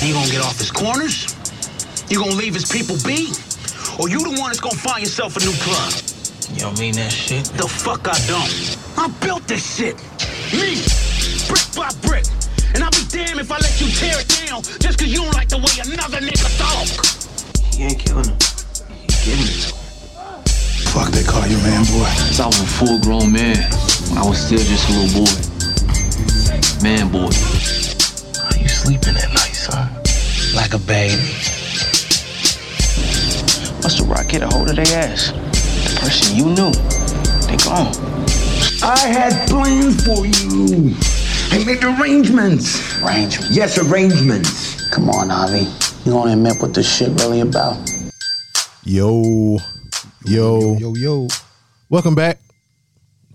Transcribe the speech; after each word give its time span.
He 0.00 0.12
gonna 0.12 0.30
get 0.30 0.40
off 0.40 0.58
his 0.58 0.70
corners? 0.70 1.36
You 2.08 2.18
gonna 2.18 2.34
leave 2.34 2.54
his 2.54 2.64
people 2.64 2.96
be? 3.04 3.32
Or 4.00 4.08
you 4.08 4.18
the 4.18 4.34
one 4.40 4.48
that's 4.48 4.60
gonna 4.60 4.74
find 4.76 5.00
yourself 5.00 5.36
a 5.36 5.40
new 5.40 5.52
club? 5.60 5.92
You 6.56 6.66
don't 6.66 6.78
mean 6.80 6.94
that 6.96 7.12
shit? 7.12 7.44
The 7.54 7.68
fuck 7.68 8.08
I 8.08 8.16
don't. 8.26 8.48
I 8.96 9.08
built 9.24 9.46
this 9.46 9.62
shit. 9.62 9.96
Me. 10.56 10.80
Brick 11.46 11.68
by 11.76 11.92
brick. 12.04 12.24
And 12.74 12.82
I'll 12.82 12.90
be 12.90 13.04
damned 13.08 13.40
if 13.40 13.52
I 13.52 13.58
let 13.58 13.80
you 13.80 13.88
tear 13.92 14.18
it 14.18 14.28
down 14.28 14.62
just 14.80 14.98
cause 14.98 15.08
you 15.08 15.22
don't 15.22 15.34
like 15.34 15.48
the 15.48 15.58
way 15.58 15.74
another 15.84 16.18
nigga 16.18 16.48
talk. 16.58 16.88
He 17.72 17.84
ain't 17.84 17.98
killing 17.98 18.24
him. 18.24 18.36
He 19.04 19.08
giving 19.24 19.46
it 19.46 19.68
to 19.68 19.74
him. 19.76 19.80
Fuck 20.90 21.14
they 21.14 21.22
call 21.22 21.46
you, 21.46 21.56
man, 21.62 21.86
boy. 21.86 22.10
Since 22.18 22.40
I 22.40 22.46
was 22.46 22.60
a 22.60 22.66
full 22.66 22.98
grown 22.98 23.30
man, 23.30 23.56
when 24.10 24.18
I 24.18 24.26
was 24.26 24.42
still 24.42 24.58
just 24.58 24.90
a 24.90 24.92
little 24.98 25.22
boy. 25.22 25.32
Man 26.82 27.08
boy. 27.14 27.30
How 27.30 28.58
you 28.58 28.68
sleeping 28.68 29.14
at 29.16 29.30
night, 29.32 29.39
son? 29.70 29.88
Like 30.54 30.74
a 30.74 30.78
baby. 30.78 31.14
Must 33.82 33.98
the 33.98 34.04
rock 34.08 34.28
get 34.28 34.42
a 34.42 34.48
hold 34.48 34.68
of 34.70 34.76
their 34.76 34.86
ass? 34.98 35.32
The 35.32 35.98
person 36.00 36.36
you 36.36 36.44
knew, 36.46 36.70
they 37.46 37.56
gone. 37.64 37.92
I 38.82 38.98
had 39.08 39.48
plans 39.48 40.04
for 40.04 40.26
you. 40.26 40.94
I 41.52 41.64
made 41.64 41.82
arrangements. 41.84 43.02
Arrangements? 43.02 43.50
Yes, 43.56 43.78
arrangements. 43.78 44.90
Come 44.90 45.08
on, 45.10 45.30
Avi. 45.30 45.66
You 46.04 46.12
gonna 46.12 46.32
admit 46.32 46.60
what 46.60 46.74
this 46.74 46.90
shit 46.92 47.08
really 47.20 47.40
about? 47.40 47.76
Yo, 48.84 49.58
yo, 50.24 50.76
Yo, 50.78 50.94
yo. 50.94 51.28
welcome 51.90 52.14
back 52.14 52.38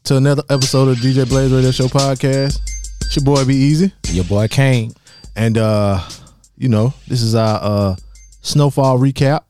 to 0.06 0.18
another 0.18 0.44
episode 0.50 0.90
of 0.90 0.98
DJ 0.98 1.28
Blaze 1.28 1.52
Radio 1.52 1.72
Show 1.72 1.86
podcast. 1.88 2.60
It's 3.02 3.16
your 3.16 3.24
boy 3.24 3.46
Be 3.46 3.56
Easy, 3.56 3.94
Your 4.10 4.26
boy 4.26 4.48
Kane. 4.48 4.92
and 5.36 5.58
uh, 5.58 6.00
you 6.58 6.70
know 6.70 6.94
this 7.08 7.22
is 7.22 7.36
our 7.36 7.60
uh 7.62 7.96
snowfall 8.42 8.98
recap. 9.00 9.42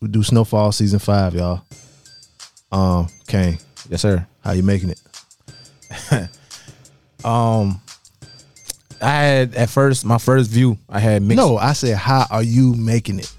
We 0.00 0.08
do 0.08 0.22
snowfall 0.22 0.72
season 0.72 0.98
five, 0.98 1.34
y'all. 1.34 1.62
Um, 2.72 3.08
Kane, 3.26 3.58
Yes, 3.88 4.02
sir. 4.02 4.26
how 4.44 4.52
you 4.52 4.62
making 4.62 4.90
it? 4.90 5.00
Um, 7.22 7.82
I 9.02 9.10
had 9.12 9.54
at 9.54 9.68
first 9.68 10.06
my 10.06 10.16
first 10.16 10.50
view. 10.50 10.78
I 10.88 11.00
had 11.00 11.20
mixed. 11.22 11.36
No, 11.36 11.58
I 11.58 11.74
said 11.74 11.96
how 11.98 12.24
are 12.30 12.42
you 12.42 12.72
making 12.74 13.18
it, 13.18 13.30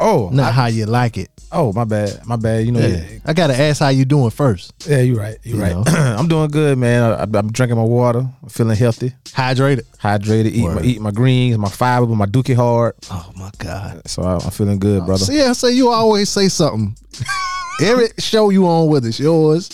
Oh, 0.00 0.30
not 0.32 0.48
I- 0.48 0.52
how 0.52 0.66
you 0.66 0.86
like 0.86 1.18
it. 1.18 1.28
oh, 1.52 1.72
my 1.72 1.84
bad. 1.84 2.24
My 2.26 2.36
bad. 2.36 2.64
You 2.64 2.72
know. 2.72 2.80
Yeah, 2.80 3.04
I 3.26 3.32
gotta 3.34 3.58
ask 3.58 3.80
how 3.80 3.88
you 3.88 4.04
doing 4.04 4.30
first. 4.30 4.72
Yeah, 4.88 5.00
you're 5.00 5.18
right. 5.18 5.36
You're 5.42 5.56
You 5.56 5.62
right. 5.62 5.88
I'm 6.18 6.28
doing 6.28 6.48
good, 6.50 6.78
man. 6.78 7.02
I, 7.12 7.38
I'm 7.38 7.50
drinking 7.52 7.76
my 7.76 7.84
water. 7.84 8.20
I'm 8.42 8.48
feeling 8.48 8.76
healthy, 8.76 9.12
Hydrated. 9.26 9.82
hydrated. 9.98 10.52
Eat 10.52 10.66
my 10.66 10.82
eat 10.82 11.00
my 11.00 11.10
greens, 11.10 11.58
my 11.58 11.68
fiber, 11.68 12.06
my 12.06 12.26
Dookie 12.26 12.56
hard. 12.56 12.94
Oh 13.10 13.30
my 13.36 13.50
god. 13.58 14.02
So 14.08 14.22
I, 14.22 14.34
I'm 14.34 14.50
feeling 14.50 14.78
good, 14.78 15.02
oh, 15.02 15.06
brother. 15.06 15.24
See, 15.24 15.38
yeah, 15.38 15.52
so 15.52 15.66
you 15.66 15.90
always 15.90 16.30
say 16.30 16.48
something. 16.48 16.96
Every 17.82 18.08
show 18.18 18.50
you 18.50 18.66
on, 18.66 18.88
whether 18.88 19.08
it's 19.08 19.18
yours, 19.20 19.68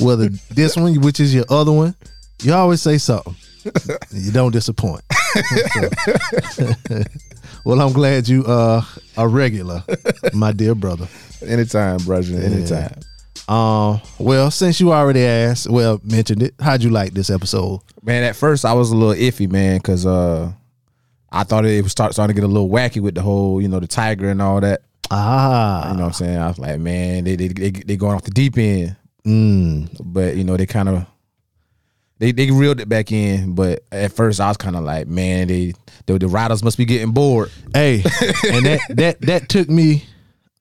whether 0.00 0.28
this 0.50 0.76
one, 0.76 1.00
which 1.00 1.20
is 1.20 1.34
your 1.34 1.44
other 1.50 1.72
one, 1.72 1.94
you 2.42 2.52
always 2.54 2.82
say 2.82 2.98
something. 2.98 3.34
You 4.12 4.30
don't 4.32 4.52
disappoint. 4.52 5.02
well, 7.68 7.82
I'm 7.82 7.92
glad 7.92 8.26
you 8.28 8.44
uh 8.46 8.82
a 9.18 9.28
regular, 9.28 9.84
my 10.32 10.52
dear 10.52 10.74
brother. 10.74 11.06
Anytime, 11.46 11.98
brother. 11.98 12.40
Anytime. 12.40 12.94
Um, 13.46 14.00
well, 14.18 14.50
since 14.50 14.80
you 14.80 14.90
already 14.92 15.22
asked, 15.22 15.68
well, 15.70 16.00
mentioned 16.02 16.42
it, 16.42 16.54
how'd 16.58 16.82
you 16.82 16.88
like 16.88 17.12
this 17.12 17.28
episode? 17.28 17.80
Man, 18.02 18.22
at 18.24 18.36
first 18.36 18.64
I 18.64 18.72
was 18.72 18.90
a 18.90 18.96
little 18.96 19.14
iffy, 19.14 19.50
man, 19.50 19.76
because 19.78 20.06
uh, 20.06 20.50
I 21.30 21.44
thought 21.44 21.66
it 21.66 21.82
was 21.82 21.92
start 21.92 22.14
starting 22.14 22.34
to 22.34 22.40
get 22.40 22.46
a 22.46 22.50
little 22.50 22.70
wacky 22.70 23.02
with 23.02 23.14
the 23.14 23.22
whole, 23.22 23.60
you 23.60 23.68
know, 23.68 23.80
the 23.80 23.86
tiger 23.86 24.30
and 24.30 24.40
all 24.40 24.60
that. 24.60 24.80
Ah, 25.10 25.90
You 25.90 25.96
know 25.96 26.00
what 26.04 26.06
I'm 26.08 26.12
saying? 26.14 26.38
I 26.38 26.48
was 26.48 26.58
like, 26.58 26.78
man, 26.80 27.24
they 27.24 27.36
they 27.36 27.48
they, 27.48 27.70
they 27.70 27.96
going 27.96 28.14
off 28.14 28.24
the 28.24 28.30
deep 28.30 28.56
end. 28.56 28.96
mm, 29.26 29.88
but 30.02 30.36
you 30.36 30.44
know 30.44 30.56
they 30.56 30.66
kind 30.66 30.88
of 30.88 31.06
they 32.18 32.32
they 32.32 32.50
reeled 32.50 32.80
it 32.80 32.88
back 32.88 33.12
in. 33.12 33.54
But 33.54 33.84
at 33.92 34.12
first 34.12 34.40
I 34.40 34.48
was 34.48 34.56
kind 34.56 34.76
of 34.76 34.84
like, 34.84 35.06
man, 35.06 35.48
they 35.48 35.74
the, 36.06 36.18
the 36.18 36.28
riders 36.28 36.62
must 36.62 36.78
be 36.78 36.84
getting 36.84 37.12
bored. 37.12 37.50
Hey, 37.72 37.96
and 38.52 38.66
that 38.66 38.80
that 38.90 39.20
that 39.22 39.48
took 39.48 39.68
me 39.68 40.04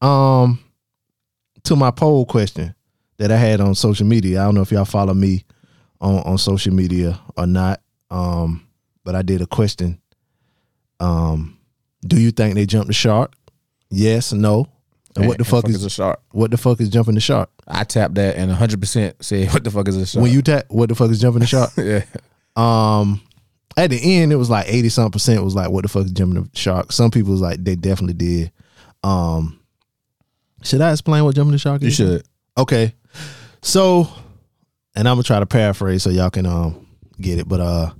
um 0.02 0.60
to 1.64 1.76
my 1.76 1.92
poll 1.92 2.26
question 2.26 2.76
that 3.18 3.32
I 3.32 3.38
had 3.38 3.62
on 3.62 3.76
social 3.76 4.06
media. 4.06 4.42
I 4.42 4.46
don't 4.46 4.56
know 4.56 4.62
if 4.62 4.72
y'all 4.72 4.86
follow 4.86 5.14
me 5.14 5.46
on 6.00 6.20
on 6.20 6.38
social 6.38 6.74
media 6.74 7.20
or 7.36 7.48
not. 7.48 7.82
Um, 8.10 8.68
but 9.04 9.16
I 9.16 9.22
did 9.22 9.42
a 9.42 9.48
question. 9.48 10.00
Um, 11.00 11.58
do 12.06 12.20
you 12.20 12.32
think 12.32 12.56
they 12.56 12.66
jumped 12.66 12.88
the 12.88 12.94
shark? 12.94 13.34
Yes, 13.90 14.34
no. 14.34 14.68
And 15.18 15.28
what 15.28 15.38
the 15.38 15.46
fuck 15.46 15.68
is 15.70 15.84
a 15.84 15.90
shark? 15.90 16.22
what 16.32 16.52
the 16.52 16.58
fuck 16.58 16.80
is 16.80 16.90
jumping 16.90 17.16
the 17.16 17.22
shark? 17.22 17.50
I 17.68 17.84
tapped 17.84 18.16
that 18.16 18.36
and 18.36 18.50
100 18.50 18.80
percent 18.80 19.24
said, 19.24 19.52
what 19.54 19.64
the 19.64 19.72
fuck 19.72 19.88
is 19.88 19.98
a 19.98 20.06
shark? 20.06 20.24
When 20.24 20.32
you 20.32 20.42
tap 20.42 20.66
what 20.70 20.90
the 20.90 20.96
fuck 20.96 21.10
is 21.12 21.20
jumping 21.20 21.42
the 21.42 21.48
shark? 21.48 21.72
yeah, 21.78 22.04
Um, 22.56 23.22
at 23.76 23.90
the 23.92 24.00
end, 24.18 24.32
it 24.34 24.38
was 24.38 24.50
like 24.50 24.66
eighty 24.68 24.90
something 24.90 25.12
percent 25.12 25.44
was 25.44 25.54
like, 25.54 25.70
"What 25.70 25.84
the 25.84 25.88
fuck 25.88 26.06
is 26.06 26.12
jumping 26.12 26.42
the 26.44 26.50
shark?" 26.58 26.92
Some 26.92 27.12
people 27.12 27.32
was 27.32 27.42
like, 27.42 27.64
they 27.64 27.76
definitely 27.76 28.16
did. 28.16 28.52
Um, 29.04 29.60
should 30.64 30.82
I 30.82 30.92
explain 30.92 31.24
what 31.24 31.36
jumping 31.36 31.52
the 31.52 31.60
shark 31.60 31.84
is? 31.84 32.00
you 32.00 32.06
should. 32.06 32.26
Okay, 32.58 32.96
so, 33.62 34.10
and 34.96 35.08
I'm 35.08 35.14
gonna 35.16 35.24
try 35.24 35.40
to 35.40 35.46
paraphrase 35.46 36.02
so 36.02 36.10
y'all 36.10 36.32
can 36.32 36.48
um 36.48 36.88
get 37.22 37.38
it. 37.38 37.48
But 37.48 37.60
uh, 37.60 37.92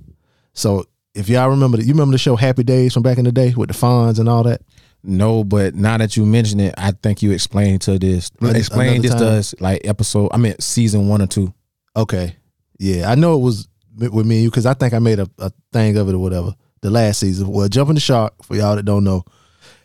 so 0.52 0.84
if 1.14 1.28
y'all 1.28 1.50
remember, 1.50 1.76
the, 1.76 1.84
you 1.84 1.92
remember 1.92 2.12
the 2.12 2.18
show 2.18 2.34
Happy 2.34 2.64
Days 2.64 2.92
from 2.92 3.04
back 3.04 3.18
in 3.18 3.24
the 3.24 3.32
day 3.32 3.54
with 3.56 3.68
the 3.68 3.74
Fonz 3.74 4.18
and 4.18 4.28
all 4.28 4.42
that. 4.42 4.62
No, 5.08 5.42
but 5.42 5.74
now 5.74 5.96
that 5.96 6.18
you 6.18 6.26
mention 6.26 6.60
it, 6.60 6.74
I 6.76 6.90
think 6.90 7.22
you 7.22 7.32
explained 7.32 7.80
to 7.82 7.98
this. 7.98 8.30
Explain 8.42 9.00
this 9.00 9.12
another 9.12 9.32
to 9.32 9.38
us 9.38 9.54
like 9.58 9.86
episode. 9.86 10.28
I 10.32 10.36
mean 10.36 10.54
season 10.60 11.08
one 11.08 11.22
or 11.22 11.26
two. 11.26 11.54
Okay, 11.96 12.36
yeah, 12.78 13.10
I 13.10 13.14
know 13.14 13.34
it 13.34 13.40
was 13.40 13.68
with 13.96 14.26
me 14.26 14.36
and 14.36 14.44
you 14.44 14.50
because 14.50 14.66
I 14.66 14.74
think 14.74 14.92
I 14.92 14.98
made 14.98 15.18
a, 15.18 15.28
a 15.38 15.50
thing 15.72 15.96
of 15.96 16.08
it 16.08 16.14
or 16.14 16.18
whatever. 16.18 16.54
The 16.82 16.90
last 16.90 17.20
season, 17.20 17.48
well, 17.48 17.68
jumping 17.68 17.94
the 17.94 18.00
shark 18.00 18.34
for 18.44 18.54
y'all 18.54 18.76
that 18.76 18.84
don't 18.84 19.02
know, 19.02 19.24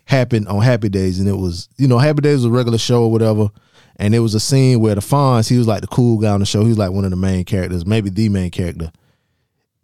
happened 0.04 0.46
on 0.46 0.60
Happy 0.60 0.90
Days, 0.90 1.18
and 1.18 1.28
it 1.28 1.36
was 1.36 1.70
you 1.78 1.88
know 1.88 1.98
Happy 1.98 2.20
Days 2.20 2.36
was 2.36 2.44
a 2.44 2.50
regular 2.50 2.78
show 2.78 3.04
or 3.04 3.10
whatever, 3.10 3.48
and 3.96 4.14
it 4.14 4.20
was 4.20 4.34
a 4.34 4.40
scene 4.40 4.80
where 4.80 4.94
the 4.94 5.00
Fonz 5.00 5.48
he 5.48 5.56
was 5.56 5.66
like 5.66 5.80
the 5.80 5.86
cool 5.86 6.18
guy 6.18 6.32
on 6.32 6.40
the 6.40 6.46
show. 6.46 6.62
He 6.62 6.68
was 6.68 6.78
like 6.78 6.92
one 6.92 7.04
of 7.04 7.10
the 7.10 7.16
main 7.16 7.44
characters, 7.44 7.86
maybe 7.86 8.10
the 8.10 8.28
main 8.28 8.50
character. 8.50 8.92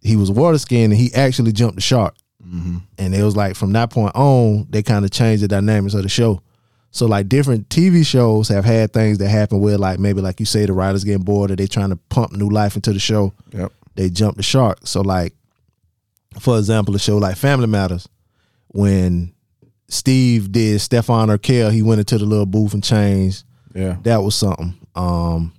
He 0.02 0.16
was 0.16 0.30
water 0.30 0.58
skinned 0.58 0.92
and 0.92 1.00
he 1.00 1.12
actually 1.14 1.52
jumped 1.52 1.76
the 1.76 1.82
shark, 1.82 2.14
and 2.98 3.14
it 3.14 3.22
was 3.22 3.36
like 3.36 3.54
from 3.54 3.72
that 3.74 3.90
point 3.90 4.14
on 4.16 4.66
they 4.70 4.82
kind 4.82 5.04
of 5.04 5.10
changed 5.10 5.42
the 5.42 5.48
dynamics 5.48 5.94
of 5.94 6.02
the 6.02 6.08
show. 6.08 6.42
So 6.90 7.06
like 7.06 7.28
different 7.28 7.68
TV 7.68 8.04
shows 8.04 8.48
have 8.48 8.64
had 8.64 8.92
things 8.92 9.18
that 9.18 9.28
happen 9.28 9.60
where 9.60 9.78
like 9.78 10.00
maybe 10.00 10.20
like 10.20 10.40
you 10.40 10.46
say 10.46 10.66
the 10.66 10.72
writers 10.72 11.04
getting 11.04 11.22
bored 11.22 11.52
or 11.52 11.56
they 11.56 11.68
trying 11.68 11.90
to 11.90 11.96
pump 11.96 12.32
new 12.32 12.48
life 12.48 12.74
into 12.74 12.92
the 12.92 12.98
show. 12.98 13.32
Yep. 13.52 13.72
They 13.94 14.10
jump 14.10 14.36
the 14.36 14.42
shark. 14.42 14.80
So 14.84 15.00
like 15.00 15.34
for 16.40 16.58
example, 16.58 16.94
a 16.96 16.98
show 16.98 17.18
like 17.18 17.36
Family 17.36 17.66
Matters, 17.66 18.08
when 18.68 19.32
Steve 19.88 20.50
did 20.50 20.80
Stefan 20.80 21.28
Urkel, 21.28 21.72
he 21.72 21.82
went 21.82 22.00
into 22.00 22.18
the 22.18 22.24
little 22.24 22.46
booth 22.46 22.74
and 22.74 22.82
changed. 22.82 23.44
Yeah. 23.74 23.96
That 24.02 24.22
was 24.22 24.34
something. 24.34 24.74
Um 24.96 25.52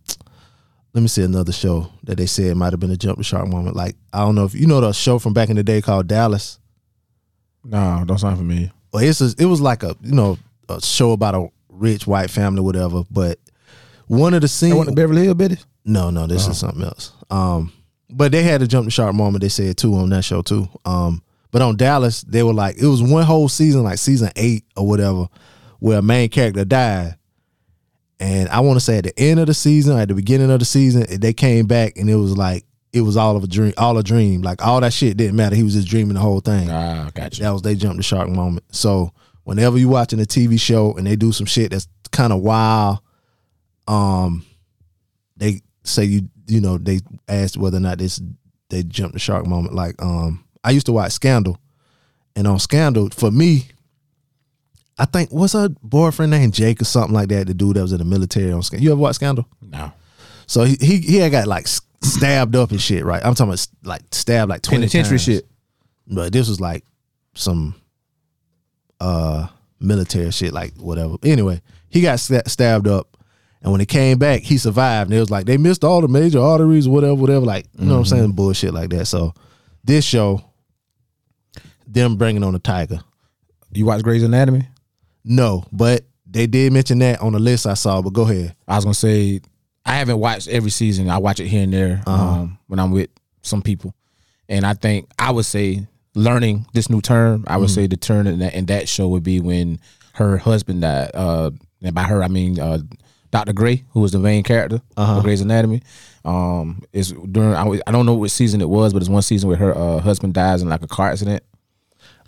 let 0.94 1.02
me 1.02 1.08
see 1.08 1.24
another 1.24 1.54
show 1.54 1.90
that 2.04 2.18
they 2.18 2.26
said 2.26 2.58
might 2.58 2.74
have 2.74 2.82
been 2.82 2.92
a 2.92 2.98
jump 2.98 3.18
the 3.18 3.24
shark 3.24 3.48
moment. 3.48 3.78
Like 3.78 3.96
I 4.12 4.20
don't 4.20 4.36
know 4.36 4.44
if 4.44 4.54
you 4.54 4.68
know 4.68 4.82
the 4.82 4.92
show 4.92 5.20
from 5.20 5.32
back 5.34 5.50
in 5.50 5.56
the 5.56 5.64
day 5.64 5.82
called 5.82 6.08
Dallas. 6.08 6.60
No, 7.64 8.04
don't 8.06 8.18
sound 8.18 8.38
familiar. 8.38 8.72
well, 8.92 9.04
it's 9.04 9.22
a, 9.22 9.34
it 9.38 9.46
was 9.46 9.62
like 9.62 9.84
a 9.84 9.96
you 10.02 10.14
know 10.14 10.38
a 10.70 10.82
show 10.82 11.12
about 11.12 11.36
a 11.36 11.48
rich 11.70 12.08
white 12.08 12.30
family, 12.30 12.62
whatever. 12.62 13.04
But 13.12 13.40
one 14.08 14.34
of 14.34 14.42
the 14.42 14.48
scenes, 14.48 14.92
Beverly 14.92 15.24
Hill 15.26 15.36
bitches. 15.36 15.64
no, 15.86 16.10
no, 16.10 16.28
this 16.28 16.48
is 16.48 16.58
something 16.60 16.84
else. 16.84 17.12
Um, 17.30 17.72
but 18.10 18.32
they 18.32 18.44
had 18.44 18.62
a 18.62 18.68
jump 18.68 18.86
the 18.86 18.92
shark 18.92 19.14
moment. 19.16 19.42
They 19.42 19.50
said 19.50 19.78
too 19.78 19.94
on 19.96 20.10
that 20.10 20.24
show 20.24 20.42
too. 20.42 20.68
Um, 20.86 21.24
but 21.52 21.62
on 21.62 21.78
Dallas, 21.78 22.22
they 22.24 22.44
were 22.44 22.54
like 22.54 22.78
it 22.78 22.86
was 22.88 23.02
one 23.04 23.24
whole 23.24 23.48
season, 23.50 23.84
like 23.84 23.98
season 24.00 24.32
eight 24.36 24.66
or 24.76 24.88
whatever, 24.88 25.28
where 25.80 26.00
a 26.00 26.02
main 26.02 26.30
character 26.30 26.66
died. 26.66 27.16
And 28.20 28.50
I 28.50 28.60
want 28.60 28.78
to 28.78 28.82
say 28.86 28.98
at 29.00 29.04
the 29.06 29.20
end 29.20 29.40
of 29.40 29.48
the 29.48 29.54
season, 29.54 29.98
at 29.98 30.08
the 30.08 30.14
beginning 30.14 30.52
of 30.52 30.60
the 30.60 30.66
season, 30.66 31.06
they 31.20 31.34
came 31.34 31.66
back 31.66 31.98
and 31.98 32.10
it 32.10 32.16
was 32.16 32.38
like 32.38 32.66
it 32.94 33.02
was 33.02 33.16
all 33.18 33.38
of 33.38 33.44
a 33.44 33.48
dream, 33.48 33.74
all 33.78 33.98
a 33.98 34.04
dream. 34.04 34.42
Like 34.42 34.66
all 34.66 34.82
that 34.82 34.94
shit 34.94 35.18
didn't 35.18 35.36
matter. 35.36 35.56
He 35.56 35.64
was 35.64 35.74
just 35.76 35.88
dreaming 35.88 36.16
the 36.16 36.20
whole 36.20 36.42
thing. 36.42 36.70
Ah, 36.70 37.10
gotcha. 37.14 37.42
That 37.42 37.52
was 37.52 37.62
they 37.62 37.76
jumped 37.76 37.98
the 37.98 38.04
shark 38.04 38.30
moment. 38.30 38.66
So 38.76 39.14
whenever 39.44 39.78
you 39.78 39.90
watching 39.90 40.20
a 40.20 40.24
TV 40.24 40.60
show 40.60 40.94
and 40.96 41.08
they 41.08 41.16
do 41.16 41.32
some 41.32 41.46
shit 41.46 41.72
that's 41.72 41.88
kind 42.12 42.34
of 42.34 42.42
wild, 42.42 43.00
um, 43.88 44.46
they 45.38 45.62
say 45.84 46.04
you 46.04 46.30
you 46.48 46.60
know 46.60 46.78
they 46.78 47.00
asked 47.28 47.58
whether 47.58 47.78
or 47.78 47.82
not 47.82 47.98
this 47.98 48.22
they 48.70 48.84
jumped 48.84 49.14
the 49.14 49.20
shark 49.20 49.46
moment. 49.46 49.74
Like 49.74 50.02
um, 50.02 50.44
I 50.64 50.72
used 50.72 50.86
to 50.88 50.92
watch 50.92 51.14
Scandal, 51.14 51.58
and 52.36 52.46
on 52.46 52.60
Scandal 52.60 53.10
for 53.10 53.32
me, 53.32 53.68
I 54.98 55.06
think 55.06 55.32
what's 55.32 55.54
her 55.54 55.70
boyfriend 55.82 56.32
named 56.32 56.54
Jake 56.54 56.82
or 56.82 56.86
something 56.86 57.14
like 57.14 57.30
that. 57.30 57.48
The 57.48 57.54
dude 57.54 57.78
that 57.78 57.82
was 57.82 57.94
in 57.94 58.00
the 58.00 58.06
military 58.06 58.52
on 58.52 58.62
Scandal. 58.64 58.84
You 58.84 58.92
ever 58.92 59.02
watch 59.02 59.16
Scandal? 59.16 59.48
No. 59.62 59.94
So 60.52 60.66
he 60.66 60.76
he, 60.82 60.98
he 60.98 61.16
had 61.16 61.32
got 61.32 61.48
like 61.48 61.66
stabbed 62.04 62.58
up 62.58 62.72
and 62.72 62.82
shit, 62.82 63.06
right? 63.06 63.24
I'm 63.24 63.36
talking 63.36 63.54
about 63.54 63.68
like 63.86 64.02
stabbed 64.12 64.50
like 64.50 64.62
twenty 64.62 64.82
Penitentiary 64.82 65.12
times. 65.18 65.24
shit. 65.24 65.48
But 66.08 66.34
this 66.34 66.50
was 66.50 66.60
like 66.60 66.84
some 67.36 67.74
uh 69.00 69.48
military 69.80 70.30
shit, 70.32 70.52
like 70.52 70.76
whatever. 70.76 71.16
Anyway, 71.24 71.62
he 71.88 72.02
got 72.02 72.20
sta- 72.20 72.48
stabbed 72.48 72.86
up, 72.86 73.16
and 73.62 73.72
when 73.72 73.80
he 73.80 73.86
came 73.86 74.18
back, 74.18 74.42
he 74.42 74.58
survived. 74.58 75.10
And 75.10 75.16
it 75.16 75.22
was 75.22 75.32
like 75.32 75.46
they 75.46 75.56
missed 75.56 75.86
all 75.86 76.02
the 76.02 76.10
major 76.10 76.42
arteries, 76.42 76.86
whatever, 76.86 77.16
whatever. 77.16 77.46
Like 77.46 77.68
you 77.80 77.86
know 77.86 77.94
what 77.94 78.00
I'm 78.00 78.06
saying, 78.08 78.32
bullshit 78.34 78.74
like 78.74 78.90
that. 78.90 79.06
So 79.06 79.34
this 79.86 80.04
show, 80.04 80.44
them 81.88 82.18
bringing 82.18 82.44
on 82.44 82.52
the 82.52 82.60
tiger. 82.60 83.00
You 83.72 83.86
watch 83.86 84.04
Grey's 84.04 84.22
Anatomy? 84.22 84.68
No, 85.24 85.64
but 85.72 86.04
they 86.26 86.46
did 86.46 86.74
mention 86.74 87.00
that 87.00 87.22
on 87.22 87.32
the 87.32 87.40
list 87.40 87.66
I 87.66 87.76
saw. 87.76 88.02
But 88.02 88.12
go 88.12 88.24
ahead. 88.24 88.54
I 88.68 88.76
was 88.76 88.84
gonna 88.84 88.94
say 88.96 89.40
I 89.86 89.94
haven't 89.96 90.20
watched 90.20 90.48
every 90.48 90.72
season. 90.72 91.10
I 91.10 91.18
watch 91.18 91.40
it 91.40 91.48
here 91.48 91.64
and 91.64 91.74
there 91.74 92.04
um, 92.06 92.60
when 92.68 92.80
I'm 92.80 92.92
with 92.92 93.10
some 93.42 93.62
people, 93.62 93.96
and 94.48 94.66
I 94.66 94.74
think 94.74 95.10
I 95.18 95.32
would 95.32 95.46
say 95.46 95.88
learning 96.14 96.66
this 96.74 96.90
new 96.90 97.02
term. 97.02 97.46
I 97.48 97.58
would 97.58 97.70
say 97.70 97.88
the 97.88 97.98
turn 97.98 98.28
in 98.28 98.40
that, 98.40 98.54
in 98.54 98.66
that 98.68 98.88
show 98.88 99.08
would 99.10 99.24
be 99.24 99.40
when 99.40 99.80
her 100.14 100.38
husband 100.38 100.82
died. 100.82 101.12
Uh, 101.14 101.52
and 101.82 101.96
by 101.96 102.04
her 102.04 102.24
I 102.24 102.28
mean 102.28 102.60
uh, 102.60 102.80
Dr. 103.32 103.54
Grey, 103.54 103.84
who 103.92 104.02
was 104.02 104.12
the 104.12 104.20
main 104.20 104.44
character 104.44 104.82
of 104.98 105.24
Grey's 105.24 105.42
Anatomy. 105.42 105.82
Um, 106.24 106.84
is 106.94 107.14
during 107.32 107.56
I, 107.56 107.80
I 107.88 107.92
don't 107.92 108.06
know 108.06 108.14
what 108.14 108.30
season 108.30 108.62
it 108.62 108.70
was, 108.70 108.94
but 108.94 109.02
it's 109.02 109.10
one 109.10 109.22
season 109.22 109.50
where 109.50 109.58
her 109.58 109.76
uh, 109.76 110.00
husband 110.00 110.34
dies 110.34 110.62
in 110.62 110.70
like 110.70 110.84
a 110.84 110.88
car 110.88 111.10
accident. 111.10 111.44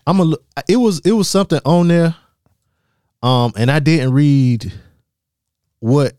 I'm 0.08 0.20
a. 0.20 0.34
It 0.68 0.78
was 0.78 1.00
it 1.02 1.12
was 1.12 1.30
something 1.30 1.60
on 1.66 1.90
there, 1.90 2.16
um, 3.22 3.54
and 3.56 3.70
I 3.70 3.80
didn't 3.80 4.14
read 4.14 4.74
what 5.80 6.14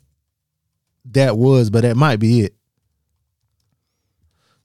that 1.07 1.37
was, 1.37 1.71
but 1.71 1.83
that 1.83 1.97
might 1.97 2.19
be 2.21 2.41
it. 2.41 2.55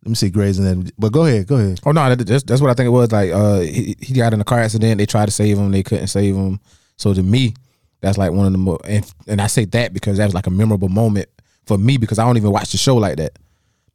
Let 0.04 0.10
me 0.10 0.16
see 0.16 0.30
Grey's 0.30 0.58
Anatomy. 0.60 0.92
But 0.98 1.12
go 1.12 1.26
ahead, 1.26 1.48
go 1.48 1.58
ahead. 1.58 1.80
Oh 1.86 1.92
no, 1.92 2.14
that, 2.16 2.26
that's 2.26 2.44
that's 2.44 2.62
what 2.62 2.72
I 2.72 2.74
think 2.74 2.88
it 2.88 2.92
was. 2.92 3.12
Like 3.12 3.32
uh, 3.32 3.60
he, 3.60 3.96
he 4.00 4.14
got 4.14 4.34
in 4.34 4.40
a 4.40 4.46
car 4.46 4.60
accident. 4.60 4.98
They 4.98 5.06
tried 5.06 5.26
to 5.26 5.32
save 5.32 5.58
him. 5.58 5.72
They 5.72 5.84
couldn't 5.84 6.08
save 6.08 6.36
him. 6.36 6.60
So 6.96 7.14
to 7.14 7.22
me, 7.22 7.54
that's 8.02 8.18
like 8.18 8.32
one 8.32 8.46
of 8.46 8.52
the 8.54 8.58
more. 8.58 8.80
And, 8.86 9.14
and 9.28 9.42
I 9.42 9.48
say 9.48 9.66
that 9.66 9.94
because 9.94 10.18
that 10.18 10.26
was 10.26 10.34
like 10.34 10.48
a 10.48 10.52
memorable 10.52 10.90
moment 10.90 11.28
for 11.66 11.78
me 11.78 11.98
because 11.98 12.18
I 12.18 12.26
don't 12.26 12.38
even 12.38 12.52
watch 12.52 12.72
the 12.72 12.78
show 12.78 12.96
like 12.96 13.18
that. 13.18 13.38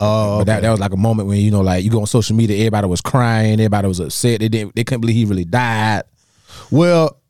Oh, 0.01 0.39
But 0.39 0.45
that, 0.45 0.63
that 0.63 0.71
was 0.71 0.81
like 0.81 0.93
a 0.93 0.97
moment 0.99 1.29
when 1.29 1.39
you 1.39 1.51
know, 1.51 1.63
like 1.63 1.85
you 1.85 1.91
go 1.91 2.01
on 2.01 2.07
social 2.07 2.37
media, 2.37 2.57
everybody 2.59 2.87
was 2.87 3.01
crying, 3.01 3.55
everybody 3.55 3.89
was 3.89 4.01
upset. 4.01 4.41
They 4.41 4.49
didn't, 4.49 4.75
they 4.75 4.85
couldn't 4.85 5.01
believe 5.01 5.17
he 5.17 5.25
really 5.25 5.45
died. 5.45 6.03
well, 6.71 7.21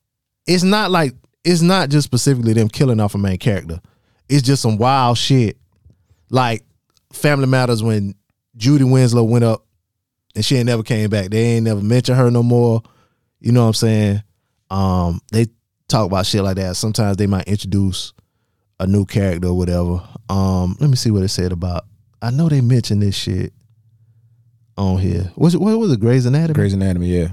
it's 0.46 0.62
not 0.64 0.90
like 0.90 1.14
it's 1.44 1.62
not 1.62 1.90
just 1.90 2.06
specifically 2.06 2.54
them 2.54 2.68
killing 2.68 3.00
off 3.00 3.14
a 3.14 3.18
main 3.18 3.38
character. 3.38 3.80
It's 4.28 4.42
just 4.42 4.62
some 4.62 4.76
wild 4.78 5.18
shit, 5.18 5.58
like 6.30 6.64
Family 7.12 7.46
Matters 7.46 7.82
when 7.82 8.14
Judy 8.56 8.84
Winslow 8.84 9.24
went 9.24 9.44
up 9.44 9.66
and 10.34 10.44
she 10.44 10.56
ain't 10.56 10.66
never 10.66 10.82
came 10.82 11.10
back. 11.10 11.30
They 11.30 11.56
ain't 11.56 11.64
never 11.64 11.80
mentioned 11.80 12.18
her 12.18 12.30
no 12.30 12.42
more. 12.42 12.82
You 13.40 13.52
know 13.52 13.62
what 13.62 13.68
I'm 13.68 13.74
saying? 13.74 14.22
Um, 14.70 15.20
they 15.32 15.46
talk 15.88 16.06
about 16.06 16.26
shit 16.26 16.42
like 16.42 16.56
that. 16.56 16.76
Sometimes 16.76 17.16
they 17.16 17.26
might 17.26 17.46
introduce 17.46 18.12
a 18.80 18.86
new 18.86 19.04
character 19.04 19.48
or 19.48 19.56
whatever. 19.56 20.02
Um, 20.28 20.76
let 20.80 20.90
me 20.90 20.96
see 20.96 21.10
what 21.10 21.22
it 21.22 21.28
said 21.28 21.52
about. 21.52 21.84
I 22.22 22.30
know 22.30 22.48
they 22.48 22.60
mentioned 22.60 23.02
this 23.02 23.14
shit 23.14 23.52
on 24.76 24.98
here. 24.98 25.30
Was 25.36 25.54
it 25.54 25.60
what 25.60 25.78
was 25.78 25.92
it? 25.92 26.00
Grey's 26.00 26.26
Anatomy. 26.26 26.54
Grey's 26.54 26.72
Anatomy, 26.72 27.06
yeah, 27.08 27.28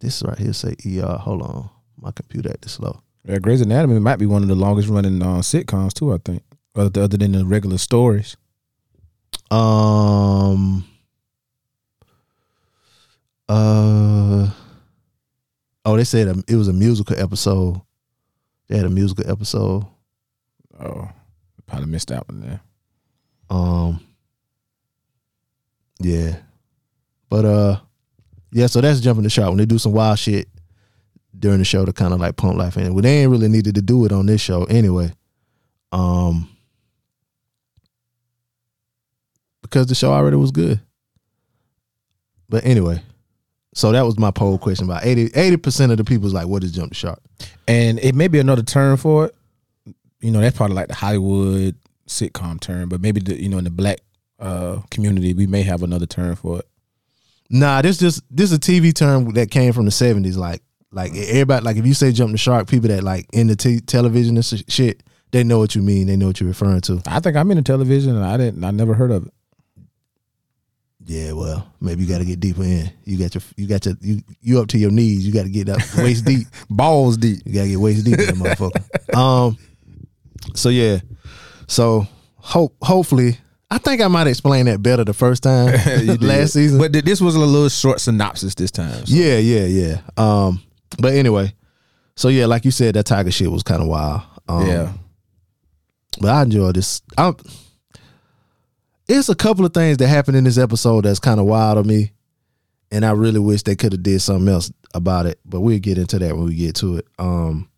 This 0.00 0.22
right 0.22 0.38
here 0.38 0.52
say 0.52 0.74
ER. 0.86 1.18
Hold 1.18 1.42
on, 1.42 1.70
my 1.96 2.10
computer 2.10 2.50
acting 2.50 2.68
slow. 2.68 3.02
Yeah. 3.28 3.38
Grey's 3.38 3.60
Anatomy 3.60 4.00
might 4.00 4.18
be 4.18 4.26
one 4.26 4.42
of 4.42 4.48
the 4.48 4.54
longest 4.54 4.88
running 4.88 5.22
uh, 5.22 5.38
sitcoms 5.38 5.92
too. 5.92 6.12
I 6.14 6.18
think, 6.24 6.42
other, 6.74 7.02
other 7.02 7.16
than 7.18 7.32
the 7.32 7.44
regular 7.44 7.78
stories. 7.78 8.36
Um. 9.50 10.84
Uh. 13.48 14.50
Oh, 15.84 15.96
they 15.96 16.04
said 16.04 16.44
it 16.48 16.56
was 16.56 16.68
a 16.68 16.72
musical 16.72 17.18
episode. 17.18 17.80
They 18.68 18.76
had 18.76 18.86
a 18.86 18.90
musical 18.90 19.30
episode. 19.30 19.86
Oh, 20.80 21.02
I 21.10 21.62
probably 21.66 21.86
missed 21.86 22.08
that 22.08 22.28
one 22.28 22.40
there. 22.40 22.60
Um. 23.50 24.00
Yeah, 26.00 26.36
but 27.28 27.44
uh, 27.44 27.80
yeah. 28.52 28.66
So 28.68 28.80
that's 28.80 29.00
jumping 29.00 29.24
the 29.24 29.30
shot 29.30 29.48
when 29.48 29.58
they 29.58 29.66
do 29.66 29.78
some 29.78 29.92
wild 29.92 30.18
shit 30.18 30.48
during 31.38 31.58
the 31.58 31.64
show 31.64 31.84
to 31.84 31.92
kind 31.92 32.12
of 32.12 32.20
like 32.20 32.36
pump 32.36 32.56
life 32.56 32.76
in. 32.76 32.94
Well, 32.94 33.02
they 33.02 33.22
ain't 33.22 33.30
really 33.30 33.48
needed 33.48 33.74
to 33.76 33.82
do 33.82 34.04
it 34.04 34.12
on 34.12 34.26
this 34.26 34.40
show 34.40 34.64
anyway. 34.64 35.12
Um. 35.92 36.50
Because 39.62 39.86
the 39.86 39.94
show 39.94 40.12
already 40.12 40.36
was 40.36 40.50
good. 40.50 40.80
But 42.48 42.64
anyway, 42.64 43.02
so 43.74 43.92
that 43.92 44.06
was 44.06 44.18
my 44.18 44.30
poll 44.30 44.56
question. 44.58 44.86
About 44.86 45.04
80 45.04 45.56
percent 45.58 45.92
of 45.92 45.98
the 45.98 46.04
people's 46.04 46.32
like, 46.32 46.46
"What 46.46 46.64
is 46.64 46.72
jump 46.72 46.90
the 46.90 46.94
shark?" 46.94 47.20
and 47.68 47.98
it 48.00 48.14
may 48.14 48.28
be 48.28 48.38
another 48.38 48.62
term 48.62 48.96
for 48.96 49.26
it. 49.26 49.34
You 50.20 50.30
know, 50.32 50.40
that's 50.40 50.56
probably 50.56 50.74
like 50.74 50.88
the 50.88 50.94
Hollywood 50.94 51.76
sitcom 52.08 52.58
term, 52.58 52.88
but 52.88 53.00
maybe 53.00 53.20
the 53.20 53.40
you 53.40 53.48
know 53.48 53.58
in 53.58 53.64
the 53.64 53.70
black 53.70 54.00
uh, 54.40 54.80
community 54.90 55.34
we 55.34 55.46
may 55.46 55.62
have 55.62 55.82
another 55.82 56.06
term 56.06 56.34
for 56.34 56.60
it. 56.60 56.68
Nah, 57.50 57.82
this 57.82 57.98
just 57.98 58.22
this 58.34 58.50
is 58.50 58.56
a 58.56 58.60
TV 58.60 58.92
term 58.94 59.32
that 59.34 59.50
came 59.50 59.72
from 59.72 59.84
the 59.84 59.90
seventies. 59.90 60.36
Like, 60.36 60.62
like 60.92 61.14
everybody, 61.14 61.64
like 61.64 61.76
if 61.76 61.86
you 61.86 61.94
say 61.94 62.12
jump 62.12 62.32
the 62.32 62.38
shark, 62.38 62.68
people 62.68 62.88
that 62.88 63.02
like 63.04 63.26
in 63.32 63.46
the 63.46 63.56
t- 63.56 63.80
television 63.80 64.36
and 64.36 64.64
shit, 64.70 65.02
they 65.30 65.44
know 65.44 65.58
what 65.58 65.74
you 65.74 65.82
mean. 65.82 66.06
They 66.06 66.16
know 66.16 66.26
what 66.28 66.40
you're 66.40 66.48
referring 66.48 66.80
to. 66.82 67.02
I 67.06 67.20
think 67.20 67.36
I'm 67.36 67.50
in 67.50 67.56
the 67.58 67.62
television 67.62 68.16
and 68.16 68.24
I 68.24 68.36
didn't, 68.36 68.64
I 68.64 68.70
never 68.70 68.94
heard 68.94 69.10
of 69.10 69.26
it. 69.26 69.32
Yeah, 71.04 71.32
well, 71.32 71.66
maybe 71.80 72.02
you 72.02 72.08
got 72.08 72.18
to 72.18 72.24
get 72.26 72.38
deeper 72.40 72.62
in. 72.62 72.90
You 73.04 73.18
got 73.18 73.34
your, 73.34 73.42
you 73.56 73.66
got 73.66 73.86
your, 73.86 73.94
you, 74.00 74.20
you 74.42 74.60
up 74.60 74.68
to 74.68 74.78
your 74.78 74.90
knees. 74.90 75.26
You 75.26 75.32
got 75.32 75.44
to 75.44 75.48
get 75.48 75.68
up 75.70 75.78
waist 75.96 76.24
deep. 76.26 76.46
Balls 76.70 77.16
deep. 77.16 77.40
You 77.46 77.52
gotta 77.54 77.68
get 77.68 77.76
waist 77.80 78.04
deep 78.04 78.18
in 78.18 78.26
that 78.26 78.34
motherfucker. 78.34 79.14
Um. 79.16 79.56
So 80.54 80.68
yeah. 80.68 81.00
So 81.66 82.06
hope 82.36 82.74
hopefully 82.82 83.38
I 83.70 83.78
think 83.78 84.00
I 84.02 84.08
might 84.08 84.26
explain 84.26 84.66
that 84.66 84.82
better 84.82 85.02
the 85.04 85.14
first 85.14 85.42
time 85.42 85.66
last 86.20 86.52
season. 86.52 86.78
but 86.78 86.92
th- 86.92 87.04
this 87.04 87.20
was 87.22 87.34
a 87.34 87.38
little 87.40 87.68
short 87.70 88.00
synopsis 88.00 88.54
this 88.54 88.70
time. 88.70 89.06
so- 89.06 89.14
yeah, 89.14 89.38
yeah, 89.38 89.64
yeah. 89.64 90.00
Um. 90.16 90.62
But 90.98 91.14
anyway, 91.14 91.54
so 92.16 92.28
yeah, 92.28 92.46
like 92.46 92.64
you 92.64 92.70
said, 92.70 92.94
that 92.94 93.06
tiger 93.06 93.30
shit 93.30 93.50
was 93.50 93.62
kind 93.62 93.82
of 93.82 93.88
wild. 93.88 94.22
Um, 94.48 94.66
yeah. 94.66 94.92
But 96.20 96.30
I 96.30 96.42
enjoyed 96.42 96.76
this. 96.76 97.02
I, 97.16 97.32
it's 99.08 99.28
a 99.28 99.34
couple 99.34 99.64
of 99.64 99.72
things 99.72 99.98
that 99.98 100.08
happened 100.08 100.36
in 100.36 100.44
this 100.44 100.58
episode 100.58 101.04
that's 101.04 101.20
kind 101.20 101.40
of 101.40 101.46
wild 101.46 101.82
to 101.82 101.88
me, 101.88 102.12
and 102.90 103.04
I 103.04 103.12
really 103.12 103.40
wish 103.40 103.62
they 103.62 103.76
could 103.76 103.92
have 103.92 104.02
did 104.02 104.20
something 104.20 104.48
else 104.48 104.72
about 104.94 105.26
it. 105.26 105.38
But 105.44 105.60
we'll 105.60 105.78
get 105.78 105.98
into 105.98 106.18
that 106.18 106.36
when 106.36 106.46
we 106.46 106.54
get 106.54 106.76
to 106.76 106.96
it. 106.96 107.06
Um, 107.18 107.68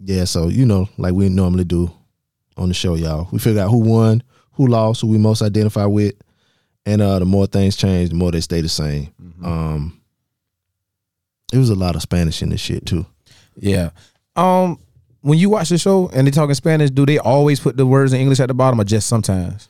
yeah, 0.00 0.24
so 0.24 0.48
you 0.48 0.64
know, 0.64 0.88
like 0.98 1.14
we 1.14 1.28
normally 1.28 1.64
do 1.64 1.90
on 2.56 2.68
the 2.68 2.74
show, 2.74 2.94
y'all, 2.94 3.28
we 3.30 3.38
figure 3.38 3.62
out 3.62 3.70
who 3.70 3.80
won, 3.80 4.22
who 4.52 4.66
lost, 4.66 5.02
who 5.02 5.08
we 5.08 5.18
most 5.18 5.42
identify 5.42 5.84
with, 5.84 6.14
and 6.86 7.02
uh, 7.02 7.18
the 7.18 7.24
more 7.26 7.46
things 7.46 7.76
change, 7.76 8.08
the 8.10 8.14
more 8.14 8.30
they 8.32 8.40
stay 8.40 8.60
the 8.62 8.68
same. 8.68 9.12
Um, 9.44 10.00
it 11.52 11.58
was 11.58 11.70
a 11.70 11.74
lot 11.74 11.94
of 11.96 12.02
Spanish 12.02 12.42
in 12.42 12.48
this 12.48 12.60
shit 12.60 12.86
too. 12.86 13.04
Yeah. 13.56 13.90
Um, 14.36 14.78
when 15.20 15.38
you 15.38 15.50
watch 15.50 15.68
the 15.70 15.78
show 15.78 16.08
and 16.12 16.26
they 16.26 16.30
talk 16.30 16.48
in 16.48 16.54
Spanish, 16.54 16.90
do 16.90 17.04
they 17.04 17.18
always 17.18 17.58
put 17.60 17.76
the 17.76 17.86
words 17.86 18.12
in 18.12 18.20
English 18.20 18.40
at 18.40 18.48
the 18.48 18.54
bottom 18.54 18.80
or 18.80 18.84
just 18.84 19.08
sometimes? 19.08 19.68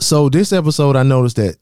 so 0.00 0.28
this 0.28 0.52
episode 0.52 0.94
I 0.94 1.02
noticed 1.02 1.36
that 1.36 1.56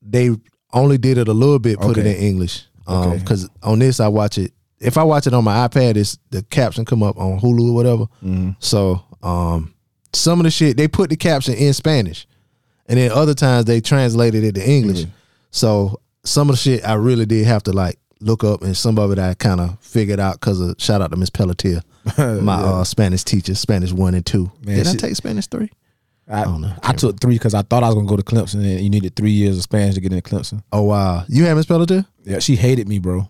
they 0.00 0.30
only 0.72 0.96
did 0.96 1.18
it 1.18 1.26
a 1.26 1.32
little 1.32 1.58
bit, 1.58 1.80
put 1.80 1.98
it 1.98 2.06
in 2.06 2.14
English. 2.16 2.64
Um, 2.86 3.08
Okay. 3.08 3.18
because 3.18 3.48
on 3.64 3.80
this 3.80 3.98
I 3.98 4.06
watch 4.08 4.38
it. 4.38 4.52
If 4.78 4.96
I 4.98 5.02
watch 5.02 5.26
it 5.26 5.34
on 5.34 5.42
my 5.44 5.66
iPad, 5.66 5.96
it's 5.96 6.18
the 6.30 6.42
caption 6.44 6.84
come 6.84 7.02
up 7.02 7.16
on 7.16 7.40
Hulu 7.40 7.70
or 7.70 7.74
whatever. 7.74 8.04
Mm-hmm. 8.22 8.50
So 8.60 9.02
um, 9.24 9.74
some 10.12 10.38
of 10.38 10.44
the 10.44 10.50
shit 10.52 10.76
they 10.76 10.86
put 10.86 11.10
the 11.10 11.16
caption 11.16 11.54
in 11.54 11.72
Spanish, 11.72 12.26
and 12.86 12.98
then 12.98 13.10
other 13.12 13.34
times 13.34 13.64
they 13.66 13.80
translated 13.80 14.44
it 14.44 14.54
to 14.56 14.68
English. 14.68 15.02
Mm-hmm. 15.02 15.10
So 15.50 16.00
some 16.24 16.48
of 16.48 16.54
the 16.54 16.58
shit 16.58 16.88
I 16.88 16.94
really 16.94 17.26
did 17.26 17.46
have 17.46 17.62
to 17.64 17.72
like 17.72 17.98
look 18.20 18.44
up, 18.44 18.62
and 18.62 18.76
some 18.76 18.98
of 18.98 19.12
it 19.12 19.18
I 19.18 19.34
kind 19.34 19.60
of 19.60 19.78
figured 19.80 20.20
out 20.20 20.40
because 20.40 20.60
of 20.60 20.76
shout 20.78 21.00
out 21.00 21.10
to 21.10 21.16
Miss 21.16 21.30
Pelletier, 21.30 21.82
my 22.18 22.54
uh, 22.54 22.84
Spanish 22.84 23.24
teacher, 23.24 23.54
Spanish 23.54 23.92
one 23.92 24.14
and 24.14 24.24
two. 24.24 24.50
Man, 24.64 24.76
did 24.76 24.88
I 24.88 24.94
take 24.94 25.16
Spanish 25.16 25.46
three? 25.46 25.70
I, 26.26 26.44
don't 26.44 26.62
know. 26.62 26.72
I 26.82 26.94
took 26.94 27.20
three 27.20 27.34
because 27.34 27.52
I 27.52 27.60
thought 27.60 27.82
I 27.82 27.86
was 27.86 27.96
gonna 27.96 28.06
go 28.06 28.16
to 28.16 28.22
Clemson 28.22 28.54
and 28.54 28.80
you 28.80 28.88
needed 28.88 29.14
three 29.14 29.30
years 29.30 29.58
of 29.58 29.62
Spanish 29.62 29.94
to 29.94 30.00
get 30.00 30.12
into 30.12 30.28
Clemson. 30.28 30.62
Oh 30.72 30.82
wow, 30.82 31.24
you 31.28 31.44
have 31.44 31.56
Miss 31.56 31.66
Pelletier? 31.66 32.06
Yeah, 32.24 32.38
she 32.38 32.56
hated 32.56 32.88
me, 32.88 32.98
bro. 32.98 33.28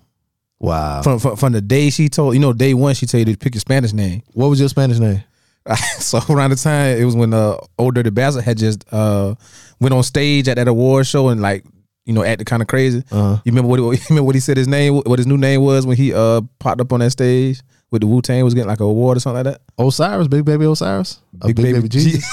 Wow. 0.60 1.02
From, 1.02 1.18
from 1.18 1.36
from 1.36 1.52
the 1.52 1.60
day 1.60 1.90
she 1.90 2.08
told 2.08 2.34
you 2.34 2.40
know 2.40 2.52
day 2.52 2.72
one 2.72 2.94
she 2.94 3.06
told 3.06 3.26
you 3.26 3.34
to 3.34 3.38
pick 3.38 3.54
your 3.54 3.60
Spanish 3.60 3.92
name. 3.92 4.22
What 4.32 4.48
was 4.48 4.60
your 4.60 4.68
Spanish 4.68 4.98
name? 4.98 5.22
so 5.98 6.20
around 6.28 6.50
the 6.50 6.56
time 6.56 6.98
it 6.98 7.04
was 7.04 7.16
when 7.16 7.32
uh 7.32 7.56
Ol' 7.78 7.90
Dirty 7.90 8.10
Bastard 8.10 8.44
had 8.44 8.58
just 8.58 8.84
uh 8.92 9.34
went 9.80 9.94
on 9.94 10.02
stage 10.02 10.48
at 10.48 10.56
that 10.56 10.68
award 10.68 11.06
show 11.06 11.28
and 11.28 11.40
like 11.40 11.64
you 12.04 12.12
know 12.12 12.22
acted 12.22 12.46
kind 12.46 12.60
of 12.62 12.68
crazy. 12.68 13.02
Uh-huh. 13.10 13.40
You 13.44 13.52
remember 13.52 13.68
what 13.68 13.78
you 13.98 13.98
remember 14.10 14.26
what 14.26 14.34
he 14.34 14.40
said 14.40 14.56
his 14.56 14.68
name 14.68 14.94
what 14.96 15.18
his 15.18 15.26
new 15.26 15.38
name 15.38 15.62
was 15.62 15.86
when 15.86 15.96
he 15.96 16.12
uh 16.12 16.42
popped 16.58 16.80
up 16.80 16.92
on 16.92 17.00
that 17.00 17.10
stage 17.10 17.60
with 17.90 18.02
the 18.02 18.06
Wu 18.06 18.20
Tang 18.20 18.44
was 18.44 18.54
getting 18.54 18.68
like 18.68 18.80
an 18.80 18.86
award 18.86 19.16
or 19.16 19.20
something 19.20 19.44
like 19.44 19.54
that. 19.54 19.62
Osiris, 19.78 20.28
Big 20.28 20.44
Baby 20.44 20.64
Osiris, 20.66 21.20
Or 21.40 21.46
Big 21.52 21.56
Baby 21.56 21.88
Jesus. 21.88 22.24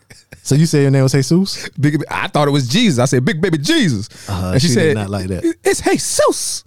so 0.42 0.54
you 0.54 0.64
say 0.64 0.82
your 0.82 0.90
name 0.92 1.02
was 1.02 1.12
Jesus? 1.12 1.68
Big, 1.70 2.02
I 2.08 2.28
thought 2.28 2.46
it 2.46 2.52
was 2.52 2.68
Jesus. 2.68 3.00
I 3.00 3.04
said 3.06 3.24
Big 3.24 3.40
Baby 3.40 3.58
Jesus, 3.58 4.08
Uh, 4.28 4.52
and 4.52 4.62
she, 4.62 4.68
she 4.68 4.74
said 4.74 4.94
not 4.94 5.10
like 5.10 5.26
that. 5.26 5.42
It's 5.64 5.80
Jesus. 5.80 6.64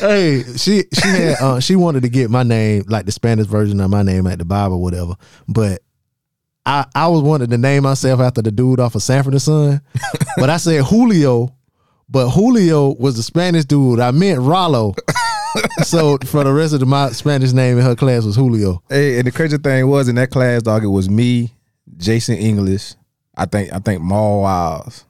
Hey, 0.00 0.42
she 0.56 0.84
she 0.92 1.08
had 1.08 1.36
uh, 1.40 1.60
she 1.60 1.76
wanted 1.76 2.02
to 2.02 2.08
get 2.08 2.30
my 2.30 2.42
name 2.42 2.84
like 2.88 3.06
the 3.06 3.12
Spanish 3.12 3.46
version 3.46 3.80
of 3.80 3.90
my 3.90 4.02
name 4.02 4.26
at 4.26 4.38
the 4.38 4.44
Bible, 4.44 4.80
whatever. 4.80 5.14
But 5.48 5.82
I 6.66 6.86
I 6.94 7.08
was 7.08 7.22
wanting 7.22 7.50
to 7.50 7.58
name 7.58 7.84
myself 7.84 8.20
after 8.20 8.42
the 8.42 8.50
dude 8.50 8.80
off 8.80 8.94
of 8.94 9.02
Sanford 9.02 9.34
and 9.34 9.42
Son, 9.42 9.80
but 10.36 10.50
I 10.50 10.56
said 10.58 10.84
Julio, 10.84 11.54
but 12.08 12.30
Julio 12.30 12.94
was 12.94 13.16
the 13.16 13.22
Spanish 13.22 13.64
dude. 13.64 14.00
I 14.00 14.10
meant 14.10 14.40
Rollo. 14.40 14.94
so 15.82 16.18
for 16.26 16.44
the 16.44 16.52
rest 16.52 16.74
of 16.74 16.86
my 16.86 17.10
Spanish 17.10 17.52
name 17.52 17.78
in 17.78 17.84
her 17.84 17.96
class 17.96 18.24
was 18.24 18.36
Julio. 18.36 18.82
Hey, 18.88 19.18
and 19.18 19.26
the 19.26 19.32
crazy 19.32 19.58
thing 19.58 19.86
was 19.88 20.08
in 20.08 20.14
that 20.16 20.30
class, 20.30 20.62
dog, 20.62 20.84
it 20.84 20.88
was 20.88 21.10
me, 21.10 21.52
Jason 21.96 22.36
English. 22.36 22.94
I 23.36 23.46
think 23.46 23.72
I 23.72 23.78
think 23.78 24.02
Maul 24.02 24.42
Wiles. 24.42 25.04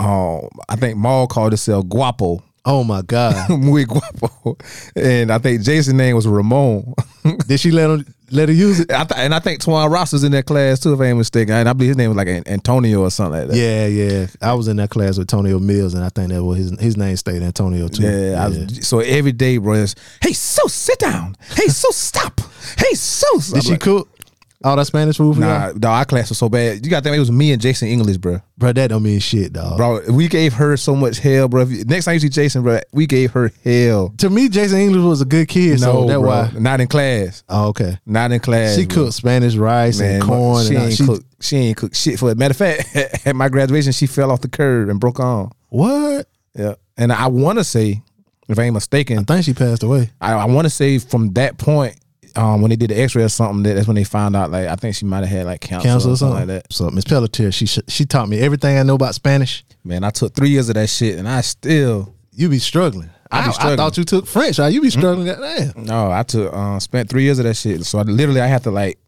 Um, 0.00 0.48
I 0.68 0.76
think 0.76 0.96
Maul 0.96 1.26
called 1.26 1.52
himself 1.52 1.86
Guapo. 1.88 2.42
Oh 2.68 2.82
my 2.82 3.00
God! 3.02 3.48
Muy 3.60 3.84
guapo, 3.84 4.58
and 4.96 5.30
I 5.30 5.38
think 5.38 5.62
Jason's 5.62 5.94
name 5.94 6.16
was 6.16 6.26
Ramon. 6.26 6.94
Did 7.46 7.60
she 7.60 7.70
let 7.70 7.90
him 7.90 8.04
let 8.32 8.48
her 8.48 8.54
use 8.54 8.80
it? 8.80 8.90
I 8.90 9.04
th- 9.04 9.20
and 9.20 9.32
I 9.32 9.38
think 9.38 9.60
Twan 9.60 9.88
Ross 9.88 10.12
was 10.12 10.24
in 10.24 10.32
that 10.32 10.46
class 10.46 10.80
too, 10.80 10.92
if 10.92 11.00
I 11.00 11.06
ain't 11.06 11.18
mistaken. 11.18 11.54
And 11.54 11.68
I 11.68 11.72
believe 11.74 11.90
his 11.90 11.96
name 11.96 12.10
was 12.10 12.16
like 12.16 12.26
Antonio 12.48 13.02
or 13.02 13.10
something 13.12 13.38
like 13.38 13.50
that. 13.50 13.56
Yeah, 13.56 13.86
yeah. 13.86 14.26
I 14.42 14.54
was 14.54 14.66
in 14.66 14.78
that 14.78 14.90
class 14.90 15.16
with 15.16 15.32
Antonio 15.32 15.60
Mills, 15.60 15.94
and 15.94 16.02
I 16.02 16.08
think 16.08 16.30
that 16.30 16.42
was 16.42 16.58
his 16.58 16.80
his 16.80 16.96
name 16.96 17.16
stayed 17.16 17.42
Antonio 17.42 17.86
too. 17.86 18.02
Yeah, 18.02 18.44
I 18.44 18.48
was, 18.48 18.84
so 18.88 18.98
every 18.98 19.32
day, 19.32 19.58
bro, 19.58 19.74
it's, 19.74 19.94
hey, 20.20 20.32
so 20.32 20.66
sit 20.66 20.98
down. 20.98 21.36
Hey, 21.50 21.68
so 21.68 21.90
stop. 21.90 22.40
Hey, 22.76 22.94
so. 22.94 23.54
Did 23.54 23.62
she 23.62 23.76
cook 23.78 24.08
all 24.64 24.76
that 24.76 24.86
Spanish 24.86 25.16
food 25.16 25.34
for 25.34 25.40
Nah, 25.40 25.66
y'all? 25.68 25.72
dog, 25.74 25.84
our 25.98 26.04
class 26.04 26.28
was 26.30 26.38
so 26.38 26.48
bad. 26.48 26.84
You 26.84 26.90
got 26.90 27.00
to 27.00 27.04
think 27.04 27.16
it 27.16 27.20
was 27.20 27.30
me 27.30 27.52
and 27.52 27.60
Jason 27.60 27.88
English, 27.88 28.16
bro. 28.16 28.40
Bro, 28.58 28.72
that 28.72 28.88
don't 28.88 29.02
mean 29.02 29.18
shit, 29.20 29.52
dog. 29.52 29.76
Bro, 29.76 30.00
we 30.10 30.28
gave 30.28 30.54
her 30.54 30.76
so 30.76 30.96
much 30.96 31.18
hell, 31.18 31.46
bro. 31.48 31.62
If 31.62 31.70
you- 31.70 31.84
Next 31.84 32.06
time 32.06 32.14
you 32.14 32.20
see 32.20 32.28
Jason, 32.30 32.62
bro, 32.62 32.80
we 32.92 33.06
gave 33.06 33.32
her 33.32 33.52
hell. 33.64 34.14
To 34.18 34.30
me, 34.30 34.48
Jason 34.48 34.78
English 34.80 35.02
was 35.02 35.20
a 35.20 35.24
good 35.26 35.48
kid, 35.48 35.78
so 35.80 36.06
that's 36.06 36.18
bro, 36.18 36.28
why. 36.28 36.50
not 36.58 36.80
in 36.80 36.88
class. 36.88 37.44
Oh, 37.48 37.68
okay. 37.68 37.98
Not 38.06 38.32
in 38.32 38.40
class. 38.40 38.76
She 38.76 38.86
bro. 38.86 38.94
cooked 39.04 39.14
Spanish 39.14 39.54
rice 39.56 40.00
and 40.00 40.22
corn. 40.22 40.64
She 40.64 40.68
and 40.70 40.78
all- 40.78 40.84
ain't 40.86 40.96
she, 40.96 41.04
cook. 41.06 41.22
She 41.40 41.56
ain't 41.56 41.76
cook 41.76 41.94
shit 41.94 42.18
for 42.18 42.30
it. 42.30 42.38
Matter 42.38 42.52
of 42.52 42.56
fact, 42.56 42.96
at 43.26 43.36
my 43.36 43.48
graduation, 43.48 43.92
she 43.92 44.06
fell 44.06 44.30
off 44.30 44.40
the 44.40 44.48
curb 44.48 44.88
and 44.88 44.98
broke 44.98 45.18
her 45.18 45.24
arm. 45.24 45.50
What? 45.68 46.26
Yeah, 46.54 46.74
and 46.96 47.12
I 47.12 47.26
want 47.26 47.58
to 47.58 47.64
say, 47.64 48.00
if 48.48 48.58
I 48.58 48.62
ain't 48.62 48.74
mistaken. 48.74 49.18
I 49.18 49.20
mistaken, 49.20 49.24
think 49.26 49.44
she 49.44 49.52
passed 49.52 49.82
away. 49.82 50.10
I, 50.20 50.32
I 50.32 50.44
want 50.46 50.64
to 50.64 50.70
say 50.70 50.98
from 50.98 51.32
that 51.34 51.58
point, 51.58 51.96
um, 52.36 52.60
when 52.62 52.70
they 52.70 52.76
did 52.76 52.90
the 52.90 53.00
X-ray 53.00 53.22
or 53.24 53.28
something, 53.28 53.62
that, 53.64 53.74
that's 53.74 53.86
when 53.86 53.96
they 53.96 54.04
found 54.04 54.36
out. 54.36 54.50
Like, 54.50 54.68
I 54.68 54.76
think 54.76 54.94
she 54.96 55.04
might 55.04 55.20
have 55.20 55.28
had 55.28 55.46
like 55.46 55.60
cancer, 55.60 55.88
Cancer 55.88 56.10
or 56.10 56.16
something 56.16 56.38
like 56.38 56.46
that. 56.48 56.72
So 56.72 56.90
Miss 56.90 57.04
Pelletier, 57.04 57.50
she 57.52 57.66
she 57.66 58.04
taught 58.04 58.28
me 58.28 58.38
everything 58.40 58.76
I 58.78 58.82
know 58.82 58.94
about 58.94 59.14
Spanish. 59.14 59.64
Man, 59.84 60.04
I 60.04 60.10
took 60.10 60.34
three 60.34 60.50
years 60.50 60.68
of 60.68 60.74
that 60.74 60.88
shit, 60.88 61.18
and 61.18 61.28
I 61.28 61.40
still 61.40 62.14
You 62.32 62.48
be 62.48 62.58
struggling. 62.58 63.10
I 63.30 63.42
be 63.42 63.48
I, 63.48 63.52
struggling. 63.52 63.76
thought 63.78 63.96
you 63.98 64.04
took 64.04 64.26
French. 64.26 64.58
Right? 64.58 64.72
You 64.72 64.80
be 64.80 64.90
struggling. 64.90 65.26
Goddamn. 65.26 65.84
no, 65.84 66.10
I 66.10 66.22
took 66.22 66.52
uh, 66.52 66.78
spent 66.80 67.08
three 67.10 67.22
years 67.24 67.38
of 67.38 67.44
that 67.44 67.54
shit. 67.54 67.84
So 67.84 67.98
I 67.98 68.02
literally 68.02 68.40
I 68.40 68.46
had 68.46 68.62
to 68.64 68.70
like 68.70 68.98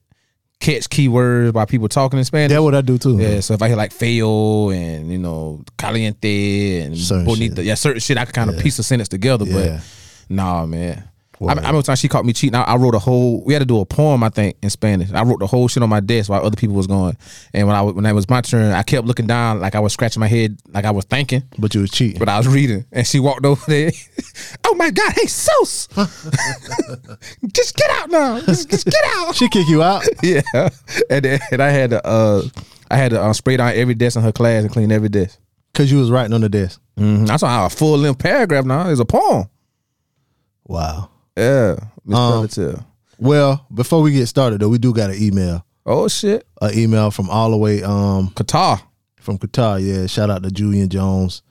catch 0.61 0.89
keywords 0.91 1.53
by 1.53 1.65
people 1.67 1.89
talking 1.89 2.19
in 2.19 2.25
Spanish. 2.25 2.51
That's 2.51 2.61
what 2.63 2.75
I 2.75 2.81
do 2.81 2.99
too. 2.99 3.17
Yeah, 3.19 3.39
so 3.41 3.55
if 3.55 3.63
I 3.63 3.69
hear 3.69 3.77
like 3.77 3.93
feo 3.93 4.71
and 4.71 5.11
you 5.13 5.19
know 5.19 5.63
caliente 5.77 6.81
and 6.81 6.99
Certain 6.99 7.25
bonita, 7.25 7.57
shit. 7.57 7.65
yeah, 7.67 7.75
certain 7.75 8.01
shit 8.01 8.17
I 8.19 8.25
could 8.25 8.35
kind 8.35 8.51
of 8.51 8.59
piece 8.59 8.79
a 8.79 8.83
sentence 8.83 9.09
together. 9.09 9.45
Yeah. 9.45 9.81
But 10.29 10.35
nah, 10.35 10.67
man. 10.67 11.09
I, 11.41 11.53
I 11.53 11.55
remember 11.55 11.83
time 11.83 11.97
she 11.97 12.09
caught 12.09 12.25
me 12.25 12.33
cheating. 12.33 12.55
I, 12.57 12.63
I 12.63 12.77
wrote 12.77 12.95
a 12.95 12.99
whole. 12.99 13.45
We 13.45 13.53
had 13.53 13.61
to 13.61 13.67
do 13.67 13.79
a 13.81 13.85
poem, 13.87 14.25
I 14.25 14.29
think, 14.29 14.57
in 14.63 14.71
Spanish. 14.71 15.13
I 15.13 15.23
wrote 15.23 15.39
the 15.39 15.47
whole 15.47 15.69
shit 15.69 15.83
on 15.83 15.89
my 15.89 16.01
desk 16.01 16.29
while 16.31 16.45
other 16.45 16.57
people 16.57 16.75
was 16.75 16.87
going. 16.87 17.17
And 17.55 17.67
when 17.67 17.77
I 17.77 17.83
was- 17.83 17.95
when 17.95 18.05
it 18.07 18.13
was 18.13 18.29
my 18.29 18.41
turn, 18.41 18.73
I 18.73 18.83
kept 18.83 19.07
looking 19.07 19.27
down 19.27 19.61
like 19.61 19.75
I 19.75 19.81
was 19.81 19.93
scratching 19.93 20.21
my 20.21 20.27
head, 20.27 20.59
like 20.69 20.85
I 20.85 20.91
was 20.91 21.05
thinking, 21.05 21.45
But 21.59 21.75
you 21.75 21.83
was 21.83 21.91
cheating. 21.91 22.19
but 22.19 22.29
I 22.29 22.39
was 22.39 22.49
reading. 22.49 22.85
And 22.93 23.07
she 23.07 23.21
walked 23.21 23.45
over 23.45 23.63
there. 23.69 23.93
oh 24.65 24.75
my 24.75 24.91
god! 24.91 25.13
Hey, 25.13 25.27
Sos, 25.27 25.87
just 27.53 27.77
get 27.77 27.91
out 27.91 28.11
now. 28.11 28.41
Just, 28.41 28.71
just 28.71 28.87
get 28.87 29.03
out. 29.17 29.35
she 29.35 29.49
kick 29.49 29.69
you 29.69 29.83
out. 29.83 30.03
yeah, 30.23 30.41
and, 31.11 31.25
then- 31.25 31.41
and 31.53 31.63
I 31.63 31.71
had 31.71 31.91
to 31.91 32.07
uh, 32.07 32.43
I 32.91 32.97
had 32.97 33.11
to 33.11 33.21
uh, 33.23 33.33
spray 33.33 33.57
down 33.57 33.73
every 33.75 33.95
desk 33.95 34.17
in 34.17 34.23
her 34.23 34.33
class 34.33 34.63
and 34.65 34.73
clean 34.73 34.91
every 34.93 35.09
desk. 35.09 35.39
Cause 35.75 35.93
you 35.93 35.99
was 35.99 36.11
writing 36.11 36.33
on 36.33 36.41
the 36.41 36.49
desk. 36.49 36.81
Mm-hmm. 36.99 37.27
That's 37.27 37.43
why 37.45 37.65
a 37.65 37.71
full 37.71 37.97
length 37.99 38.19
paragraph 38.19 38.65
now 38.65 38.89
is 38.89 38.99
a 38.99 39.05
poem. 39.05 39.49
Wow. 40.65 41.11
Yeah, 41.39 41.77
Miss 42.05 42.59
Um. 42.59 42.85
Well, 43.19 43.67
before 43.73 44.03
we 44.03 44.13
get 44.13 44.27
started 44.27 44.61
though, 44.61 44.69
we 44.69 44.79
do 44.79 44.93
got 44.93 45.11
an 45.11 45.23
email. 45.23 45.65
Oh 45.87 46.09
shit, 46.09 46.47
An 46.61 46.77
email 46.77 47.11
from 47.11 47.31
all 47.31 47.51
the 47.51 47.57
way 47.57 47.83
um 47.83 48.31
Qatar. 48.31 48.81
from 49.21 49.39
Qatar. 49.39 49.81
Yeah, 49.85 50.07
shout 50.07 50.31
out 50.31 50.43
to 50.43 50.51
Julian 50.51 50.89
Jones, 50.89 51.43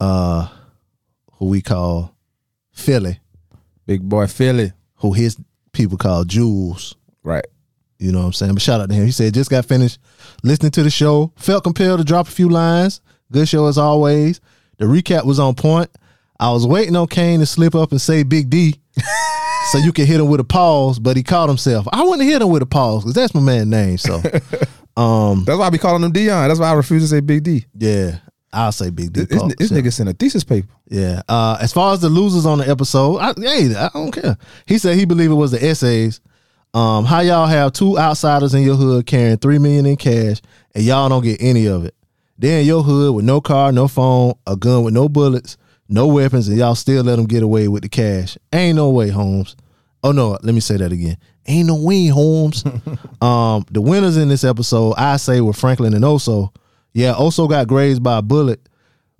uh, 0.00 0.48
who 1.34 1.46
we 1.46 1.60
call 1.62 2.14
Philly, 2.72 3.20
Big 3.86 4.02
boy 4.08 4.26
Philly. 4.26 4.72
who 4.96 5.12
his 5.12 5.36
people 5.72 5.96
call 5.98 6.24
Jules. 6.24 6.94
Right. 7.22 7.46
You 7.98 8.10
know 8.10 8.18
what 8.20 8.26
I'm 8.26 8.32
saying? 8.32 8.54
But 8.54 8.62
shout 8.62 8.80
out 8.80 8.88
to 8.88 8.94
him. 8.94 9.04
He 9.06 9.12
said 9.12 9.32
just 9.34 9.50
got 9.50 9.64
finished 9.64 9.98
listening 10.42 10.72
to 10.72 10.82
the 10.82 10.90
show. 10.90 11.32
Felt 11.36 11.62
compelled 11.64 12.00
to 12.00 12.04
drop 12.04 12.26
a 12.26 12.30
few 12.30 12.48
lines. 12.48 13.00
Good 13.30 13.48
show 13.48 13.66
as 13.68 13.78
always. 13.78 14.40
The 14.78 14.86
recap 14.86 15.24
was 15.24 15.38
on 15.38 15.54
point. 15.54 15.88
I 16.42 16.50
was 16.50 16.66
waiting 16.66 16.96
on 16.96 17.06
Kane 17.06 17.38
to 17.38 17.46
slip 17.46 17.76
up 17.76 17.92
and 17.92 18.00
say 18.00 18.24
Big 18.24 18.50
D. 18.50 18.74
so 19.70 19.78
you 19.78 19.92
can 19.92 20.06
hit 20.06 20.18
him 20.18 20.26
with 20.26 20.40
a 20.40 20.44
pause, 20.44 20.98
but 20.98 21.16
he 21.16 21.22
caught 21.22 21.48
himself. 21.48 21.86
I 21.92 22.02
wouldn't 22.02 22.28
hit 22.28 22.42
him 22.42 22.48
with 22.48 22.62
a 22.62 22.66
pause 22.66 23.04
because 23.04 23.14
that's 23.14 23.32
my 23.32 23.40
man's 23.40 23.68
name. 23.68 23.96
So 23.96 24.16
um 24.96 25.44
That's 25.44 25.56
why 25.56 25.68
I 25.68 25.70
be 25.70 25.78
calling 25.78 26.02
him 26.02 26.10
Dion. 26.10 26.48
That's 26.48 26.58
why 26.58 26.70
I 26.70 26.72
refuse 26.72 27.04
to 27.04 27.08
say 27.08 27.20
Big 27.20 27.44
D. 27.44 27.64
yeah, 27.78 28.18
I'll 28.52 28.72
say 28.72 28.90
Big 28.90 29.12
D. 29.12 29.20
This, 29.24 29.40
this 29.56 29.70
nigga 29.70 29.92
sent 29.92 30.08
a 30.08 30.14
thesis 30.14 30.42
paper. 30.42 30.66
Yeah. 30.88 31.22
Uh, 31.28 31.58
as 31.60 31.72
far 31.72 31.94
as 31.94 32.00
the 32.00 32.08
losers 32.08 32.44
on 32.44 32.58
the 32.58 32.68
episode, 32.68 33.18
I, 33.18 33.34
hey, 33.36 33.76
I 33.76 33.90
don't 33.94 34.10
care. 34.10 34.36
He 34.66 34.78
said 34.78 34.96
he 34.96 35.04
believed 35.04 35.30
it 35.30 35.36
was 35.36 35.52
the 35.52 35.64
essays. 35.64 36.20
Um, 36.74 37.04
how 37.04 37.20
y'all 37.20 37.46
have 37.46 37.72
two 37.72 37.96
outsiders 37.96 38.52
in 38.52 38.62
your 38.62 38.74
hood 38.74 39.06
carrying 39.06 39.36
three 39.36 39.60
million 39.60 39.86
in 39.86 39.96
cash 39.96 40.40
and 40.74 40.82
y'all 40.82 41.08
don't 41.08 41.22
get 41.22 41.40
any 41.40 41.66
of 41.66 41.84
it? 41.84 41.94
They're 42.36 42.62
in 42.62 42.66
your 42.66 42.82
hood 42.82 43.14
with 43.14 43.24
no 43.24 43.40
car, 43.40 43.70
no 43.70 43.86
phone, 43.86 44.34
a 44.44 44.56
gun 44.56 44.82
with 44.82 44.92
no 44.92 45.08
bullets, 45.08 45.56
no 45.92 46.06
weapons, 46.06 46.48
and 46.48 46.56
y'all 46.58 46.74
still 46.74 47.04
let 47.04 47.16
them 47.16 47.26
get 47.26 47.42
away 47.42 47.68
with 47.68 47.82
the 47.82 47.88
cash. 47.88 48.38
Ain't 48.52 48.76
no 48.76 48.90
way, 48.90 49.08
Holmes. 49.10 49.56
Oh 50.02 50.12
no, 50.12 50.38
let 50.42 50.54
me 50.54 50.60
say 50.60 50.76
that 50.78 50.90
again. 50.90 51.16
Ain't 51.46 51.66
no 51.68 51.76
way, 51.76 52.06
Holmes. 52.06 52.64
um, 53.20 53.64
the 53.70 53.80
winners 53.80 54.16
in 54.16 54.28
this 54.28 54.42
episode, 54.44 54.94
I 54.96 55.16
say, 55.18 55.40
were 55.40 55.52
Franklin 55.52 55.94
and 55.94 56.04
Oso. 56.04 56.54
Yeah, 56.94 57.14
Oso 57.14 57.48
got 57.48 57.68
grazed 57.68 58.02
by 58.02 58.18
a 58.18 58.22
bullet, 58.22 58.68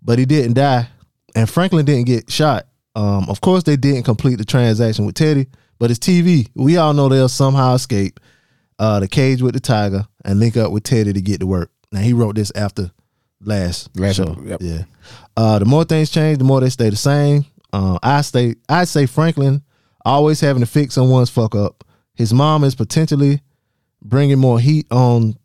but 0.03 0.19
he 0.19 0.25
didn't 0.25 0.55
die, 0.55 0.89
and 1.35 1.49
Franklin 1.49 1.85
didn't 1.85 2.07
get 2.07 2.31
shot. 2.31 2.67
Um, 2.95 3.27
of 3.29 3.41
course, 3.41 3.63
they 3.63 3.77
didn't 3.77 4.03
complete 4.03 4.37
the 4.37 4.45
transaction 4.45 5.07
with 5.07 5.15
Teddy, 5.15 5.47
but 5.79 5.91
it's 5.91 6.01
TV. 6.01 6.49
We 6.55 6.77
all 6.77 6.93
know 6.93 7.09
they'll 7.09 7.29
somehow 7.29 7.75
escape 7.75 8.19
uh, 8.79 9.01
the 9.01 9.09
cage 9.09 9.41
with 9.43 9.55
the 9.55 9.61
tiger 9.61 10.05
and 10.25 10.39
link 10.41 10.57
up 10.57 10.73
with 10.73 10.83
Teddy 10.85 11.13
to 11.13 11.21
get 11.21 11.41
to 11.41 11.47
work. 11.47 11.71
Now 11.91 12.01
he 12.01 12.13
wrote 12.13 12.35
this 12.35 12.53
after 12.55 12.91
last, 13.41 13.97
Last 13.99 14.17
show. 14.17 14.37
yep. 14.45 14.61
Yeah. 14.63 14.83
Uh, 15.37 15.59
the 15.59 15.65
more 15.65 15.85
things 15.85 16.11
change, 16.11 16.39
the 16.39 16.45
more 16.45 16.61
they 16.61 16.69
stay 16.69 16.91
the 16.91 16.97
same. 16.97 17.45
Uh, 17.73 17.99
I 18.03 18.21
stay. 18.21 18.57
I 18.69 18.85
say 18.85 19.07
Franklin 19.07 19.63
always 20.05 20.41
having 20.41 20.61
to 20.61 20.67
fix 20.67 20.95
someone's 20.95 21.31
fuck 21.31 21.55
up. 21.55 21.85
His 22.15 22.35
mom 22.35 22.65
is 22.65 22.75
potentially 22.75 23.41
bringing 24.03 24.39
more 24.39 24.61
heat 24.61 24.87
on 24.91 25.37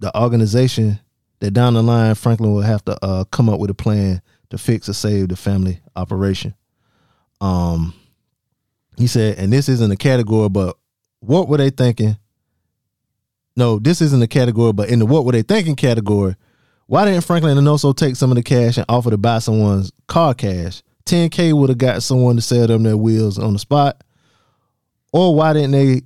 the 0.00 0.16
organization. 0.16 1.00
That 1.40 1.50
down 1.50 1.74
the 1.74 1.82
line, 1.82 2.14
Franklin 2.14 2.50
will 2.52 2.62
have 2.62 2.82
to 2.86 2.96
uh, 3.04 3.24
come 3.24 3.50
up 3.50 3.60
with 3.60 3.68
a 3.68 3.74
plan 3.74 4.22
to 4.48 4.56
fix 4.56 4.88
or 4.88 4.94
save 4.94 5.28
the 5.28 5.36
family 5.36 5.80
operation. 5.94 6.54
Um, 7.42 7.92
he 8.96 9.06
said, 9.06 9.38
and 9.38 9.52
this 9.52 9.68
isn't 9.68 9.92
a 9.92 9.96
category, 9.96 10.48
but 10.48 10.78
what 11.20 11.46
were 11.48 11.58
they 11.58 11.68
thinking? 11.68 12.16
No, 13.54 13.78
this 13.78 14.00
isn't 14.00 14.22
a 14.22 14.26
category, 14.26 14.72
but 14.72 14.88
in 14.88 14.98
the 14.98 15.06
what 15.06 15.24
were 15.26 15.32
they 15.32 15.42
thinking 15.42 15.76
category, 15.76 16.36
why 16.86 17.04
didn't 17.04 17.24
Franklin 17.24 17.58
and 17.58 17.66
Oso 17.66 17.94
take 17.94 18.16
some 18.16 18.30
of 18.30 18.36
the 18.36 18.42
cash 18.42 18.76
and 18.76 18.86
offer 18.88 19.10
to 19.10 19.16
buy 19.16 19.38
someone's 19.38 19.92
car 20.06 20.34
cash? 20.34 20.82
10K 21.06 21.52
would 21.52 21.68
have 21.68 21.78
got 21.78 22.02
someone 22.02 22.36
to 22.36 22.42
sell 22.42 22.66
them 22.66 22.82
their 22.82 22.96
wheels 22.96 23.38
on 23.38 23.52
the 23.52 23.58
spot. 23.58 24.02
Or 25.12 25.34
why 25.34 25.52
didn't 25.52 25.70
they 25.72 26.02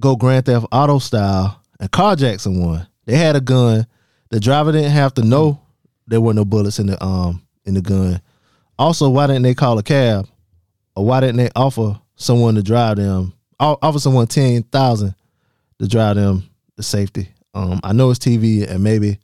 go 0.00 0.16
Grand 0.16 0.46
Theft 0.46 0.66
Auto 0.72 0.98
style 0.98 1.60
and 1.80 1.90
carjack 1.90 2.40
someone? 2.40 2.86
They 3.04 3.16
had 3.16 3.36
a 3.36 3.40
gun. 3.40 3.86
The 4.30 4.40
driver 4.40 4.72
didn't 4.72 4.92
have 4.92 5.14
to 5.14 5.22
know 5.22 5.60
there 6.06 6.20
were 6.20 6.34
no 6.34 6.44
bullets 6.44 6.78
in 6.78 6.86
the 6.86 7.02
um 7.04 7.42
in 7.64 7.74
the 7.74 7.82
gun. 7.82 8.20
Also, 8.78 9.08
why 9.08 9.26
didn't 9.26 9.42
they 9.42 9.54
call 9.54 9.78
a 9.78 9.82
cab? 9.82 10.28
Or 10.94 11.04
why 11.04 11.20
didn't 11.20 11.36
they 11.36 11.50
offer 11.54 12.00
someone 12.16 12.54
to 12.54 12.62
drive 12.62 12.96
them? 12.96 13.32
Offer 13.58 13.98
someone 13.98 14.26
ten 14.26 14.62
thousand 14.64 15.14
to 15.80 15.88
drive 15.88 16.16
them 16.16 16.48
to 16.76 16.82
safety. 16.82 17.28
Um, 17.54 17.80
I 17.82 17.92
know 17.92 18.10
it's 18.10 18.18
TV 18.18 18.68
and 18.68 18.82
maybe 18.82 19.18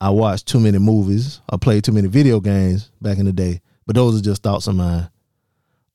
I 0.00 0.10
watched 0.10 0.46
too 0.46 0.60
many 0.60 0.78
movies 0.78 1.40
I 1.48 1.56
played 1.56 1.84
too 1.84 1.92
many 1.92 2.08
video 2.08 2.40
games 2.40 2.90
back 3.00 3.18
in 3.18 3.26
the 3.26 3.32
day. 3.32 3.60
But 3.86 3.96
those 3.96 4.18
are 4.18 4.22
just 4.22 4.42
thoughts 4.42 4.66
of 4.66 4.74
mine. 4.74 5.08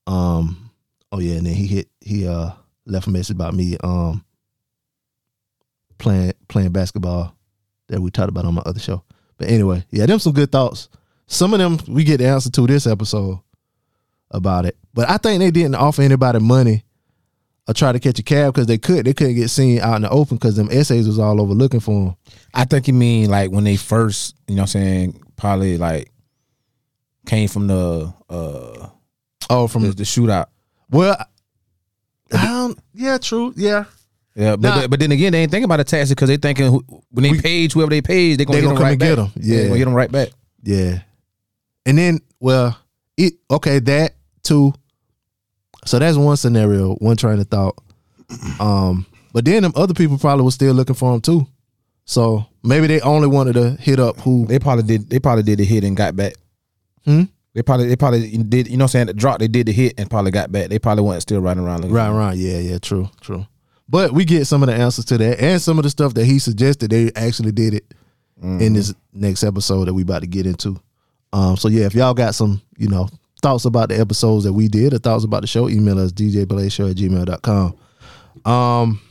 Um, 0.08 0.72
oh 1.12 1.20
yeah, 1.20 1.36
and 1.36 1.46
then 1.46 1.54
he 1.54 1.68
hit 1.68 1.90
he 2.02 2.28
uh 2.28 2.52
left 2.86 3.08
a 3.08 3.10
message 3.12 3.36
about 3.36 3.54
me 3.54 3.78
um 3.84 4.24
playing 5.98 6.34
playing 6.48 6.72
basketball 6.72 7.36
that 7.88 8.02
we 8.02 8.10
talked 8.10 8.30
about 8.30 8.46
on 8.46 8.54
my 8.56 8.62
other 8.66 8.80
show. 8.80 9.04
But 9.38 9.50
anyway, 9.50 9.86
yeah, 9.92 10.06
them 10.06 10.20
some 10.20 10.34
good 10.34 10.52
thoughts. 10.52 10.90
some 11.28 11.54
of 11.54 11.60
them 11.60 11.80
we 11.88 12.04
get 12.04 12.18
the 12.18 12.28
answer 12.28 12.50
to 12.52 12.68
this 12.68 12.88
episode 12.88 13.40
about 14.32 14.66
it. 14.66 14.78
But 14.94 15.10
I 15.10 15.18
think 15.18 15.40
they 15.40 15.52
didn't 15.52 15.76
offer 15.76 16.02
anybody 16.02 16.40
money 16.40 16.84
or 17.70 17.74
try 17.74 17.92
to 17.92 18.00
catch 18.00 18.18
a 18.18 18.24
cab 18.24 18.54
because 18.54 18.66
they 18.66 18.80
could. 18.80 19.06
They 19.06 19.14
couldn't 19.14 19.36
get 19.36 19.50
seen 19.50 19.80
out 19.80 19.98
in 19.98 20.02
the 20.02 20.10
open 20.10 20.38
because 20.38 20.56
them 20.56 20.70
essays 20.72 21.08
was 21.08 21.20
all 21.20 21.40
over 21.40 21.54
looking 21.54 21.80
for 21.80 22.06
them. 22.06 22.16
I 22.54 22.66
think 22.66 22.88
you 22.88 22.94
mean 22.96 23.30
like 23.30 23.52
when 23.52 23.64
they 23.64 23.76
first, 23.76 24.36
you 24.48 24.56
know 24.56 24.64
what 24.64 24.76
I'm 24.76 24.82
saying, 24.82 25.24
probably 25.36 25.78
like 25.78 26.12
came 27.28 27.48
from 27.48 27.68
the 27.68 28.12
uh 28.30 28.88
Oh, 29.52 29.68
from 29.68 29.84
the, 29.84 29.90
the 29.92 30.04
shootout. 30.04 30.48
well, 30.92 31.16
don't, 32.30 32.78
yeah, 32.94 33.18
true, 33.18 33.54
yeah. 33.56 33.86
Yeah, 34.36 34.56
but, 34.56 34.70
Nah. 34.82 34.88
but 34.88 35.00
then 35.00 35.12
again, 35.12 35.32
they 35.32 35.42
ain't 35.42 35.52
thinking 35.52 35.66
about 35.66 35.80
a 35.80 35.84
taxi 35.84 36.14
because 36.14 36.30
they 36.30 36.38
thinking 36.38 36.68
who, 36.68 36.84
when 37.10 37.24
they 37.24 37.34
page 37.40 37.74
whoever 37.74 37.90
they 37.90 38.02
page, 38.02 38.38
they 38.38 38.46
gonna 38.46 38.60
They 38.60 38.64
gonna 38.66 38.76
come 38.78 38.84
right 38.84 38.92
and 38.92 39.00
back. 39.00 39.10
get 39.10 39.20
'em. 39.20 39.32
they 39.36 39.56
Yeah. 39.58 39.64
gonna 39.68 39.78
get 39.80 39.86
them 39.86 39.94
right 39.96 40.12
back. 40.12 40.30
Yeah. 40.64 41.00
And 41.86 41.98
then, 41.98 42.20
well, 42.40 42.78
it 43.18 43.34
okay, 43.50 43.80
that 43.80 44.14
too. 44.44 44.74
So 45.90 45.98
that's 45.98 46.18
one 46.18 46.38
scenario, 46.38 46.94
one 46.98 47.18
train 47.18 47.40
of 47.40 47.48
thought. 47.48 47.76
Um, 48.60 49.08
but 49.34 49.44
then 49.44 49.64
them 49.64 49.74
other 49.76 49.96
people 49.96 50.20
probably 50.20 50.46
was 50.46 50.54
still 50.54 50.72
looking 50.76 50.94
for 50.94 51.16
him 51.16 51.20
too. 51.20 51.48
So 52.06 52.46
maybe 52.62 52.86
they 52.86 53.02
only 53.02 53.28
wanted 53.28 53.54
to 53.54 53.72
hit 53.72 54.00
up 54.00 54.20
who 54.20 54.46
They 54.46 54.60
probably 54.60 54.84
did. 54.84 55.10
They 55.10 55.18
probably 55.18 55.42
did 55.42 55.58
the 55.58 55.66
hit 55.66 55.84
and 55.84 55.98
got 55.98 56.16
back. 56.16 56.34
Hmm? 57.06 57.24
They 57.56 57.64
probably 57.64 57.88
they 57.88 57.96
probably 57.96 58.30
did. 58.38 58.68
You 58.68 58.78
know, 58.78 58.84
what 58.84 58.90
I'm 58.90 58.90
saying 58.90 59.08
the 59.08 59.14
drop. 59.16 59.40
They 59.40 59.48
did 59.48 59.66
the 59.66 59.72
hit 59.72 59.96
and 59.98 60.08
probably 60.08 60.30
got 60.30 60.52
back. 60.52 60.70
They 60.70 60.78
probably 60.78 61.06
weren't 61.06 61.24
still 61.24 61.42
riding 61.42 61.64
around. 61.64 61.82
Looking 61.82 61.96
right, 61.96 62.12
right, 62.12 62.38
yeah, 62.38 62.60
yeah, 62.60 62.78
true, 62.78 63.10
true. 63.20 63.48
But 63.88 64.12
we 64.12 64.26
get 64.26 64.46
some 64.46 64.62
of 64.62 64.68
the 64.68 64.76
answers 64.76 65.06
to 65.06 65.18
that 65.18 65.40
and 65.40 65.60
some 65.60 65.80
of 65.80 65.84
the 65.86 65.90
stuff 65.90 66.14
that 66.14 66.26
he 66.26 66.38
suggested 66.38 66.92
they 66.92 67.12
actually 67.16 67.52
did 67.52 67.74
it 67.74 67.94
in 68.44 68.74
this 68.74 68.94
next 69.12 69.44
episode 69.44 69.86
that 69.86 69.96
we 69.96 70.04
about 70.04 70.22
to 70.22 70.28
get 70.28 70.46
into. 70.46 70.80
Um, 71.34 71.58
so 71.58 71.68
yeah, 71.68 71.88
if 71.88 71.96
y'all 71.96 72.14
got 72.14 72.36
some, 72.36 72.62
you 72.78 72.90
know, 72.90 73.10
thoughts 73.42 73.66
about 73.66 73.90
the 73.90 74.00
episodes 74.00 74.44
that 74.44 74.54
we 74.54 74.68
did 74.68 74.94
or 74.94 75.00
thoughts 75.00 75.24
about 75.24 75.42
the 75.42 75.48
show, 75.48 75.70
email 75.70 76.00
us 76.00 76.12
djblayshow 76.12 76.92
at 76.92 76.98
gmail.com. 76.98 78.52
Um 78.52 79.02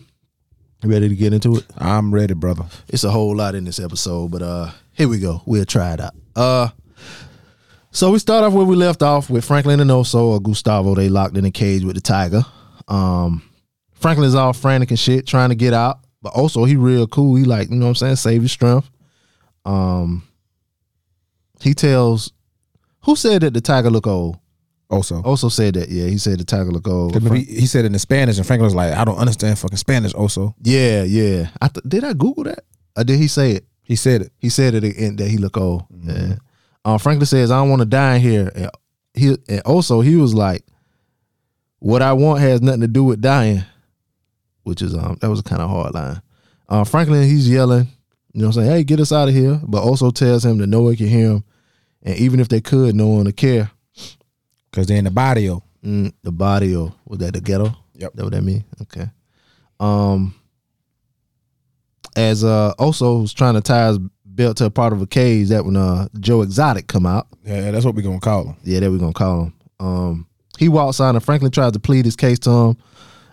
ready 0.84 1.08
to 1.08 1.16
get 1.16 1.32
into 1.32 1.56
it? 1.56 1.66
I'm 1.76 2.14
ready, 2.14 2.34
brother. 2.34 2.64
It's 2.88 3.04
a 3.04 3.10
whole 3.10 3.36
lot 3.36 3.54
in 3.54 3.64
this 3.64 3.78
episode, 3.80 4.30
but 4.30 4.42
uh 4.42 4.70
here 4.92 5.08
we 5.08 5.18
go. 5.18 5.42
We'll 5.46 5.64
try 5.64 5.94
it 5.94 6.00
out. 6.00 6.14
Uh 6.36 6.68
so 7.90 8.10
we 8.10 8.18
start 8.18 8.44
off 8.44 8.52
where 8.52 8.66
we 8.66 8.76
left 8.76 9.02
off 9.02 9.30
with 9.30 9.44
Franklin 9.44 9.80
and 9.80 9.90
Oso 9.90 10.20
or 10.20 10.40
Gustavo. 10.40 10.94
They 10.94 11.08
locked 11.08 11.36
in 11.36 11.44
a 11.44 11.50
cage 11.50 11.84
with 11.84 11.96
the 11.96 12.02
tiger. 12.02 12.42
Um 12.86 13.42
Franklin's 13.92 14.34
all 14.34 14.52
frantic 14.52 14.90
and 14.90 14.98
shit, 14.98 15.26
trying 15.26 15.48
to 15.48 15.56
get 15.56 15.74
out. 15.74 15.98
But 16.22 16.34
Oso 16.34 16.66
he 16.66 16.76
real 16.76 17.06
cool. 17.06 17.34
He 17.36 17.44
like, 17.44 17.70
you 17.70 17.76
know 17.76 17.86
what 17.86 17.90
I'm 17.90 17.94
saying, 17.96 18.16
save 18.16 18.42
his 18.42 18.52
strength. 18.52 18.88
Um 19.64 20.22
he 21.60 21.74
tells 21.74 22.32
who 23.08 23.16
said 23.16 23.40
that 23.40 23.54
the 23.54 23.62
tiger 23.62 23.88
look 23.88 24.06
old? 24.06 24.38
Oso, 24.90 25.22
Oso 25.24 25.50
said 25.50 25.74
that, 25.74 25.88
yeah. 25.88 26.06
He 26.08 26.18
said 26.18 26.38
the 26.38 26.44
tiger 26.44 26.70
look 26.70 26.86
old. 26.86 27.22
Maybe 27.22 27.42
he 27.44 27.66
said 27.66 27.86
it 27.86 27.92
in 27.92 27.98
Spanish, 27.98 28.36
and 28.36 28.46
Franklin 28.46 28.66
was 28.66 28.74
like, 28.74 28.92
"I 28.92 29.04
don't 29.04 29.16
understand 29.16 29.58
fucking 29.58 29.78
Spanish." 29.78 30.12
Also, 30.12 30.54
Yeah, 30.62 31.04
yeah. 31.04 31.48
I 31.60 31.68
th- 31.68 31.84
did 31.88 32.04
I 32.04 32.12
Google 32.12 32.44
that? 32.44 32.64
Or 32.96 33.04
did 33.04 33.18
he 33.18 33.28
say 33.28 33.52
it? 33.52 33.64
he 33.82 33.96
said 33.96 34.20
it. 34.20 34.32
He 34.38 34.50
said 34.50 34.74
it 34.74 34.84
in, 34.84 35.16
that 35.16 35.28
he 35.28 35.38
look 35.38 35.56
old. 35.56 35.84
Yeah. 36.02 36.34
Uh, 36.84 36.98
Franklin 36.98 37.24
says, 37.26 37.50
"I 37.50 37.56
don't 37.60 37.70
want 37.70 37.80
to 37.80 37.86
die 37.86 38.16
in 38.16 38.20
here." 38.20 38.52
And 38.54 38.70
he 39.14 39.28
and 39.48 39.64
Oso 39.64 40.04
he 40.04 40.16
was 40.16 40.34
like, 40.34 40.64
"What 41.78 42.02
I 42.02 42.12
want 42.12 42.40
has 42.40 42.60
nothing 42.60 42.82
to 42.82 42.88
do 42.88 43.04
with 43.04 43.20
dying," 43.22 43.64
which 44.64 44.82
is 44.82 44.94
um 44.94 45.16
that 45.22 45.30
was 45.30 45.40
a 45.40 45.44
kind 45.44 45.62
of 45.62 45.70
hard 45.70 45.94
line. 45.94 46.20
Uh, 46.68 46.84
Franklin 46.84 47.24
he's 47.24 47.48
yelling, 47.48 47.88
you 48.32 48.42
know, 48.42 48.48
what 48.48 48.56
I'm 48.58 48.62
saying, 48.64 48.70
"Hey, 48.70 48.84
get 48.84 49.00
us 49.00 49.12
out 49.12 49.28
of 49.28 49.34
here!" 49.34 49.60
But 49.66 49.84
Oso 49.84 50.14
tells 50.14 50.44
him 50.44 50.58
that 50.58 50.66
no 50.66 50.82
one 50.82 50.96
can 50.96 51.08
hear 51.08 51.30
him, 51.30 51.44
and 52.02 52.16
even 52.16 52.40
if 52.40 52.48
they 52.48 52.60
could, 52.60 52.94
no 52.94 53.08
one 53.08 53.24
would 53.24 53.36
care. 53.36 53.70
Cause 54.72 54.86
they're 54.86 54.98
in 54.98 55.04
the 55.04 55.10
barrio. 55.10 55.62
Mm, 55.84 56.12
the 56.22 56.32
body 56.32 56.74
or 56.74 56.92
was 57.06 57.18
that 57.20 57.34
the 57.34 57.40
ghetto? 57.40 57.74
Yep. 57.94 58.12
That 58.14 58.24
what 58.24 58.32
that 58.32 58.42
mean? 58.42 58.64
Okay. 58.82 59.08
Um 59.80 60.34
as 62.16 62.44
uh 62.44 62.74
Oso 62.78 63.22
was 63.22 63.32
trying 63.32 63.54
to 63.54 63.60
tie 63.60 63.88
his 63.88 63.98
belt 64.24 64.56
to 64.58 64.66
a 64.66 64.70
part 64.70 64.92
of 64.92 65.00
a 65.00 65.06
cage 65.06 65.48
that 65.48 65.64
when 65.64 65.76
uh 65.76 66.08
Joe 66.20 66.42
Exotic 66.42 66.86
come 66.86 67.06
out. 67.06 67.28
Yeah, 67.44 67.70
that's 67.70 67.84
what 67.84 67.94
we 67.94 68.02
gonna 68.02 68.20
call 68.20 68.44
him. 68.48 68.56
Yeah, 68.62 68.80
that 68.80 68.90
we 68.90 68.98
gonna 68.98 69.12
call 69.12 69.44
him. 69.44 69.54
Um 69.80 70.26
he 70.58 70.68
walks 70.68 71.00
out 71.00 71.14
and 71.14 71.24
Franklin 71.24 71.52
tries 71.52 71.72
to 71.72 71.80
plead 71.80 72.04
his 72.04 72.16
case 72.16 72.38
to 72.40 72.50
him 72.50 72.76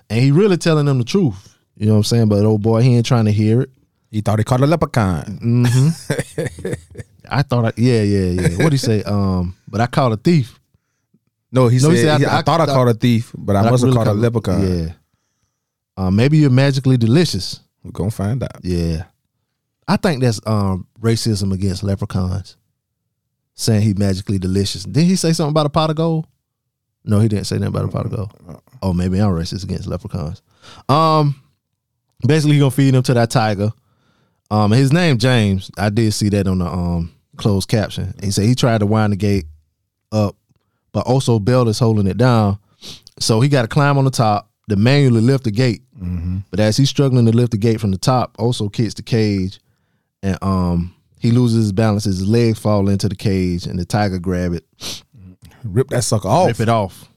and 0.10 0.22
he 0.22 0.32
really 0.32 0.58
telling 0.58 0.86
them 0.86 1.00
the 1.00 1.04
truth. 1.04 1.58
You 1.76 1.88
know 1.88 1.94
what 1.94 1.98
I'm 1.98 2.04
saying? 2.04 2.30
But 2.30 2.46
old 2.46 2.62
boy, 2.62 2.82
he 2.82 2.96
ain't 2.96 3.06
trying 3.06 3.26
to 3.26 3.32
hear 3.32 3.62
it. 3.62 3.70
He 4.12 4.22
thought 4.22 4.40
he 4.40 4.46
caught 4.46 4.62
a 4.62 4.68
leprechaun. 4.68 5.66
I 7.30 7.42
thought 7.42 7.66
I, 7.66 7.72
yeah, 7.78 8.02
yeah, 8.04 8.42
yeah. 8.42 8.58
What 8.58 8.70
do 8.70 8.74
he 8.74 8.78
say? 8.78 9.04
Um, 9.04 9.56
but 9.68 9.82
I 9.82 9.88
caught 9.88 10.12
a 10.12 10.18
thief. 10.18 10.60
No, 11.52 11.68
he 11.68 11.80
No, 11.80 11.90
he 11.92 11.98
said, 11.98 12.06
said, 12.06 12.20
he- 12.22 12.26
I- 12.26 12.40
I, 12.40 12.42
thought 12.42 12.60
I, 12.62 12.64
I- 12.64 12.68
caught 12.68 12.88
a 12.90 12.94
thief, 12.94 13.32
but 13.38 13.56
I 13.56 13.64
But 13.64 13.72
must 13.72 13.84
have 13.84 13.94
really 13.94 13.98
caught 14.06 14.08
a 14.08 14.14
leprechaun. 14.14 14.62
Yeah. 14.86 14.94
Uh, 15.98 16.12
maybe 16.12 16.38
you're 16.38 16.50
magically 16.50 16.98
delicious. 16.98 17.62
We're 17.84 17.92
gonna 17.92 18.12
find 18.12 18.44
out. 18.44 18.58
Yeah. 18.64 19.06
I 19.88 19.98
think 19.98 20.22
that's 20.22 20.42
um 20.46 20.88
racism 21.00 21.54
against 21.54 21.84
leprechauns. 21.84 22.58
Saying 23.54 23.84
he 23.84 23.94
magically 23.94 24.38
delicious. 24.38 24.84
Didn't 24.84 25.08
he 25.08 25.16
say 25.16 25.32
something 25.32 25.52
about 25.52 25.68
a 25.68 25.70
pot 25.70 25.90
of 25.90 25.96
gold? 25.96 26.28
No, 27.06 27.20
he 27.20 27.28
didn't 27.30 27.46
say 27.46 27.58
nothing 27.58 27.68
about 27.76 27.86
a 27.86 27.88
pot 27.90 28.06
of 28.06 28.12
gold. 28.12 28.62
Oh, 28.82 28.92
maybe 28.92 29.20
I'm 29.22 29.30
racist 29.32 29.64
against 29.64 29.88
leprechauns. 29.88 30.42
Um 30.90 31.40
basically 32.28 32.54
he 32.56 32.60
gonna 32.60 32.72
feed 32.72 32.94
him 32.96 33.04
to 33.04 33.14
that 33.14 33.30
tiger. 33.30 33.72
Um 34.52 34.72
his 34.72 34.92
name 34.92 35.18
James. 35.18 35.72
I 35.78 35.90
did 35.90 36.12
see 36.14 36.28
that 36.30 36.48
on 36.48 36.58
the 36.58 36.66
um 36.66 37.14
closed 37.38 37.70
caption. 37.70 38.14
He 38.24 38.32
said 38.32 38.46
he 38.46 38.56
tried 38.56 38.80
to 38.80 38.86
wind 38.86 39.14
the 39.14 39.18
gate 39.18 39.46
up, 40.12 40.36
but 40.92 41.06
Oso 41.06 41.44
Bell 41.44 41.68
is 41.70 41.80
holding 41.80 42.08
it 42.08 42.18
down. 42.18 42.60
So 43.20 43.42
he 43.42 43.50
got 43.50 43.62
to 43.64 43.68
climb 43.68 43.98
on 43.98 44.06
the 44.06 44.12
top 44.12 44.50
to 44.70 44.76
manually 44.76 45.22
lift 45.22 45.44
the 45.46 45.52
gate. 45.52 45.82
But 46.52 46.60
as 46.60 46.76
he's 46.78 46.90
struggling 46.90 47.26
to 47.26 47.32
lift 47.32 47.52
the 47.52 47.58
gate 47.58 47.80
from 47.80 47.92
the 47.92 47.98
top, 47.98 48.36
Oso 48.38 48.72
kicks 48.72 48.94
the 48.94 49.02
cage, 49.04 49.60
and 50.22 50.38
um 50.42 50.94
he 51.20 51.32
loses 51.32 51.64
his 51.64 51.72
balance. 51.72 52.04
His 52.04 52.28
legs 52.28 52.60
fall 52.60 52.88
into 52.90 53.10
the 53.10 53.16
cage, 53.16 53.66
and 53.66 53.80
the 53.80 53.86
tiger 53.86 54.20
grab 54.20 54.54
it, 54.54 54.66
Rip 55.64 55.88
that 55.90 56.04
sucker 56.04 56.28
off. 56.28 56.48
rip 56.48 56.60
it 56.60 56.70
off. 56.70 57.10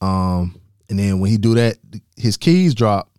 Um, 0.00 0.58
and 0.88 0.98
then 0.98 1.20
when 1.20 1.30
he 1.30 1.36
do 1.36 1.54
that, 1.56 1.76
his 2.16 2.36
keys 2.38 2.74
drop, 2.74 3.10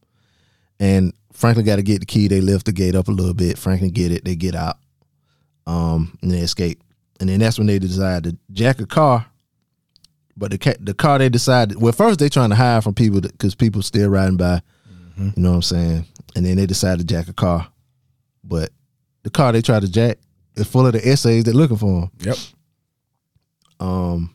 and 0.80 1.14
Franklin 1.34 1.66
got 1.66 1.76
to 1.76 1.84
get 1.84 2.00
the 2.00 2.06
key. 2.08 2.28
They 2.28 2.42
lift 2.42 2.66
the 2.66 2.72
gate 2.72 2.96
up 2.96 3.08
a 3.08 3.12
little 3.12 3.36
bit. 3.36 3.60
Franklin 3.60 3.92
get 3.92 4.12
it. 4.12 4.26
They 4.26 4.36
get 4.36 4.56
out, 4.56 4.78
um, 5.66 6.18
and 6.22 6.32
they 6.32 6.40
escape. 6.40 6.84
And 7.20 7.30
then 7.30 7.40
that's 7.40 7.58
when 7.58 7.68
they 7.68 7.80
decide 7.80 8.24
to 8.24 8.38
jack 8.52 8.80
a 8.80 8.86
car. 8.86 9.26
But 10.38 10.52
the 10.52 10.58
ca- 10.58 10.78
the 10.80 10.94
car 10.94 11.20
they 11.20 11.30
decided 11.30 11.80
well 11.80 11.92
first 11.92 12.20
they 12.20 12.30
trying 12.30 12.50
to 12.50 12.56
hide 12.56 12.84
from 12.84 12.94
people 12.96 13.22
because 13.22 13.54
people 13.54 13.82
still 13.82 14.10
riding 14.10 14.38
by, 14.38 14.62
you 15.18 15.34
know 15.36 15.50
what 15.50 15.56
I'm 15.56 15.62
saying. 15.62 16.06
And 16.36 16.46
then 16.46 16.58
they 16.58 16.66
decided 16.66 17.08
to 17.08 17.14
jack 17.14 17.28
a 17.28 17.34
car, 17.34 17.68
but 18.44 18.72
the 19.24 19.30
car 19.30 19.52
they 19.52 19.62
tried 19.62 19.82
to 19.82 19.92
jack 19.92 20.18
is 20.56 20.68
full 20.68 20.88
of 20.88 20.94
the 20.94 21.08
essays 21.08 21.44
they're 21.44 21.54
looking 21.54 21.78
for 21.78 22.02
them. 22.02 22.12
Yep. 22.22 22.38
Um, 23.82 24.34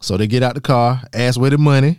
so 0.00 0.16
they 0.16 0.26
get 0.26 0.42
out 0.42 0.54
the 0.54 0.60
car, 0.60 1.00
ask 1.12 1.40
where 1.40 1.50
the 1.50 1.58
money, 1.58 1.98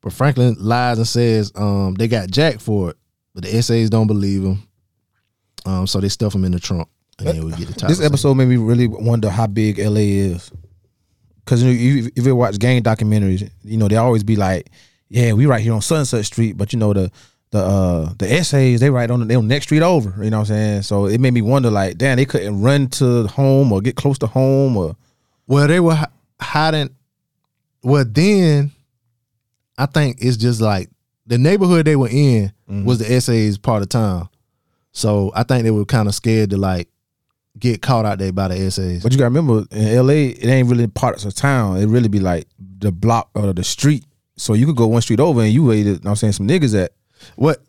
but 0.00 0.12
Franklin 0.12 0.56
lies 0.58 0.98
and 0.98 1.06
says 1.06 1.52
um 1.54 1.94
they 1.94 2.08
got 2.08 2.30
Jack 2.30 2.60
for 2.60 2.90
it, 2.90 2.96
but 3.34 3.44
the 3.44 3.54
essays 3.54 3.90
don't 3.90 4.06
believe 4.06 4.42
him. 4.42 4.62
Um, 5.66 5.86
so 5.86 6.00
they 6.00 6.08
stuff 6.08 6.34
him 6.34 6.44
in 6.44 6.52
the 6.52 6.60
trunk, 6.60 6.88
and 7.18 7.28
then 7.28 7.44
we 7.44 7.52
get 7.52 7.68
the 7.68 7.74
title. 7.74 7.88
This 7.88 8.04
episode 8.04 8.34
made 8.34 8.48
me 8.48 8.56
really 8.56 8.86
wonder 8.86 9.30
how 9.30 9.46
big 9.46 9.78
LA 9.78 10.00
is. 10.00 10.50
Cause 11.46 11.62
you 11.62 11.68
know, 11.68 11.74
you, 11.74 12.10
if 12.14 12.26
you 12.26 12.36
watch 12.36 12.58
gang 12.58 12.82
documentaries, 12.82 13.50
you 13.64 13.76
know 13.78 13.88
they 13.88 13.96
always 13.96 14.22
be 14.22 14.36
like, 14.36 14.70
"Yeah, 15.08 15.32
we 15.32 15.46
right 15.46 15.62
here 15.62 15.72
on 15.72 15.80
Sunset 15.80 16.24
Street," 16.26 16.56
but 16.56 16.72
you 16.72 16.78
know 16.78 16.92
the 16.92 17.10
the 17.50 17.58
uh 17.58 18.12
the 18.18 18.30
essays 18.30 18.80
they 18.80 18.90
right 18.90 19.10
on 19.10 19.20
the 19.20 19.26
they 19.26 19.34
on 19.34 19.48
next 19.48 19.64
street 19.66 19.82
over. 19.82 20.22
You 20.22 20.30
know 20.30 20.40
what 20.40 20.50
I'm 20.50 20.54
saying? 20.56 20.82
So 20.82 21.06
it 21.06 21.20
made 21.20 21.32
me 21.32 21.40
wonder, 21.40 21.70
like, 21.70 21.96
damn, 21.96 22.16
they 22.16 22.26
couldn't 22.26 22.60
run 22.60 22.88
to 22.88 23.26
home 23.28 23.72
or 23.72 23.80
get 23.80 23.96
close 23.96 24.18
to 24.18 24.26
home 24.26 24.76
or 24.76 24.94
Well, 25.46 25.66
they 25.66 25.80
were 25.80 25.98
hiding. 26.40 26.94
Well, 27.82 28.04
then 28.06 28.72
I 29.78 29.86
think 29.86 30.18
it's 30.20 30.36
just 30.36 30.60
like 30.60 30.90
the 31.26 31.38
neighborhood 31.38 31.86
they 31.86 31.96
were 31.96 32.08
in 32.10 32.52
was 32.84 32.98
the 32.98 33.10
essays 33.10 33.56
part 33.56 33.80
of 33.82 33.88
town. 33.88 34.28
So 34.92 35.32
I 35.34 35.44
think 35.44 35.64
they 35.64 35.70
were 35.70 35.86
kind 35.86 36.08
of 36.08 36.14
scared 36.14 36.50
to 36.50 36.58
like 36.58 36.88
get 37.58 37.82
caught 37.82 38.04
out 38.04 38.18
there 38.18 38.32
by 38.32 38.48
the 38.48 38.56
essays. 38.56 39.02
But 39.02 39.12
you 39.12 39.18
gotta 39.18 39.30
remember, 39.30 39.64
in 39.70 40.06
LA, 40.06 40.12
it 40.12 40.44
ain't 40.44 40.68
really 40.68 40.86
parts 40.86 41.24
of 41.24 41.34
town. 41.34 41.78
It 41.78 41.86
really 41.86 42.08
be 42.08 42.20
like 42.20 42.46
the 42.78 42.92
block 42.92 43.30
or 43.34 43.52
the 43.52 43.64
street. 43.64 44.04
So 44.36 44.54
you 44.54 44.66
could 44.66 44.76
go 44.76 44.86
one 44.86 45.02
street 45.02 45.20
over 45.20 45.40
and 45.40 45.52
you 45.52 45.64
waited, 45.64 45.86
you 45.86 45.92
know 45.92 45.98
what 45.98 46.10
I'm 46.10 46.16
saying, 46.16 46.32
some 46.34 46.48
niggas 46.48 46.80
at. 46.80 46.92
What 47.36 47.62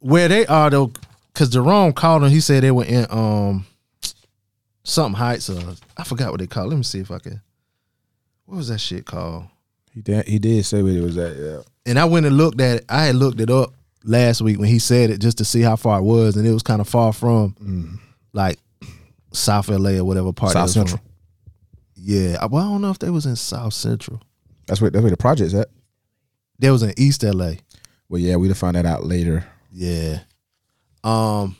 where 0.00 0.28
they 0.28 0.46
are 0.46 0.68
though, 0.68 0.92
because 1.32 1.48
Jerome 1.50 1.92
called 1.92 2.22
them. 2.22 2.30
He 2.30 2.40
said 2.40 2.62
they 2.62 2.70
were 2.70 2.84
in 2.84 3.06
um 3.10 3.66
something 4.84 5.18
heights 5.18 5.48
or 5.48 5.74
I 5.96 6.04
forgot 6.04 6.30
what 6.30 6.40
they 6.40 6.46
called. 6.46 6.68
Let 6.68 6.76
me 6.76 6.82
see 6.82 7.00
if 7.00 7.10
I 7.10 7.18
can. 7.18 7.40
What 8.46 8.56
was 8.56 8.68
that 8.68 8.78
shit 8.78 9.06
called? 9.06 9.44
He 9.94 10.00
did, 10.00 10.26
he 10.26 10.38
did 10.38 10.64
say 10.64 10.82
where 10.82 10.92
it 10.92 11.02
was 11.02 11.18
at, 11.18 11.36
yeah. 11.36 11.60
And 11.86 11.98
I 11.98 12.04
went 12.04 12.26
and 12.26 12.36
looked 12.36 12.60
at 12.60 12.78
it. 12.78 12.84
I 12.88 13.04
had 13.04 13.14
looked 13.14 13.40
it 13.40 13.50
up 13.50 13.74
last 14.04 14.40
week 14.42 14.58
when 14.58 14.68
he 14.68 14.78
said 14.78 15.10
it 15.10 15.20
just 15.20 15.38
to 15.38 15.44
see 15.44 15.60
how 15.60 15.76
far 15.76 15.98
it 15.98 16.02
was, 16.02 16.36
and 16.36 16.46
it 16.46 16.52
was 16.52 16.62
kind 16.62 16.80
of 16.80 16.88
far 16.88 17.12
from 17.12 18.00
like 18.32 18.58
South 19.32 19.68
LA 19.68 19.90
or 19.98 20.04
whatever 20.04 20.32
part. 20.32 20.52
South 20.52 20.64
was 20.64 20.74
from. 20.74 20.86
Central. 20.88 21.08
Yeah, 21.96 22.36
I- 22.40 22.46
well, 22.46 22.62
I 22.64 22.68
don't 22.72 22.82
know 22.82 22.90
if 22.90 22.98
they 22.98 23.10
was 23.10 23.26
in 23.26 23.36
South 23.36 23.74
Central. 23.74 24.20
That's 24.66 24.80
where 24.80 24.90
that's 24.90 25.02
where 25.02 25.10
the 25.10 25.16
project's 25.16 25.54
at. 25.54 25.68
They 26.58 26.70
was 26.70 26.82
in 26.82 26.92
East 26.96 27.22
LA. 27.24 27.52
Well, 28.08 28.20
yeah, 28.20 28.36
we'll 28.36 28.54
find 28.54 28.76
that 28.76 28.86
out 28.86 29.04
later. 29.04 29.44
Yeah. 29.72 30.20
Um. 31.02 31.56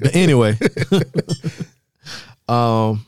but 0.00 0.14
anyway. 0.14 0.58
um. 2.48 3.04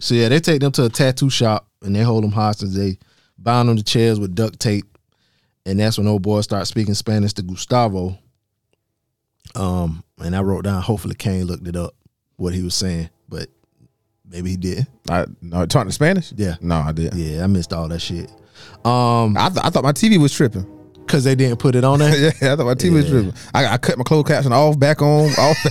So 0.00 0.14
yeah, 0.14 0.28
they 0.28 0.40
take 0.40 0.60
them 0.60 0.72
to 0.72 0.84
a 0.84 0.88
tattoo 0.88 1.30
shop 1.30 1.66
and 1.82 1.96
they 1.96 2.02
hold 2.02 2.24
them 2.24 2.32
hostage. 2.32 2.70
They 2.74 2.98
bind 3.38 3.68
them 3.68 3.76
to 3.76 3.82
chairs 3.82 4.20
with 4.20 4.34
duct 4.34 4.60
tape, 4.60 4.86
and 5.66 5.80
that's 5.80 5.98
when 5.98 6.06
old 6.06 6.22
boy 6.22 6.42
starts 6.42 6.68
speaking 6.68 6.94
Spanish 6.94 7.32
to 7.34 7.42
Gustavo. 7.42 8.18
Um, 9.54 10.03
and 10.18 10.34
I 10.36 10.42
wrote 10.42 10.64
down. 10.64 10.82
Hopefully, 10.82 11.14
Kane 11.14 11.44
looked 11.44 11.66
it 11.66 11.76
up 11.76 11.94
what 12.36 12.52
he 12.54 12.62
was 12.62 12.74
saying, 12.74 13.10
but 13.28 13.48
maybe 14.28 14.50
he 14.50 14.56
didn't. 14.56 14.88
I 15.10 15.26
no 15.40 15.66
talking 15.66 15.90
Spanish. 15.92 16.32
Yeah. 16.36 16.56
no, 16.60 16.76
I 16.76 16.92
didn't. 16.92 17.18
Yeah, 17.18 17.44
I 17.44 17.46
missed 17.46 17.72
all 17.72 17.88
that 17.88 18.00
shit. 18.00 18.30
Um, 18.84 19.36
I, 19.36 19.48
th- 19.48 19.64
I 19.64 19.70
thought 19.70 19.84
my 19.84 19.92
TV 19.92 20.18
was 20.18 20.32
tripping. 20.32 20.66
cause 21.06 21.24
they 21.24 21.34
didn't 21.34 21.58
put 21.58 21.74
it 21.74 21.84
on 21.84 21.98
there. 21.98 22.32
yeah, 22.42 22.52
I 22.52 22.56
thought 22.56 22.66
my 22.66 22.74
TV 22.74 22.92
was 22.94 23.08
tripping. 23.08 23.34
I, 23.54 23.66
I 23.66 23.78
cut 23.78 23.98
my 23.98 24.04
closed 24.04 24.26
caption 24.28 24.52
off, 24.52 24.78
back 24.78 25.02
on, 25.02 25.30
off. 25.30 25.56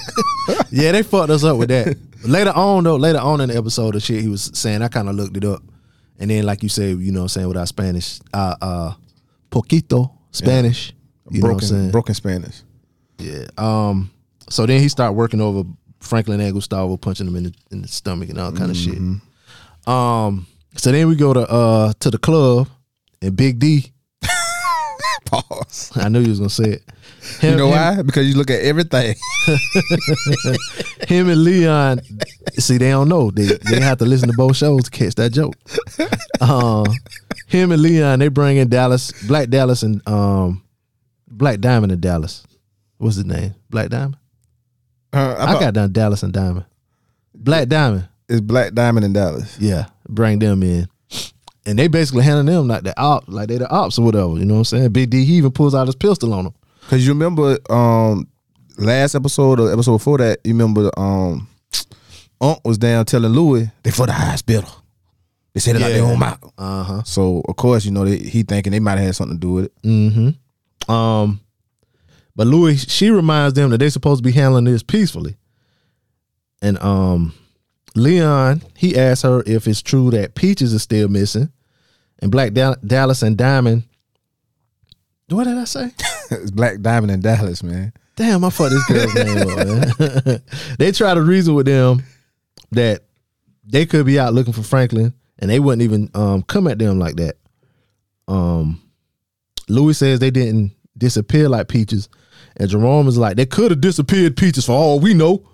Yeah, 0.71 0.91
they 0.91 1.03
fucked 1.03 1.29
us 1.29 1.43
up 1.45 1.57
with 1.57 1.69
that. 1.69 1.95
later 2.25 2.51
on, 2.51 2.83
though, 2.83 2.97
later 2.97 3.19
on 3.19 3.39
in 3.39 3.47
the 3.49 3.55
episode, 3.55 3.93
the 3.93 3.99
shit 4.01 4.21
he 4.21 4.27
was 4.27 4.51
saying, 4.53 4.81
I 4.81 4.89
kind 4.89 5.07
of 5.07 5.15
looked 5.15 5.37
it 5.37 5.45
up, 5.45 5.61
and 6.19 6.29
then 6.29 6.45
like 6.45 6.63
you 6.63 6.67
say, 6.69 6.89
you 6.91 7.11
know, 7.13 7.21
what 7.21 7.23
I'm 7.23 7.29
saying 7.29 7.47
with 7.47 7.57
our 7.57 7.65
Spanish, 7.65 8.19
uh, 8.33 8.55
uh, 8.61 8.93
poquito 9.49 10.11
Spanish, 10.31 10.93
you 11.29 11.39
know 11.39 11.47
what 11.47 11.51
I'm 11.51 11.51
broken, 11.53 11.67
saying? 11.67 11.91
broken 11.91 12.15
Spanish. 12.15 12.61
Yeah. 13.19 13.45
Um. 13.57 14.11
So 14.49 14.65
then 14.65 14.79
he 14.81 14.89
started 14.89 15.13
working 15.13 15.41
over 15.41 15.63
Franklin 15.99 16.39
and 16.41 16.53
Gustavo, 16.53 16.97
punching 16.97 17.27
him 17.27 17.35
in 17.35 17.43
the 17.43 17.53
in 17.71 17.81
the 17.81 17.87
stomach 17.87 18.29
and 18.29 18.39
all 18.39 18.51
kind 18.51 18.71
of 18.71 18.77
shit. 18.77 18.97
Um. 19.87 20.47
So 20.75 20.91
then 20.91 21.07
we 21.07 21.15
go 21.15 21.33
to 21.33 21.41
uh 21.49 21.93
to 21.99 22.09
the 22.11 22.17
club, 22.17 22.67
and 23.21 23.35
Big 23.35 23.59
D. 23.59 23.91
Pause. 25.25 25.91
I 25.95 26.09
knew 26.09 26.19
you 26.21 26.29
was 26.29 26.39
gonna 26.39 26.49
say 26.49 26.71
it. 26.71 26.83
You 27.41 27.55
know 27.55 27.67
him- 27.67 27.71
why? 27.71 28.01
Because 28.01 28.27
you 28.27 28.35
look 28.35 28.49
at 28.51 28.61
everything. 28.61 29.15
him 31.07 31.29
and 31.29 31.43
Leon, 31.43 32.01
see, 32.57 32.77
they 32.77 32.89
don't 32.89 33.07
know. 33.07 33.31
They 33.31 33.57
they 33.69 33.79
have 33.79 33.97
to 33.99 34.05
listen 34.05 34.29
to 34.29 34.35
both 34.35 34.57
shows 34.57 34.83
to 34.85 34.91
catch 34.91 35.15
that 35.15 35.31
joke. 35.31 35.55
Uh, 36.41 36.83
him 37.47 37.71
and 37.71 37.81
Leon, 37.81 38.19
they 38.19 38.27
bring 38.27 38.57
in 38.57 38.67
Dallas, 38.67 39.11
Black 39.27 39.49
Dallas, 39.49 39.83
and 39.83 40.05
um, 40.07 40.63
Black 41.27 41.59
Diamond 41.59 41.91
in 41.93 41.99
Dallas. 41.99 42.43
What's 42.97 43.15
his 43.15 43.25
name? 43.25 43.55
Black 43.69 43.89
Diamond. 43.89 44.17
Uh, 45.13 45.35
I, 45.37 45.55
I, 45.55 45.59
got 45.59 45.73
down 45.73 45.91
Dallas 45.91 46.23
and 46.23 46.33
Diamond. 46.33 46.65
Black 47.35 47.67
Diamond. 47.67 48.07
it's 48.27 48.41
Black 48.41 48.73
Diamond 48.73 49.05
in 49.05 49.13
Dallas. 49.13 49.57
Yeah, 49.59 49.85
bring 50.07 50.39
them 50.39 50.63
in. 50.63 50.87
And 51.65 51.79
they 51.79 51.87
basically 51.87 52.23
handling 52.23 52.47
them 52.47 52.67
like 52.67 52.83
the 52.83 52.99
op, 52.99 53.23
like 53.27 53.47
they 53.47 53.57
the 53.57 53.69
ops 53.69 53.97
or 53.97 54.05
whatever. 54.05 54.37
You 54.37 54.45
know 54.45 54.55
what 54.55 54.59
I'm 54.59 54.65
saying? 54.65 54.91
Big 54.91 55.09
D, 55.09 55.23
he 55.23 55.35
even 55.35 55.51
pulls 55.51 55.73
out 55.75 55.87
his 55.87 55.95
pistol 55.95 56.33
on 56.33 56.45
them. 56.45 56.53
Cause 56.89 57.05
you 57.05 57.13
remember 57.13 57.57
um 57.69 58.27
last 58.77 59.15
episode 59.15 59.59
or 59.59 59.71
episode 59.71 59.93
before 59.93 60.17
that, 60.17 60.39
you 60.43 60.53
remember 60.53 60.89
um 60.97 61.47
Unc 62.41 62.59
was 62.65 62.77
down 62.77 63.05
telling 63.05 63.31
Louie 63.31 63.71
they 63.83 63.91
for 63.91 64.05
the 64.07 64.11
hospital. 64.13 64.69
They 65.53 65.59
said 65.61 65.75
it 65.75 65.79
like 65.79 65.91
Yeah. 65.91 65.97
their 66.01 66.05
own 66.11 66.19
mouth. 66.19 66.53
Uh 66.57 66.83
huh. 66.83 67.03
So 67.03 67.41
of 67.47 67.55
course, 67.55 67.85
you 67.85 67.91
know, 67.91 68.03
they, 68.03 68.17
he 68.17 68.43
thinking 68.43 68.71
they 68.71 68.79
might 68.81 68.97
have 68.97 69.05
had 69.05 69.15
something 69.15 69.37
to 69.37 69.41
do 69.41 69.53
with 69.53 69.65
it. 69.65 69.81
Mm-hmm. 69.83 70.91
Um, 70.91 71.39
but 72.35 72.47
Louie, 72.47 72.77
she 72.77 73.09
reminds 73.09 73.53
them 73.53 73.69
that 73.69 73.77
they're 73.77 73.89
supposed 73.89 74.23
to 74.23 74.27
be 74.27 74.35
handling 74.35 74.65
this 74.65 74.83
peacefully. 74.83 75.37
And 76.61 76.81
um, 76.81 77.33
Leon, 77.95 78.63
he 78.75 78.97
asks 78.97 79.23
her 79.23 79.43
if 79.45 79.67
it's 79.67 79.81
true 79.81 80.09
that 80.11 80.35
Peaches 80.35 80.73
is 80.73 80.81
still 80.81 81.09
missing, 81.09 81.51
and 82.19 82.31
Black 82.31 82.53
Dal- 82.53 82.77
Dallas 82.85 83.21
and 83.21 83.37
Diamond. 83.37 83.83
What 85.29 85.45
did 85.45 85.57
I 85.57 85.65
say? 85.65 85.91
it's 86.31 86.51
Black 86.51 86.81
Diamond 86.81 87.11
and 87.11 87.23
Dallas, 87.23 87.63
man. 87.63 87.93
Damn, 88.15 88.45
I 88.45 88.49
fucked 88.49 88.71
this 88.71 88.87
girl's 88.87 89.15
name 89.15 89.37
up, 89.37 90.25
man. 90.25 90.41
they 90.79 90.91
try 90.91 91.13
to 91.13 91.21
reason 91.21 91.55
with 91.55 91.65
them 91.65 92.03
that 92.71 93.03
they 93.65 93.85
could 93.85 94.05
be 94.05 94.19
out 94.19 94.33
looking 94.33 94.53
for 94.53 94.63
Franklin, 94.63 95.13
and 95.39 95.49
they 95.49 95.59
wouldn't 95.59 95.81
even 95.81 96.09
um, 96.13 96.43
come 96.43 96.67
at 96.67 96.79
them 96.79 96.99
like 96.99 97.15
that. 97.15 97.37
Um, 98.27 98.81
Louie 99.67 99.93
says 99.93 100.19
they 100.19 100.31
didn't 100.31 100.71
disappear 100.97 101.49
like 101.49 101.67
Peaches, 101.67 102.09
and 102.57 102.69
Jerome 102.69 103.07
is 103.07 103.17
like 103.17 103.35
they 103.35 103.45
could 103.45 103.71
have 103.71 103.81
disappeared 103.81 104.37
Peaches 104.37 104.65
for 104.65 104.73
all 104.73 104.99
we 104.99 105.13
know. 105.13 105.47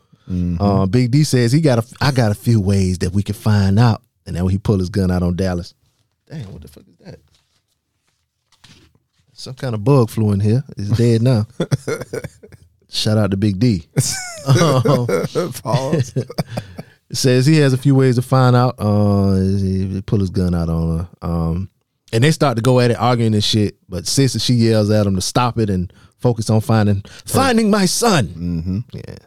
Uh, 0.60 0.86
Big 0.86 1.10
D 1.10 1.24
says 1.24 1.52
he 1.52 1.60
got 1.60 1.80
a, 1.80 1.96
I 2.00 2.12
got 2.12 2.32
a 2.32 2.36
few 2.36 2.62
ways 2.62 3.00
that 3.00 3.14
we 3.14 3.24
can 3.24 3.34
find 3.34 3.80
out, 3.80 4.04
and 4.28 4.36
then 4.36 4.44
when 4.44 4.52
he 4.52 4.60
pulled 4.60 4.80
his 4.80 4.90
gun 4.90 5.10
out 5.10 5.24
on 5.24 5.36
Dallas. 5.36 5.74
Damn, 6.30 6.52
what 6.52 6.62
the 6.62 6.68
fuck 6.68 6.84
is 6.88 6.98
that? 6.98 7.20
Some 9.34 9.56
kind 9.56 9.74
of 9.74 9.84
bug 9.84 10.10
flew 10.12 10.32
in 10.34 10.40
here. 10.40 10.64
It's 10.78 10.90
dead 10.90 11.24
now. 11.24 11.48
Shout 12.90 13.18
out 13.18 13.32
to 13.32 13.38
Big 13.38 13.58
D. 13.58 13.88
Pause. 15.64 16.26
Says 17.12 17.48
he 17.48 17.58
has 17.58 17.74
a 17.74 17.78
few 17.78 17.96
ways 17.96 18.18
to 18.18 18.22
find 18.22 18.56
out. 18.56 18.76
Uh, 18.78 19.36
he 19.36 19.88
he 19.88 20.02
pull 20.02 20.20
his 20.20 20.30
gun 20.30 20.54
out 20.54 20.70
on 20.70 21.00
her. 21.00 21.10
Um, 21.24 21.70
and 22.12 22.24
they 22.24 22.32
start 22.32 22.58
to 22.58 22.62
go 22.62 22.80
at 22.80 22.92
it, 22.92 23.00
arguing 23.00 23.34
and 23.34 23.44
shit. 23.44 23.78
But 23.88 24.06
sister, 24.06 24.38
she 24.38 24.54
yells 24.54 24.92
at 24.92 25.08
him 25.08 25.16
to 25.16 25.22
stop 25.22 25.58
it 25.58 25.70
and 25.72 25.92
focus 26.20 26.50
on 26.50 26.62
finding 26.62 27.04
finding 27.26 27.72
my 27.72 27.86
son. 27.86 28.28
Mm-hmm. 28.28 28.80
Yeah. 28.94 29.18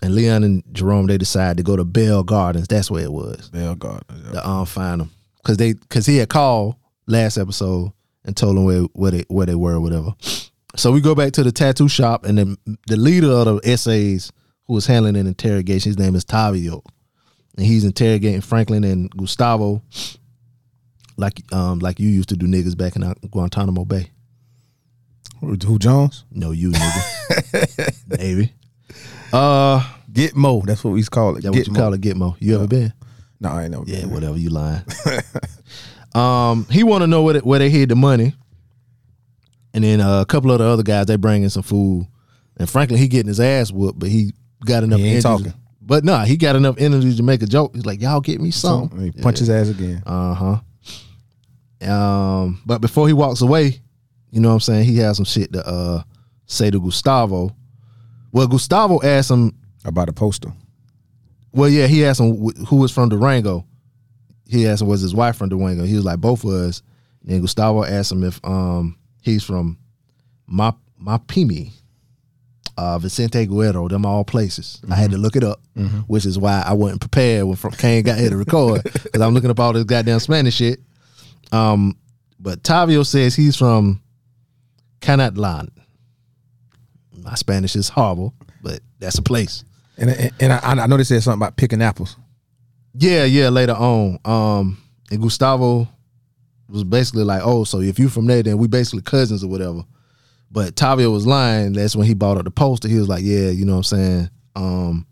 And 0.00 0.14
Leon 0.14 0.44
and 0.44 0.62
Jerome 0.72 1.06
they 1.06 1.18
decide 1.18 1.56
to 1.56 1.62
go 1.62 1.76
to 1.76 1.84
Bell 1.84 2.22
Gardens. 2.22 2.68
That's 2.68 2.90
where 2.90 3.04
it 3.04 3.12
was. 3.12 3.50
Bell 3.50 3.74
God. 3.74 4.02
To 4.32 4.48
um, 4.48 4.66
find 4.66 5.00
them 5.00 5.10
because 5.38 5.56
they 5.56 5.72
because 5.72 6.06
he 6.06 6.18
had 6.18 6.28
called 6.28 6.76
last 7.06 7.36
episode 7.36 7.92
and 8.24 8.36
told 8.36 8.56
them 8.56 8.64
where 8.64 8.82
where 8.92 9.10
they 9.10 9.24
where 9.28 9.46
they 9.46 9.54
were 9.54 9.74
or 9.74 9.80
whatever. 9.80 10.14
So 10.76 10.92
we 10.92 11.00
go 11.00 11.14
back 11.14 11.32
to 11.32 11.42
the 11.42 11.50
tattoo 11.50 11.88
shop 11.88 12.24
and 12.24 12.38
the 12.38 12.76
the 12.86 12.96
leader 12.96 13.30
of 13.30 13.46
the 13.46 13.60
essays 13.64 14.30
who 14.66 14.74
was 14.74 14.86
handling 14.86 15.16
an 15.16 15.26
interrogation. 15.26 15.90
His 15.90 15.98
name 15.98 16.14
is 16.14 16.24
Tavio, 16.24 16.82
and 17.56 17.66
he's 17.66 17.84
interrogating 17.84 18.42
Franklin 18.42 18.84
and 18.84 19.10
Gustavo, 19.10 19.82
like 21.16 21.42
um 21.52 21.80
like 21.80 21.98
you 21.98 22.08
used 22.08 22.28
to 22.28 22.36
do 22.36 22.46
niggas 22.46 22.76
back 22.76 22.94
in 22.94 23.12
Guantanamo 23.30 23.84
Bay. 23.84 24.10
Who, 25.40 25.78
Jones? 25.78 26.24
No, 26.30 26.50
you 26.50 26.70
nigga, 26.72 28.02
maybe. 28.18 28.52
Uh, 29.32 29.80
Gitmo. 30.10 30.64
That's 30.66 30.82
what 30.82 30.92
we 30.94 31.02
call 31.04 31.36
it. 31.36 31.42
that 31.42 31.52
what 31.52 31.66
you 31.66 31.72
call 31.72 31.92
it? 31.94 32.00
Gitmo. 32.00 32.36
You 32.40 32.56
ever 32.56 32.66
been? 32.66 32.92
No, 33.40 33.50
I 33.50 33.62
ain't 33.64 33.70
never. 33.70 33.84
Yeah, 33.86 34.00
been. 34.00 34.10
whatever. 34.10 34.36
You 34.36 34.50
lying. 34.50 34.82
um, 36.14 36.66
he 36.70 36.82
want 36.82 37.02
to 37.02 37.06
know 37.06 37.22
where 37.22 37.34
they, 37.34 37.40
where 37.40 37.58
they 37.58 37.70
hid 37.70 37.88
the 37.90 37.96
money, 37.96 38.34
and 39.74 39.84
then 39.84 40.00
uh, 40.00 40.20
a 40.22 40.26
couple 40.26 40.50
of 40.50 40.58
the 40.58 40.64
other 40.64 40.82
guys 40.82 41.06
they 41.06 41.16
bring 41.16 41.42
in 41.44 41.50
some 41.50 41.62
food, 41.62 42.06
and 42.56 42.68
Franklin 42.68 42.98
he 42.98 43.06
getting 43.06 43.28
his 43.28 43.38
ass 43.40 43.70
whooped, 43.70 43.98
but 43.98 44.08
he 44.08 44.32
got 44.64 44.82
enough. 44.82 44.98
He 44.98 45.06
ain't 45.06 45.24
energy- 45.24 45.44
talking. 45.44 45.60
But 45.80 46.04
nah, 46.04 46.24
he 46.24 46.36
got 46.36 46.54
enough 46.56 46.74
energy 46.78 47.16
to 47.16 47.22
make 47.22 47.42
a 47.42 47.46
joke. 47.46 47.74
He's 47.74 47.86
like, 47.86 48.00
"Y'all 48.02 48.20
get 48.20 48.40
me 48.42 48.50
So, 48.50 48.88
some." 48.90 49.00
he 49.00 49.10
punch 49.12 49.38
his 49.38 49.48
ass 49.48 49.68
again. 49.68 50.02
Uh 50.04 50.34
huh. 50.34 51.90
Um, 51.90 52.60
but 52.66 52.80
before 52.80 53.06
he 53.06 53.14
walks 53.14 53.40
away, 53.40 53.80
you 54.30 54.40
know 54.40 54.48
what 54.48 54.54
I'm 54.54 54.60
saying? 54.60 54.84
He 54.84 54.98
has 54.98 55.16
some 55.16 55.24
shit 55.24 55.52
to 55.52 55.66
uh 55.66 56.02
say 56.46 56.70
to 56.70 56.80
Gustavo. 56.80 57.54
Well, 58.32 58.46
Gustavo 58.46 59.00
asked 59.02 59.30
him 59.30 59.52
About 59.84 60.08
a 60.08 60.12
poster. 60.12 60.52
well, 61.52 61.68
yeah, 61.68 61.86
he 61.86 62.04
asked 62.04 62.20
him 62.20 62.36
who 62.66 62.76
was 62.76 62.92
from 62.92 63.08
Durango. 63.08 63.64
He 64.46 64.66
asked 64.66 64.82
him 64.82 64.88
was 64.88 65.00
his 65.00 65.14
wife 65.14 65.36
from 65.36 65.48
Durango. 65.50 65.84
He 65.84 65.94
was 65.94 66.04
like 66.04 66.20
both 66.20 66.44
of 66.44 66.50
us. 66.50 66.82
And 67.26 67.40
Gustavo 67.42 67.84
asked 67.84 68.12
him 68.12 68.24
if 68.24 68.40
um 68.44 68.96
he's 69.22 69.44
from 69.44 69.76
Ma 70.46 70.72
Mapimi, 71.02 71.72
uh, 72.76 72.98
Vicente 72.98 73.46
Guerrero, 73.46 73.86
them 73.88 74.04
all 74.06 74.24
places. 74.24 74.80
I 74.90 74.94
had 74.96 75.10
to 75.12 75.18
look 75.18 75.36
it 75.36 75.44
up, 75.44 75.60
which 76.06 76.24
is 76.26 76.38
why 76.38 76.62
I 76.66 76.72
wasn't 76.72 77.00
prepared 77.00 77.44
when 77.44 77.56
Kane 77.72 78.02
got 78.02 78.18
here 78.18 78.30
to 78.30 78.36
record 78.36 78.82
because 78.92 79.20
I'm 79.20 79.32
looking 79.34 79.50
up 79.50 79.60
all 79.60 79.72
this 79.72 79.84
goddamn 79.84 80.18
Spanish 80.20 80.54
shit. 80.56 80.80
Um, 81.52 81.96
but 82.40 82.62
Tavio 82.62 83.04
says 83.06 83.34
he's 83.36 83.56
from 83.56 84.00
Canatlan. 85.00 85.68
My 87.22 87.34
Spanish 87.34 87.76
is 87.76 87.88
horrible, 87.88 88.34
but 88.62 88.80
that's 88.98 89.18
a 89.18 89.22
place. 89.22 89.64
And 89.96 90.10
and, 90.10 90.32
and 90.40 90.52
I, 90.52 90.60
I 90.84 90.86
know 90.86 90.96
they 90.96 91.04
said 91.04 91.22
something 91.22 91.38
about 91.40 91.56
picking 91.56 91.82
apples. 91.82 92.16
Yeah, 92.94 93.24
yeah, 93.24 93.48
later 93.48 93.74
on. 93.74 94.18
Um, 94.24 94.82
and 95.10 95.20
Gustavo 95.22 95.88
was 96.68 96.84
basically 96.84 97.24
like, 97.24 97.42
oh, 97.44 97.64
so 97.64 97.80
if 97.80 97.98
you're 97.98 98.08
from 98.10 98.26
there, 98.26 98.42
then 98.42 98.58
we 98.58 98.68
basically 98.68 99.02
cousins 99.02 99.42
or 99.44 99.48
whatever. 99.48 99.82
But 100.50 100.74
Tavio 100.76 101.12
was 101.12 101.26
lying. 101.26 101.72
That's 101.74 101.94
when 101.94 102.06
he 102.06 102.14
bought 102.14 102.38
up 102.38 102.44
the 102.44 102.50
poster. 102.50 102.88
He 102.88 102.98
was 102.98 103.08
like, 103.08 103.22
yeah, 103.22 103.50
you 103.50 103.64
know 103.64 103.72
what 103.72 103.78
I'm 103.92 103.98
saying? 103.98 104.30
Um, 104.56 105.06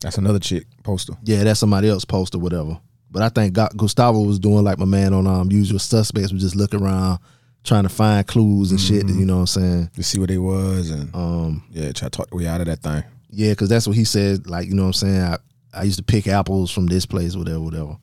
That's 0.00 0.18
another 0.18 0.38
chick 0.38 0.64
poster. 0.82 1.12
yeah, 1.24 1.44
that's 1.44 1.60
somebody 1.60 1.88
else 1.88 2.04
poster, 2.04 2.38
whatever. 2.38 2.78
But 3.10 3.22
I 3.22 3.28
think 3.28 3.56
Gustavo 3.76 4.20
was 4.20 4.38
doing 4.38 4.64
like 4.64 4.78
my 4.78 4.84
man 4.84 5.12
on 5.14 5.26
um 5.26 5.50
Usual 5.52 5.78
Suspects, 5.78 6.32
was 6.32 6.42
just 6.42 6.56
looking 6.56 6.82
around, 6.82 7.20
trying 7.64 7.82
to 7.82 7.88
find 7.88 8.26
clues 8.26 8.70
and 8.70 8.80
shit. 8.80 9.06
You 9.08 9.24
know 9.26 9.34
what 9.36 9.40
I'm 9.40 9.46
saying? 9.46 9.90
To 9.96 10.02
see 10.02 10.18
what 10.18 10.28
they 10.28 10.38
was 10.38 10.90
and 10.90 11.14
Um, 11.14 11.64
yeah, 11.70 11.92
try 11.92 12.08
to 12.08 12.10
talk 12.10 12.30
the 12.30 12.36
way 12.36 12.46
out 12.46 12.60
of 12.60 12.66
that 12.66 12.80
thing. 12.80 13.02
yeah, 13.30 13.50
because 13.50 13.68
that's 13.68 13.86
what 13.86 13.96
he 13.96 14.04
said. 14.04 14.46
Like, 14.46 14.68
you 14.68 14.74
know 14.74 14.82
what 14.82 14.88
I'm 14.88 14.92
saying? 14.94 15.20
I, 15.22 15.38
I 15.74 15.82
used 15.82 15.98
to 15.98 16.04
pick 16.04 16.26
apples 16.26 16.70
from 16.70 16.86
this 16.86 17.04
place, 17.06 17.36
whatever, 17.36 17.60
whatever. 17.60 17.96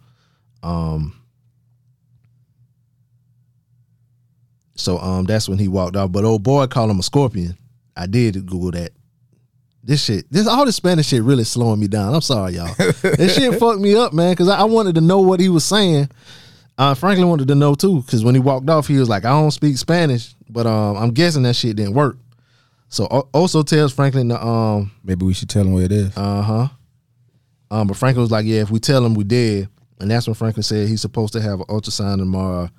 Um. 0.63 1.19
So 4.75 4.97
um, 4.99 5.25
that's 5.25 5.47
when 5.47 5.57
he 5.57 5.67
walked 5.67 5.95
off. 5.95 6.11
But 6.11 6.25
old 6.25 6.43
boy 6.43 6.67
called 6.67 6.91
him 6.91 6.99
a 6.99 7.03
scorpion. 7.03 7.57
I 7.95 8.07
did 8.07 8.33
Google 8.45 8.71
that. 8.71 8.91
This 9.83 10.03
shit, 10.03 10.25
this 10.31 10.47
all 10.47 10.65
this 10.65 10.75
Spanish 10.75 11.07
shit 11.07 11.21
really 11.21 11.43
slowing 11.43 11.79
me 11.79 11.87
down. 11.87 12.13
I'm 12.13 12.21
sorry, 12.21 12.53
y'all. 12.55 12.73
this 12.77 13.35
shit 13.35 13.57
fucked 13.59 13.79
me 13.79 13.95
up, 13.95 14.13
man, 14.13 14.33
because 14.33 14.49
I, 14.49 14.61
I 14.61 14.63
wanted 14.63 14.95
to 14.95 15.01
know 15.01 15.19
what 15.21 15.39
he 15.39 15.47
was 15.47 15.63
saying. 15.63 16.09
Uh, 16.77 16.93
Franklin 16.93 17.29
wanted 17.29 17.47
to 17.47 17.55
know 17.55 17.73
too, 17.75 18.01
because 18.01 18.23
when 18.23 18.35
he 18.35 18.41
walked 18.41 18.69
off, 18.69 18.87
he 18.87 18.97
was 18.97 19.07
like, 19.09 19.23
"I 19.25 19.29
don't 19.29 19.51
speak 19.51 19.77
Spanish," 19.77 20.35
but 20.49 20.67
um, 20.67 20.97
I'm 20.97 21.11
guessing 21.11 21.43
that 21.43 21.55
shit 21.55 21.75
didn't 21.77 21.93
work. 21.93 22.17
So 22.89 23.07
O- 23.09 23.29
Oso 23.33 23.65
tells 23.65 23.93
Franklin 23.93 24.29
to 24.29 24.45
um, 24.45 24.91
Maybe 25.03 25.25
we 25.25 25.33
should 25.33 25.49
tell 25.49 25.63
him 25.63 25.71
where 25.73 25.85
it 25.85 25.91
is. 25.91 26.15
uh 26.17 26.41
huh. 26.41 26.67
Um, 27.71 27.87
but 27.87 27.97
Franklin 27.97 28.21
was 28.21 28.31
like, 28.31 28.45
"Yeah, 28.45 28.61
if 28.61 28.71
we 28.71 28.79
tell 28.79 29.05
him 29.05 29.13
we 29.15 29.23
dead," 29.23 29.69
and 29.99 30.11
that's 30.11 30.27
when 30.27 30.33
Franklin 30.33 30.63
said 30.63 30.87
he's 30.89 31.01
supposed 31.01 31.33
to 31.33 31.41
have 31.41 31.59
an 31.61 31.65
ultrasound 31.67 32.17
tomorrow, 32.17 32.69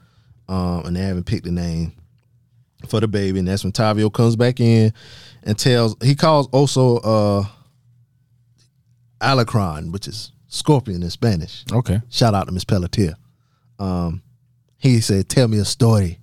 um, 0.49 0.85
and 0.87 0.95
they 0.97 1.01
haven't 1.01 1.25
picked 1.25 1.45
the 1.45 1.51
name 1.51 1.93
for 2.89 3.01
the 3.01 3.09
baby. 3.09 3.39
And 3.39 3.49
that's 3.49 3.65
when 3.65 3.73
Tavio 3.73 4.13
comes 4.13 4.37
back 4.37 4.61
in 4.61 4.93
and 5.43 5.59
tells 5.59 5.97
he 6.03 6.15
calls 6.15 6.49
Oso 6.49 7.01
uh, 7.03 7.45
Alacrán, 9.21 9.91
which 9.93 10.07
is 10.07 10.33
scorpion 10.49 11.03
in 11.03 11.11
Spanish. 11.11 11.65
okay. 11.73 12.01
Shout 12.11 12.35
out 12.35 12.47
to 12.47 12.53
Miss 12.53 12.65
Pelletier. 12.65 13.15
Um, 13.79 14.23
he 14.79 15.01
said, 15.01 15.29
"Tell 15.29 15.49
me 15.49 15.59
a 15.59 15.65
story." 15.65 16.19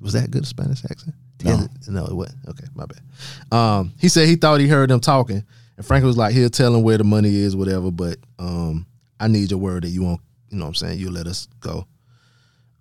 Was 0.00 0.14
that 0.14 0.24
a 0.26 0.28
good 0.28 0.46
Spanish 0.46 0.82
accent? 0.84 1.14
No. 1.44 1.66
No, 1.88 2.06
it 2.06 2.14
wasn't. 2.14 2.38
Okay, 2.48 2.66
my 2.74 2.84
bad. 2.86 3.56
Um, 3.56 3.92
he 3.98 4.08
said 4.08 4.28
he 4.28 4.36
thought 4.36 4.60
he 4.60 4.68
heard 4.68 4.90
them 4.90 5.00
talking, 5.00 5.44
and 5.76 5.86
Franklin 5.86 6.08
was 6.08 6.16
like, 6.16 6.34
"He'll 6.34 6.50
tell 6.50 6.74
him 6.74 6.82
where 6.82 6.98
the 6.98 7.04
money 7.04 7.34
is, 7.34 7.56
whatever." 7.56 7.90
But 7.90 8.18
um, 8.38 8.86
I 9.18 9.28
need 9.28 9.50
your 9.50 9.60
word 9.60 9.84
that 9.84 9.88
you 9.90 10.02
won't. 10.02 10.20
You 10.50 10.58
know 10.58 10.64
what 10.64 10.68
I'm 10.70 10.74
saying? 10.74 10.98
You 10.98 11.10
let 11.10 11.26
us 11.26 11.48
go. 11.60 11.86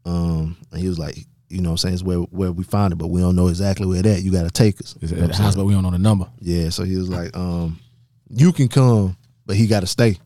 Um, 0.05 0.57
and 0.71 0.81
he 0.81 0.87
was 0.87 0.99
like, 0.99 1.17
"You 1.49 1.61
know 1.61 1.69
what 1.69 1.73
I'm 1.73 1.77
saying? 1.77 1.93
It's 1.95 2.03
where 2.03 2.19
where 2.19 2.51
we 2.51 2.63
find 2.63 2.93
it, 2.93 2.97
but 2.97 3.07
we 3.07 3.21
don't 3.21 3.35
know 3.35 3.47
exactly 3.47 3.85
where 3.85 4.01
that. 4.01 4.21
You 4.21 4.31
got 4.31 4.43
to 4.43 4.51
take 4.51 4.79
us." 4.81 4.95
Is 5.01 5.11
You 5.11 5.17
know 5.17 5.23
at 5.23 5.31
the 5.31 5.37
house, 5.37 5.55
but 5.55 5.65
we 5.65 5.73
don't 5.73 5.83
know 5.83 5.91
the 5.91 5.99
number. 5.99 6.27
Yeah, 6.39 6.69
so 6.69 6.83
he 6.83 6.95
was 6.95 7.09
like, 7.09 7.35
um, 7.35 7.79
you 8.29 8.51
can 8.51 8.67
come, 8.67 9.17
but 9.45 9.55
he 9.55 9.67
gotta 9.67 9.87
stay. 9.87 10.17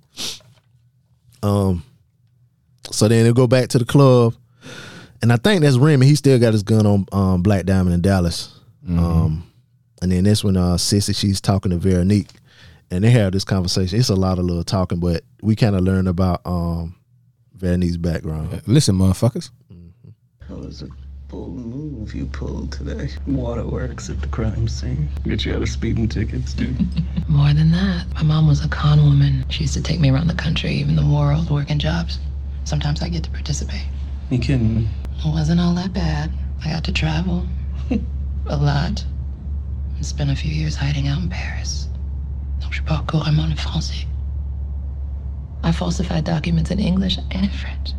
Um 1.42 1.84
so 2.94 3.08
then 3.08 3.24
they'll 3.24 3.34
go 3.34 3.48
back 3.48 3.70
to 3.70 3.80
the 3.80 3.86
club. 3.86 4.36
And 5.22 5.32
I 5.32 5.38
think 5.38 5.62
that's 5.62 5.78
Remy. 5.78 6.06
He 6.06 6.16
still 6.16 6.38
got 6.40 6.54
his 6.54 6.64
gun 6.64 6.86
on 6.86 7.06
um, 7.12 7.42
Black 7.44 7.66
Diamond 7.66 7.94
in 7.94 8.02
Dallas. 8.02 8.60
Um 8.88 9.50
and 10.02 10.12
then 10.12 10.26
that's 10.26 10.44
when 10.44 10.58
uh 10.58 10.78
Cissy 10.78 11.14
she's 11.14 11.40
talking 11.40 11.72
to 11.72 11.78
Veronique 11.78 12.30
and 12.92 13.04
they 13.04 13.10
have 13.12 13.32
this 13.32 13.46
conversation. 13.46 13.98
It's 13.98 14.10
a 14.10 14.16
lot 14.16 14.38
of 14.38 14.46
little 14.46 14.64
talking, 14.66 15.00
but 15.00 15.24
we 15.42 15.56
kind 15.56 15.76
of 15.76 15.84
learn 15.84 16.08
about 16.08 16.42
um 16.46 16.96
Veronique's 17.56 17.98
background. 17.98 18.62
Listen, 18.68 18.96
motherfuckers. 18.96 19.50
That 20.50 20.58
was 20.58 20.82
a 20.82 20.88
bold 21.30 21.56
move 21.56 22.14
you 22.14 22.26
pulled 22.26 22.74
today. 22.74 23.10
Waterworks 23.26 24.10
at 24.10 24.20
the 24.22 24.28
crime 24.28 24.68
scene. 24.68 25.08
Get 25.24 25.46
you 25.46 25.56
out 25.56 25.62
of 25.62 25.70
speeding 25.70 26.10
tickets, 26.10 26.54
dude. 26.54 26.78
More 27.30 27.54
than 27.54 27.72
that, 27.72 28.06
my 28.16 28.24
mom 28.24 28.48
was 28.48 28.64
a 28.66 28.68
con 28.68 29.02
woman. 29.02 29.46
She 29.50 29.62
used 29.64 29.74
to 29.76 29.82
take 29.82 30.02
me 30.02 30.10
around 30.12 30.28
the 30.28 30.36
country, 30.36 30.74
even 30.74 30.96
the 30.98 31.06
world, 31.06 31.50
working 31.50 31.80
jobs. 31.80 32.20
Sometimes 32.66 33.02
I 33.02 33.10
get 33.10 33.24
to 33.24 33.30
participate. 33.30 33.86
You 34.30 34.40
kidding 34.40 34.76
me? 34.76 34.88
It 35.18 35.26
wasn't 35.26 35.60
all 35.60 35.74
that 35.76 35.92
bad. 35.94 36.32
I 36.64 36.72
got 36.72 36.84
to 36.86 36.94
travel 36.94 37.46
a 38.48 38.58
lot 38.58 39.06
and 39.96 40.06
spent 40.06 40.32
a 40.32 40.36
few 40.36 40.52
years 40.52 40.76
hiding 40.76 41.08
out 41.08 41.22
in 41.22 41.30
Paris. 41.30 41.88
Donc 42.62 42.74
je 42.74 42.82
parle 42.82 43.06
couramment 43.06 43.50
le 43.50 43.56
français. 43.56 44.06
I 45.64 45.72
falsified 45.72 46.26
documents 46.26 46.72
in 46.72 46.80
English 46.80 47.18
and 47.32 47.46
in 47.46 47.50
French. 47.50 47.94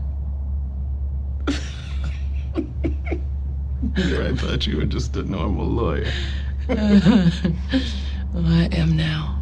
I 3.97 4.35
thought 4.35 4.67
you 4.67 4.79
were 4.79 4.87
just 4.87 5.15
a 5.17 5.23
normal 5.23 5.67
lawyer. 5.67 6.11
I 6.69 6.73
am 8.73 8.97
now. 8.97 9.39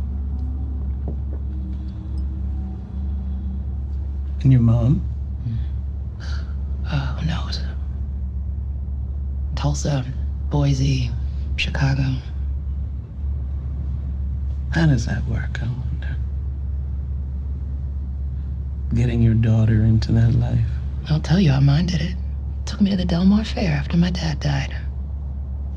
And 4.43 4.53
your 4.53 4.61
mom? 4.61 5.12
Uh, 6.93 7.17
who 7.17 7.27
knows? 7.27 7.61
Tulsa, 9.55 10.05
Boise, 10.51 11.11
Chicago. 11.57 12.05
How 14.71 14.87
does 14.87 15.07
that 15.07 15.27
work, 15.27 15.63
I 15.63 15.67
wonder? 15.67 16.17
Getting 18.95 19.23
your 19.23 19.35
daughter 19.35 19.85
into 19.85 20.13
that 20.13 20.35
life. 20.35 20.67
I'll 21.09 21.21
tell 21.21 21.41
you 21.41 21.51
how 21.51 21.61
mine 21.61 21.87
did 21.87 22.03
it. 22.03 22.15
Took 22.67 22.83
me 22.83 22.91
to 22.91 22.97
the 22.97 23.07
Del 23.07 23.25
Mar 23.25 23.45
Fair 23.45 23.73
after 23.73 23.97
my 23.97 24.11
dad 24.11 24.41
died. 24.41 24.77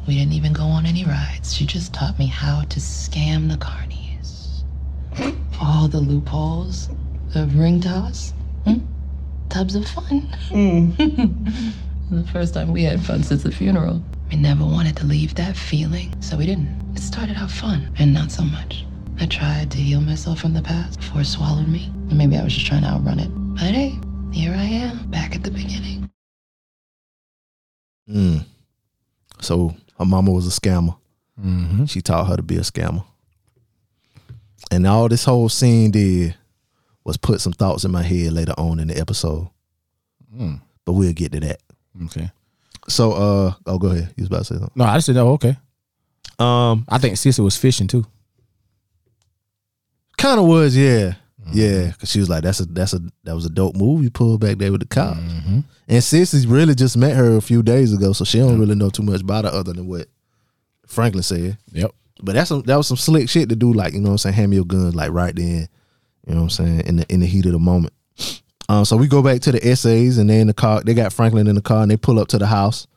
We 0.08 0.16
didn't 0.16 0.34
even 0.34 0.52
go 0.52 0.66
on 0.66 0.86
any 0.86 1.06
rides. 1.06 1.56
She 1.56 1.66
just 1.66 1.94
taught 1.94 2.20
me 2.20 2.28
how 2.28 2.64
to 2.64 2.80
scam 2.80 3.50
the 3.50 3.58
carnies. 3.58 4.64
All 5.62 5.88
the 5.88 6.00
loopholes 6.00 6.90
the 7.34 7.48
ring 7.48 7.82
toss. 7.82 8.34
Hmm? 8.66 8.80
Tubs 9.56 9.76
of 9.76 9.88
fun. 9.88 10.28
the 12.12 12.28
first 12.34 12.54
time 12.54 12.74
we 12.74 12.84
had 12.84 13.00
fun 13.00 13.24
since 13.24 13.44
the 13.44 13.54
funeral. 13.54 14.04
We 14.30 14.36
never 14.36 14.66
wanted 14.66 14.98
to 14.98 15.06
leave 15.06 15.34
that 15.36 15.56
feeling, 15.56 16.14
so 16.22 16.36
we 16.36 16.46
didn't. 16.46 16.68
It 16.94 17.00
started 17.00 17.38
out 17.38 17.50
fun, 17.50 17.90
and 17.98 18.14
not 18.14 18.34
so 18.34 18.44
much. 18.44 18.84
I 19.18 19.26
tried 19.28 19.72
to 19.72 19.78
heal 19.78 20.02
myself 20.02 20.42
from 20.42 20.54
the 20.54 20.62
past 20.62 21.00
before 21.00 21.22
it 21.22 21.26
swallowed 21.28 21.70
me. 21.70 21.86
And 21.86 22.18
maybe 22.18 22.36
I 22.36 22.44
was 22.44 22.54
just 22.54 22.66
trying 22.66 22.82
to 22.82 22.90
outrun 22.90 23.18
it. 23.18 23.30
But 23.30 23.74
hey, 23.74 23.98
here 24.34 24.52
I 24.52 24.66
am, 24.66 25.10
back 25.10 25.38
at 25.38 25.44
the 25.44 25.52
beginning. 25.52 26.12
Mm. 28.10 28.44
So 29.40 29.74
her 29.98 30.06
mama 30.06 30.32
was 30.32 30.46
a 30.46 30.60
scammer. 30.60 30.98
Mm-hmm. 31.40 31.86
She 31.86 32.02
taught 32.02 32.28
her 32.28 32.36
to 32.36 32.44
be 32.44 32.58
a 32.58 32.60
scammer. 32.60 33.06
And 34.70 34.86
all 34.86 35.08
this 35.08 35.24
whole 35.24 35.48
scene 35.48 35.92
did 35.92 36.36
was 37.06 37.18
put 37.18 37.40
some 37.40 37.54
thoughts 37.54 37.86
in 37.86 37.92
my 37.92 38.04
head 38.04 38.34
later 38.34 38.54
on 38.58 38.80
in 38.80 38.90
the 38.90 39.00
episode. 39.00 39.50
Mm. 40.36 40.60
But 40.84 40.94
we'll 40.94 41.14
get 41.14 41.32
to 41.32 41.40
that. 41.40 41.62
Okay. 42.06 42.30
So 42.88 43.14
uh 43.14 43.54
oh 43.66 43.78
go 43.78 43.88
ahead. 43.88 44.14
You 44.18 44.24
was 44.24 44.28
about 44.28 44.40
to 44.40 44.46
say 44.46 44.56
something. 44.56 44.72
No, 44.76 44.86
I 44.86 44.96
just 44.96 45.06
said, 45.06 45.18
oh, 45.18 45.30
okay. 45.34 45.56
Um 46.38 46.86
I 46.90 46.98
think 46.98 47.18
Cissy 47.18 47.42
was 47.42 47.56
fishing 47.56 47.88
too. 47.88 48.06
kind 50.18 50.40
of 50.40 50.46
was, 50.46 50.76
yeah. 50.76 51.14
Yeah, 51.54 51.92
cause 52.00 52.10
she 52.10 52.20
was 52.20 52.28
like, 52.28 52.42
"That's 52.42 52.60
a 52.60 52.66
that's 52.66 52.94
a 52.94 53.00
that 53.24 53.36
was 53.36 53.46
a 53.46 53.50
dope 53.50 53.76
move 53.76 54.04
you 54.04 54.10
pulled 54.10 54.42
back 54.42 54.58
there 54.58 54.72
with 54.72 54.82
the 54.82 54.88
cops." 54.88 55.20
Mm-hmm. 55.20 55.60
And 55.88 56.04
Cissy 56.04 56.48
really 56.48 56.74
just 56.74 56.98
met 56.98 57.16
her 57.16 57.36
a 57.36 57.42
few 57.42 57.62
days 57.62 57.94
ago, 57.94 58.14
so 58.14 58.26
she 58.26 58.40
don't 58.40 58.60
really 58.60 58.74
know 58.74 58.90
too 58.90 59.04
much 59.04 59.22
about 59.22 59.46
her 59.46 59.52
other 59.52 59.72
than 59.72 59.88
what 59.88 60.08
Franklin 60.88 61.22
said. 61.22 61.58
Yep. 61.72 61.92
But 62.24 62.34
that's 62.34 62.50
some 62.50 62.64
that 62.64 62.76
was 62.76 62.88
some 62.88 62.98
slick 62.98 63.30
shit 63.30 63.50
to 63.50 63.56
do, 63.56 63.74
like 63.74 63.94
you 63.94 64.00
know 64.00 64.10
what 64.10 64.14
I'm 64.14 64.18
saying, 64.18 64.36
hand 64.36 64.50
me 64.50 64.56
your 64.56 64.66
guns 64.66 64.96
like 64.96 65.12
right 65.12 65.36
then, 65.36 65.68
you 66.28 66.34
know 66.34 66.42
what 66.42 66.44
I'm 66.44 66.50
saying, 66.50 66.80
in 66.82 66.96
the 66.98 67.06
in 67.10 67.20
the 67.20 67.28
heat 67.28 67.46
of 67.46 67.52
the 67.52 67.60
moment. 67.60 67.94
Um, 68.68 68.84
so 68.84 68.98
we 68.98 69.08
go 69.08 69.22
back 69.22 69.42
to 69.42 69.52
the 69.52 69.66
essays, 69.68 70.18
and 70.18 70.30
they 70.30 70.40
in 70.40 70.48
the 70.48 70.54
car. 70.54 70.82
They 70.82 70.94
got 70.94 71.14
Franklin 71.14 71.48
in 71.48 71.56
the 71.56 71.62
car, 71.62 71.82
and 71.82 71.92
they 71.92 71.98
pull 71.98 72.20
up 72.20 72.28
to 72.30 72.38
the 72.38 72.48
house. 72.48 72.88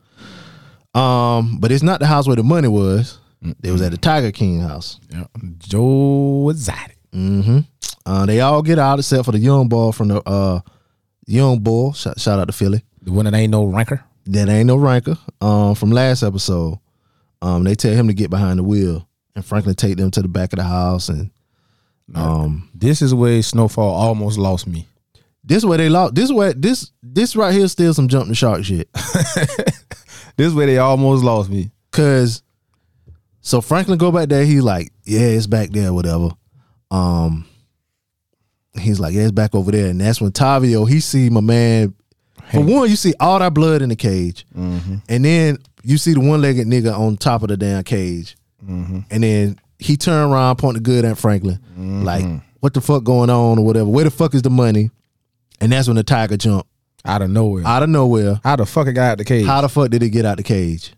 Um, 0.94 1.58
but 1.60 1.70
it's 1.70 1.82
not 1.82 2.00
the 2.00 2.06
house 2.06 2.26
where 2.26 2.36
the 2.36 2.42
money 2.42 2.68
was. 2.68 3.18
It 3.62 3.70
was 3.70 3.82
at 3.82 3.92
the 3.92 3.98
Tiger 3.98 4.32
King 4.32 4.60
house. 4.60 4.98
Yep. 5.10 5.30
Joe 5.58 6.48
Exotic. 6.50 6.98
Mm-hmm. 7.12 7.58
Uh, 8.04 8.26
they 8.26 8.40
all 8.40 8.62
get 8.62 8.78
out 8.78 8.98
except 8.98 9.24
for 9.24 9.32
the 9.32 9.38
young 9.38 9.68
boy 9.68 9.92
from 9.92 10.08
the 10.08 10.22
uh 10.28 10.60
young 11.26 11.60
boy. 11.60 11.92
Shout, 11.92 12.18
shout 12.18 12.38
out 12.38 12.46
to 12.46 12.52
Philly. 12.52 12.82
The 13.02 13.12
one 13.12 13.26
that 13.26 13.34
ain't 13.34 13.52
no 13.52 13.64
ranker. 13.64 14.02
That 14.26 14.48
ain't 14.48 14.66
no 14.66 14.76
ranker. 14.76 15.16
Um, 15.40 15.74
from 15.74 15.90
last 15.90 16.22
episode. 16.22 16.78
Um, 17.40 17.64
they 17.64 17.74
tell 17.74 17.94
him 17.94 18.08
to 18.08 18.14
get 18.14 18.30
behind 18.30 18.58
the 18.58 18.64
wheel, 18.64 19.08
and 19.36 19.44
Franklin 19.44 19.76
take 19.76 19.96
them 19.96 20.10
to 20.10 20.22
the 20.22 20.28
back 20.28 20.52
of 20.52 20.58
the 20.58 20.64
house, 20.64 21.08
and 21.08 21.30
um, 22.14 22.68
This 22.74 23.02
is 23.02 23.14
where 23.14 23.42
Snowfall 23.42 23.90
almost 23.94 24.38
lost 24.38 24.66
me. 24.66 24.86
this 25.44 25.64
way 25.64 25.76
they 25.76 25.88
lost. 25.88 26.14
This 26.14 26.30
way 26.32 26.52
this 26.56 26.90
this 27.02 27.34
right 27.36 27.52
here 27.54 27.64
is 27.64 27.72
still 27.72 27.92
some 27.94 28.08
jump 28.08 28.28
the 28.28 28.34
shark 28.34 28.64
shit. 28.64 28.88
This 30.36 30.52
way 30.54 30.66
they 30.66 30.78
almost 30.78 31.24
lost 31.24 31.50
me. 31.50 31.72
Cause 31.90 32.42
so 33.40 33.60
Franklin 33.60 33.98
go 33.98 34.12
back 34.12 34.28
there, 34.28 34.44
he's 34.44 34.62
like, 34.62 34.92
Yeah, 35.04 35.20
it's 35.20 35.48
back 35.48 35.70
there, 35.70 35.92
whatever. 35.92 36.28
Um 36.92 37.44
he's 38.78 39.00
like, 39.00 39.14
Yeah, 39.14 39.22
it's 39.22 39.32
back 39.32 39.54
over 39.54 39.72
there. 39.72 39.88
And 39.88 40.00
that's 40.00 40.20
when 40.20 40.30
Tavio, 40.30 40.88
he 40.88 41.00
see 41.00 41.28
my 41.28 41.40
man. 41.40 41.94
For 42.52 42.60
one, 42.62 42.88
you 42.88 42.94
see 42.96 43.14
all 43.20 43.40
that 43.40 43.52
blood 43.52 43.82
in 43.82 43.88
the 43.88 43.96
cage. 43.96 44.46
And 44.54 45.02
then 45.24 45.58
you 45.82 45.98
see 45.98 46.14
the 46.14 46.20
one 46.20 46.40
legged 46.40 46.66
nigga 46.68 46.96
on 46.96 47.16
top 47.16 47.42
of 47.42 47.48
the 47.48 47.56
damn 47.56 47.82
cage. 47.82 48.36
And 48.66 49.04
then 49.10 49.58
he 49.78 49.96
turned 49.96 50.32
around, 50.32 50.56
point 50.56 50.74
the 50.74 50.80
good 50.80 51.04
at 51.04 51.18
Franklin. 51.18 51.58
Mm-hmm. 51.72 52.02
Like, 52.04 52.24
what 52.60 52.74
the 52.74 52.80
fuck 52.80 53.04
going 53.04 53.30
on 53.30 53.58
or 53.58 53.64
whatever? 53.64 53.88
Where 53.88 54.04
the 54.04 54.10
fuck 54.10 54.34
is 54.34 54.42
the 54.42 54.50
money? 54.50 54.90
And 55.60 55.72
that's 55.72 55.86
when 55.88 55.96
the 55.96 56.02
tiger 56.04 56.36
jumped 56.36 56.68
Out 57.04 57.22
of 57.22 57.30
nowhere. 57.30 57.66
out 57.66 57.82
of 57.82 57.88
nowhere. 57.88 58.40
How 58.44 58.56
the 58.56 58.66
fuck 58.66 58.86
it 58.86 58.92
got 58.92 59.12
out 59.12 59.18
the 59.18 59.24
cage? 59.24 59.46
How 59.46 59.60
the 59.60 59.68
fuck 59.68 59.90
did 59.90 60.02
it 60.02 60.10
get 60.10 60.24
out 60.24 60.36
the 60.36 60.42
cage? 60.42 60.92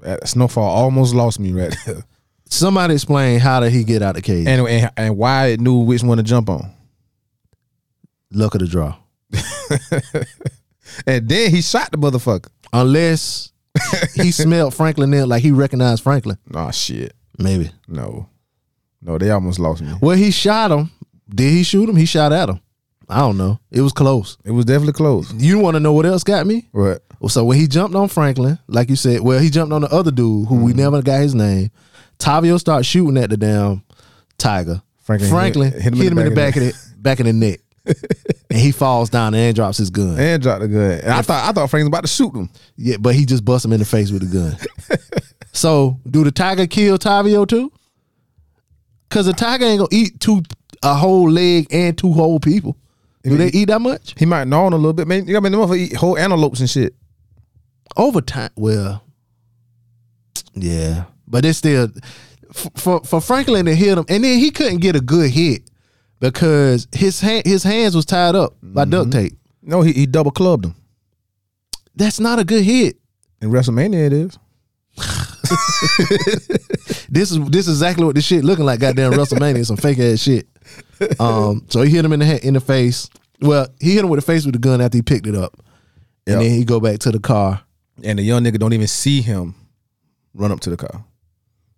That 0.00 0.26
Snowfall 0.28 0.64
almost 0.64 1.14
lost 1.14 1.38
me 1.40 1.52
right 1.52 1.74
there. 1.86 2.04
Somebody 2.46 2.94
explain 2.94 3.40
how 3.40 3.60
did 3.60 3.72
he 3.72 3.84
get 3.84 4.02
out 4.02 4.14
the 4.16 4.22
cage? 4.22 4.46
and, 4.46 4.66
and 4.68 4.90
and 4.96 5.16
why 5.16 5.46
it 5.48 5.60
knew 5.60 5.78
which 5.78 6.02
one 6.02 6.18
to 6.18 6.22
jump 6.22 6.48
on. 6.50 6.70
luck 8.32 8.54
of 8.54 8.60
the 8.60 8.66
draw. 8.66 8.96
And 11.06 11.28
then 11.28 11.50
he 11.50 11.60
shot 11.62 11.90
the 11.90 11.98
motherfucker. 11.98 12.48
Unless 12.72 13.52
he 14.14 14.30
smelled 14.32 14.74
Franklin 14.74 15.12
in 15.14 15.28
like 15.28 15.42
he 15.42 15.50
recognized 15.50 16.02
Franklin. 16.02 16.38
Nah, 16.48 16.70
shit. 16.70 17.14
Maybe. 17.38 17.70
No. 17.88 18.28
No, 19.02 19.18
they 19.18 19.30
almost 19.30 19.58
lost 19.58 19.82
me. 19.82 19.92
Well, 20.00 20.16
he 20.16 20.30
shot 20.30 20.70
him. 20.70 20.90
Did 21.28 21.50
he 21.50 21.62
shoot 21.62 21.88
him? 21.88 21.96
He 21.96 22.06
shot 22.06 22.32
at 22.32 22.48
him. 22.48 22.60
I 23.08 23.20
don't 23.20 23.36
know. 23.36 23.60
It 23.70 23.82
was 23.82 23.92
close. 23.92 24.38
It 24.44 24.50
was 24.50 24.64
definitely 24.64 24.94
close. 24.94 25.32
You 25.34 25.58
want 25.58 25.74
to 25.74 25.80
know 25.80 25.92
what 25.92 26.06
else 26.06 26.24
got 26.24 26.46
me? 26.46 26.68
What? 26.72 27.02
Well, 27.20 27.28
so 27.28 27.44
when 27.44 27.58
he 27.58 27.66
jumped 27.66 27.94
on 27.94 28.08
Franklin, 28.08 28.58
like 28.66 28.88
you 28.88 28.96
said, 28.96 29.20
well, 29.20 29.38
he 29.38 29.50
jumped 29.50 29.72
on 29.72 29.82
the 29.82 29.88
other 29.88 30.10
dude 30.10 30.48
who 30.48 30.56
we 30.56 30.72
mm-hmm. 30.72 30.80
never 30.80 31.02
got 31.02 31.20
his 31.20 31.34
name. 31.34 31.70
Tavio 32.18 32.58
started 32.58 32.84
shooting 32.84 33.18
at 33.18 33.30
the 33.30 33.36
damn 33.36 33.82
tiger. 34.38 34.82
Franklin 35.02 35.30
Franklin, 35.30 35.72
hit- 35.72 35.94
hit, 35.94 36.12
him 36.12 36.18
in 36.18 36.28
the 36.28 36.34
back 36.34 36.56
of 36.56 36.62
the 36.62 36.74
back 36.96 37.20
of 37.20 37.26
the 37.26 37.32
neck, 37.32 37.60
and 37.84 38.58
he 38.58 38.72
falls 38.72 39.10
down 39.10 39.34
and 39.34 39.54
drops 39.54 39.76
his 39.76 39.90
gun. 39.90 40.18
And 40.18 40.42
dropped 40.42 40.62
the 40.62 40.68
gun. 40.68 41.00
And 41.00 41.10
I 41.12 41.20
thought 41.20 41.48
I 41.48 41.52
thought 41.52 41.68
Frank 41.68 41.82
was 41.82 41.88
about 41.88 42.04
to 42.04 42.08
shoot 42.08 42.34
him. 42.34 42.48
Yeah, 42.76 42.96
but 42.98 43.14
he 43.14 43.26
just 43.26 43.44
bust 43.44 43.66
him 43.66 43.74
in 43.74 43.80
the 43.80 43.84
face 43.84 44.10
with 44.10 44.30
the 44.30 44.38
gun. 44.38 44.56
so, 45.54 46.00
do 46.10 46.24
the 46.24 46.32
tiger 46.32 46.66
kill 46.66 46.98
Tavio 46.98 47.46
too? 47.46 47.72
Because 49.08 49.26
the 49.26 49.32
tiger 49.32 49.64
ain't 49.64 49.78
gonna 49.78 49.88
eat 49.92 50.18
two 50.18 50.42
a 50.82 50.94
whole 50.94 51.30
leg 51.30 51.68
and 51.70 51.96
two 51.96 52.12
whole 52.12 52.40
people. 52.40 52.76
Do 53.22 53.38
they 53.38 53.48
eat 53.48 53.66
that 53.66 53.80
much? 53.80 54.14
He 54.18 54.26
might 54.26 54.48
gnaw 54.48 54.66
on 54.66 54.74
a 54.74 54.76
little 54.76 54.92
bit, 54.92 55.08
man. 55.08 55.26
You 55.26 55.32
got 55.32 55.42
me 55.42 55.48
the 55.48 55.56
motherfucker 55.56 55.78
eat 55.78 55.96
whole 55.96 56.18
antelopes 56.18 56.60
and 56.60 56.68
shit. 56.68 56.94
Over 57.96 58.20
time, 58.20 58.50
well, 58.56 59.02
yeah, 60.54 61.04
but 61.26 61.44
it's 61.44 61.58
still 61.58 61.88
for 62.52 63.00
for 63.04 63.20
Franklin 63.20 63.64
to 63.66 63.74
hit 63.74 63.96
him, 63.96 64.04
and 64.08 64.24
then 64.24 64.38
he 64.38 64.50
couldn't 64.50 64.80
get 64.80 64.96
a 64.96 65.00
good 65.00 65.30
hit 65.30 65.62
because 66.18 66.88
his 66.92 67.20
hand 67.20 67.46
his 67.46 67.62
hands 67.62 67.94
was 67.94 68.04
tied 68.04 68.34
up 68.34 68.56
by 68.60 68.82
mm-hmm. 68.82 68.90
duct 68.90 69.12
tape. 69.12 69.38
No, 69.62 69.82
he, 69.82 69.92
he 69.92 70.06
double 70.06 70.32
clubbed 70.32 70.66
him. 70.66 70.74
That's 71.94 72.18
not 72.18 72.40
a 72.40 72.44
good 72.44 72.64
hit. 72.64 72.96
In 73.40 73.50
WrestleMania, 73.50 74.06
it 74.06 74.12
is. 74.12 74.38
This 77.08 77.30
is 77.30 77.38
this 77.48 77.68
is 77.68 77.76
exactly 77.80 78.04
what 78.04 78.14
this 78.16 78.24
shit 78.24 78.44
looking 78.44 78.64
like. 78.64 78.80
Goddamn 78.80 79.12
WrestleMania, 79.12 79.64
some 79.64 79.76
fake 79.76 79.98
ass 80.00 80.20
shit. 80.20 80.48
Um, 81.20 81.64
so 81.68 81.82
he 81.82 81.90
hit 81.90 82.04
him 82.04 82.12
in 82.12 82.18
the 82.20 82.26
head, 82.26 82.42
in 82.44 82.54
the 82.54 82.60
face. 82.60 83.08
Well, 83.40 83.68
he 83.80 83.94
hit 83.94 84.02
him 84.04 84.10
with 84.10 84.18
the 84.18 84.26
face 84.26 84.44
with 84.44 84.54
the 84.54 84.58
gun 84.58 84.80
after 84.80 84.98
he 84.98 85.02
picked 85.02 85.26
it 85.26 85.34
up, 85.36 85.52
and 86.26 86.34
Yep. 86.34 86.38
then 86.40 86.50
he 86.50 86.64
go 86.64 86.80
back 86.80 86.98
to 87.00 87.12
the 87.12 87.20
car. 87.20 87.60
And 88.02 88.18
the 88.18 88.22
young 88.22 88.42
nigga 88.42 88.58
don't 88.58 88.72
even 88.72 88.86
see 88.88 89.20
him 89.22 89.54
run 90.34 90.50
up 90.50 90.60
to 90.60 90.70
the 90.70 90.76
car. 90.76 91.04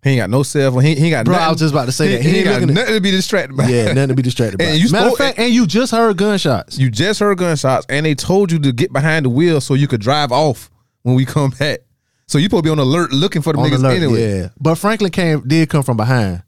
He 0.03 0.11
ain't 0.11 0.19
got 0.21 0.29
no 0.29 0.41
cell 0.43 0.71
phone. 0.71 0.83
He, 0.83 0.95
he 0.95 1.05
ain't 1.05 1.11
got 1.11 1.25
Bro, 1.25 1.33
nothing. 1.33 1.47
I 1.47 1.51
was 1.51 1.59
just 1.59 1.73
about 1.73 1.85
to 1.85 1.91
say 1.91 2.15
that. 2.15 2.21
He, 2.23 2.29
He 2.31 2.37
ain't 2.37 2.37
ain't 2.37 2.45
got 2.47 2.53
looking 2.61 2.69
at- 2.69 2.75
nothing 2.81 2.93
to 2.95 3.01
be 3.01 3.11
distracted 3.11 3.55
by. 3.57 3.67
Yeah, 3.67 3.93
nothing 3.93 4.07
to 4.09 4.15
be 4.15 4.21
distracted 4.23 4.57
by. 4.57 4.65
And 4.65 4.79
you 4.79 4.89
Matter 4.91 5.07
of 5.07 5.13
spoke- 5.13 5.17
fact, 5.27 5.39
and 5.39 5.53
you 5.53 5.67
just 5.67 5.91
heard 5.91 6.17
gunshots. 6.17 6.77
You 6.79 6.89
just 6.89 7.19
heard 7.19 7.37
gunshots, 7.37 7.85
and 7.89 8.05
they 8.05 8.15
told 8.15 8.51
you 8.51 8.59
to 8.59 8.71
get 8.71 8.91
behind 8.93 9.25
the 9.25 9.29
wheel 9.29 9.59
so 9.61 9.73
you 9.75 9.87
could 9.87 10.01
drive 10.01 10.31
off 10.31 10.71
when 11.03 11.15
we 11.15 11.25
come 11.25 11.51
back. 11.51 11.79
So 12.27 12.37
you 12.37 12.45
supposed 12.45 12.65
to 12.65 12.67
be 12.67 12.71
on 12.71 12.79
alert 12.79 13.11
looking 13.11 13.41
for 13.41 13.53
the 13.53 13.59
niggas 13.59 13.79
alert, 13.79 13.97
anyway. 13.97 14.39
yeah. 14.39 14.49
But 14.59 14.75
Franklin 14.75 15.11
came 15.11 15.47
did 15.47 15.69
come 15.69 15.83
from 15.83 15.97
behind. 15.97 16.43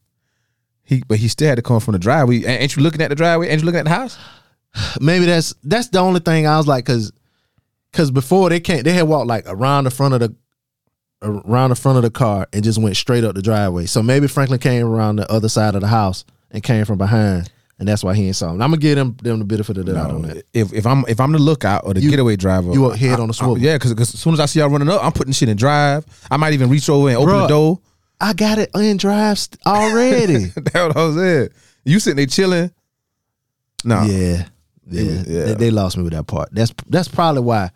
He, 0.83 1.03
but 1.07 1.19
he 1.19 1.27
still 1.27 1.47
had 1.49 1.55
to 1.55 1.61
come 1.61 1.79
from 1.79 1.91
the 1.93 1.99
driveway. 1.99 2.43
Ain't 2.43 2.75
you 2.75 2.81
looking 2.81 3.01
at 3.01 3.09
the 3.09 3.15
driveway? 3.15 3.47
Ain't 3.49 3.61
you 3.61 3.65
looking 3.65 3.79
at 3.79 3.85
the 3.85 3.91
house? 3.91 4.17
Maybe 4.99 5.25
that's 5.25 5.53
that's 5.63 5.87
the 5.89 5.99
only 5.99 6.19
thing 6.19 6.47
I 6.47 6.57
was 6.57 6.67
like, 6.67 6.85
cause 6.85 7.11
cause 7.93 8.11
before 8.11 8.49
they 8.49 8.59
can't 8.59 8.83
they 8.83 8.93
had 8.93 9.03
walked 9.03 9.27
like 9.27 9.45
around 9.47 9.85
the 9.85 9.91
front 9.91 10.13
of 10.15 10.19
the 10.19 10.35
around 11.21 11.69
the 11.69 11.75
front 11.75 11.97
of 11.97 12.03
the 12.03 12.09
car 12.09 12.47
and 12.53 12.63
just 12.63 12.81
went 12.81 12.97
straight 12.97 13.23
up 13.23 13.35
the 13.35 13.41
driveway. 13.41 13.85
So 13.85 14.01
maybe 14.01 14.27
Franklin 14.27 14.59
came 14.59 14.85
around 14.85 15.17
the 15.17 15.31
other 15.31 15.49
side 15.49 15.75
of 15.75 15.81
the 15.81 15.87
house 15.87 16.25
and 16.51 16.63
came 16.63 16.85
from 16.85 16.97
behind, 16.97 17.51
and 17.79 17.87
that's 17.87 18.03
why 18.03 18.13
he 18.13 18.27
ain't 18.27 18.35
saw 18.35 18.47
him. 18.51 18.61
I'm 18.61 18.69
gonna 18.71 18.77
give 18.77 18.95
them 18.97 19.15
them 19.21 19.39
the 19.39 19.45
benefit 19.45 19.77
of 19.77 19.85
the 19.85 19.93
doubt 19.93 20.11
on 20.11 20.21
that. 20.23 20.43
If 20.53 20.73
if 20.73 20.85
I'm 20.85 21.05
if 21.07 21.19
I'm 21.19 21.31
the 21.31 21.39
lookout 21.39 21.83
or 21.85 21.93
the 21.93 22.01
You- 22.01 22.09
getaway 22.09 22.35
driver, 22.35 22.71
you 22.73 22.89
head 22.89 23.19
I- 23.19 23.21
on 23.23 23.29
the 23.29 23.37
I- 23.41 23.55
yeah, 23.57 23.75
because 23.77 23.91
as 23.99 24.09
soon 24.19 24.33
as 24.33 24.39
I 24.39 24.45
see 24.45 24.59
y'all 24.59 24.69
running 24.69 24.89
up, 24.89 25.03
I'm 25.03 25.11
putting 25.13 25.33
shit 25.33 25.49
in 25.49 25.57
drive. 25.57 26.05
I 26.29 26.37
might 26.37 26.53
even 26.53 26.69
reach 26.69 26.89
over 26.89 27.07
and 27.09 27.17
open 27.17 27.33
Bruh. 27.33 27.41
the 27.43 27.47
door. 27.47 27.79
I 28.21 28.33
got 28.33 28.57
it 28.59 28.69
in 28.75 28.97
drive 28.97 29.39
already. 29.65 30.45
That's 30.55 30.73
what 30.75 30.97
I 30.97 31.05
was 31.05 31.15
saying. 31.15 31.49
You 31.85 31.99
sitting 31.99 32.17
there 32.17 32.25
chilling. 32.25 32.71
No. 33.85 34.03
yeah, 34.03 34.45
yeah, 34.89 35.01
Yeah. 35.01 35.45
They, 35.45 35.53
they 35.53 35.71
lost 35.71 35.95
me 35.95 36.03
with 36.03 36.11
that 36.13 36.27
part. 36.27 36.49
That's 36.51 36.73
that's 36.89 37.07
probably 37.07 37.41
why 37.43 37.71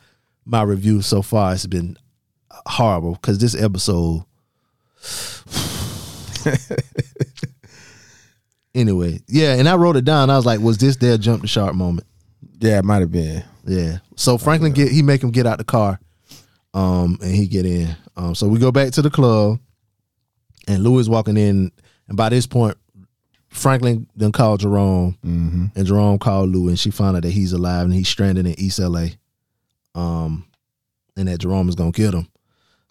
my 0.45 0.61
review 0.63 1.01
so 1.01 1.21
far 1.21 1.51
has 1.51 1.65
been 1.65 1.97
horrible 2.65 3.13
because 3.13 3.37
this 3.39 3.55
episode. 3.55 4.25
anyway, 8.75 9.19
yeah, 9.27 9.55
and 9.55 9.67
I 9.67 9.75
wrote 9.75 9.95
it 9.95 10.05
down. 10.05 10.29
I 10.29 10.36
was 10.36 10.45
like, 10.45 10.59
"Was 10.59 10.77
this 10.77 10.97
their 10.97 11.17
jump 11.17 11.41
the 11.41 11.47
shark 11.47 11.75
moment?" 11.75 12.07
Yeah, 12.59 12.79
it 12.79 12.86
might 12.86 12.99
have 13.01 13.12
been. 13.12 13.43
Yeah. 13.65 13.97
So 14.15 14.38
Franklin 14.38 14.73
get 14.73 14.91
he 14.91 15.01
make 15.01 15.23
him 15.23 15.31
get 15.31 15.45
out 15.45 15.57
the 15.57 15.63
car, 15.63 15.99
um, 16.73 17.17
and 17.21 17.31
he 17.33 17.47
get 17.47 17.65
in. 17.65 17.95
Um, 18.15 18.36
so 18.36 18.47
we 18.47 18.59
go 18.59 18.71
back 18.71 18.91
to 18.93 19.01
the 19.01 19.09
club, 19.09 19.59
and 20.67 20.83
Louie 20.83 21.07
walking 21.07 21.38
in, 21.38 21.71
and 22.07 22.17
by 22.17 22.29
this 22.29 22.45
point, 22.45 22.77
Franklin 23.49 24.07
then 24.15 24.31
called 24.31 24.59
Jerome, 24.62 25.17
and 25.75 25.86
Jerome 25.86 26.19
called 26.19 26.49
Louie, 26.49 26.69
and 26.69 26.79
she 26.79 26.91
found 26.91 27.17
out 27.17 27.23
that 27.23 27.31
he's 27.31 27.53
alive 27.53 27.86
and 27.86 27.93
he's 27.93 28.07
stranded 28.07 28.45
in 28.45 28.59
East 28.59 28.79
LA, 28.79 29.07
um, 29.95 30.45
and 31.15 31.27
that 31.27 31.39
Jerome 31.39 31.69
is 31.69 31.75
gonna 31.75 31.91
kill 31.91 32.12
him. 32.12 32.27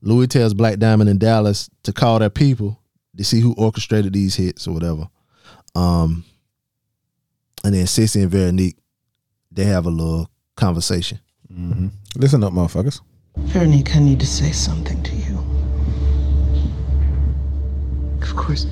Louie 0.00 0.26
tells 0.26 0.54
Black 0.54 0.78
Diamond 0.78 1.08
in 1.08 1.18
Dallas 1.18 1.70
to 1.84 1.92
call 1.92 2.18
their 2.18 2.30
people 2.30 2.78
to 3.16 3.24
see 3.24 3.40
who 3.40 3.54
orchestrated 3.54 4.12
these 4.12 4.34
hits 4.34 4.66
or 4.66 4.74
whatever. 4.74 5.08
Um, 5.74 6.24
and 7.64 7.74
then 7.74 7.86
Cissy 7.86 8.22
and 8.22 8.30
Veronique, 8.30 8.76
they 9.50 9.64
have 9.64 9.86
a 9.86 9.90
little 9.90 10.28
conversation. 10.56 11.20
Listen 12.16 12.42
up, 12.44 12.52
motherfuckers. 12.52 13.00
Veronique, 13.36 13.94
I 13.96 13.98
need 13.98 14.20
to 14.20 14.26
say 14.26 14.52
something 14.52 15.02
to 15.02 15.14
you. 15.14 15.38
Of 18.22 18.36
course, 18.36 18.66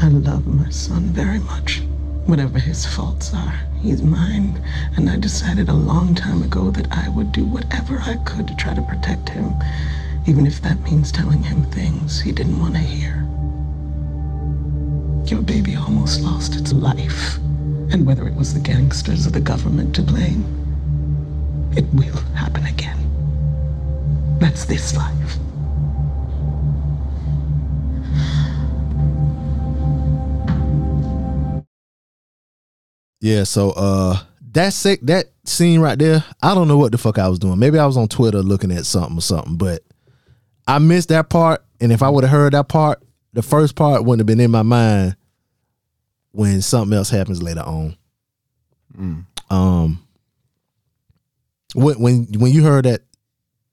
I 0.00 0.08
love 0.08 0.46
my 0.46 0.70
son 0.70 1.04
very 1.04 1.38
much. 1.40 1.82
Whatever 2.26 2.58
his 2.58 2.84
faults 2.84 3.32
are, 3.34 3.60
he's 3.80 4.02
mine. 4.02 4.60
And 4.96 5.08
I 5.08 5.16
decided 5.16 5.68
a 5.68 5.72
long 5.72 6.14
time 6.14 6.42
ago 6.42 6.70
that 6.72 6.88
I 6.90 7.08
would 7.08 7.30
do 7.32 7.44
whatever 7.44 7.98
I 8.00 8.16
could 8.24 8.48
to 8.48 8.56
try 8.56 8.74
to 8.74 8.82
protect 8.82 9.28
him, 9.28 9.52
even 10.26 10.46
if 10.46 10.60
that 10.62 10.80
means 10.82 11.12
telling 11.12 11.42
him 11.42 11.62
things 11.70 12.20
he 12.20 12.32
didn't 12.32 12.58
want 12.58 12.74
to 12.74 12.80
hear. 12.80 13.24
Your 15.28 15.42
baby 15.42 15.74
almost 15.74 16.20
lost 16.20 16.54
its 16.54 16.72
life. 16.72 17.36
And 17.90 18.06
whether 18.06 18.28
it 18.28 18.34
was 18.34 18.54
the 18.54 18.60
gangsters 18.60 19.26
or 19.26 19.30
the 19.30 19.40
government 19.40 19.94
to 19.96 20.02
blame, 20.02 20.44
it 21.76 21.84
will 21.92 22.16
happen 22.34 22.64
again. 22.66 22.98
That's 24.38 24.64
this 24.66 24.96
life. 24.96 25.36
Yeah, 33.20 33.44
so 33.44 33.70
uh 33.70 34.18
that 34.52 34.72
sick 34.72 35.00
that 35.02 35.26
scene 35.44 35.80
right 35.80 35.98
there, 35.98 36.24
I 36.42 36.54
don't 36.54 36.68
know 36.68 36.78
what 36.78 36.92
the 36.92 36.98
fuck 36.98 37.18
I 37.18 37.28
was 37.28 37.40
doing. 37.40 37.58
Maybe 37.58 37.78
I 37.78 37.86
was 37.86 37.96
on 37.96 38.08
Twitter 38.08 38.42
looking 38.42 38.70
at 38.70 38.86
something 38.86 39.18
or 39.18 39.22
something, 39.22 39.56
but 39.56 39.82
I 40.68 40.78
missed 40.78 41.08
that 41.08 41.30
part. 41.30 41.64
And 41.80 41.92
if 41.92 42.02
I 42.02 42.08
would 42.08 42.24
have 42.24 42.30
heard 42.30 42.52
that 42.52 42.68
part, 42.68 43.02
the 43.36 43.42
first 43.42 43.74
part 43.76 44.02
wouldn't 44.02 44.20
have 44.20 44.26
been 44.26 44.40
in 44.42 44.50
my 44.50 44.62
mind 44.62 45.14
when 46.32 46.62
something 46.62 46.96
else 46.96 47.10
happens 47.10 47.42
later 47.42 47.60
on. 47.60 47.94
Um 49.50 50.02
when 51.74 52.00
when 52.00 52.26
when 52.38 52.50
you 52.50 52.62
heard 52.64 52.86
that 52.86 53.02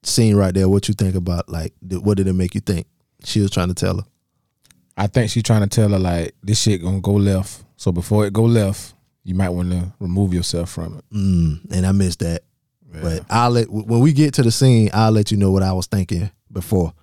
scene 0.03 0.35
right 0.35 0.53
there, 0.53 0.67
what 0.67 0.89
you 0.89 0.93
think 0.93 1.15
about 1.15 1.47
like 1.47 1.73
what 1.81 2.17
did 2.17 2.27
it 2.27 2.33
make 2.33 2.53
you 2.55 2.59
think? 2.61 2.87
She 3.23 3.39
was 3.39 3.51
trying 3.51 3.69
to 3.69 3.73
tell 3.73 3.95
her. 3.95 4.05
I 4.97 5.07
think 5.07 5.31
she's 5.31 5.43
trying 5.43 5.61
to 5.61 5.67
tell 5.67 5.89
her 5.89 5.99
like 5.99 6.35
this 6.43 6.61
shit 6.61 6.83
gonna 6.83 6.99
go 6.99 7.13
left. 7.13 7.63
So 7.77 7.93
before 7.93 8.25
it 8.25 8.33
go 8.33 8.43
left, 8.43 8.93
you 9.23 9.33
might 9.33 9.49
want 9.49 9.71
to 9.71 9.93
remove 9.99 10.33
yourself 10.33 10.71
from 10.71 10.97
it. 10.97 11.05
Mm, 11.15 11.71
and 11.71 11.85
I 11.85 11.93
missed 11.93 12.19
that. 12.19 12.43
But 13.01 13.23
I'll 13.29 13.49
let 13.51 13.69
when 13.71 14.01
we 14.01 14.11
get 14.11 14.33
to 14.33 14.43
the 14.43 14.51
scene, 14.51 14.89
I'll 14.93 15.11
let 15.13 15.31
you 15.31 15.37
know 15.37 15.51
what 15.51 15.63
I 15.63 15.71
was 15.71 15.87
thinking 15.87 16.29
before, 16.51 16.93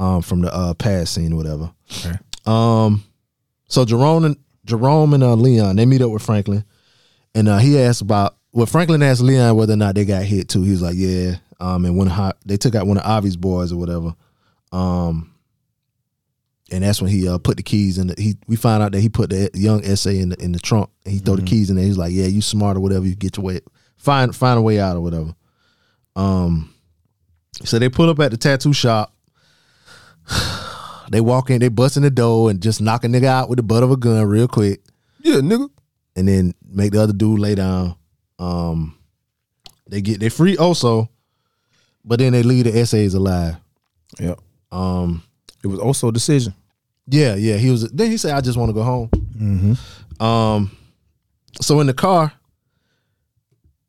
um, 0.00 0.22
from 0.22 0.40
the 0.40 0.52
uh 0.52 0.74
past 0.74 1.14
scene 1.14 1.32
or 1.32 1.36
whatever. 1.36 1.72
Okay. 1.98 2.16
Um, 2.46 3.04
so 3.68 3.84
Jerome 3.84 4.24
and 4.24 4.36
Jerome 4.64 5.14
and 5.14 5.22
uh, 5.22 5.34
Leon 5.34 5.76
they 5.76 5.86
meet 5.86 6.02
up 6.02 6.10
with 6.10 6.22
Franklin, 6.22 6.64
and 7.34 7.48
uh, 7.48 7.58
he 7.58 7.78
asked 7.78 8.00
about 8.00 8.36
well 8.52 8.66
Franklin 8.66 9.02
asked 9.02 9.20
Leon 9.20 9.54
whether 9.56 9.74
or 9.74 9.76
not 9.76 9.94
they 9.94 10.04
got 10.04 10.24
hit 10.24 10.48
too. 10.48 10.62
He 10.62 10.70
was 10.70 10.82
like, 10.82 10.96
yeah. 10.96 11.36
Um, 11.60 11.84
and 11.84 11.96
when 11.96 12.08
hot 12.08 12.38
they 12.46 12.56
took 12.56 12.74
out 12.74 12.86
one 12.86 12.96
of 12.96 13.04
Avi's 13.04 13.36
boys 13.36 13.70
or 13.70 13.76
whatever. 13.76 14.14
Um, 14.72 15.34
and 16.72 16.84
that's 16.84 17.02
when 17.02 17.10
he 17.10 17.28
uh, 17.28 17.38
put 17.38 17.56
the 17.56 17.62
keys 17.62 17.98
in. 17.98 18.06
The, 18.06 18.14
he 18.16 18.36
we 18.46 18.56
found 18.56 18.82
out 18.82 18.92
that 18.92 19.00
he 19.00 19.08
put 19.08 19.30
the 19.30 19.50
young 19.54 19.84
essay 19.84 20.18
in 20.18 20.30
the 20.30 20.42
in 20.42 20.52
the 20.52 20.58
trunk, 20.58 20.88
and 21.04 21.12
he 21.12 21.20
throw 21.20 21.36
the 21.36 21.42
keys 21.42 21.68
in 21.68 21.76
there. 21.76 21.84
He's 21.84 21.98
like, 21.98 22.12
"Yeah, 22.12 22.26
you 22.26 22.40
smart 22.40 22.76
or 22.76 22.80
whatever. 22.80 23.04
You 23.04 23.14
get 23.14 23.36
your 23.36 23.44
way, 23.44 23.60
find 23.98 24.34
find 24.34 24.58
a 24.58 24.62
way 24.62 24.80
out 24.80 24.96
or 24.96 25.00
whatever." 25.00 25.34
Um, 26.16 26.72
so 27.64 27.78
they 27.78 27.88
pull 27.88 28.08
up 28.08 28.20
at 28.20 28.30
the 28.30 28.36
tattoo 28.36 28.72
shop. 28.72 29.14
they 31.10 31.20
walk 31.20 31.50
in, 31.50 31.60
they 31.60 31.68
busting 31.68 32.02
the 32.02 32.10
door 32.10 32.50
and 32.50 32.60
just 32.62 32.80
knock 32.80 33.04
a 33.04 33.08
nigga 33.08 33.24
out 33.24 33.48
with 33.48 33.56
the 33.58 33.62
butt 33.62 33.82
of 33.82 33.90
a 33.90 33.96
gun 33.96 34.24
real 34.26 34.48
quick, 34.48 34.80
Yeah, 35.22 35.36
nigga. 35.36 35.68
and 36.16 36.28
then 36.28 36.54
make 36.68 36.92
the 36.92 37.02
other 37.02 37.12
dude 37.12 37.38
lay 37.40 37.54
down. 37.54 37.96
Um, 38.38 38.96
they 39.88 40.00
get 40.00 40.20
they 40.20 40.28
free 40.28 40.56
also, 40.56 41.08
but 42.04 42.18
then 42.20 42.32
they 42.32 42.42
leave 42.42 42.64
the 42.64 42.78
essays 42.78 43.14
alive. 43.14 43.56
Yep. 44.18 44.38
Um, 44.72 45.22
It 45.62 45.66
was 45.66 45.78
also 45.80 46.08
a 46.08 46.12
decision. 46.12 46.54
yeah, 47.06 47.34
yeah. 47.34 47.56
He 47.56 47.70
was 47.70 47.90
then 47.90 48.10
he 48.10 48.16
said, 48.16 48.34
"I 48.34 48.40
just 48.40 48.56
want 48.56 48.68
to 48.70 48.72
go 48.74 48.82
home." 48.82 49.08
Mm-hmm. 49.36 50.22
Um, 50.24 50.70
so 51.60 51.80
in 51.80 51.86
the 51.88 51.94
car, 51.94 52.32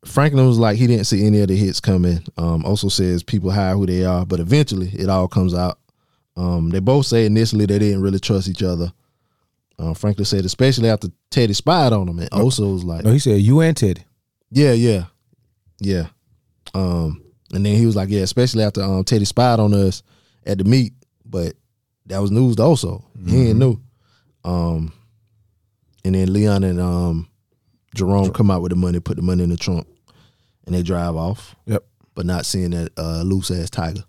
Franklin 0.04 0.46
was 0.46 0.58
like 0.58 0.76
he 0.76 0.86
didn't 0.88 1.04
see 1.06 1.24
any 1.26 1.40
of 1.40 1.48
the 1.48 1.56
hits 1.56 1.78
coming. 1.80 2.24
Um, 2.36 2.64
also 2.64 2.88
says 2.88 3.22
people 3.22 3.50
hide 3.52 3.74
who 3.74 3.86
they 3.86 4.04
are, 4.04 4.26
but 4.26 4.40
eventually 4.40 4.88
it 4.88 5.08
all 5.08 5.28
comes 5.28 5.54
out. 5.54 5.78
Um, 6.36 6.70
they 6.70 6.80
both 6.80 7.06
say 7.06 7.26
initially 7.26 7.66
they 7.66 7.78
didn't 7.78 8.00
really 8.02 8.18
trust 8.18 8.48
each 8.48 8.62
other. 8.62 8.92
Uh, 9.78 9.94
Franklin 9.94 10.24
said, 10.24 10.44
especially 10.44 10.88
after 10.88 11.08
Teddy 11.30 11.52
spied 11.54 11.92
on 11.92 12.08
him, 12.08 12.18
and 12.18 12.28
also 12.32 12.72
was 12.72 12.84
like, 12.84 13.04
No, 13.04 13.12
he 13.12 13.18
said 13.18 13.40
you 13.40 13.60
and 13.60 13.76
Teddy. 13.76 14.02
yeah, 14.50 14.72
yeah, 14.72 15.04
yeah. 15.80 16.06
Um, 16.74 17.22
and 17.52 17.66
then 17.66 17.76
he 17.76 17.84
was 17.86 17.96
like, 17.96 18.08
yeah, 18.08 18.20
especially 18.22 18.62
after 18.64 18.82
um, 18.82 19.04
Teddy 19.04 19.24
spied 19.24 19.60
on 19.60 19.74
us 19.74 20.02
at 20.46 20.58
the 20.58 20.64
meet, 20.64 20.92
but 21.24 21.54
that 22.06 22.18
was 22.20 22.30
news 22.30 22.56
to 22.56 22.62
also. 22.62 23.04
He 23.26 23.48
ain't 23.48 23.58
knew. 23.58 23.78
Um, 24.44 24.92
and 26.04 26.14
then 26.14 26.32
Leon 26.32 26.64
and 26.64 26.80
um, 26.80 27.28
Jerome 27.94 28.32
come 28.32 28.50
out 28.50 28.62
with 28.62 28.70
the 28.70 28.76
money, 28.76 29.00
put 29.00 29.16
the 29.16 29.22
money 29.22 29.42
in 29.44 29.50
the 29.50 29.56
trunk, 29.56 29.86
and 30.66 30.74
they 30.74 30.82
drive 30.82 31.14
off, 31.16 31.54
Yep. 31.66 31.84
but 32.14 32.26
not 32.26 32.46
seeing 32.46 32.70
that 32.70 32.90
uh, 32.96 33.22
loose 33.22 33.50
ass 33.50 33.70
tiger. 33.70 34.02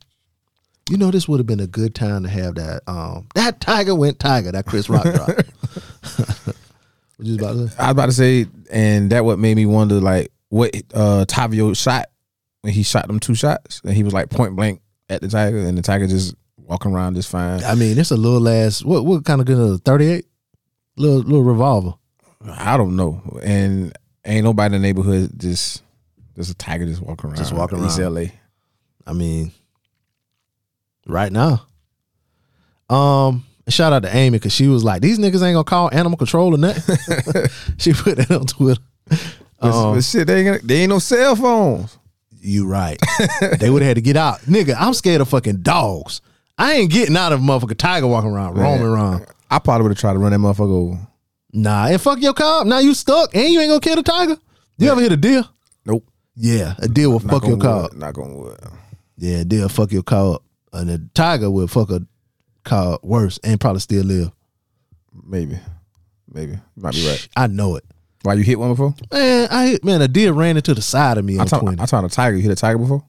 You 0.90 0.98
know, 0.98 1.12
this 1.12 1.28
would 1.28 1.40
have 1.40 1.48
been 1.48 1.60
a 1.62 1.68
good 1.68 1.96
time 1.96 2.24
to 2.24 2.30
have 2.30 2.56
that. 2.56 2.82
Um, 2.88 3.28
that 3.36 3.62
tiger 3.62 3.96
went 3.96 4.20
tiger. 4.20 4.52
That 4.52 4.66
Chris 4.66 4.90
Rock 4.90 5.04
drop. 5.04 5.28
what 6.48 6.56
you 7.20 7.36
about 7.36 7.54
to 7.54 7.70
say? 7.70 7.78
I 7.78 7.84
was 7.86 7.92
about 7.92 8.06
to 8.08 8.12
say, 8.12 8.48
and 8.70 9.10
that 9.12 9.24
what 9.24 9.40
made 9.40 9.56
me 9.56 9.66
wonder, 9.66 9.96
like, 10.02 10.32
what 10.50 10.76
uh 10.94 11.26
Tavio 11.28 11.76
shot 11.76 12.08
when 12.62 12.74
he 12.74 12.84
shot 12.84 13.08
them 13.08 13.20
two 13.20 13.36
shots, 13.36 13.82
and 13.84 13.94
he 13.94 14.04
was 14.04 14.14
like 14.14 14.30
point 14.30 14.56
blank 14.56 14.82
at 15.10 15.22
the 15.22 15.28
tiger, 15.28 15.58
and 15.58 15.78
the 15.78 15.82
tiger 15.82 16.06
just 16.06 16.36
walking 16.58 16.94
around 16.94 17.16
just 17.16 17.30
fine. 17.30 17.64
I 17.64 17.76
mean, 17.76 17.98
it's 17.98 18.12
a 18.12 18.18
little 18.18 18.48
ass. 18.48 18.84
What 18.84 19.06
what 19.06 19.26
kind 19.26 19.42
of 19.42 19.48
gun? 19.48 19.78
Thirty 19.80 20.08
eight. 20.08 20.26
Little 20.96 21.20
little 21.20 21.44
revolver. 21.44 21.94
I 22.46 22.78
don't 22.78 22.96
know, 22.96 23.40
and 23.42 23.98
ain't 24.26 24.44
nobody 24.44 24.76
in 24.76 24.82
the 24.82 24.88
neighborhood 24.88 25.32
just 25.38 25.82
just 26.36 26.52
a 26.52 26.56
tiger 26.56 26.86
just 26.86 27.02
walking 27.02 27.30
around, 27.30 27.38
Just 27.38 27.54
walking 27.54 27.84
East 27.84 28.00
around. 28.00 28.16
LA. 28.16 28.26
I 29.08 29.14
mean, 29.14 29.52
right 31.08 31.32
now. 31.32 31.66
Um, 32.90 33.46
shout 33.70 33.94
out 33.94 34.04
to 34.04 34.16
Amy 34.16 34.38
because 34.38 34.54
she 34.54 34.68
was 34.68 34.84
like, 34.84 35.02
"These 35.02 35.20
niggas 35.20 35.36
ain't 35.44 35.56
gonna 35.56 35.64
call 35.64 35.90
animal 35.94 36.18
control 36.18 36.54
or 36.54 36.58
nothing." 36.58 36.98
she 37.78 37.94
put 37.94 38.18
that 38.18 38.32
on 38.32 38.46
Twitter. 38.46 38.82
Um, 39.62 39.96
but 39.96 40.04
shit, 40.04 40.28
they 40.28 40.40
ain't, 40.40 40.46
gonna- 40.48 40.60
they 40.68 40.82
ain't 40.82 40.90
no 40.90 41.00
cell 41.00 41.36
phones. 41.36 41.98
you 42.42 42.68
right. 42.68 43.00
they 43.60 43.70
would 43.70 43.82
have 43.82 43.90
had 43.90 43.96
to 43.96 44.02
get 44.02 44.18
out, 44.18 44.42
nigga. 44.42 44.76
I'm 44.78 44.94
scared 44.94 45.22
of 45.22 45.30
fucking 45.30 45.62
dogs. 45.62 46.22
I 46.58 46.74
ain't 46.74 46.92
getting 46.92 47.16
out 47.18 47.32
of 47.32 47.40
a 47.40 47.44
motherfucking 47.44 47.78
tiger 47.78 48.06
walking 48.08 48.30
around, 48.32 48.56
roaming 48.58 48.86
around. 48.86 49.26
I 49.50 49.60
probably 49.60 49.84
would 49.84 49.92
have 49.92 49.98
tried 50.00 50.14
to 50.14 50.20
run 50.20 50.32
that 50.34 50.40
motherfucker 50.40 50.72
over. 50.92 51.08
Nah, 51.54 51.88
and 51.88 52.02
fuck 52.02 52.20
your 52.22 52.34
car. 52.34 52.66
Now 52.66 52.80
you 52.80 52.94
stuck, 52.94 53.34
and 53.36 53.48
you 53.50 53.60
ain't 53.62 53.70
gonna 53.70 53.80
kill 53.80 53.96
the 53.96 54.04
tiger. 54.04 54.38
You 54.78 54.92
ever 54.92 55.02
hit 55.02 55.12
a 55.12 55.18
deer? 55.18 55.44
Nope. 55.86 56.04
Yeah, 56.36 56.74
a 56.80 56.88
deer 56.88 57.10
will 57.10 57.20
fuck 57.20 57.46
your 57.48 57.58
car. 57.58 57.90
Knock 57.96 58.18
on 58.18 58.36
wood. 58.36 58.60
Yeah, 59.18 59.38
a 59.38 59.46
deer 59.46 59.70
fuck 59.70 59.92
your 59.92 60.04
car 60.04 60.36
up, 60.36 60.44
and 60.74 60.90
a 60.90 61.00
tiger 61.14 61.50
would 61.50 61.70
fuck 61.72 61.90
a 61.92 62.02
car 62.64 63.00
worse 63.04 63.40
and 63.44 63.60
probably 63.60 63.80
still 63.80 64.04
live. 64.04 64.32
Maybe, 65.26 65.58
maybe 66.32 66.54
you 66.54 66.60
might 66.76 66.94
be 66.94 67.08
right. 67.08 67.28
I 67.36 67.48
know 67.48 67.76
it. 67.76 67.84
Why 68.24 68.34
you 68.36 68.44
hit 68.44 68.58
one 68.60 68.72
before? 68.72 68.96
Man, 69.12 69.48
I 69.52 69.66
hit- 69.68 69.84
man, 69.84 70.02
a 70.02 70.08
deer 70.08 70.32
ran 70.34 70.56
into 70.58 70.74
the 70.74 70.82
side 70.82 71.18
of 71.18 71.26
me 71.26 71.38
I 71.38 71.42
on 71.42 71.48
talk, 71.48 71.62
twenty. 71.62 71.82
I 71.82 71.86
talking 71.86 72.06
a 72.06 72.10
tiger. 72.10 72.36
You 72.38 72.42
hit 72.44 72.52
a 72.52 72.56
tiger 72.56 72.78
before? 72.80 73.04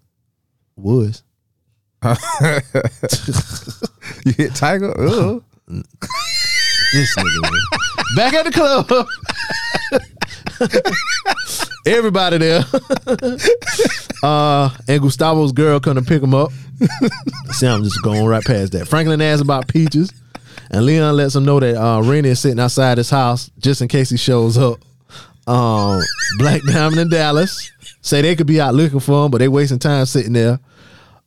Woods. 0.77 1.23
You 4.27 4.33
hit 4.33 4.55
tiger? 4.55 4.91
Ugh. 4.99 5.43
This 5.69 7.17
nigga. 7.17 7.43
man. 7.43 7.53
Back 8.17 8.35
at 8.35 8.45
the 8.45 8.51
club. 8.53 8.89
Everybody 11.87 12.39
there. 12.39 12.65
uh, 14.23 14.71
and 14.89 15.03
Gustavo's 15.03 15.53
girl 15.53 15.81
come 15.81 15.97
to 15.97 16.03
pick 16.03 16.23
him 16.23 16.35
up. 16.35 16.51
See, 17.51 17.67
I'm 17.67 17.83
just 17.83 18.03
going 18.03 18.25
right 18.27 18.45
past 18.45 18.73
that. 18.73 18.89
Franklin 18.89 19.21
asks 19.21 19.43
about 19.43 19.69
peaches, 19.69 20.11
and 20.71 20.87
Leon 20.87 21.17
lets 21.17 21.35
him 21.35 21.45
know 21.45 21.61
that 21.61 21.77
uh, 21.77 22.01
Rennie 22.03 22.31
is 22.31 22.41
sitting 22.41 22.61
outside 22.61 22.99
his 22.99 23.11
house 23.11 23.51
just 23.59 23.83
in 23.83 23.89
case 23.89 24.11
he 24.11 24.17
shows 24.17 24.57
up. 24.57 24.79
Um, 25.47 26.01
Black 26.39 26.63
Diamond 26.63 27.01
and 27.01 27.11
Dallas 27.11 27.71
say 28.01 28.23
they 28.23 28.35
could 28.35 28.47
be 28.47 28.61
out 28.61 28.75
looking 28.75 29.01
for 29.01 29.25
him, 29.25 29.31
but 29.31 29.39
they 29.39 29.49
wasting 29.49 29.79
time 29.79 30.07
sitting 30.07 30.33
there. 30.33 30.59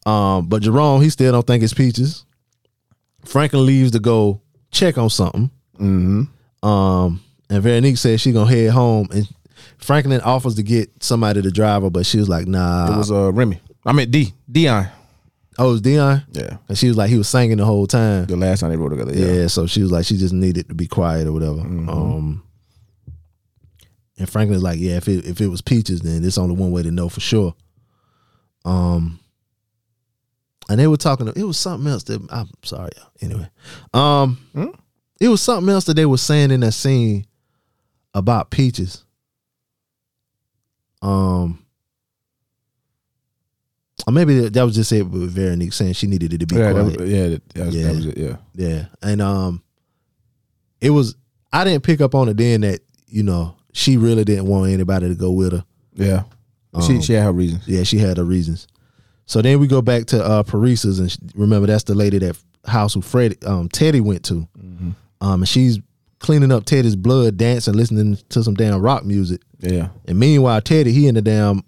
Um, 0.06 0.48
but 0.48 0.64
Jerome, 0.64 1.02
he 1.02 1.10
still 1.10 1.32
don't 1.32 1.46
think 1.46 1.64
it's 1.64 1.74
peaches. 1.74 2.26
Franklin 3.26 3.66
leaves 3.66 3.92
to 3.92 4.00
go 4.00 4.42
check 4.72 4.98
on 4.98 5.10
something. 5.10 5.52
Um, 6.64 7.22
and 7.50 7.64
Veronique 7.64 7.98
says 7.98 8.22
she 8.22 8.32
gonna 8.32 8.50
head 8.50 8.72
home, 8.72 9.08
and 9.12 9.28
Franklin 9.78 10.22
offers 10.22 10.56
to 10.56 10.64
get 10.64 11.04
somebody 11.04 11.42
to 11.42 11.52
drive 11.52 11.84
her, 11.84 11.90
but 11.90 12.06
she 12.06 12.18
was 12.18 12.30
like, 12.30 12.48
"Nah." 12.48 12.94
It 12.94 12.98
was 12.98 13.12
uh 13.12 13.32
Remy. 13.32 13.60
I 13.86 13.94
mean 13.94 14.10
D 14.12 14.34
Dion. 14.52 14.88
oh, 15.60 15.70
it 15.70 15.72
was 15.72 15.82
Dion, 15.82 16.24
Yeah. 16.34 16.58
and 16.68 16.78
she 16.78 16.88
was 16.88 16.98
like, 16.98 17.10
he 17.10 17.18
was 17.18 17.28
singing 17.30 17.58
the 17.58 17.66
whole 17.66 17.88
time. 17.88 18.26
The 18.26 18.36
last 18.36 18.60
time 18.62 18.70
they 18.72 18.78
rode 18.78 18.90
together. 18.92 19.14
Yeah. 19.14 19.42
Yeah. 19.42 19.48
so 19.48 19.66
she 19.68 19.82
was 19.82 19.92
like, 19.92 20.06
she 20.06 20.18
just 20.18 20.34
needed 20.34 20.68
to 20.70 20.76
be 20.76 20.88
quiet 20.88 21.28
or 21.28 21.32
whatever. 21.34 21.60
Um, 21.62 22.44
and 24.18 24.30
Franklin's 24.30 24.64
like, 24.64 24.80
yeah, 24.80 24.98
if 24.98 25.08
it 25.08 25.26
if 25.26 25.42
it 25.42 25.48
was 25.48 25.62
peaches, 25.62 26.02
then 26.02 26.24
it's 26.26 26.38
only 26.38 26.56
one 26.56 26.72
way 26.72 26.82
to 26.84 26.92
know 26.92 27.08
for 27.10 27.20
sure. 27.20 27.54
Um, 28.66 29.20
and 30.70 30.80
they 30.80 30.88
were 30.88 30.98
talking. 30.98 31.28
It 31.36 31.44
was 31.44 31.58
something 31.58 31.88
else 31.90 32.04
that 32.06 32.22
I'm 32.32 32.50
sorry. 32.64 32.90
y'all. 32.98 33.12
Anyway, 33.22 33.50
um, 33.94 34.38
it 35.22 35.30
was 35.30 35.42
something 35.42 35.72
else 35.72 35.86
that 35.86 35.94
they 35.94 36.06
were 36.08 36.18
saying 36.18 36.50
in 36.52 36.62
that 36.62 36.72
scene 36.74 37.26
about 38.18 38.50
peaches. 38.52 39.04
Um. 41.02 41.64
Or 44.06 44.14
maybe 44.14 44.40
that- 44.42 44.54
that 44.54 44.64
was 44.64 44.76
just 44.76 44.92
it 44.92 45.04
with 45.04 45.32
Veronique 45.32 45.74
saying 45.74 45.94
she 45.94 46.08
needed 46.08 46.32
it 46.34 46.38
to 46.40 46.46
be 46.46 46.56
Yeah, 46.56 46.72
quiet. 46.72 47.00
was, 47.00 47.10
yeah, 47.10 47.28
that, 47.30 47.50
that 47.56 47.66
was, 47.66 47.76
Yeah. 47.76 47.84
that 47.88 47.96
was 47.96 48.06
it. 48.06 48.18
Yeah. 48.18 48.36
Yeah, 48.56 48.86
and 49.02 49.22
um, 49.22 49.62
it 50.80 50.92
was 50.92 51.16
I 51.52 51.64
didn't 51.64 51.84
pick 51.84 52.00
up 52.02 52.14
on 52.16 52.30
it 52.30 52.38
then 52.38 52.62
that 52.62 52.82
you 53.08 53.24
know 53.24 53.56
she 53.74 53.98
really 53.98 54.24
didn't 54.24 54.46
want 54.48 54.72
anybody 54.72 55.10
to 55.10 55.16
go 55.16 55.32
with 55.32 55.52
her. 55.54 55.66
Yeah. 55.96 56.24
she 56.86 56.96
Um, 56.96 57.02
she 57.02 57.14
had 57.14 57.24
her 57.24 57.34
reasons. 57.34 57.68
Yeah, 57.68 57.84
she 57.84 57.98
had 57.98 58.18
her 58.18 58.24
reasons. 58.24 58.68
So 59.26 59.42
then 59.42 59.60
we 59.60 59.68
go 59.68 59.82
back 59.82 60.06
to 60.08 60.24
uh 60.24 60.44
Parisa's, 60.44 61.00
and 61.00 61.12
she, 61.12 61.18
remember 61.36 61.68
that's 61.68 61.84
the 61.84 61.96
lady 61.96 62.18
that 62.20 62.38
house 62.66 62.94
who 62.94 63.02
Fred 63.02 63.44
um 63.46 63.68
Teddy 63.68 64.00
went 64.00 64.24
to. 64.26 64.48
Um, 65.20 65.42
and 65.42 65.48
she's 65.50 65.80
cleaning 66.20 66.52
up 66.52 66.66
Teddy's 66.66 66.96
blood, 66.96 67.38
dancing, 67.38 67.74
listening 67.74 68.18
to 68.30 68.44
some 68.44 68.54
damn 68.54 68.82
rock 68.82 69.06
music. 69.06 69.42
Yeah. 69.60 69.90
And 70.08 70.20
meanwhile, 70.20 70.62
Teddy 70.62 70.92
he 70.92 71.08
in 71.08 71.16
the 71.16 71.22
damn 71.22 71.64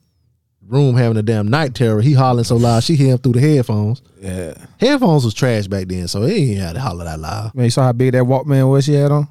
room 0.67 0.95
having 0.95 1.17
a 1.17 1.23
damn 1.23 1.47
night 1.47 1.73
terror. 1.73 2.01
He 2.01 2.13
hollering 2.13 2.43
so 2.43 2.55
loud 2.55 2.83
she 2.83 2.95
hear 2.95 3.13
him 3.13 3.17
through 3.17 3.33
the 3.33 3.41
headphones. 3.41 4.01
Yeah. 4.21 4.53
Headphones 4.79 5.25
was 5.25 5.33
trash 5.33 5.67
back 5.67 5.87
then, 5.87 6.07
so 6.07 6.23
he 6.25 6.51
ain't 6.53 6.61
had 6.61 6.73
to 6.73 6.79
holler 6.81 7.05
that 7.05 7.19
loud. 7.19 7.55
Man, 7.55 7.65
you 7.65 7.71
saw 7.71 7.83
how 7.83 7.91
big 7.93 8.13
that 8.13 8.23
Walkman 8.23 8.69
was 8.69 8.85
she 8.85 8.93
had 8.93 9.11
on? 9.11 9.27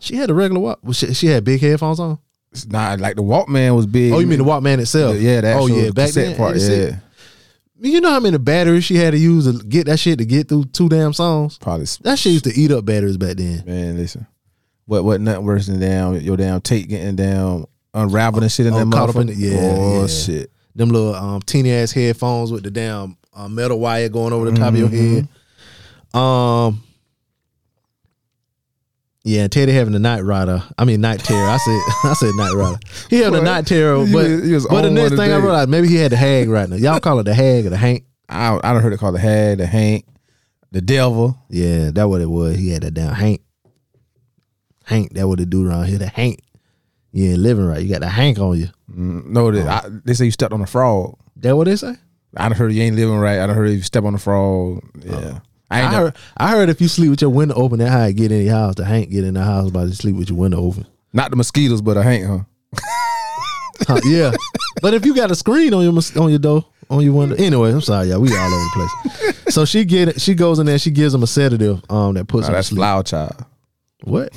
She 0.00 0.16
had 0.16 0.30
a 0.30 0.34
regular 0.34 0.60
walk. 0.60 0.78
well, 0.82 0.92
She, 0.92 1.12
she 1.14 1.26
had 1.26 1.44
big 1.44 1.60
headphones 1.60 2.00
on. 2.00 2.18
It's 2.52 2.66
not 2.66 2.98
like 3.00 3.16
the 3.16 3.22
Walkman 3.22 3.74
was 3.76 3.86
big. 3.86 4.12
Oh, 4.12 4.20
you 4.20 4.26
mean 4.26 4.38
the 4.38 4.44
Walkman 4.44 4.78
itself? 4.78 5.16
Yeah, 5.16 5.40
that. 5.42 5.56
Oh 5.56 5.66
yeah, 5.66 5.90
back 5.90 6.06
cassette 6.06 6.28
then. 6.28 6.36
part. 6.36 6.56
Yeah. 6.56 6.96
You 7.80 8.00
know 8.00 8.10
how 8.10 8.20
many 8.20 8.38
batteries 8.38 8.84
she 8.84 8.96
had 8.96 9.12
to 9.12 9.18
use 9.18 9.44
to 9.44 9.64
get 9.64 9.86
that 9.86 9.98
shit 9.98 10.18
to 10.18 10.24
get 10.24 10.48
through 10.48 10.64
two 10.66 10.88
damn 10.88 11.12
songs? 11.12 11.58
Probably. 11.58 11.86
That 12.02 12.18
shit 12.18 12.32
used 12.32 12.44
to 12.44 12.52
eat 12.54 12.70
up 12.72 12.84
batteries 12.84 13.16
back 13.16 13.36
then. 13.36 13.62
Man, 13.66 13.96
listen. 13.96 14.26
What 14.86 15.04
what 15.04 15.20
nothing 15.20 15.44
worse 15.44 15.66
than 15.66 15.78
down 15.80 16.20
your 16.20 16.36
damn 16.36 16.60
tape 16.60 16.88
getting 16.88 17.14
down 17.16 17.66
unraveling 17.94 18.42
and 18.44 18.50
shit 18.52 18.66
in 18.66 18.72
Oh, 18.74 18.78
that 18.78 18.86
motherfucker. 18.86 19.34
Yeah, 19.36 19.58
Oh 19.76 20.00
yeah. 20.00 20.06
shit. 20.06 20.50
Them 20.74 20.88
little 20.88 21.14
um, 21.14 21.40
teeny 21.42 21.72
ass 21.72 21.92
headphones 21.92 22.50
with 22.50 22.62
the 22.64 22.70
damn 22.70 23.16
uh, 23.34 23.48
metal 23.48 23.78
wire 23.78 24.08
going 24.08 24.32
over 24.32 24.50
the 24.50 24.56
top 24.56 24.74
of 24.74 24.78
your 24.78 24.88
head. 24.88 25.28
Um. 26.14 26.82
Yeah, 29.28 29.46
Teddy 29.48 29.72
having 29.72 29.92
the 29.92 29.98
night 29.98 30.22
rider. 30.22 30.62
I 30.78 30.84
mean 30.84 31.00
night 31.02 31.20
terror. 31.20 31.46
I 31.48 31.58
said 31.58 31.80
I 32.10 32.14
said 32.14 32.34
night 32.34 32.52
rider. 32.54 32.78
He 33.10 33.18
had 33.20 33.32
the 33.34 33.42
night 33.42 33.66
terror, 33.66 34.04
he 34.06 34.12
but 34.12 34.28
was- 34.30 34.44
he 34.44 34.52
was 34.54 34.66
but 34.66 34.82
the 34.82 34.90
next 34.90 35.16
thing 35.16 35.30
I 35.32 35.36
realized 35.36 35.68
maybe 35.68 35.88
he 35.88 35.96
had 35.96 36.12
the 36.12 36.16
hag 36.16 36.48
right 36.48 36.68
now. 36.68 36.76
Y'all 36.76 37.00
call 37.00 37.18
it 37.18 37.24
the 37.24 37.34
hag 37.34 37.66
or 37.66 37.70
the 37.70 37.76
hank. 37.76 38.04
I 38.28 38.58
I 38.62 38.72
don't 38.72 38.82
heard 38.82 38.92
it 38.92 38.98
called 38.98 39.14
the 39.14 39.20
hag, 39.20 39.58
the 39.58 39.66
Hank, 39.66 40.06
the 40.72 40.80
devil. 40.80 41.36
Yeah, 41.50 41.90
that 41.92 42.08
what 42.08 42.20
it 42.20 42.30
was. 42.30 42.56
He 42.56 42.70
had 42.70 42.82
that 42.82 42.92
damn 42.94 43.12
Hank. 43.14 43.40
Hank, 44.84 45.12
that 45.14 45.28
what 45.28 45.40
it 45.40 45.50
do 45.50 45.66
around 45.68 45.86
here. 45.86 45.98
The 45.98 46.06
Hank. 46.08 46.40
You 47.12 47.30
ain't 47.30 47.38
living 47.40 47.66
right. 47.66 47.82
You 47.82 47.88
got 47.90 48.00
the 48.00 48.08
Hank 48.08 48.38
on 48.38 48.58
you. 48.58 48.68
Mm, 48.90 49.26
No, 49.26 49.50
that 49.50 49.84
I, 49.84 49.88
they 50.04 50.14
say 50.14 50.26
you 50.26 50.30
stepped 50.30 50.52
on 50.52 50.60
a 50.60 50.66
frog. 50.66 51.18
That 51.36 51.56
what 51.56 51.64
they 51.66 51.76
say? 51.76 51.94
I 52.36 52.48
done 52.48 52.56
heard 52.58 52.72
you 52.72 52.82
ain't 52.82 52.96
living 52.96 53.16
right. 53.18 53.38
I 53.40 53.46
done 53.46 53.56
heard 53.56 53.70
you 53.70 53.82
step 53.82 54.04
on 54.04 54.14
a 54.14 54.18
frog. 54.18 54.80
Yeah. 55.02 55.40
I 55.70 55.82
I 55.82 55.86
heard, 55.94 56.16
I 56.36 56.50
heard 56.50 56.68
if 56.70 56.80
you 56.80 56.88
sleep 56.88 57.10
with 57.10 57.20
your 57.20 57.30
window 57.30 57.54
open, 57.54 57.78
that 57.80 57.90
how 57.90 58.04
it 58.04 58.14
get 58.14 58.32
in 58.32 58.44
your 58.46 58.54
house. 58.54 58.74
The 58.76 58.84
Hank 58.84 59.10
get 59.10 59.24
in 59.24 59.34
the 59.34 59.44
house 59.44 59.70
by 59.70 59.84
you 59.84 59.92
sleep 59.92 60.16
with 60.16 60.30
your 60.30 60.38
window 60.38 60.58
open. 60.60 60.86
not 61.12 61.30
the 61.30 61.36
mosquitoes, 61.36 61.82
but 61.82 61.96
a 61.96 62.02
Hank, 62.02 62.24
huh? 62.26 62.38
Huh, 63.86 64.00
yeah, 64.04 64.32
but 64.82 64.92
if 64.94 65.06
you 65.06 65.14
got 65.14 65.30
a 65.30 65.34
screen 65.36 65.72
on 65.74 65.82
your 65.84 65.92
mos- 65.92 66.16
on 66.16 66.30
your 66.30 66.38
door 66.40 66.64
on 66.90 67.00
your 67.02 67.12
window, 67.12 67.36
anyway, 67.36 67.70
I'm 67.70 67.80
sorry, 67.80 68.08
yeah, 68.08 68.16
we 68.16 68.28
all 68.34 68.54
over 68.54 68.64
the 68.64 68.70
place. 68.74 69.54
so 69.54 69.64
she 69.64 69.84
get 69.84 70.08
it. 70.08 70.20
She 70.20 70.34
goes 70.34 70.58
in 70.58 70.66
there. 70.66 70.78
She 70.78 70.90
gives 70.90 71.14
him 71.14 71.22
a 71.22 71.26
sedative. 71.26 71.82
Um, 71.90 72.14
that 72.14 72.24
puts 72.26 72.42
Nah, 72.42 72.48
him 72.48 72.52
to 72.52 72.56
that's 72.56 72.68
sleep. 72.68 72.78
Flower 72.78 73.02
Child. 73.04 73.44
What? 74.04 74.32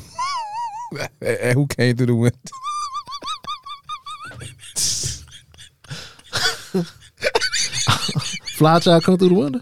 And 1.22 1.54
who 1.58 1.66
came 1.68 1.96
through 1.98 2.06
the 2.08 2.16
window? 2.16 2.38
Fly 8.54 8.80
child 8.80 9.04
come 9.04 9.18
through 9.18 9.30
the 9.30 9.36
window. 9.36 9.62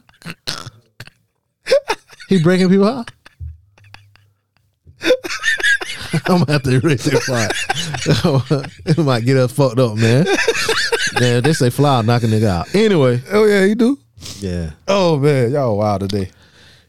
He 2.29 2.41
breaking 2.41 2.69
people 2.69 2.87
out. 2.87 3.11
I'm 6.27 6.39
gonna 6.39 6.51
have 6.51 6.63
to 6.63 6.71
erase 6.71 7.05
that 7.05 7.23
part. 7.25 8.71
it 8.85 8.97
might 8.97 9.25
get 9.25 9.37
us 9.37 9.51
fucked 9.51 9.79
up, 9.79 9.95
man. 9.95 10.25
Man, 11.19 11.43
they 11.43 11.53
say 11.53 11.69
fly 11.69 12.01
knock 12.01 12.23
a 12.23 12.25
nigga 12.25 12.47
out. 12.47 12.75
Anyway, 12.75 13.21
Oh 13.31 13.45
yeah, 13.45 13.63
you 13.65 13.75
do. 13.75 13.97
yeah. 14.39 14.71
Oh 14.87 15.17
man, 15.17 15.51
y'all 15.51 15.77
wild 15.77 16.01
today. 16.01 16.29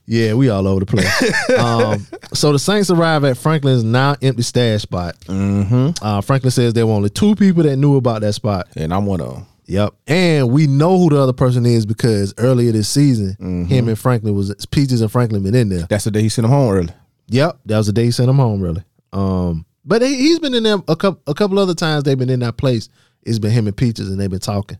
Yeah, 0.06 0.34
we 0.34 0.48
all 0.48 0.66
over 0.66 0.80
the 0.80 0.86
place. 0.86 1.50
um, 1.58 2.04
so 2.32 2.50
the 2.52 2.58
Saints 2.58 2.90
arrive 2.90 3.22
at 3.24 3.36
Franklin's 3.36 3.84
now 3.84 4.16
empty 4.20 4.42
stash 4.42 4.82
spot. 4.82 5.16
Mm-hmm. 5.26 6.04
Uh, 6.04 6.20
Franklin 6.20 6.50
says 6.50 6.72
there 6.72 6.84
were 6.86 6.94
only 6.94 7.10
two 7.10 7.36
people 7.36 7.62
that 7.62 7.76
knew 7.76 7.96
about 7.96 8.22
that 8.22 8.32
spot. 8.32 8.66
And 8.74 8.92
I'm 8.92 9.06
one 9.06 9.20
of 9.20 9.34
them. 9.34 9.46
Yep. 9.70 9.94
And 10.08 10.50
we 10.50 10.66
know 10.66 10.98
who 10.98 11.10
the 11.10 11.18
other 11.20 11.32
person 11.32 11.64
is 11.64 11.86
because 11.86 12.34
earlier 12.38 12.72
this 12.72 12.88
season, 12.88 13.66
him 13.68 13.88
and 13.88 13.96
Franklin 13.98 14.34
was 14.34 14.52
Peaches 14.66 15.00
and 15.00 15.10
Franklin 15.12 15.44
been 15.44 15.54
in 15.54 15.68
there. 15.68 15.86
That's 15.88 16.02
the 16.04 16.10
day 16.10 16.22
he 16.22 16.28
sent 16.28 16.44
him 16.44 16.50
home 16.50 16.72
early. 16.74 16.92
Yep. 17.28 17.60
That 17.66 17.78
was 17.78 17.86
the 17.86 17.92
day 17.92 18.04
he 18.06 18.10
sent 18.10 18.28
him 18.28 18.36
home, 18.36 18.60
really. 18.60 18.82
Um, 19.12 19.64
but 19.84 20.02
he, 20.02 20.14
he's 20.16 20.40
been 20.40 20.54
in 20.54 20.64
there 20.64 20.78
a 20.88 20.96
couple 20.96 21.22
a 21.28 21.34
couple 21.34 21.58
other 21.60 21.74
times 21.74 22.02
they've 22.02 22.18
been 22.18 22.30
in 22.30 22.40
that 22.40 22.56
place. 22.56 22.88
It's 23.22 23.38
been 23.38 23.52
him 23.52 23.68
and 23.68 23.76
Peaches 23.76 24.08
and 24.08 24.18
they've 24.20 24.28
been 24.30 24.40
talking. 24.40 24.78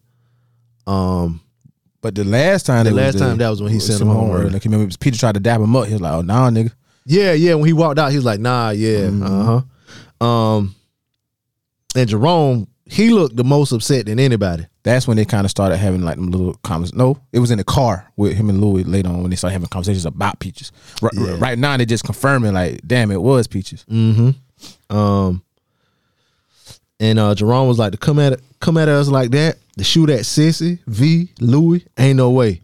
Um 0.89 1.41
But 2.01 2.17
the 2.17 2.25
last 2.25 2.67
time, 2.67 2.85
The 2.85 2.91
last 2.91 3.19
there, 3.19 3.29
time, 3.29 3.39
that 3.39 3.49
was 3.49 3.63
when 3.63 3.71
he 3.73 3.79
sent 3.79 4.01
him 4.01 4.09
home 4.09 4.33
early. 4.33 4.51
Like, 4.51 4.65
remember, 4.65 4.93
Peter 4.99 5.17
tried 5.19 5.35
to 5.35 5.41
dab 5.41 5.61
him 5.61 5.77
up. 5.77 5.87
He 5.87 5.93
was 5.93 6.01
like, 6.03 6.13
"Oh, 6.15 6.23
nah, 6.23 6.51
nigga." 6.51 6.73
Yeah, 7.07 7.33
yeah. 7.33 7.55
When 7.55 7.67
he 7.67 7.73
walked 7.73 7.99
out, 7.99 8.11
he 8.11 8.17
was 8.17 8.25
like, 8.25 8.41
"Nah, 8.41 8.71
yeah, 8.71 9.11
uh 9.23 9.63
huh." 10.21 10.27
Um, 10.27 10.75
and 11.95 12.09
Jerome, 12.09 12.67
he 12.91 13.11
looked 13.11 13.37
the 13.37 13.45
most 13.45 13.71
upset 13.73 14.07
than 14.07 14.19
anybody. 14.19 14.67
That's 14.83 15.07
when 15.07 15.17
they 15.17 15.25
kind 15.25 15.45
of 15.45 15.51
started 15.51 15.77
having 15.77 16.03
like 16.03 16.17
them 16.17 16.31
little 16.31 16.55
conversations. 16.65 16.99
No, 16.99 17.19
it 17.33 17.39
was 17.39 17.51
in 17.51 17.59
the 17.59 17.65
car 17.65 18.11
with 18.17 18.35
him 18.37 18.49
and 18.51 18.61
Louie 18.61 18.83
later 18.83 19.09
on 19.11 19.21
when 19.23 19.31
they 19.31 19.37
started 19.37 19.53
having 19.53 19.69
conversations 19.69 20.07
about 20.07 20.41
peaches. 20.41 20.73
Right, 21.01 21.13
Yeah. 21.15 21.37
right 21.39 21.59
now, 21.59 21.77
they're 21.77 21.87
just 21.87 22.05
confirming 22.05 22.55
like, 22.55 22.81
damn, 22.87 23.11
it 23.11 23.21
was 23.23 23.47
peaches. 23.47 23.85
Mm-hmm. 23.91 24.97
Um, 24.97 25.43
and 26.99 27.19
uh, 27.19 27.35
Jerome 27.35 27.69
was 27.69 27.79
like, 27.79 27.93
"To 27.93 27.99
come 27.99 28.19
at 28.19 28.41
come 28.61 28.77
at 28.77 28.89
us 28.89 29.09
like 29.09 29.31
that, 29.31 29.57
to 29.79 29.85
shoot 29.85 30.11
at 30.11 30.27
Cissy, 30.27 30.79
V, 30.87 31.31
Louie, 31.41 31.85
ain't 31.99 32.17
no 32.17 32.31
way." 32.31 32.61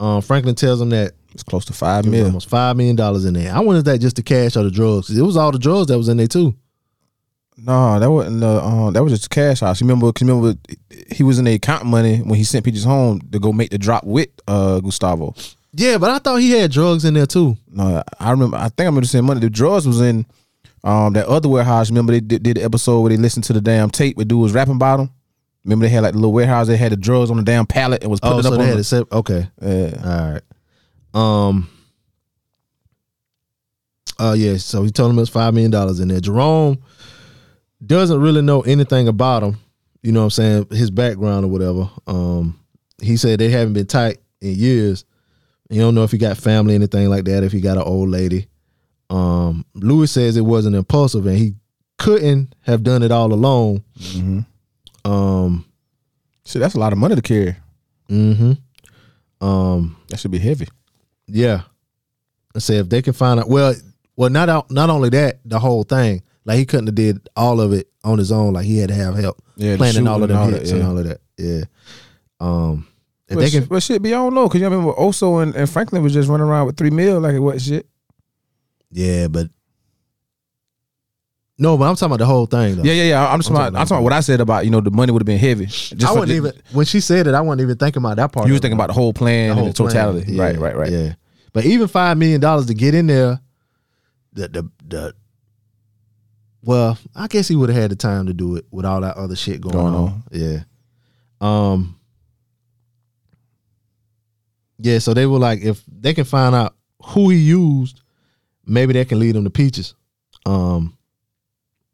Um, 0.00 0.22
Franklin 0.22 0.54
tells 0.54 0.80
him 0.80 0.90
that 0.90 1.12
It's 1.34 1.42
close 1.42 1.64
to 1.66 1.72
five 1.72 2.04
there 2.04 2.10
was 2.12 2.18
mil. 2.20 2.26
almost 2.26 2.48
five 2.48 2.76
million 2.76 2.96
dollars 2.96 3.24
in 3.24 3.34
there. 3.34 3.52
I 3.52 3.60
wonder 3.60 3.80
if 3.80 3.84
that 3.86 3.98
just 3.98 4.16
the 4.16 4.22
cash 4.22 4.56
or 4.56 4.62
the 4.62 4.70
drugs. 4.70 5.10
It 5.10 5.20
was 5.22 5.36
all 5.36 5.50
the 5.52 5.58
drugs 5.58 5.88
that 5.88 5.98
was 5.98 6.08
in 6.08 6.16
there 6.16 6.28
too. 6.28 6.54
No, 7.60 7.98
that 7.98 8.10
wasn't. 8.10 8.40
The, 8.40 8.62
um, 8.64 8.92
that 8.92 9.02
was 9.02 9.12
just 9.12 9.26
a 9.26 9.28
cash 9.28 9.60
house. 9.60 9.80
You 9.80 9.86
remember? 9.86 10.10
Cause 10.12 10.26
remember, 10.26 10.54
he 11.10 11.22
was 11.22 11.38
in 11.38 11.44
the 11.44 11.54
account 11.54 11.84
money 11.84 12.18
when 12.18 12.36
he 12.38 12.44
sent 12.44 12.64
peaches 12.64 12.84
home 12.84 13.20
to 13.32 13.38
go 13.38 13.52
make 13.52 13.70
the 13.70 13.78
drop 13.78 14.04
with 14.04 14.28
uh 14.46 14.80
Gustavo. 14.80 15.34
Yeah, 15.72 15.98
but 15.98 16.10
I 16.10 16.18
thought 16.18 16.36
he 16.36 16.52
had 16.52 16.70
drugs 16.70 17.04
in 17.04 17.14
there 17.14 17.26
too. 17.26 17.56
No, 17.70 18.02
I 18.18 18.30
remember. 18.30 18.56
I 18.56 18.68
think 18.68 18.80
I 18.80 18.84
remember 18.84 19.06
saying 19.06 19.24
money. 19.24 19.40
The 19.40 19.50
drugs 19.50 19.86
was 19.86 20.00
in 20.00 20.24
um 20.84 21.12
that 21.14 21.26
other 21.26 21.48
warehouse. 21.48 21.90
Remember 21.90 22.12
they 22.12 22.20
did, 22.20 22.42
did 22.42 22.56
the 22.58 22.62
episode 22.62 23.00
where 23.00 23.10
they 23.10 23.16
listened 23.16 23.44
to 23.44 23.52
the 23.52 23.60
damn 23.60 23.90
tape 23.90 24.16
where 24.16 24.24
dude 24.24 24.40
was 24.40 24.52
rapping 24.52 24.76
about 24.76 24.98
them. 24.98 25.10
Remember 25.64 25.84
they 25.84 25.90
had 25.90 26.04
like 26.04 26.12
the 26.12 26.18
little 26.18 26.32
warehouse. 26.32 26.68
They 26.68 26.76
had 26.76 26.92
the 26.92 26.96
drugs 26.96 27.30
on 27.30 27.36
the 27.36 27.42
damn 27.42 27.66
pallet 27.66 28.02
and 28.02 28.10
was 28.10 28.20
putting 28.20 28.36
Oh, 28.36 28.38
it 28.38 28.42
so 28.44 28.52
up 28.52 28.58
they 28.58 28.62
on. 28.62 28.68
had 28.68 28.76
The, 28.76 28.80
it 28.80 28.84
set. 28.84 29.12
Okay, 29.12 29.48
yeah. 29.60 30.02
all 30.04 30.32
right. 30.32 31.50
Um. 31.50 31.68
Oh 34.20 34.32
yeah, 34.32 34.56
so 34.56 34.82
he 34.82 34.90
told 34.90 35.10
him 35.12 35.18
it's 35.18 35.28
five 35.30 35.54
million 35.54 35.70
dollars 35.70 36.00
in 36.00 36.08
there. 36.08 36.20
Jerome 36.20 36.78
doesn't 37.84 38.20
really 38.20 38.42
know 38.42 38.62
anything 38.62 39.08
about 39.08 39.42
him. 39.42 39.58
You 40.02 40.12
know 40.12 40.20
what 40.20 40.24
I'm 40.26 40.30
saying? 40.30 40.66
His 40.70 40.90
background 40.90 41.44
or 41.44 41.48
whatever. 41.48 41.90
Um, 42.06 42.58
he 43.00 43.16
said 43.16 43.38
they 43.38 43.50
haven't 43.50 43.74
been 43.74 43.86
tight 43.86 44.18
in 44.40 44.54
years. 44.54 45.04
You 45.70 45.80
don't 45.80 45.94
know 45.94 46.04
if 46.04 46.12
he 46.12 46.18
got 46.18 46.36
family, 46.36 46.74
anything 46.74 47.08
like 47.08 47.24
that. 47.24 47.44
If 47.44 47.52
he 47.52 47.60
got 47.60 47.76
an 47.76 47.82
old 47.82 48.08
lady. 48.08 48.48
Um, 49.10 49.64
Louie 49.74 50.06
says 50.06 50.36
it 50.36 50.42
wasn't 50.42 50.76
impulsive, 50.76 51.26
and 51.26 51.36
he 51.36 51.54
couldn't 51.98 52.54
have 52.62 52.82
done 52.82 53.02
it 53.02 53.10
all 53.10 53.32
alone. 53.32 53.84
Um. 55.04 55.64
Shit, 56.46 56.60
that's 56.60 56.74
a 56.74 56.80
lot 56.80 56.92
of 56.92 56.98
money 56.98 57.14
to 57.14 57.22
carry. 57.22 57.56
Mm-hmm. 58.08 59.46
Um. 59.46 59.96
That 60.08 60.18
should 60.18 60.30
be 60.30 60.38
heavy. 60.38 60.68
Yeah. 61.26 61.62
I 62.54 62.60
say 62.60 62.76
if 62.76 62.88
they 62.88 63.02
can 63.02 63.12
find 63.12 63.38
out 63.40 63.48
well 63.48 63.74
well 64.16 64.30
not 64.30 64.48
out, 64.48 64.70
not 64.70 64.90
only 64.90 65.10
that, 65.10 65.40
the 65.44 65.58
whole 65.58 65.84
thing. 65.84 66.22
Like 66.48 66.56
he 66.56 66.64
couldn't 66.64 66.86
have 66.86 66.94
did 66.94 67.28
all 67.36 67.60
of 67.60 67.74
it 67.74 67.90
on 68.02 68.16
his 68.16 68.32
own. 68.32 68.54
Like 68.54 68.64
he 68.64 68.78
had 68.78 68.88
to 68.88 68.94
have 68.94 69.14
help. 69.14 69.38
Yeah, 69.56 69.76
planning 69.76 70.08
all 70.08 70.22
of 70.22 70.30
them 70.30 70.38
and 70.38 70.46
all 70.46 70.50
hits 70.50 70.70
that, 70.70 70.76
and 70.76 70.82
yeah. 70.82 70.88
all 70.88 70.98
of 70.98 71.04
that. 71.04 71.20
Yeah. 71.36 71.64
Um 72.40 72.88
if 73.28 73.34
But, 73.34 73.40
they 73.42 73.50
can 73.50 73.60
shit, 73.60 73.68
but 73.68 73.82
shit, 73.82 74.00
be 74.00 74.14
I 74.14 74.16
don't 74.16 74.32
know 74.34 74.48
because 74.48 74.62
you 74.62 74.66
remember 74.66 74.94
Oso 74.94 75.42
and, 75.42 75.54
and 75.54 75.68
Franklin 75.68 76.02
was 76.02 76.14
just 76.14 76.26
running 76.26 76.46
around 76.46 76.64
with 76.64 76.78
three 76.78 76.88
mil 76.88 77.20
like 77.20 77.34
it 77.34 77.40
was 77.40 77.66
shit. 77.66 77.86
Yeah, 78.90 79.28
but 79.28 79.50
No, 81.58 81.76
but 81.76 81.84
I'm 81.84 81.96
talking 81.96 82.06
about 82.06 82.20
the 82.20 82.24
whole 82.24 82.46
thing 82.46 82.76
though. 82.76 82.82
Yeah, 82.82 82.94
yeah, 82.94 83.04
yeah. 83.10 83.28
I'm 83.28 83.40
just 83.40 83.50
I'm 83.50 83.56
talking. 83.56 83.64
talking 83.74 83.76
I'm 83.76 83.86
talking 83.86 83.96
about 83.98 84.04
what 84.04 84.12
I 84.14 84.20
said 84.20 84.40
about 84.40 84.64
you 84.64 84.70
know 84.70 84.80
the 84.80 84.90
money 84.90 85.12
would 85.12 85.20
have 85.20 85.26
been 85.26 85.36
heavy. 85.36 85.66
Just 85.66 86.02
I 86.02 86.12
wasn't 86.12 86.30
even 86.30 86.52
when 86.72 86.86
she 86.86 87.00
said 87.00 87.26
it, 87.26 87.34
I 87.34 87.42
wasn't 87.42 87.60
even 87.60 87.76
thinking 87.76 88.00
about 88.00 88.16
that 88.16 88.32
part. 88.32 88.46
You 88.46 88.54
was 88.54 88.62
thinking 88.62 88.78
about 88.78 88.86
the 88.86 88.94
whole 88.94 89.12
plan 89.12 89.58
and 89.58 89.68
the 89.68 89.74
totality. 89.74 90.32
Yeah, 90.32 90.44
Right, 90.44 90.58
right, 90.58 90.76
right. 90.76 90.92
Yeah. 90.92 91.14
But 91.52 91.66
even 91.66 91.88
five 91.88 92.16
million 92.16 92.40
dollars 92.40 92.64
to 92.66 92.74
get 92.74 92.94
in 92.94 93.06
there, 93.06 93.38
the 94.32 94.48
the 94.48 94.70
the 94.86 95.14
well, 96.68 96.98
I 97.16 97.28
guess 97.28 97.48
he 97.48 97.56
would 97.56 97.70
have 97.70 97.80
had 97.80 97.90
the 97.90 97.96
time 97.96 98.26
to 98.26 98.34
do 98.34 98.56
it 98.56 98.66
with 98.70 98.84
all 98.84 99.00
that 99.00 99.16
other 99.16 99.34
shit 99.34 99.58
going, 99.62 99.72
Going 99.72 99.94
on. 99.94 99.94
on. 99.94 100.22
Yeah. 100.30 100.58
Um 101.40 101.98
Yeah, 104.78 104.98
so 104.98 105.14
they 105.14 105.24
were 105.24 105.38
like, 105.38 105.62
if 105.62 105.82
they 105.86 106.12
can 106.12 106.26
find 106.26 106.54
out 106.54 106.74
who 107.02 107.30
he 107.30 107.38
used, 107.38 108.02
maybe 108.66 108.92
that 108.92 109.08
can 109.08 109.18
lead 109.18 109.34
him 109.34 109.44
to 109.44 109.50
peaches. 109.50 109.94
Um 110.44 110.94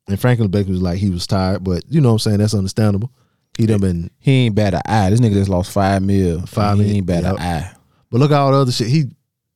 and 0.09 0.19
Franklin 0.21 0.51
Baker 0.51 0.71
was 0.73 0.83
like 0.83 0.99
he 0.99 1.09
was 1.11 1.29
tired, 1.29 1.63
but 1.63 1.85
you 1.89 2.01
know 2.01 2.09
what 2.09 2.15
I'm 2.15 2.19
saying, 2.19 2.39
that's 2.39 2.53
understandable. 2.53 3.13
He 3.57 3.67
done 3.67 3.81
been 3.81 4.11
He 4.19 4.47
ain't 4.47 4.57
bad 4.57 4.75
at 4.75 4.83
eye. 4.87 5.11
This 5.11 5.21
nigga 5.21 5.35
just 5.35 5.51
lost 5.51 5.71
five 5.71 6.03
mil. 6.03 6.45
Five 6.47 6.79
he 6.79 6.83
mil, 6.83 6.97
ain't 6.97 7.07
bad 7.07 7.23
yep. 7.23 7.35
at 7.35 7.41
eye. 7.41 7.77
But 8.11 8.19
look 8.19 8.33
at 8.33 8.41
all 8.41 8.51
the 8.51 8.59
other 8.59 8.73
shit. 8.73 8.89
He 8.89 9.05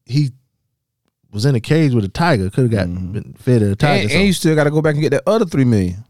he 0.06 0.30
was 1.32 1.44
in 1.44 1.54
a 1.54 1.60
cage 1.60 1.92
with 1.94 2.04
a 2.04 2.08
tiger. 2.08 2.50
Could 2.50 2.70
have 2.72 2.88
got 2.88 3.12
been 3.12 3.34
fed 3.38 3.62
a 3.62 3.76
tiger. 3.76 4.02
And, 4.04 4.10
and 4.12 4.26
you 4.26 4.32
still 4.32 4.54
got 4.54 4.64
to 4.64 4.70
go 4.70 4.80
back 4.82 4.94
and 4.94 5.02
get 5.02 5.10
that 5.10 5.22
other 5.26 5.44
three 5.44 5.64
million 5.64 6.04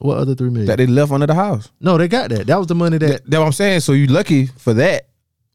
what 0.00 0.16
other 0.18 0.34
three 0.34 0.48
million? 0.48 0.66
that 0.66 0.76
they 0.78 0.86
left 0.86 1.10
under 1.10 1.26
the 1.26 1.34
house. 1.34 1.70
no, 1.80 1.98
they 1.98 2.06
got 2.08 2.30
that. 2.30 2.46
That 2.46 2.56
was 2.56 2.66
the 2.68 2.74
money 2.76 2.98
that. 2.98 3.24
That's 3.26 3.38
what 3.38 3.46
I'm 3.46 3.52
saying. 3.52 3.80
So 3.80 3.92
you 3.92 4.06
lucky 4.06 4.46
for 4.46 4.72
that, 4.74 5.08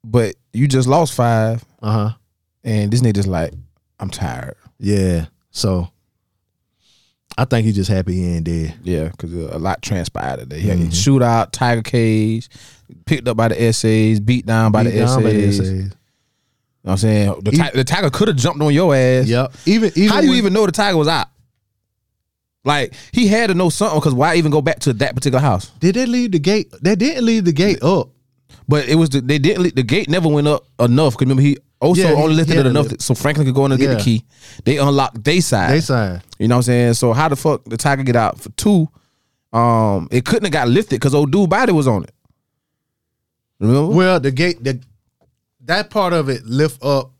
but 0.03 0.35
you 0.51 0.67
just 0.67 0.87
lost 0.87 1.13
five, 1.13 1.63
Uh 1.81 1.91
huh. 1.91 2.09
and 2.63 2.91
this 2.91 3.01
nigga 3.01 3.15
just 3.15 3.27
like, 3.29 3.53
I'm 3.99 4.09
tired. 4.09 4.55
Yeah. 4.79 5.27
So 5.51 5.87
I 7.37 7.45
think 7.45 7.65
he's 7.65 7.75
just 7.75 7.89
happy 7.89 8.13
he 8.15 8.25
ain't 8.35 8.43
dead. 8.45 8.75
Yeah, 8.83 9.07
because 9.09 9.33
a 9.33 9.57
lot 9.57 9.81
transpired 9.81 10.41
today. 10.41 10.59
He 10.59 10.67
had 10.67 10.77
Mhm. 10.77 10.87
shootout, 10.91 11.51
tiger 11.51 11.81
cage, 11.81 12.49
picked 13.05 13.27
up 13.27 13.37
by 13.37 13.47
the 13.47 13.59
essays, 13.61 14.19
beat 14.19 14.45
down 14.45 14.71
by, 14.71 14.83
Beat 14.83 14.91
the, 14.91 14.97
down 14.99 15.25
essays. 15.25 15.59
by 15.59 15.73
the 15.75 15.91
You 16.83 16.89
know 16.89 16.91
what 16.91 16.91
I'm 16.91 16.97
saying? 16.97 17.41
The, 17.43 17.51
ti- 17.51 17.69
the 17.77 17.83
tiger 17.85 18.09
could 18.09 18.27
have 18.27 18.37
jumped 18.37 18.61
on 18.61 18.73
your 18.73 18.93
ass. 18.93 19.25
Yep. 19.27 19.53
Even 19.65 19.91
even 19.95 20.09
How 20.09 20.19
do 20.19 20.25
you 20.25 20.31
when- 20.31 20.37
even 20.39 20.53
know 20.53 20.65
the 20.65 20.71
tiger 20.73 20.97
was 20.97 21.07
out? 21.07 21.27
Like 22.65 22.93
he 23.11 23.27
had 23.27 23.47
to 23.47 23.53
know 23.53 23.69
something 23.69 23.99
because 23.99 24.13
why 24.13 24.35
even 24.35 24.51
go 24.51 24.61
back 24.61 24.79
to 24.81 24.93
that 24.93 25.15
particular 25.15 25.41
house? 25.41 25.69
did 25.79 25.95
they 25.95 26.05
leave 26.05 26.31
the 26.31 26.39
gate? 26.39 26.73
They 26.81 26.95
didn't 26.95 27.25
leave 27.25 27.45
the 27.45 27.51
gate 27.53 27.81
up. 27.83 28.09
But 28.67 28.87
it 28.87 28.95
was 28.95 29.09
the, 29.09 29.19
they 29.21 29.39
didn't 29.39 29.63
le- 29.63 29.71
the 29.71 29.83
gate 29.83 30.09
never 30.09 30.29
went 30.29 30.47
up 30.47 30.65
enough. 30.79 31.13
Cause 31.15 31.21
remember 31.21 31.41
he 31.41 31.57
also 31.81 32.01
Yeah, 32.01 32.09
he- 32.15 32.21
only 32.21 32.35
lifted 32.35 32.53
he 32.53 32.57
had 32.57 32.65
it 32.65 32.69
to 32.71 32.79
enough 32.79 32.91
lift- 32.91 33.01
so 33.01 33.13
Franklin 33.15 33.45
could 33.47 33.55
go 33.55 33.65
in 33.65 33.71
and 33.73 33.79
get 33.81 33.89
Yeah. 33.89 33.95
the 33.97 34.03
key. 34.03 34.25
They 34.63 34.77
unlocked 34.77 35.21
they 35.23 35.39
side. 35.41 35.71
They 35.71 35.81
side. 35.81 36.21
You 36.39 36.47
know 36.47 36.55
what 36.55 36.59
I'm 36.59 36.63
saying? 36.63 36.93
So 36.95 37.11
how 37.13 37.27
the 37.29 37.35
fuck 37.35 37.65
the 37.65 37.75
tiger 37.77 38.03
get 38.03 38.15
out 38.15 38.39
for 38.39 38.49
two? 38.51 38.87
Um, 39.51 40.07
it 40.11 40.23
couldn't 40.25 40.45
have 40.45 40.53
got 40.53 40.67
lifted 40.69 40.95
because 40.95 41.13
old 41.13 41.31
dude 41.31 41.49
body 41.49 41.71
was 41.73 41.87
on 41.87 42.03
it. 42.03 42.13
Remember? 43.59 43.93
Well, 43.93 44.19
the 44.19 44.31
gate 44.31 44.63
the 44.63 44.79
that 45.65 45.89
part 45.89 46.13
of 46.13 46.29
it 46.29 46.45
lift 46.45 46.83
up 46.83 47.11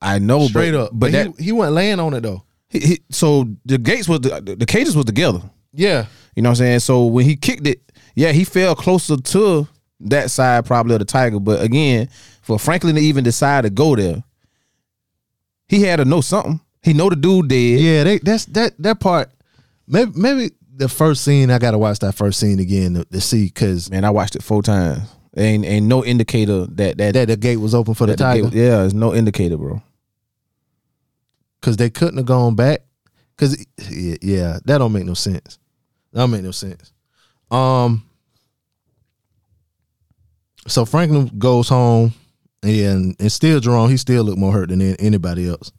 I 0.00 0.18
know, 0.18 0.46
straight 0.48 0.72
but, 0.72 0.80
up, 0.80 0.90
But, 0.92 0.98
but, 0.98 1.12
that 1.12 1.26
he, 1.38 1.44
he 1.44 1.52
wasn't 1.52 1.76
laying 1.76 2.00
on 2.00 2.14
it 2.14 2.22
though. 2.22 2.42
he, 2.68 2.80
he, 2.80 3.00
so 3.10 3.48
the 3.64 3.78
gates 3.78 4.08
was 4.08 4.20
the, 4.20 4.56
the 4.58 4.66
cages 4.66 4.96
was 4.96 5.04
together. 5.04 5.40
Yeah. 5.72 6.06
You 6.34 6.42
know 6.42 6.50
what 6.50 6.60
I'm 6.60 6.64
saying? 6.64 6.78
So 6.80 7.06
when 7.06 7.24
he 7.24 7.36
kicked 7.36 7.66
it, 7.66 7.80
yeah, 8.14 8.32
he 8.32 8.44
fell 8.44 8.74
closer 8.74 9.16
to 9.16 9.68
that 10.00 10.30
side 10.30 10.66
probably 10.66 10.94
of 10.94 10.98
the 10.98 11.04
tiger. 11.04 11.38
But 11.38 11.62
again, 11.62 12.08
for 12.42 12.58
Franklin 12.58 12.96
to 12.96 13.00
even 13.00 13.24
decide 13.24 13.62
to 13.62 13.70
go 13.70 13.94
there, 13.96 14.22
he 15.68 15.82
had 15.82 15.96
to 15.96 16.04
know 16.04 16.20
something. 16.20 16.60
He 16.82 16.92
know 16.92 17.08
the 17.08 17.16
dude 17.16 17.48
dead. 17.48 17.80
Yeah, 17.80 18.04
they 18.04 18.18
that's 18.18 18.46
that 18.46 18.74
that 18.82 18.98
part. 19.00 19.30
Maybe 19.86 20.12
maybe 20.14 20.50
the 20.74 20.88
first 20.88 21.22
scene. 21.22 21.50
I 21.50 21.58
gotta 21.58 21.78
watch 21.78 22.00
that 22.00 22.14
first 22.14 22.40
scene 22.40 22.58
again 22.58 22.94
to, 22.94 23.04
to 23.04 23.20
see 23.20 23.44
because 23.44 23.90
Man, 23.90 24.04
I 24.04 24.10
watched 24.10 24.36
it 24.36 24.42
four 24.42 24.62
times. 24.62 25.08
Ain't 25.36 25.64
ain't 25.64 25.86
no 25.86 26.04
indicator 26.04 26.66
that 26.66 26.98
that, 26.98 27.14
that 27.14 27.28
the 27.28 27.36
gate 27.36 27.56
was 27.56 27.74
open 27.74 27.94
for 27.94 28.06
the 28.06 28.16
that 28.16 28.34
the 28.34 28.42
gate- 28.42 28.52
yeah, 28.52 28.76
there's 28.78 28.92
no 28.92 29.14
indicator, 29.14 29.56
bro. 29.56 29.82
because 31.60 31.78
they 31.78 31.88
couldn't 31.88 32.18
have 32.18 32.26
gone 32.26 32.54
back. 32.54 32.82
Because 33.34 33.64
yeah, 33.90 34.16
yeah, 34.20 34.58
that 34.66 34.78
don't 34.78 34.92
make 34.92 35.06
no 35.06 35.14
sense. 35.14 35.58
That 36.12 36.20
don't 36.20 36.30
make 36.30 36.42
no 36.42 36.50
sense. 36.50 36.92
Um. 37.50 38.04
So 40.68 40.84
Franklin 40.84 41.30
goes 41.38 41.68
home, 41.68 42.12
and 42.62 43.16
and 43.18 43.32
still 43.32 43.58
Jerome. 43.58 43.90
He 43.90 43.96
still 43.96 44.24
look 44.24 44.36
more 44.36 44.52
hurt 44.52 44.68
than 44.68 44.82
anybody 44.82 45.48
else. 45.48 45.72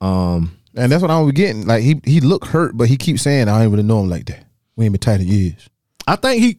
Um. 0.00 0.58
And 0.74 0.90
that's 0.90 1.02
what 1.02 1.10
I'm 1.10 1.28
getting. 1.30 1.66
Like 1.66 1.82
he 1.82 2.00
he 2.04 2.20
looked 2.20 2.46
hurt, 2.46 2.76
but 2.76 2.88
he 2.88 2.96
keeps 2.96 3.22
saying 3.22 3.48
I 3.48 3.62
ain't 3.62 3.70
really 3.70 3.82
know 3.82 4.00
him 4.00 4.08
like 4.08 4.26
that. 4.26 4.44
We 4.76 4.84
ain't 4.84 4.92
been 4.92 5.00
tight 5.00 5.20
in 5.20 5.28
years. 5.28 5.68
I 6.06 6.16
think 6.16 6.42
he 6.42 6.58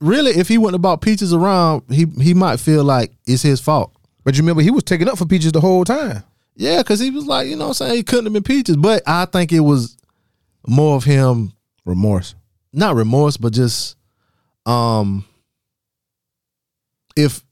really, 0.00 0.32
if 0.32 0.48
he 0.48 0.58
wouldn't 0.58 0.74
have 0.74 0.82
bought 0.82 1.00
peaches 1.00 1.32
around, 1.32 1.82
he 1.90 2.06
he 2.20 2.34
might 2.34 2.58
feel 2.60 2.84
like 2.84 3.12
it's 3.26 3.42
his 3.42 3.60
fault. 3.60 3.92
But 4.24 4.36
you 4.36 4.42
remember 4.42 4.62
he 4.62 4.70
was 4.70 4.84
taking 4.84 5.08
up 5.08 5.18
for 5.18 5.26
Peaches 5.26 5.52
the 5.52 5.60
whole 5.60 5.84
time. 5.84 6.22
Yeah, 6.56 6.78
because 6.78 7.00
he 7.00 7.10
was 7.10 7.26
like, 7.26 7.48
you 7.48 7.56
know, 7.56 7.68
what 7.68 7.80
I'm 7.80 7.86
saying 7.86 7.96
he 7.96 8.02
couldn't 8.02 8.26
have 8.26 8.32
been 8.34 8.42
peaches, 8.42 8.76
but 8.76 9.02
I 9.06 9.24
think 9.24 9.50
it 9.50 9.60
was 9.60 9.96
more 10.66 10.96
of 10.96 11.04
him 11.04 11.52
Remorse. 11.86 12.34
not 12.72 12.94
remorse, 12.94 13.38
but 13.38 13.52
just 13.54 13.96
um 14.66 15.24
if 17.16 17.42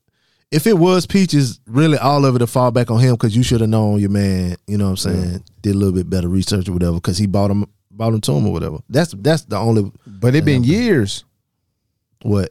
if 0.51 0.67
it 0.67 0.79
was 0.79 1.07
peaches, 1.07 1.61
really 1.67 1.99
all 1.99 2.25
of 2.25 2.37
it 2.37 2.39
to 2.41 2.47
fall 2.47 2.71
back 2.71 2.91
on 2.91 3.01
him 3.01 3.13
because 3.15 3.37
you 3.37 3.43
should 3.43 3.61
have 3.61 3.71
known 3.71 4.01
your 4.01 4.11
man, 4.11 4.57
you 4.67 4.79
know 4.79 4.85
what 4.85 4.91
I'm 4.91 4.97
saying, 5.13 5.45
did 5.63 5.75
a 5.75 5.79
little 5.79 5.95
bit 5.95 6.09
better 6.09 6.29
research 6.29 6.69
or 6.69 6.73
whatever, 6.73 6.95
because 6.95 7.19
he 7.19 7.27
bought 7.27 7.51
him 7.51 7.67
bought 7.91 8.15
him 8.15 8.21
to 8.21 8.33
him 8.33 8.47
or 8.47 8.53
whatever. 8.53 8.79
That's 8.89 9.13
that's 9.19 9.43
the 9.43 9.57
only 9.57 9.91
But 10.07 10.35
it 10.35 10.45
been 10.45 10.65
years. 10.65 11.25
What 12.23 12.51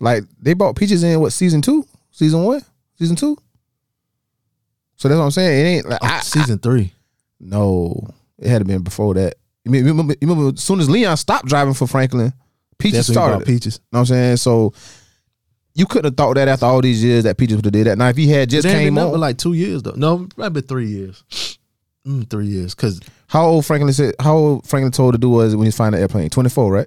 Like 0.00 0.24
they 0.40 0.54
bought 0.54 0.76
Peaches 0.76 1.02
in 1.02 1.18
what 1.20 1.32
season 1.32 1.60
two, 1.62 1.84
season 2.10 2.44
one, 2.44 2.62
season 2.98 3.16
two. 3.16 3.36
So 4.96 5.08
that's 5.08 5.18
what 5.18 5.24
I'm 5.24 5.30
saying. 5.30 5.60
It 5.66 5.68
ain't 5.68 5.88
like 5.88 6.02
I, 6.04 6.20
season 6.20 6.58
three. 6.58 6.92
no. 7.40 8.08
It 8.38 8.48
had 8.48 8.60
to 8.60 8.64
been 8.64 8.82
before 8.82 9.14
that. 9.14 9.34
You 9.64 9.72
mean- 9.72 9.84
remember, 9.84 10.14
you 10.20 10.28
remember 10.28 10.54
as 10.54 10.62
soon 10.62 10.78
as 10.78 10.88
Leon 10.88 11.16
stopped 11.16 11.46
driving 11.46 11.74
for 11.74 11.88
Franklin, 11.88 12.32
Peaches 12.78 13.08
That's 13.08 13.18
started. 13.18 13.44
peaches. 13.44 13.80
You 13.82 13.86
know 13.92 13.98
what 13.98 14.00
I'm 14.02 14.06
saying? 14.06 14.36
So 14.36 14.72
you 15.74 15.86
couldn't 15.86 16.04
have 16.12 16.16
thought 16.16 16.34
that 16.36 16.46
after 16.46 16.66
all 16.66 16.80
these 16.80 17.02
years 17.02 17.24
that 17.24 17.36
Peaches 17.36 17.56
would 17.56 17.64
have 17.64 17.72
did 17.72 17.88
that. 17.88 17.98
Now 17.98 18.08
if 18.10 18.16
he 18.16 18.28
had 18.28 18.48
just 18.48 18.64
It 18.66 18.70
came 18.70 18.96
on, 18.96 19.18
like 19.18 19.36
two 19.38 19.54
years 19.54 19.82
though. 19.82 19.94
No, 19.96 20.28
probably 20.36 20.62
three 20.62 20.86
years. 20.86 21.58
Mm, 22.06 22.30
three 22.30 22.46
years. 22.46 22.74
Cause 22.76 23.00
how 23.26 23.44
old 23.46 23.66
Franklin 23.66 23.92
said? 23.92 24.14
How 24.20 24.36
old 24.36 24.66
Franklin 24.68 24.92
told 24.92 25.14
to 25.14 25.18
do 25.18 25.28
was 25.28 25.56
when 25.56 25.64
he 25.66 25.72
find 25.72 25.92
the 25.94 25.98
airplane? 25.98 26.30
24, 26.30 26.72
right? 26.72 26.86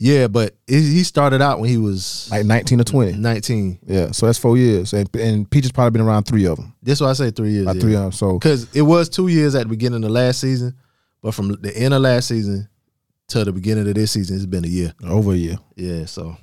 Yeah, 0.00 0.28
but 0.28 0.54
it, 0.68 0.80
he 0.80 1.02
started 1.02 1.42
out 1.42 1.58
when 1.58 1.68
he 1.68 1.76
was 1.76 2.28
Like 2.30 2.46
19 2.46 2.80
or 2.80 2.84
20. 2.84 3.12
nineteen. 3.18 3.78
Yeah, 3.84 4.12
so 4.12 4.26
that's 4.26 4.38
four 4.38 4.56
years, 4.56 4.92
and 4.92 5.08
and 5.16 5.50
Peaches 5.50 5.72
probably 5.72 5.90
been 5.98 6.06
around 6.06 6.24
three 6.24 6.46
of 6.46 6.56
them, 6.56 6.74
That's 6.82 7.00
why 7.00 7.08
I 7.08 7.12
say 7.14 7.30
three 7.32 7.50
years. 7.50 7.66
like 7.66 7.74
yeah. 7.76 7.80
three 7.82 7.94
of 7.96 8.02
them. 8.02 8.12
So 8.12 8.34
Because 8.38 8.72
it 8.74 8.82
was 8.82 9.08
two 9.08 9.26
years 9.28 9.54
at 9.54 9.64
the 9.64 9.68
beginning 9.68 10.04
of 10.04 10.10
last 10.10 10.40
season, 10.40 10.74
but 11.20 11.34
from 11.34 11.48
the 11.60 11.76
end 11.76 11.92
of 11.94 12.00
last 12.02 12.28
season 12.28 12.68
to 13.28 13.44
the 13.44 13.52
beginning 13.52 13.86
of 13.88 13.94
this 13.94 14.12
season, 14.12 14.36
it's 14.36 14.46
been 14.46 14.64
a 14.64 14.68
year. 14.68 14.94
over 15.04 15.32
a 15.32 15.36
year. 15.36 15.58
Yeah, 15.76 16.06
so 16.06 16.36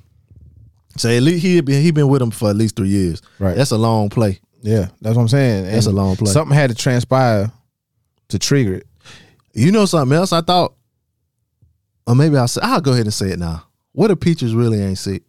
so 0.98 1.08
at 1.08 1.22
least 1.22 1.42
he 1.42 1.60
been 1.62 1.82
he 1.82 1.90
been 1.90 2.08
with 2.08 2.20
him 2.22 2.30
for 2.30 2.50
at 2.50 2.56
least 2.56 2.76
three 2.76 2.88
years. 2.88 3.22
Right. 3.38 3.56
that's 3.56 3.70
a 3.72 3.78
long 3.78 4.08
play. 4.10 4.38
Yeah, 4.62 4.88
that's 5.00 5.16
what 5.16 5.22
I'm 5.22 5.28
saying. 5.28 5.64
That's 5.64 5.86
a 5.86 5.92
long 5.92 6.16
play. 6.16 6.30
Something 6.30 6.54
had 6.56 6.70
to 6.70 6.76
transpire 6.76 7.50
to 8.28 8.38
trigger 8.38 8.74
it. 8.74 8.86
You 9.54 9.72
know 9.72 9.86
something 9.86 10.14
else? 10.16 10.32
I 10.32 10.40
thought, 10.42 10.74
or 12.06 12.14
maybe 12.14 12.36
I'll 12.36 12.48
say 12.48 12.60
I'll 12.62 12.80
go 12.80 12.92
ahead 12.92 13.06
and 13.06 13.14
say 13.14 13.30
it 13.30 13.38
now. 13.38 13.64
What 13.92 14.10
if 14.10 14.20
Peaches 14.20 14.54
really 14.54 14.80
ain't 14.82 14.98
sick 14.98 15.22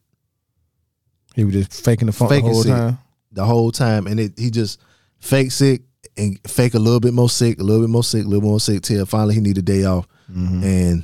He 1.36 1.44
was 1.46 1.54
just 1.54 1.84
faking 1.86 2.08
the 2.08 2.12
funk 2.12 2.32
Faking 2.32 2.48
the 2.48 2.54
whole 2.54 2.64
sick. 2.64 2.72
time. 2.74 2.98
the 3.32 3.46
whole 3.46 3.72
time, 3.72 4.08
and 4.08 4.20
it, 4.20 4.34
he 4.38 4.50
just 4.52 4.80
fake 5.20 5.52
sick 5.52 5.82
and 6.18 6.40
fake 6.48 6.74
a 6.74 6.80
little 6.80 7.00
bit 7.00 7.14
more 7.14 7.30
sick, 7.30 7.60
a 7.60 7.64
little 7.64 7.82
bit 7.84 7.90
more 7.90 8.04
sick, 8.04 8.26
a 8.26 8.28
little 8.28 8.48
more 8.48 8.60
sick 8.60 8.82
till 8.82 9.06
finally 9.06 9.36
he 9.36 9.42
need 9.42 9.58
a 9.58 9.62
day 9.62 9.84
off, 9.86 10.08
Mm-hmm. 10.32 10.64
and 10.64 11.04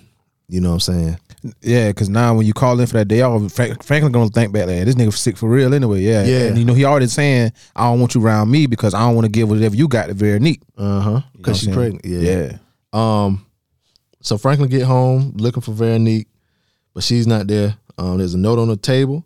you 0.50 0.60
know 0.60 0.70
what 0.70 0.74
I'm 0.76 0.80
saying. 0.82 1.18
Yeah, 1.62 1.90
because 1.90 2.10
now 2.10 2.36
when 2.36 2.46
you 2.46 2.54
call 2.54 2.78
in 2.80 2.88
for 2.88 2.94
that 2.94 3.06
day 3.08 3.22
off, 3.22 3.52
Frank, 3.54 3.82
Franklin 3.84 4.12
gonna 4.12 4.30
think 4.30 4.52
back 4.54 4.68
like 4.68 4.84
this 4.86 4.96
nigga 4.96 5.14
sick 5.14 5.38
for 5.38 5.48
real 5.50 5.74
anyway. 5.74 6.02
Yeah, 6.02 6.24
Yeah. 6.26 6.48
And 6.48 6.58
you 6.58 6.66
know 6.66 6.74
he 6.74 6.84
already 6.86 7.08
saying 7.08 7.52
I 7.76 7.86
don't 7.90 8.00
want 8.02 8.16
you 8.16 8.26
around 8.26 8.50
me 8.52 8.66
because 8.68 8.94
I 8.94 9.00
don't 9.00 9.16
want 9.16 9.26
to 9.26 9.32
give 9.32 9.50
whatever 9.50 9.76
you 9.76 9.88
got 9.88 10.08
to 10.08 10.14
Veronique. 10.14 10.62
Uh 10.78 11.00
huh. 11.00 11.22
Because 11.38 11.60
she's 11.60 11.74
pregnant. 11.74 12.04
Yeah. 12.06 12.20
yeah. 12.20 12.58
Um, 12.94 13.46
so 14.24 14.40
Franklin 14.40 14.70
get 14.70 14.82
home 14.84 15.34
looking 15.38 15.62
for 15.62 15.74
Veronique, 15.74 16.28
but 16.96 17.04
she's 17.04 17.28
not 17.28 17.46
there. 17.46 17.78
Um, 18.00 18.18
there's 18.18 18.34
a 18.34 18.40
note 18.40 18.58
on 18.58 18.70
the 18.70 18.78
table, 18.78 19.24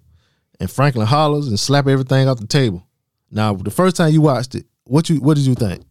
and 0.59 0.69
Franklin 0.69 1.07
hollers 1.07 1.47
and 1.47 1.57
slap 1.57 1.87
everything 1.87 2.27
off 2.27 2.39
the 2.41 2.47
table. 2.47 2.85
Now, 3.31 3.53
the 3.53 3.71
first 3.71 3.95
time 3.95 4.11
you 4.11 4.19
watched 4.21 4.55
it, 4.55 4.65
what 4.83 5.09
you 5.09 5.21
what 5.21 5.37
did 5.37 5.45
you 5.45 5.55
think? 5.55 5.85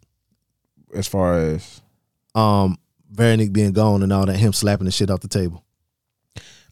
As 0.94 1.08
far 1.08 1.38
as 1.38 1.80
Um, 2.34 2.78
Veronique 3.10 3.52
being 3.52 3.72
gone 3.72 4.02
and 4.02 4.12
all 4.12 4.26
that, 4.26 4.36
him 4.36 4.52
slapping 4.52 4.84
the 4.84 4.90
shit 4.90 5.10
off 5.10 5.20
the 5.20 5.28
table. 5.28 5.64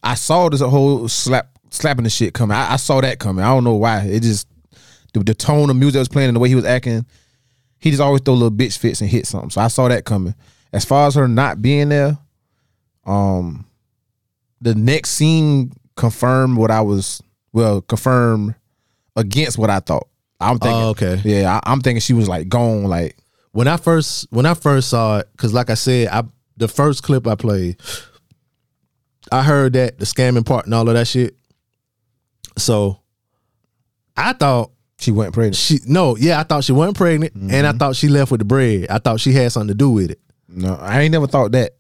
I 0.03 0.14
saw 0.14 0.51
this 0.51 0.61
whole 0.61 1.09
slap 1.09 1.49
slapping 1.70 2.05
the 2.05 2.11
shit 2.11 2.35
coming. 2.35 2.55
I, 2.55 2.74
I 2.74 2.76
saw 2.76 3.01
that 3.01 3.18
coming. 3.18 3.43
I 3.45 3.49
don't 3.49 3.64
know 3.64 3.76
why. 3.76 4.01
It 4.01 4.20
just 4.20 4.47
the, 5.14 5.20
the 5.20 5.35
tone 5.35 5.70
of 5.70 5.76
music 5.76 5.95
that 5.95 6.01
was 6.01 6.09
playing 6.09 6.28
and 6.28 6.37
the 6.37 6.41
way 6.41 6.51
he 6.51 6.55
was 6.55 6.66
acting. 6.66 7.07
He 7.78 7.91
just 7.91 8.03
always 8.03 8.20
throw 8.20 8.35
little 8.35 8.51
bitch 8.51 8.76
fits 8.76 9.01
and 9.01 9.09
hit 9.09 9.26
something. 9.26 9.51
So 9.51 9.61
I 9.62 9.68
saw 9.68 9.89
that 9.89 10.05
coming. 10.05 10.35
As 10.72 10.85
far 10.85 11.07
as 11.07 11.14
her 11.14 11.28
not 11.28 11.62
being 11.62 11.89
there, 11.89 12.18
um, 13.07 13.66
the 14.61 14.74
next 14.74 15.11
scene 15.11 15.72
confirmed 15.96 16.57
what 16.59 16.70
I 16.70 16.80
was 16.80 17.22
well 17.52 17.80
confirmed 17.82 18.55
against 19.16 19.59
what 19.59 19.70
I 19.70 19.80
thought. 19.80 20.09
I'm 20.40 20.59
thinking, 20.59 20.82
Oh, 20.82 20.88
okay. 20.90 21.20
yeah, 21.24 21.61
I, 21.64 21.70
I'm 21.72 21.80
thinking 21.80 22.00
she 22.00 22.12
was 22.12 22.28
like 22.28 22.48
gone, 22.48 22.84
like 22.84 23.16
When 23.52 23.68
I 23.68 23.76
first 23.76 24.26
when 24.30 24.46
I 24.46 24.55
first 24.55 24.88
saw 24.88 25.18
it, 25.18 25.28
because 25.32 25.52
like 25.55 25.70
I 25.70 25.74
said, 25.74 26.09
I 26.09 26.24
the 26.57 26.68
first 26.68 27.02
clip 27.02 27.26
I 27.26 27.34
played, 27.36 27.76
I 29.32 29.42
heard 29.42 29.72
that 29.74 29.98
the 29.98 30.05
scamming 30.05 30.44
part 30.46 30.64
and 30.66 30.74
all 30.74 30.88
of 30.88 30.94
that 30.94 31.07
shit. 31.07 31.36
So 32.57 33.00
I 34.16 34.32
thought 34.32 34.70
she 34.98 35.11
went 35.11 35.32
pregnant. 35.34 35.57
she 35.57 35.78
no, 35.86 36.16
yeah, 36.16 36.40
I 36.40 36.44
thought 36.44 36.64
she 36.64 36.72
wasn't 36.72 36.96
pregnant, 36.96 37.34
and 37.34 37.66
I 37.66 37.72
thought 37.72 37.96
she 37.96 38.09
left 38.09 38.30
with 38.30 38.38
the 38.40 38.44
bread. 38.44 38.86
I 38.90 38.98
thought 38.98 39.20
she 39.20 39.32
had 39.32 39.52
something 39.52 39.68
to 39.68 39.74
do 39.74 39.90
with 39.90 40.11
it. 40.11 40.20
No, 40.48 40.74
I 40.76 41.00
ain't 41.00 41.12
never 41.12 41.26
thought 41.26 41.52
that, 41.52 41.72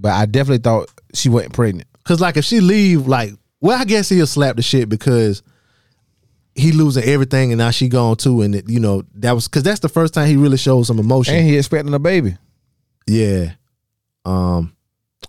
but 0.00 0.12
I 0.12 0.26
definitely 0.26 0.62
thought 0.62 0.88
she 1.14 1.28
wasn't 1.28 1.52
pregnant. 1.52 1.88
Cause 2.04 2.20
like 2.20 2.36
if 2.36 2.44
she 2.44 2.60
leave, 2.60 3.06
like, 3.06 3.32
well, 3.60 3.78
I 3.80 3.84
guess 3.84 4.08
he'll 4.08 4.26
slap 4.26 4.56
the 4.56 4.62
shit 4.62 4.88
because 4.88 5.42
he 6.54 6.72
losing 6.72 7.04
everything, 7.04 7.52
and 7.52 7.58
now 7.58 7.70
she 7.70 7.88
gone 7.88 8.16
too, 8.16 8.42
and 8.42 8.54
it, 8.54 8.68
you 8.68 8.80
know 8.80 9.04
that 9.16 9.32
was 9.32 9.46
because 9.48 9.62
that's 9.62 9.80
the 9.80 9.88
first 9.88 10.14
time 10.14 10.26
he 10.26 10.36
really 10.36 10.56
showed 10.56 10.82
some 10.84 10.98
emotion. 10.98 11.34
And 11.34 11.46
he 11.46 11.56
expecting 11.56 11.94
a 11.94 11.98
baby. 11.98 12.36
yeah, 13.06 13.52
um, 14.24 14.74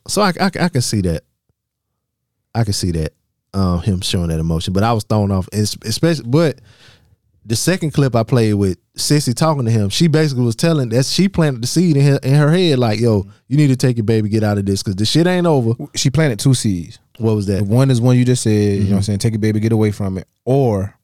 so 0.08 0.22
I, 0.22 0.34
I 0.40 0.46
I 0.46 0.70
can 0.70 0.82
see 0.82 1.02
that. 1.02 1.24
I 2.56 2.64
can 2.64 2.74
see 2.74 2.92
that 2.92 3.14
um 3.54 3.82
him 3.82 4.02
showing 4.02 4.30
that 4.30 4.40
emotion, 4.40 4.74
but 4.74 4.84
I 4.84 4.94
was 4.94 5.04
thrown 5.04 5.32
off, 5.32 5.48
es- 5.54 5.78
especially 5.84 6.26
but. 6.28 6.60
The 7.44 7.56
second 7.56 7.92
clip 7.92 8.16
I 8.16 8.22
played 8.24 8.54
with 8.54 8.78
Cissy 8.96 9.34
talking 9.34 9.66
to 9.66 9.72
him, 9.72 9.90
she 9.90 10.08
basically 10.08 10.44
was 10.44 10.56
telling 10.56 10.90
that 10.90 11.06
she 11.06 11.28
planted 11.28 11.64
the 11.64 11.68
seed 11.68 11.98
in 11.98 12.06
her, 12.06 12.20
in 12.22 12.36
her 12.36 12.52
head, 12.52 12.78
like, 12.78 13.00
"Yo, 13.00 13.26
you 13.48 13.58
need 13.58 13.70
to 13.70 13.76
take 13.76 13.98
your 13.98 14.04
baby, 14.04 14.30
get 14.30 14.44
out 14.44 14.60
of 14.60 14.66
this, 14.66 14.84
because 14.84 14.96
the 14.96 15.06
shit 15.06 15.26
ain't 15.26 15.48
over." 15.48 15.74
She 15.96 16.10
planted 16.12 16.38
two 16.40 16.54
seeds. 16.54 17.00
What 17.18 17.36
was 17.36 17.48
that? 17.48 17.64
One 17.64 17.90
is 17.90 18.00
one 18.00 18.16
you 18.18 18.26
just 18.26 18.44
said, 18.44 18.52
you 18.52 18.60
know 18.68 18.76
Mm-hmm. 18.84 18.92
what 18.92 18.98
I'm 18.98 19.04
saying, 19.04 19.20
take 19.20 19.34
your 19.34 19.40
baby, 19.40 19.60
get 19.60 19.72
away 19.72 19.92
from 19.92 20.18
it. 20.20 20.28
Or 20.46 20.96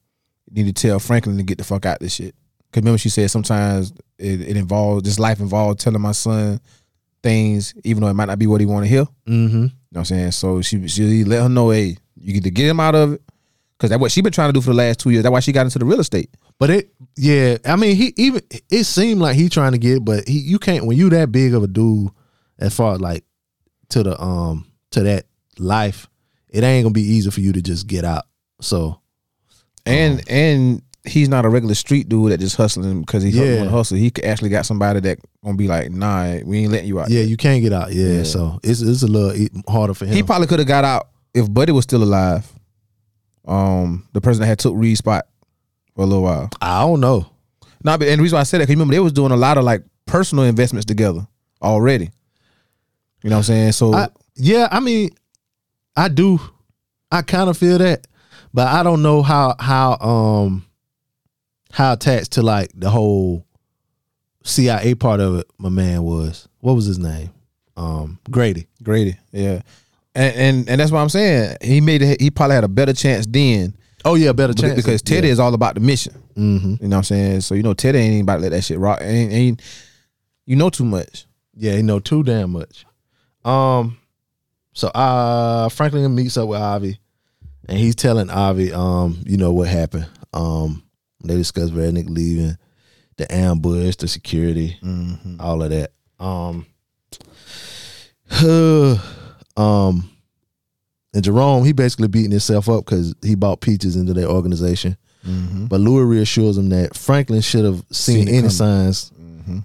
you 0.54 0.64
need 0.64 0.76
to 0.76 0.88
tell 0.88 1.00
Franklin 1.00 1.38
to 1.38 1.44
get 1.44 1.58
the 1.58 1.64
fuck 1.64 1.86
out 1.86 1.98
of 1.98 2.00
this 2.02 2.14
shit. 2.14 2.36
Cause 2.72 2.82
remember 2.82 2.98
she 2.98 3.10
said 3.10 3.32
sometimes 3.32 3.92
it, 4.20 4.42
it 4.42 4.58
involves 4.58 5.04
this 5.04 5.20
life 5.20 5.40
involved 5.40 5.80
telling 5.80 6.02
my 6.02 6.12
son 6.12 6.60
things, 7.24 7.74
even 7.84 8.02
though 8.04 8.10
it 8.10 8.14
might 8.14 8.26
not 8.26 8.40
be 8.40 8.48
what 8.48 8.62
he 8.62 8.66
want 8.68 8.86
to 8.86 8.90
hear. 8.90 9.06
Mm-hmm. 9.28 9.56
You 9.56 9.62
know 9.62 9.70
what 9.92 10.00
I'm 10.00 10.06
saying? 10.06 10.32
So 10.32 10.62
she 10.62 10.88
she 10.88 11.24
let 11.24 11.42
her 11.44 11.50
know, 11.50 11.70
hey, 11.72 11.98
you 12.20 12.34
get 12.34 12.44
to 12.44 12.52
get 12.52 12.68
him 12.68 12.80
out 12.80 12.96
of 12.96 13.14
it. 13.14 13.22
Cause 13.80 13.92
that's 13.92 14.00
what 14.02 14.12
she 14.12 14.22
been 14.22 14.34
trying 14.34 14.50
to 14.50 14.54
do 14.54 14.62
for 14.62 14.72
the 14.72 14.76
last 14.76 15.00
two 15.00 15.12
years. 15.12 15.22
That's 15.22 15.32
why 15.32 15.40
she 15.40 15.52
got 15.52 15.66
into 15.68 15.78
the 15.78 15.86
real 15.86 16.00
estate. 16.00 16.32
But 16.58 16.72
it, 16.72 16.90
yeah, 17.16 17.58
I 17.64 17.76
mean, 17.76 17.96
he 17.96 18.12
even 18.18 18.42
it 18.72 18.86
seemed 18.86 19.22
like 19.22 19.36
he 19.36 19.50
trying 19.50 19.74
to 19.74 19.78
get, 19.78 20.04
but 20.04 20.28
he 20.28 20.40
you 20.40 20.58
can't 20.58 20.86
when 20.88 20.98
you 20.98 21.10
that 21.12 21.32
big 21.32 21.54
of 21.54 21.62
a 21.62 21.68
dude, 21.68 22.10
as 22.58 22.76
far 22.76 22.96
as 22.96 23.02
like 23.02 23.24
to 23.90 24.02
the 24.02 24.20
um 24.20 24.66
to 24.92 25.04
that 25.04 25.26
life, 25.60 26.08
it 26.50 26.64
ain't 26.64 26.86
gonna 26.86 26.94
be 26.94 27.04
easy 27.04 27.30
for 27.30 27.40
you 27.42 27.54
to 27.54 27.62
just 27.62 27.86
get 27.86 28.04
out. 28.04 28.26
So 28.62 29.00
And 29.86 30.24
and 30.28 30.82
he's 31.06 31.30
not 31.30 31.46
a 31.46 31.50
regular 31.50 31.76
street 31.76 32.10
dude 32.10 32.32
that 32.32 32.40
just 32.40 32.56
hustling 32.56 33.02
because 33.02 33.22
he 33.22 33.30
Yeah. 33.30 33.58
want 33.58 33.70
to 33.70 33.76
hustle. 33.76 33.98
He 33.98 34.12
actually 34.24 34.50
got 34.50 34.66
somebody 34.66 35.02
that 35.02 35.20
gonna 35.44 35.56
be 35.56 35.68
like, 35.68 35.92
nah, 35.92 36.40
we 36.46 36.60
ain't 36.64 36.72
letting 36.72 36.88
you 36.88 37.00
out. 37.00 37.12
yeah, 37.12 37.22
you 37.22 37.38
can't 37.38 37.62
get 37.62 37.74
out. 37.74 37.94
Yeah, 37.94 38.08
Yeah. 38.08 38.24
so 38.24 38.60
it's 38.64 38.82
it's 38.82 39.04
a 39.04 39.08
little 39.08 39.48
harder 39.70 39.94
for 39.94 40.08
him. 40.08 40.16
He 40.16 40.24
probably 40.24 40.48
could 40.48 40.58
have 40.60 40.68
got 40.68 40.84
out 40.84 41.10
if 41.36 41.54
Buddy 41.54 41.72
was 41.72 41.84
still 41.84 42.02
alive. 42.02 42.52
Um, 43.48 44.08
the 44.14 44.22
person 44.22 44.42
that 44.42 44.48
had 44.48 44.60
took 44.60 44.74
Reed's 44.76 45.00
spot 45.00 45.26
for 45.96 46.04
a 46.04 46.06
little 46.06 46.24
while. 46.24 46.50
I 46.62 46.82
don't 46.82 47.00
know. 47.00 47.32
Nah, 47.84 47.98
but 47.98 48.08
and 48.08 48.20
the 48.20 48.24
reason 48.24 48.36
why 48.36 48.42
I 48.42 48.44
said 48.44 48.60
that, 48.60 48.64
because 48.64 48.76
remember 48.76 48.94
they 48.94 49.00
was 49.00 49.14
doing 49.14 49.32
a 49.32 49.38
lot 49.38 49.58
of 49.58 49.64
like 49.64 49.84
personal 50.06 50.44
investments 50.44 50.86
together 50.86 51.26
already. 51.62 52.12
You 53.24 53.30
know 53.30 53.38
what 53.38 53.40
I'm 53.40 53.44
saying? 53.44 53.72
So 53.74 53.94
I, 53.94 54.10
yeah, 54.36 54.68
I 54.72 54.80
mean, 54.80 55.12
I 55.96 56.10
do. 56.10 56.40
I 57.12 57.22
kind 57.22 57.50
of 57.50 57.58
feel 57.58 57.78
that, 57.78 58.06
but 58.54 58.68
I 58.68 58.84
don't 58.84 59.02
know 59.02 59.22
how 59.22 59.56
how 59.60 59.98
um 60.00 60.66
how 61.72 61.94
attached 61.94 62.34
to 62.34 62.42
like 62.42 62.72
the 62.74 62.90
whole 62.90 63.46
CIA 64.44 64.96
part 64.96 65.20
of 65.20 65.40
it. 65.40 65.48
My 65.58 65.70
man 65.70 66.04
was 66.04 66.48
what 66.60 66.74
was 66.74 66.86
his 66.86 67.00
name? 67.00 67.32
Um, 67.76 68.20
Grady. 68.30 68.68
Grady, 68.82 69.18
yeah, 69.32 69.62
and 70.18 70.36
and, 70.36 70.70
and 70.70 70.82
that's 70.82 70.92
what 70.92 71.00
I'm 71.00 71.10
saying. 71.10 71.58
He 71.62 71.82
made 71.82 72.02
it, 72.02 72.20
he 72.20 72.30
probably 72.32 72.56
had 72.56 72.64
a 72.64 72.70
better 72.70 72.94
chance 72.94 73.26
then 73.26 73.78
Oh 74.06 74.16
yeah, 74.16 74.32
better 74.32 74.54
chance 74.54 74.76
because 74.76 75.02
Teddy 75.02 75.28
yeah. 75.28 75.34
is 75.34 75.40
all 75.40 75.54
about 75.54 75.76
the 75.76 75.82
mission. 75.82 76.14
Mm-hmm. 76.36 76.76
You 76.82 76.88
know 76.88 76.96
what 76.96 76.98
I'm 76.98 77.04
saying? 77.04 77.42
So 77.42 77.56
you 77.56 77.64
know 77.64 77.74
Teddy 77.74 78.00
ain't 78.00 78.24
about 78.24 78.38
to 78.38 78.42
let 78.44 78.52
that 78.52 78.64
shit 78.64 78.80
rock. 78.80 79.00
Ain't, 79.02 79.34
ain't 79.34 79.62
you 80.46 80.56
know 80.56 80.70
too 80.70 80.86
much. 80.86 81.26
Yeah, 81.54 81.76
he 81.76 81.82
know 81.82 82.00
too 82.00 82.24
damn 82.24 82.52
much. 82.52 82.86
Um, 83.44 83.98
so 84.72 84.88
uh, 84.90 85.68
Franklin 85.68 86.16
meets 86.16 86.38
up 86.38 86.48
with 86.48 86.62
Avi, 86.62 87.00
and 87.68 87.78
he's 87.78 87.96
telling 87.96 88.30
Avi, 88.30 88.72
um, 88.72 89.22
you 89.26 89.36
know 89.36 89.52
what 89.52 89.68
happened. 89.68 90.08
Um, 90.34 90.84
they 91.24 91.36
discuss 91.36 91.70
Veronique 91.70 92.10
leaving, 92.10 92.58
the 93.18 93.34
ambush, 93.34 93.98
the 93.98 94.08
security, 94.08 94.78
all 95.40 95.64
of 95.64 95.72
that. 95.72 95.92
Um, 96.20 96.66
um, 99.58 100.10
and 101.14 101.24
Jerome, 101.24 101.66
he 101.66 101.74
basically 101.74 102.08
beating 102.08 102.32
himself 102.32 102.70
up 102.70 102.86
because 102.86 103.16
he 103.24 103.36
bought 103.36 103.60
peaches 103.62 103.96
into 103.96 104.14
their 104.14 104.28
organization. 104.28 104.98
But 105.24 105.82
Louie 105.82 106.06
reassures 106.06 106.58
him 106.58 106.70
that 106.70 106.96
Franklin 106.96 107.42
should 107.42 107.66
have 107.66 107.84
seen, 107.92 108.20
Seen 108.20 108.28
any 108.30 108.38
coming. 108.38 108.50
signs 108.52 109.12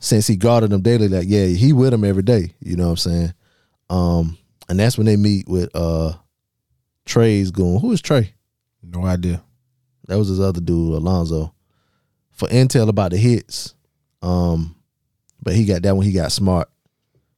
since 0.00 0.26
he 0.26 0.34
guarded 0.34 0.70
them 0.70 0.80
daily. 0.82 1.06
Like, 1.08 1.26
yeah, 1.28 1.46
he 1.46 1.72
with 1.72 1.94
him 1.94 2.02
every 2.02 2.24
day. 2.24 2.52
You 2.60 2.74
know 2.76 2.84
what 2.86 2.90
I'm 2.90 2.96
saying? 2.96 3.34
Um, 3.88 4.38
and 4.68 4.80
that's 4.80 4.96
when 4.98 5.06
they 5.06 5.14
meet 5.16 5.46
with 5.48 5.70
uh 5.74 6.14
Trey's 7.04 7.50
going. 7.52 7.78
Who 7.80 7.92
is 7.92 8.00
Trey? 8.02 8.34
No 8.82 9.04
idea. 9.04 9.40
That 10.08 10.18
was 10.18 10.26
his 10.28 10.40
other 10.40 10.60
dude, 10.60 10.94
Alonzo, 10.94 11.54
for 12.32 12.48
intel 12.48 12.88
about 12.88 13.12
the 13.12 13.18
hits. 13.18 13.74
Um, 14.20 14.74
but 15.42 15.54
he 15.54 15.64
got 15.64 15.82
that 15.82 15.96
when 15.96 16.06
he 16.06 16.12
got 16.12 16.32
smart 16.32 16.68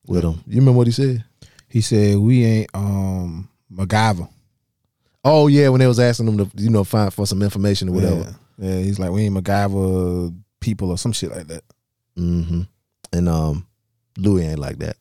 with 0.07 0.25
him. 0.25 0.43
You 0.47 0.61
remember 0.61 0.79
what 0.79 0.87
he 0.87 0.93
said? 0.95 1.25
He 1.75 1.81
said 1.81 2.19
we 2.19 2.45
ain't 2.45 2.71
um 2.73 3.49
MacGyver. 3.69 4.29
Oh 5.25 5.49
yeah, 5.49 5.71
when 5.71 5.81
they 5.81 5.89
was 5.89 5.99
asking 5.99 6.29
him 6.29 6.39
to 6.39 6.49
you 6.55 6.71
know 6.71 6.85
find 6.85 7.13
for 7.13 7.27
some 7.27 7.43
information 7.43 7.89
or 7.89 7.93
whatever. 7.97 8.37
Yeah. 8.59 8.69
yeah, 8.69 8.79
he's 8.79 9.01
like 9.01 9.11
we 9.11 9.23
ain't 9.23 9.35
MacGyver 9.35 10.33
people 10.61 10.91
or 10.91 10.99
some 10.99 11.11
shit 11.11 11.33
like 11.33 11.49
that. 11.49 11.65
Mm-hmm. 12.17 12.61
And 13.13 13.29
um, 13.29 13.67
Louie 14.17 14.45
ain't 14.45 14.61
like 14.61 14.79
that. 14.79 14.97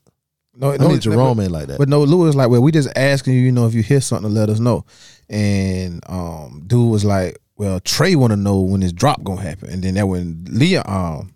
No, 0.55 0.71
I 0.71 0.79
mean 0.79 0.99
Jerome 0.99 1.39
ain't 1.41 1.51
like 1.51 1.67
that. 1.67 1.77
But 1.77 1.89
no, 1.89 2.01
Lou 2.01 2.25
was 2.25 2.35
like, 2.35 2.49
well, 2.49 2.63
we 2.63 2.71
just 2.71 2.89
asking 2.95 3.33
you, 3.35 3.41
you 3.41 3.51
know, 3.51 3.67
if 3.67 3.75
you 3.75 3.83
hear 3.83 4.01
something, 4.01 4.33
to 4.33 4.33
let 4.33 4.49
us 4.49 4.59
know. 4.59 4.83
And 5.29 6.03
um, 6.09 6.63
dude 6.65 6.89
was 6.89 7.05
like, 7.05 7.37
well, 7.55 7.79
Trey 7.81 8.15
want 8.15 8.31
to 8.31 8.37
know 8.37 8.61
when 8.61 8.79
this 8.79 8.93
drop 8.93 9.23
gonna 9.23 9.41
happen. 9.43 9.69
And 9.69 9.83
then 9.83 9.93
that 9.93 10.07
when 10.07 10.43
Leah, 10.49 10.81
um, 10.87 11.35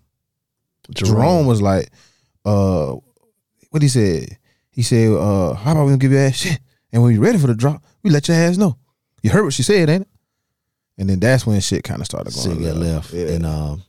Jerome. 0.90 1.46
was 1.46 1.62
like, 1.62 1.90
uh, 2.44 2.96
what 3.70 3.82
he 3.82 3.88
said? 3.88 4.36
He 4.78 4.84
said, 4.84 5.08
uh, 5.10 5.54
how 5.54 5.72
about 5.72 5.86
we 5.86 5.88
gonna 5.90 5.96
give 5.98 6.12
your 6.12 6.20
ass 6.20 6.36
shit? 6.36 6.60
And 6.92 7.02
when 7.02 7.12
you're 7.12 7.20
ready 7.20 7.36
for 7.36 7.48
the 7.48 7.54
drop, 7.56 7.82
we 8.04 8.10
let 8.10 8.28
your 8.28 8.36
ass 8.36 8.56
know. 8.56 8.78
You 9.24 9.30
heard 9.30 9.42
what 9.42 9.52
she 9.52 9.64
said, 9.64 9.88
ain't 9.90 10.02
it? 10.02 10.08
And 10.96 11.10
then 11.10 11.18
that's 11.18 11.44
when 11.44 11.58
shit 11.60 11.82
kind 11.82 12.00
of 12.00 12.06
started 12.06 12.32
Shit 12.32 12.44
going 12.52 12.62
got 12.62 12.76
left, 12.76 13.12
Yeah. 13.12 13.26
and 13.26 13.44
um, 13.44 13.82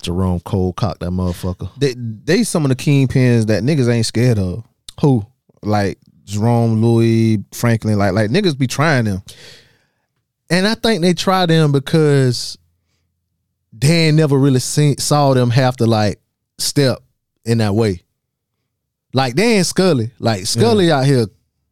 Jerome 0.00 0.40
cold 0.40 0.76
cocked 0.76 1.00
that 1.00 1.10
motherfucker. 1.10 1.68
they 1.78 1.94
they 1.98 2.44
some 2.44 2.64
of 2.64 2.70
the 2.70 2.76
kingpins 2.76 3.48
that 3.48 3.62
niggas 3.62 3.92
ain't 3.92 4.06
scared 4.06 4.38
of. 4.38 4.64
Who? 5.02 5.26
Like 5.62 5.98
Jerome, 6.24 6.80
Louie, 6.82 7.44
Franklin, 7.52 7.98
like 7.98 8.14
like 8.14 8.30
niggas 8.30 8.56
be 8.56 8.66
trying 8.66 9.04
them. 9.04 9.22
And 10.48 10.66
I 10.66 10.76
think 10.76 11.02
they 11.02 11.12
tried 11.12 11.50
them 11.50 11.72
because 11.72 12.56
Dan 13.78 14.16
never 14.16 14.38
really 14.38 14.60
seen, 14.60 14.96
saw 14.96 15.34
them 15.34 15.50
have 15.50 15.76
to 15.76 15.86
like 15.86 16.20
step 16.56 17.00
in 17.44 17.58
that 17.58 17.74
way. 17.74 18.02
Like 19.12 19.34
they 19.34 19.56
ain't 19.56 19.66
Scully. 19.66 20.10
Like 20.18 20.46
Scully 20.46 20.90
out 20.90 21.04
here 21.04 21.26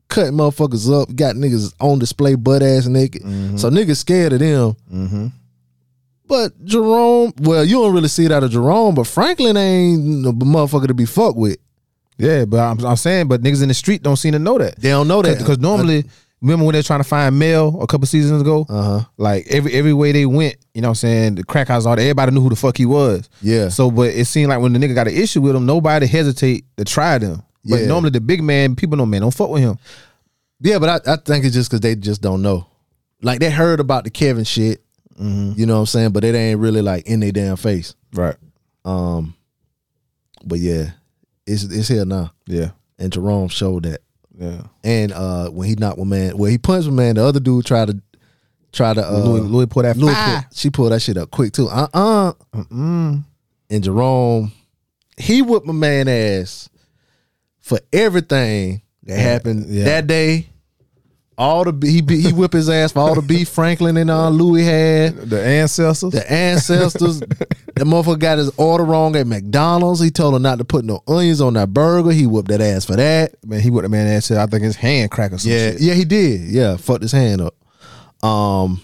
cutting 0.08 0.34
motherfuckers 0.34 1.02
up, 1.02 1.14
got 1.14 1.36
niggas 1.36 1.72
on 1.80 1.98
display 1.98 2.34
butt 2.34 2.62
ass 2.62 2.86
naked. 2.86 3.22
So 3.58 3.70
niggas 3.70 3.96
scared 3.96 4.32
of 4.32 4.40
them. 4.40 4.76
Mm-hmm. 4.92 5.26
But 6.26 6.64
Jerome, 6.64 7.32
well, 7.40 7.64
you 7.64 7.80
don't 7.80 7.92
really 7.92 8.08
see 8.08 8.24
it 8.24 8.30
out 8.30 8.44
of 8.44 8.52
Jerome, 8.52 8.94
but 8.94 9.06
Franklin 9.08 9.56
ain't 9.56 10.00
no 10.00 10.32
motherfucker 10.32 10.86
to 10.86 10.94
be 10.94 11.04
fucked 11.04 11.36
with. 11.36 11.58
Yeah, 12.18 12.44
but 12.44 12.58
I'm, 12.58 12.84
I'm 12.84 12.96
saying, 12.96 13.28
but 13.28 13.40
niggas 13.42 13.62
in 13.62 13.68
the 13.68 13.74
street 13.74 14.02
don't 14.02 14.16
seem 14.16 14.32
to 14.32 14.38
know 14.38 14.58
that. 14.58 14.78
They 14.78 14.90
don't 14.90 15.08
know 15.08 15.22
that 15.22 15.38
because 15.38 15.58
normally, 15.58 16.04
remember 16.40 16.64
when 16.64 16.72
they're 16.72 16.82
trying 16.82 17.00
to 17.00 17.04
find 17.08 17.38
Mel 17.38 17.80
a 17.82 17.86
couple 17.86 18.06
seasons 18.06 18.40
ago? 18.42 18.66
Uh 18.68 18.82
huh. 18.82 19.04
Like 19.16 19.46
every 19.48 19.72
every 19.74 19.92
way 19.92 20.12
they 20.12 20.26
went, 20.26 20.56
you 20.74 20.80
know 20.80 20.88
what 20.88 20.92
I'm 20.92 20.94
saying? 20.96 21.34
The 21.36 21.44
crack 21.44 21.68
house, 21.68 21.86
all 21.86 21.96
that, 21.96 22.02
everybody 22.02 22.32
knew 22.32 22.40
who 22.40 22.50
the 22.50 22.56
fuck 22.56 22.76
he 22.76 22.86
was. 22.86 23.28
Yeah. 23.42 23.68
So, 23.68 23.90
but 23.90 24.10
it 24.14 24.24
seemed 24.26 24.48
like 24.50 24.60
when 24.60 24.72
the 24.72 24.78
nigga 24.78 24.94
got 24.94 25.08
an 25.08 25.14
issue 25.14 25.40
with 25.42 25.54
him, 25.56 25.66
nobody 25.66 26.06
hesitate 26.06 26.64
to 26.76 26.84
try 26.84 27.18
them. 27.18 27.42
But 27.64 27.80
Yeah. 27.80 27.86
normally 27.86 28.10
the 28.10 28.20
big 28.20 28.42
man, 28.42 28.74
people 28.76 28.96
know, 28.96 29.06
man, 29.06 29.20
don't 29.20 29.34
fuck 29.34 29.50
with 29.50 29.62
him. 29.62 29.78
Yeah, 30.60 30.78
but 30.78 31.06
I, 31.08 31.12
I 31.12 31.16
think 31.16 31.44
it's 31.44 31.54
just 31.54 31.70
because 31.70 31.80
they 31.80 31.94
just 31.96 32.20
don't 32.22 32.42
know. 32.42 32.66
Like 33.22 33.40
they 33.40 33.50
heard 33.50 33.80
about 33.80 34.04
the 34.04 34.10
Kevin 34.10 34.44
shit, 34.44 34.82
you 35.18 35.66
know 35.66 35.74
what 35.74 35.80
I'm 35.80 35.86
saying, 35.86 36.10
but 36.12 36.24
it 36.24 36.34
ain't 36.34 36.60
really 36.60 36.80
like 36.80 37.06
in 37.06 37.20
their 37.20 37.32
damn 37.32 37.56
face. 37.56 37.94
Right. 38.14 38.36
Um, 38.86 39.34
but 40.44 40.58
yeah, 40.58 40.92
it's 41.46 41.64
it's 41.64 41.88
here 41.88 42.06
now, 42.06 42.32
Yeah. 42.46 42.70
and 42.98 43.12
Jerome 43.12 43.48
showed 43.48 43.82
that. 43.82 44.00
Yeah. 44.40 44.62
And 44.82 45.12
uh, 45.12 45.50
when 45.50 45.68
he 45.68 45.74
knocked 45.74 45.98
one 45.98 46.08
man, 46.08 46.36
well, 46.38 46.50
he 46.50 46.56
punched 46.56 46.88
one 46.88 46.96
man. 46.96 47.16
The 47.16 47.24
other 47.24 47.40
dude 47.40 47.66
tried 47.66 47.88
to 47.88 48.00
try 48.72 48.94
to 48.94 49.06
uh, 49.06 49.18
Louie, 49.18 49.40
Louie 49.40 49.66
put 49.66 49.82
that 49.82 49.96
Louie 49.96 50.14
she 50.52 50.70
pulled 50.70 50.92
that 50.92 51.00
shit 51.00 51.18
up 51.18 51.30
quick 51.30 51.52
too. 51.52 51.68
Uh 51.68 51.88
uh 51.92 52.32
Mm-mm. 52.54 53.22
And 53.68 53.84
Jerome, 53.84 54.52
he 55.18 55.42
whipped 55.42 55.66
my 55.66 55.74
man 55.74 56.08
ass 56.08 56.70
for 57.60 57.78
everything 57.92 58.82
that 59.04 59.18
happened 59.18 59.66
yeah. 59.68 59.84
that 59.84 60.06
day. 60.06 60.48
All 61.40 61.64
the 61.64 61.72
he 61.86 62.02
he 62.20 62.32
whipped 62.34 62.52
his 62.52 62.68
ass 62.68 62.92
for 62.92 62.98
all 62.98 63.14
the 63.14 63.22
beef 63.22 63.48
Franklin 63.48 63.96
and 63.96 64.10
uh, 64.10 64.28
Louie 64.28 64.62
had. 64.62 65.16
The 65.16 65.42
ancestors. 65.42 66.12
The 66.12 66.30
ancestors, 66.30 67.20
the 67.20 67.84
motherfucker 67.84 68.18
got 68.18 68.36
his 68.36 68.50
order 68.58 68.84
wrong 68.84 69.16
at 69.16 69.26
McDonald's. 69.26 70.00
He 70.00 70.10
told 70.10 70.34
him 70.34 70.42
not 70.42 70.58
to 70.58 70.64
put 70.66 70.84
no 70.84 71.02
onions 71.08 71.40
on 71.40 71.54
that 71.54 71.72
burger. 71.72 72.10
He 72.12 72.26
whooped 72.26 72.48
that 72.48 72.60
ass 72.60 72.84
for 72.84 72.94
that. 72.96 73.36
man, 73.42 73.60
he 73.60 73.70
would 73.70 73.84
the 73.84 73.88
man 73.88 74.06
ass 74.06 74.26
said, 74.26 74.36
I 74.36 74.44
think 74.46 74.64
his 74.64 74.76
hand 74.76 75.10
cracked 75.10 75.32
or 75.32 75.38
some 75.38 75.50
Yeah, 75.50 75.70
shit. 75.70 75.80
yeah, 75.80 75.94
he 75.94 76.04
did. 76.04 76.42
Yeah, 76.42 76.76
fucked 76.76 77.02
his 77.02 77.12
hand 77.12 77.40
up. 77.40 77.54
Um, 78.22 78.82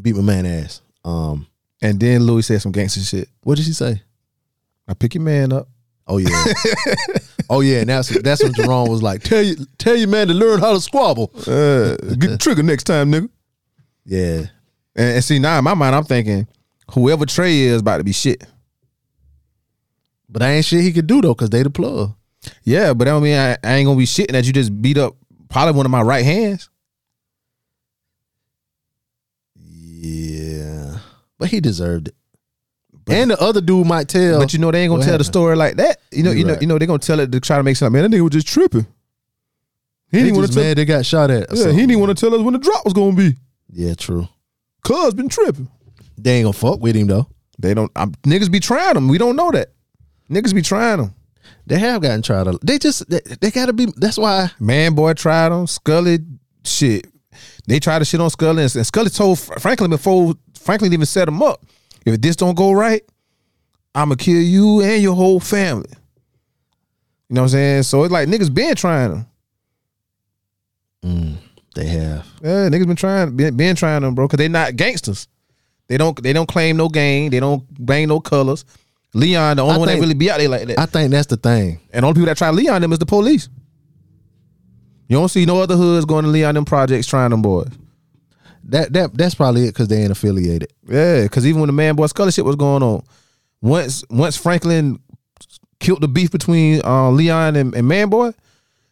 beat 0.00 0.16
my 0.16 0.22
man 0.22 0.46
ass. 0.46 0.80
Um, 1.04 1.46
And 1.82 2.00
then 2.00 2.22
Louie 2.22 2.40
said 2.42 2.62
some 2.62 2.72
gangster 2.72 3.00
shit. 3.00 3.28
what 3.42 3.56
did 3.56 3.66
she 3.66 3.74
say? 3.74 4.00
I 4.88 4.94
pick 4.94 5.14
your 5.14 5.22
man 5.22 5.52
up. 5.52 5.68
Oh 6.06 6.16
yeah, 6.16 6.28
oh 7.50 7.60
yeah. 7.60 7.80
And 7.80 7.90
that's 7.90 8.08
that's 8.22 8.42
when 8.42 8.54
Jerome 8.54 8.88
was 8.88 9.02
like, 9.02 9.22
"Tell 9.22 9.42
you, 9.42 9.56
tell 9.76 9.94
your 9.96 10.08
man 10.08 10.28
to 10.28 10.34
learn 10.34 10.60
how 10.60 10.72
to 10.72 10.80
squabble." 10.80 11.30
Uh, 11.46 11.96
get 11.96 12.20
the 12.30 12.38
trigger 12.40 12.62
next 12.62 12.84
time, 12.84 13.12
nigga. 13.12 13.28
Yeah, 14.06 14.46
And, 14.96 15.16
and 15.16 15.24
see, 15.24 15.38
now 15.38 15.58
in 15.58 15.64
my 15.64 15.74
mind, 15.74 15.94
I'm 15.94 16.04
thinking, 16.04 16.48
whoever 16.92 17.26
Trey 17.26 17.60
is 17.60 17.82
about 17.82 17.98
to 17.98 18.04
be 18.04 18.12
shit. 18.12 18.42
but 20.28 20.42
I 20.42 20.52
ain't 20.52 20.64
shit 20.64 20.82
he 20.82 20.92
could 20.92 21.06
do 21.06 21.20
though, 21.20 21.34
cause 21.34 21.50
they 21.50 21.62
the 21.62 21.70
plug. 21.70 22.14
Yeah, 22.64 22.94
but 22.94 23.04
that 23.04 23.10
don't 23.12 23.22
mean 23.22 23.36
I, 23.36 23.58
I 23.62 23.74
ain't 23.74 23.86
gonna 23.86 23.98
be 23.98 24.06
shitting 24.06 24.32
that 24.32 24.46
you 24.46 24.52
just 24.52 24.80
beat 24.80 24.96
up 24.96 25.16
probably 25.50 25.74
one 25.74 25.84
of 25.84 25.92
my 25.92 26.00
right 26.02 26.24
hands. 26.24 26.70
Yeah, 29.54 30.98
but 31.38 31.50
he 31.50 31.60
deserved 31.60 32.08
it. 32.08 32.14
And 33.10 33.30
the 33.30 33.40
other 33.40 33.60
dude 33.60 33.86
might 33.86 34.08
tell. 34.08 34.38
But 34.40 34.52
you 34.52 34.58
know 34.58 34.70
they 34.70 34.82
ain't 34.82 34.90
gonna 34.90 35.04
tell 35.04 35.18
the 35.18 35.24
story 35.24 35.56
like 35.56 35.76
that. 35.76 35.98
You 36.10 36.22
know, 36.22 36.30
You 36.30 36.38
you 36.38 36.44
know, 36.44 36.52
right. 36.52 36.62
you 36.62 36.68
know 36.68 36.78
they're 36.78 36.86
gonna 36.86 36.98
tell 36.98 37.20
it 37.20 37.30
to 37.32 37.40
try 37.40 37.56
to 37.56 37.62
make 37.62 37.76
something. 37.76 38.00
Man, 38.00 38.10
that 38.10 38.16
nigga 38.16 38.22
was 38.22 38.32
just 38.32 38.46
tripping. 38.48 38.86
He 40.10 40.18
he 40.18 40.24
didn't 40.24 40.36
want 40.36 40.48
to 40.48 40.54
tell. 40.54 40.64
mad 40.64 40.76
they 40.78 40.84
got 40.84 41.06
shot 41.06 41.30
at. 41.30 41.48
Yeah, 41.52 41.70
he 41.70 41.86
didn't 41.86 42.00
want 42.00 42.16
to 42.16 42.20
tell 42.20 42.34
us 42.34 42.42
when 42.42 42.52
the 42.52 42.58
drop 42.58 42.84
was 42.84 42.94
gonna 42.94 43.14
be. 43.16 43.36
Yeah, 43.72 43.94
true. 43.94 44.28
Cuz 44.82 45.14
been 45.14 45.28
tripping. 45.28 45.68
They 46.18 46.38
ain't 46.38 46.44
gonna 46.44 46.52
fuck 46.52 46.80
with 46.80 46.96
him 46.96 47.06
though. 47.06 47.28
They 47.58 47.74
don't. 47.74 47.90
I'm, 47.94 48.12
niggas 48.22 48.50
be 48.50 48.60
trying 48.60 48.94
them. 48.94 49.08
We 49.08 49.18
don't 49.18 49.36
know 49.36 49.50
that. 49.50 49.68
Niggas 50.30 50.54
be 50.54 50.62
trying 50.62 50.98
them. 50.98 51.14
They 51.66 51.78
have 51.78 52.02
gotten 52.02 52.22
tried. 52.22 52.46
A, 52.46 52.58
they 52.62 52.78
just 52.78 53.08
they, 53.08 53.20
they 53.40 53.50
gotta 53.50 53.72
be. 53.72 53.86
That's 53.96 54.18
why. 54.18 54.50
Man, 54.58 54.94
boy, 54.94 55.12
tried 55.14 55.50
them. 55.50 55.66
Scully, 55.66 56.18
shit. 56.64 57.06
They 57.66 57.78
tried 57.78 58.00
to 58.00 58.04
shit 58.04 58.20
on 58.20 58.30
Scully, 58.30 58.64
and, 58.64 58.74
and 58.76 58.86
Scully 58.86 59.10
told 59.10 59.38
Franklin 59.38 59.90
before 59.90 60.34
Franklin 60.58 60.92
even 60.92 61.06
set 61.06 61.28
him 61.28 61.42
up. 61.42 61.64
If 62.06 62.20
this 62.20 62.36
don't 62.36 62.56
go 62.56 62.72
right, 62.72 63.02
I'ma 63.94 64.14
kill 64.16 64.40
you 64.40 64.80
and 64.82 65.02
your 65.02 65.14
whole 65.14 65.40
family. 65.40 65.90
You 67.28 67.34
know 67.34 67.42
what 67.42 67.46
I'm 67.46 67.48
saying? 67.50 67.82
So 67.84 68.04
it's 68.04 68.12
like 68.12 68.28
niggas 68.28 68.52
been 68.52 68.74
trying 68.74 69.10
them. 69.10 69.26
Mm, 71.04 71.36
they 71.74 71.86
have. 71.86 72.26
Yeah, 72.42 72.68
niggas 72.68 72.86
been 72.86 72.96
trying, 72.96 73.36
been, 73.36 73.56
been 73.56 73.76
trying 73.76 74.02
them, 74.02 74.14
bro. 74.14 74.28
Cause 74.28 74.38
they 74.38 74.48
not 74.48 74.76
gangsters. 74.76 75.28
They 75.88 75.96
don't, 75.96 76.20
they 76.22 76.32
don't 76.32 76.48
claim 76.48 76.76
no 76.76 76.88
gang. 76.88 77.30
They 77.30 77.40
don't 77.40 77.64
bang 77.84 78.08
no 78.08 78.20
colors. 78.20 78.64
Leon, 79.12 79.56
the 79.56 79.62
only 79.62 79.74
I 79.74 79.78
one 79.78 79.88
that 79.88 80.00
really 80.00 80.14
be 80.14 80.30
out 80.30 80.38
there 80.38 80.48
like 80.48 80.66
that. 80.68 80.78
I 80.78 80.86
think 80.86 81.10
that's 81.10 81.26
the 81.26 81.36
thing. 81.36 81.80
and 81.92 82.02
the 82.02 82.06
only 82.06 82.14
people 82.14 82.26
that 82.26 82.36
try 82.36 82.50
Leon 82.50 82.80
them 82.80 82.92
is 82.92 82.98
the 83.00 83.06
police. 83.06 83.48
You 85.08 85.16
don't 85.16 85.28
see 85.28 85.44
no 85.44 85.60
other 85.60 85.76
hoods 85.76 86.04
going 86.04 86.24
to 86.24 86.30
Leon 86.30 86.54
them 86.54 86.64
projects 86.64 87.08
trying 87.08 87.30
them 87.30 87.42
boys. 87.42 87.70
That 88.64 88.92
that 88.92 89.16
that's 89.16 89.34
probably 89.34 89.64
it 89.64 89.68
because 89.68 89.88
they 89.88 90.02
ain't 90.02 90.12
affiliated. 90.12 90.72
Yeah, 90.86 91.22
because 91.22 91.46
even 91.46 91.60
when 91.60 91.68
the 91.68 91.72
man 91.72 91.96
boy 91.96 92.06
Scully 92.06 92.32
shit 92.32 92.44
was 92.44 92.56
going 92.56 92.82
on, 92.82 93.02
once 93.60 94.04
once 94.10 94.36
Franklin 94.36 95.00
killed 95.78 96.02
the 96.02 96.08
beef 96.08 96.30
between 96.30 96.82
uh, 96.84 97.10
Leon 97.10 97.56
and, 97.56 97.74
and 97.74 97.88
man 97.88 98.10
boy, 98.10 98.32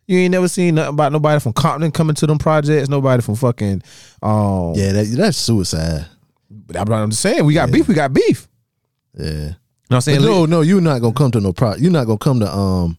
you 0.07 0.19
ain't 0.19 0.33
never 0.33 0.49
seen 0.49 0.77
nothing 0.77 0.95
about 0.95 1.12
nobody 1.12 1.39
from 1.39 1.53
Compton 1.53 1.91
coming 1.91 2.14
to 2.16 2.27
them 2.27 2.39
projects. 2.39 2.89
Nobody 2.89 3.23
from 3.23 3.37
fucking. 3.37 3.83
Um, 4.23 4.73
Yeah, 4.75 4.93
that, 4.93 5.14
that's 5.16 5.37
suicide. 5.37 6.07
I'm, 6.75 6.91
I'm 6.91 7.11
just 7.11 7.23
saying 7.23 7.45
we 7.45 7.55
got 7.55 7.71
beef. 7.71 7.89
We 7.89 7.95
got 7.95 8.12
beef. 8.12 8.49
Yeah. 9.14 9.25
You 9.27 9.35
know 9.35 9.55
what 9.89 9.97
I'm 9.97 10.01
saying? 10.01 10.21
But 10.21 10.27
no, 10.27 10.47
no, 10.47 10.61
you're 10.62 10.81
not 10.81 11.01
gonna 11.01 11.14
come 11.14 11.31
to 11.33 11.41
no 11.41 11.53
pro. 11.53 11.75
You're 11.77 11.93
not 11.93 12.07
gonna 12.07 12.19
come 12.19 12.41
to 12.41 12.51
um 12.51 12.99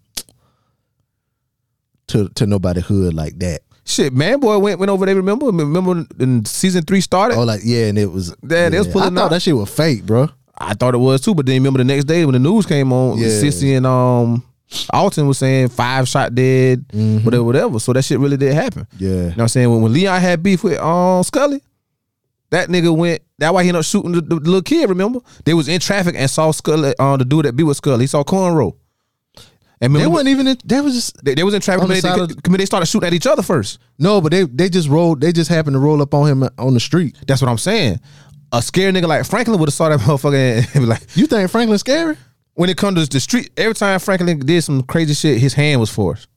to 2.07 2.29
to 2.29 2.45
nobody 2.45 2.81
hood 2.81 3.13
like 3.13 3.37
that. 3.39 3.61
Shit, 3.89 4.13
man 4.13 4.39
boy 4.39 4.57
went 4.59 4.79
went 4.79 4.89
over 4.91 5.05
there. 5.05 5.15
Remember? 5.15 5.47
Remember 5.47 6.05
when 6.17 6.45
season 6.45 6.83
three 6.83 7.01
started? 7.01 7.37
Oh, 7.37 7.43
like 7.43 7.61
yeah, 7.63 7.87
and 7.87 7.97
it 7.97 8.11
was 8.11 8.35
Yeah, 8.47 8.69
they 8.69 8.77
was 8.77 8.87
pulling 8.87 9.13
I 9.17 9.21
thought 9.21 9.25
out- 9.25 9.29
that 9.31 9.41
shit 9.41 9.55
was 9.55 9.69
fake, 9.69 10.05
bro. 10.05 10.29
I 10.55 10.73
thought 10.75 10.93
it 10.93 10.97
was 10.99 11.21
too, 11.21 11.33
but 11.33 11.45
then 11.47 11.55
remember 11.55 11.79
the 11.79 11.85
next 11.85 12.03
day 12.05 12.23
when 12.25 12.33
the 12.33 12.39
news 12.39 12.65
came 12.67 12.93
on, 12.93 13.17
Yeah. 13.17 13.29
Cissy 13.29 13.73
and 13.73 13.87
um 13.87 14.43
Alton 14.93 15.25
was 15.25 15.39
saying 15.39 15.69
five 15.69 16.07
shot 16.07 16.35
dead, 16.35 16.85
whatever, 16.93 17.43
whatever. 17.43 17.79
So 17.79 17.91
that 17.93 18.03
shit 18.03 18.19
really 18.19 18.37
did 18.37 18.53
happen. 18.53 18.85
Mm-hmm. 18.95 19.03
Yeah. 19.03 19.09
You 19.09 19.15
know 19.21 19.27
what 19.29 19.39
I'm 19.41 19.47
saying? 19.47 19.69
When, 19.71 19.81
when 19.81 19.93
Leon 19.93 20.21
had 20.21 20.43
beef 20.43 20.63
with 20.63 20.77
um 20.79 21.23
Scully, 21.23 21.63
that 22.51 22.69
nigga 22.69 22.95
went. 22.95 23.21
That's 23.39 23.53
why 23.53 23.63
he 23.63 23.69
ended 23.69 23.79
up 23.79 23.85
shooting 23.85 24.11
the, 24.11 24.21
the 24.21 24.35
little 24.35 24.61
kid. 24.61 24.89
Remember, 24.89 25.19
they 25.45 25.53
was 25.55 25.67
in 25.67 25.79
traffic 25.79 26.13
and 26.15 26.29
saw 26.29 26.51
Scully 26.51 26.93
on 26.99 27.17
the 27.19 27.25
dude 27.25 27.45
that 27.45 27.55
be 27.55 27.63
with 27.63 27.77
Scully. 27.77 28.01
He 28.03 28.07
saw 28.07 28.23
cornrow. 28.23 28.75
And 29.81 29.95
They 29.95 30.07
wasn't 30.07 30.29
even. 30.29 30.47
In, 30.47 30.57
they 30.65 30.81
was 30.81 30.93
just 30.93 31.23
they, 31.23 31.35
they 31.35 31.43
was 31.43 31.53
in 31.53 31.61
traffic. 31.61 31.87
the 31.87 31.93
they, 31.93 32.49
they, 32.51 32.57
they 32.57 32.65
started 32.65 32.85
shooting 32.85 33.07
at 33.07 33.13
each 33.13 33.27
other 33.27 33.41
first. 33.41 33.79
no, 33.97 34.19
but 34.19 34.31
they 34.31 34.43
they 34.43 34.69
just 34.69 34.89
rolled. 34.89 35.21
They 35.21 35.31
just 35.31 35.49
happened 35.49 35.75
to 35.75 35.79
roll 35.79 36.01
up 36.01 36.13
on 36.13 36.27
him 36.27 36.49
on 36.57 36.73
the 36.73 36.79
street. 36.79 37.15
That's 37.27 37.41
what 37.41 37.49
I'm 37.49 37.57
saying. 37.57 37.99
A 38.51 38.61
scared 38.61 38.95
nigga 38.95 39.07
like 39.07 39.25
Franklin 39.25 39.59
would 39.59 39.69
have 39.69 39.73
saw 39.73 39.89
that 39.89 39.99
motherfucker 40.01 40.75
and 40.75 40.83
be 40.83 40.85
like, 40.85 41.05
You 41.15 41.27
think 41.27 41.49
Franklin 41.49 41.77
scary? 41.77 42.17
when 42.59 42.69
it 42.69 42.75
comes 42.75 43.07
to 43.07 43.09
the 43.09 43.21
street, 43.21 43.51
every 43.55 43.73
time 43.73 43.97
Franklin 44.01 44.37
did 44.37 44.61
some 44.61 44.83
crazy 44.83 45.13
shit, 45.13 45.37
his 45.39 45.53
hand 45.53 45.79
was 45.79 45.89
forced. 45.89 46.27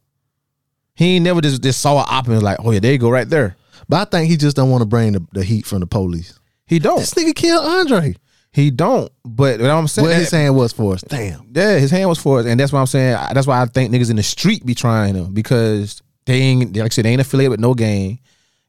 He 0.94 1.16
ain't 1.16 1.24
never 1.24 1.40
just, 1.40 1.60
just 1.60 1.80
saw 1.80 1.98
an 1.98 2.06
op 2.08 2.26
and 2.26 2.34
was 2.34 2.44
like, 2.44 2.58
oh 2.60 2.70
yeah, 2.70 2.78
there 2.78 2.92
you 2.92 2.98
go 2.98 3.10
right 3.10 3.28
there. 3.28 3.56
But 3.88 3.96
I 3.96 4.04
think 4.08 4.30
he 4.30 4.36
just 4.36 4.54
don't 4.54 4.70
want 4.70 4.82
to 4.82 4.86
bring 4.86 5.14
the, 5.14 5.26
the 5.32 5.42
heat 5.42 5.66
from 5.66 5.80
the 5.80 5.86
police. 5.88 6.38
He 6.64 6.78
don't. 6.78 7.00
This 7.00 7.14
nigga 7.14 7.34
killed 7.34 7.66
Andre. 7.66 8.14
He 8.52 8.70
don't. 8.70 9.10
But 9.24 9.60
what 9.60 9.70
I'm 9.70 9.88
saying, 9.88 10.08
Where 10.08 10.18
his 10.18 10.30
hand 10.30 10.54
was 10.54 10.72
for 10.72 10.94
us. 10.94 11.02
Damn. 11.02 11.50
yeah, 11.54 11.78
his 11.78 11.90
hand 11.90 12.08
was 12.08 12.18
for 12.18 12.40
us, 12.40 12.46
and 12.46 12.60
that's 12.60 12.72
what 12.72 12.80
I'm 12.80 12.86
saying. 12.86 13.16
That's 13.32 13.46
why 13.46 13.62
I 13.62 13.64
think 13.66 13.92
niggas 13.92 14.10
in 14.10 14.16
the 14.16 14.22
street 14.22 14.64
be 14.64 14.74
trying 14.74 15.14
him 15.14 15.32
because 15.32 16.02
they 16.26 16.34
ain't 16.34 16.76
like 16.76 16.84
I 16.84 16.88
said, 16.88 17.06
they 17.06 17.10
ain't 17.10 17.20
affiliated 17.20 17.50
with 17.52 17.60
no 17.60 17.74
gang. 17.74 18.10
You 18.10 18.16
know 18.16 18.18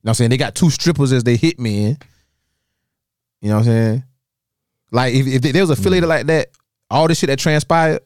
what 0.03 0.09
I'm 0.11 0.15
saying? 0.15 0.29
They 0.29 0.37
got 0.37 0.55
two 0.55 0.69
strippers 0.69 1.11
as 1.11 1.23
they 1.23 1.35
hit 1.35 1.59
men. 1.59 1.97
You 3.41 3.49
know 3.49 3.55
what 3.55 3.59
I'm 3.59 3.65
saying? 3.65 4.03
Like 4.91 5.13
if, 5.13 5.27
if 5.27 5.41
they, 5.41 5.51
they 5.51 5.61
was 5.61 5.69
affiliated 5.69 6.07
like 6.07 6.27
that, 6.27 6.49
all 6.89 7.07
this 7.07 7.19
shit 7.19 7.27
that 7.27 7.39
transpired 7.39 8.01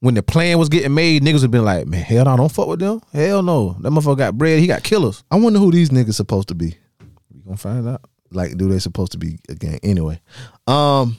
when 0.00 0.14
the 0.14 0.22
plan 0.22 0.58
was 0.58 0.68
getting 0.68 0.94
made, 0.94 1.22
niggas 1.22 1.42
would 1.42 1.50
been 1.50 1.64
like, 1.64 1.86
man, 1.86 2.02
hell 2.02 2.24
no, 2.24 2.36
don't 2.36 2.52
fuck 2.52 2.68
with 2.68 2.78
them. 2.78 3.00
Hell 3.12 3.42
no, 3.42 3.76
that 3.80 3.90
motherfucker 3.90 4.18
got 4.18 4.38
bread. 4.38 4.60
He 4.60 4.66
got 4.66 4.82
killers. 4.82 5.24
I 5.30 5.36
wonder 5.36 5.58
who 5.58 5.72
these 5.72 5.90
niggas 5.90 6.14
supposed 6.14 6.48
to 6.48 6.54
be. 6.54 6.76
We 7.34 7.40
gonna 7.44 7.56
find 7.56 7.88
out. 7.88 8.02
Like, 8.30 8.56
do 8.56 8.68
they 8.68 8.78
supposed 8.78 9.12
to 9.12 9.18
be 9.18 9.38
a 9.48 9.54
gang? 9.54 9.78
Anyway, 9.82 10.20
um, 10.66 11.16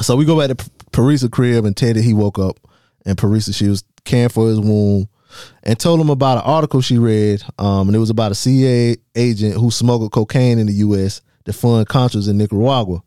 so 0.00 0.16
we 0.16 0.24
go 0.24 0.38
back 0.38 0.56
to 0.56 0.64
Parisa 0.92 1.30
crib 1.30 1.64
and 1.64 1.76
Teddy. 1.76 2.02
He 2.02 2.14
woke 2.14 2.38
up 2.38 2.58
and 3.04 3.16
Parisa 3.16 3.54
she 3.54 3.68
was 3.68 3.84
caring 4.04 4.28
for 4.28 4.48
his 4.48 4.60
wound 4.60 5.08
and 5.62 5.78
told 5.78 6.00
him 6.00 6.10
about 6.10 6.38
an 6.38 6.44
article 6.44 6.80
she 6.80 6.98
read. 6.98 7.42
Um, 7.58 7.88
and 7.88 7.96
it 7.96 7.98
was 8.00 8.10
about 8.10 8.32
a 8.32 8.34
CIA 8.34 8.96
agent 9.14 9.54
who 9.54 9.70
smuggled 9.70 10.12
cocaine 10.12 10.58
in 10.58 10.66
the 10.66 10.72
U.S. 10.74 11.20
to 11.44 11.52
fund 11.52 11.88
Contras 11.88 12.28
in 12.28 12.36
Nicaragua. 12.38 13.02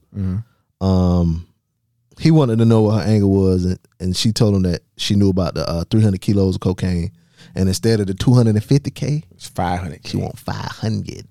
Um, 0.82 1.48
he 2.20 2.32
wanted 2.32 2.60
to 2.60 2.66
know 2.66 2.82
what 2.84 3.04
her 3.04 3.10
anger 3.10 3.28
was, 3.28 3.66
and, 3.66 3.80
and 4.00 4.16
she 4.16 4.32
told 4.32 4.56
him 4.56 4.62
that 4.64 4.82
she 4.98 5.16
knew 5.16 5.30
about 5.30 5.54
the 5.56 5.68
uh, 5.70 5.84
300 5.90 6.22
kilos 6.22 6.56
of 6.56 6.62
cocaine, 6.62 7.12
and 7.56 7.68
instead 7.68 8.00
of 8.00 8.08
the 8.08 8.14
250k, 8.14 9.24
It's 9.32 9.48
500. 9.50 10.06
she 10.08 10.18
want 10.18 10.38
500. 10.40 11.28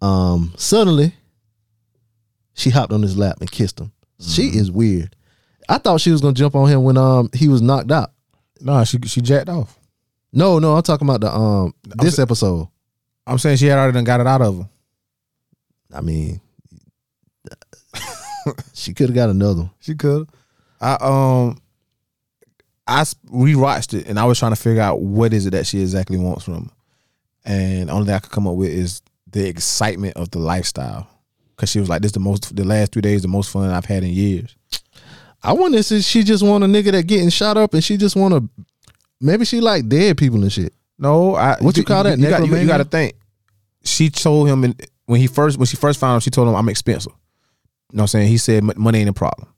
Um, 0.00 0.54
suddenly, 0.56 1.14
she 2.54 2.70
hopped 2.70 2.92
on 2.92 3.02
his 3.02 3.16
lap 3.16 3.38
and 3.40 3.50
kissed 3.50 3.80
him. 3.80 3.92
She 4.18 4.42
is 4.48 4.70
weird. 4.70 5.14
I 5.68 5.78
thought 5.78 6.00
she 6.00 6.10
was 6.10 6.20
gonna 6.20 6.34
jump 6.34 6.54
on 6.54 6.68
him 6.68 6.82
when 6.82 6.96
um 6.96 7.30
he 7.32 7.48
was 7.48 7.62
knocked 7.62 7.90
out. 7.90 8.12
No, 8.60 8.82
she 8.84 8.98
she 9.06 9.20
jacked 9.20 9.48
off. 9.48 9.78
No, 10.32 10.58
no, 10.58 10.74
I'm 10.76 10.82
talking 10.82 11.08
about 11.08 11.20
the 11.20 11.32
um 11.34 11.74
this 11.84 12.18
episode. 12.18 12.68
I'm 13.26 13.38
saying 13.38 13.56
she 13.58 13.66
had 13.66 13.78
already 13.78 13.94
done 13.94 14.04
got 14.04 14.20
it 14.20 14.26
out 14.26 14.42
of 14.42 14.58
him. 14.58 14.68
I 15.92 16.00
mean, 16.00 16.40
she 18.74 18.94
could 18.94 19.08
have 19.10 19.14
got 19.14 19.30
another. 19.30 19.62
one. 19.62 19.70
She 19.80 19.94
could. 19.94 20.28
I 20.80 20.94
um, 21.00 21.60
I 22.86 23.02
rewatched 23.30 23.94
it 23.98 24.06
and 24.06 24.18
I 24.18 24.24
was 24.24 24.38
trying 24.38 24.52
to 24.52 24.56
figure 24.60 24.82
out 24.82 25.00
what 25.00 25.32
is 25.32 25.46
it 25.46 25.50
that 25.50 25.66
she 25.66 25.80
exactly 25.80 26.16
wants 26.18 26.44
from, 26.44 26.54
him. 26.54 26.70
and 27.44 27.90
only 27.90 28.06
thing 28.06 28.14
I 28.14 28.18
could 28.18 28.32
come 28.32 28.46
up 28.48 28.56
with 28.56 28.70
is 28.70 29.02
the 29.32 29.46
excitement 29.48 30.16
of 30.16 30.30
the 30.30 30.38
lifestyle. 30.38 31.08
Cause 31.56 31.70
she 31.70 31.78
was 31.78 31.88
like, 31.90 32.00
"This 32.00 32.12
the 32.12 32.20
most, 32.20 32.56
the 32.56 32.64
last 32.64 32.92
three 32.92 33.02
days, 33.02 33.20
the 33.22 33.28
most 33.28 33.50
fun 33.50 33.68
I've 33.70 33.84
had 33.84 34.02
in 34.02 34.10
years." 34.10 34.56
I 35.42 35.52
wonder 35.52 35.78
if 35.78 35.86
she 35.86 36.22
just 36.22 36.42
want 36.42 36.64
a 36.64 36.66
nigga 36.66 36.92
that 36.92 37.06
getting 37.06 37.28
shot 37.30 37.56
up 37.56 37.74
and 37.74 37.82
she 37.84 37.96
just 37.96 38.16
want 38.16 38.34
to. 38.34 38.48
Maybe 39.20 39.44
she 39.44 39.60
like 39.60 39.86
dead 39.88 40.16
people 40.16 40.40
and 40.42 40.50
shit. 40.52 40.72
No, 40.98 41.34
I 41.34 41.56
What 41.60 41.76
you 41.76 41.84
call 41.84 42.04
that, 42.04 42.18
You, 42.18 42.28
got, 42.28 42.44
you, 42.46 42.52
necromania? 42.52 42.66
got 42.66 42.78
to 42.78 42.84
think. 42.84 43.14
She 43.84 44.10
told 44.10 44.48
him 44.48 44.64
in, 44.64 44.74
when 45.06 45.20
he 45.20 45.26
first 45.26 45.58
when 45.58 45.66
she 45.66 45.76
first 45.76 45.98
found 46.00 46.14
him, 46.16 46.20
she 46.20 46.30
told 46.30 46.48
him, 46.48 46.54
"I'm 46.54 46.68
expensive." 46.68 47.12
You 47.92 47.96
know 47.96 48.02
what 48.02 48.04
I'm 48.04 48.08
saying? 48.08 48.28
He 48.28 48.38
said, 48.38 48.62
"Money 48.76 49.00
ain't 49.00 49.08
a 49.10 49.14
problem." 49.14 49.48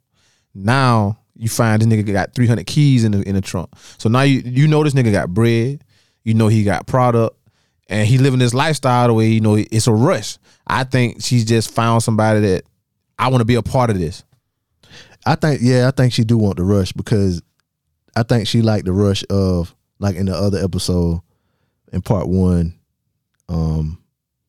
Now 0.54 1.18
you 1.34 1.48
find 1.48 1.80
this 1.80 1.88
nigga 1.88 2.12
got 2.12 2.34
300 2.34 2.66
keys 2.66 3.04
in 3.04 3.12
the 3.12 3.22
in 3.22 3.34
the 3.34 3.40
trunk. 3.40 3.70
So 3.98 4.08
now 4.08 4.22
you 4.22 4.40
you 4.44 4.68
know 4.68 4.82
this 4.84 4.94
nigga 4.94 5.12
got 5.12 5.30
bread. 5.30 5.82
You 6.24 6.34
know 6.34 6.48
he 6.48 6.62
got 6.64 6.86
product, 6.86 7.36
and 7.92 8.08
he 8.08 8.18
living 8.18 8.38
this 8.40 8.54
lifestyle 8.54 9.06
the 9.08 9.14
way 9.14 9.28
you 9.28 9.40
know 9.40 9.54
it's 9.56 9.86
a 9.86 9.92
rush. 9.92 10.38
I 10.66 10.84
think 10.84 11.22
she 11.22 11.44
just 11.44 11.72
found 11.74 12.02
somebody 12.02 12.40
that 12.40 12.64
I 13.18 13.28
want 13.28 13.40
to 13.40 13.44
be 13.44 13.54
a 13.56 13.62
part 13.62 13.90
of 13.90 13.98
this. 13.98 14.24
I 15.26 15.34
think 15.36 15.60
yeah, 15.62 15.86
I 15.88 15.90
think 15.92 16.12
she 16.12 16.24
do 16.24 16.36
want 16.38 16.56
the 16.56 16.64
rush 16.64 16.92
because 16.92 17.42
I 18.16 18.22
think 18.24 18.48
she 18.48 18.62
like 18.62 18.84
the 18.84 18.92
rush 18.92 19.24
of 19.30 19.74
like 19.98 20.16
in 20.16 20.26
the 20.26 20.34
other 20.34 20.58
episode 20.62 21.20
in 21.92 22.00
part 22.02 22.26
one, 22.28 22.78
um, 23.48 23.98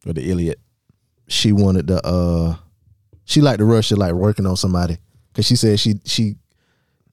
Or 0.08 0.14
the 0.14 0.30
Iliad. 0.30 0.58
she 1.28 1.52
wanted 1.52 1.88
the 1.88 2.06
uh 2.06 2.56
she 3.26 3.42
liked 3.42 3.60
the 3.60 3.66
rush 3.66 3.92
of 3.92 3.98
like 4.00 4.14
working 4.14 4.46
on 4.46 4.56
somebody 4.58 4.98
because 5.32 5.46
she 5.46 5.56
said 5.56 5.80
she 5.80 5.96
she 6.06 6.36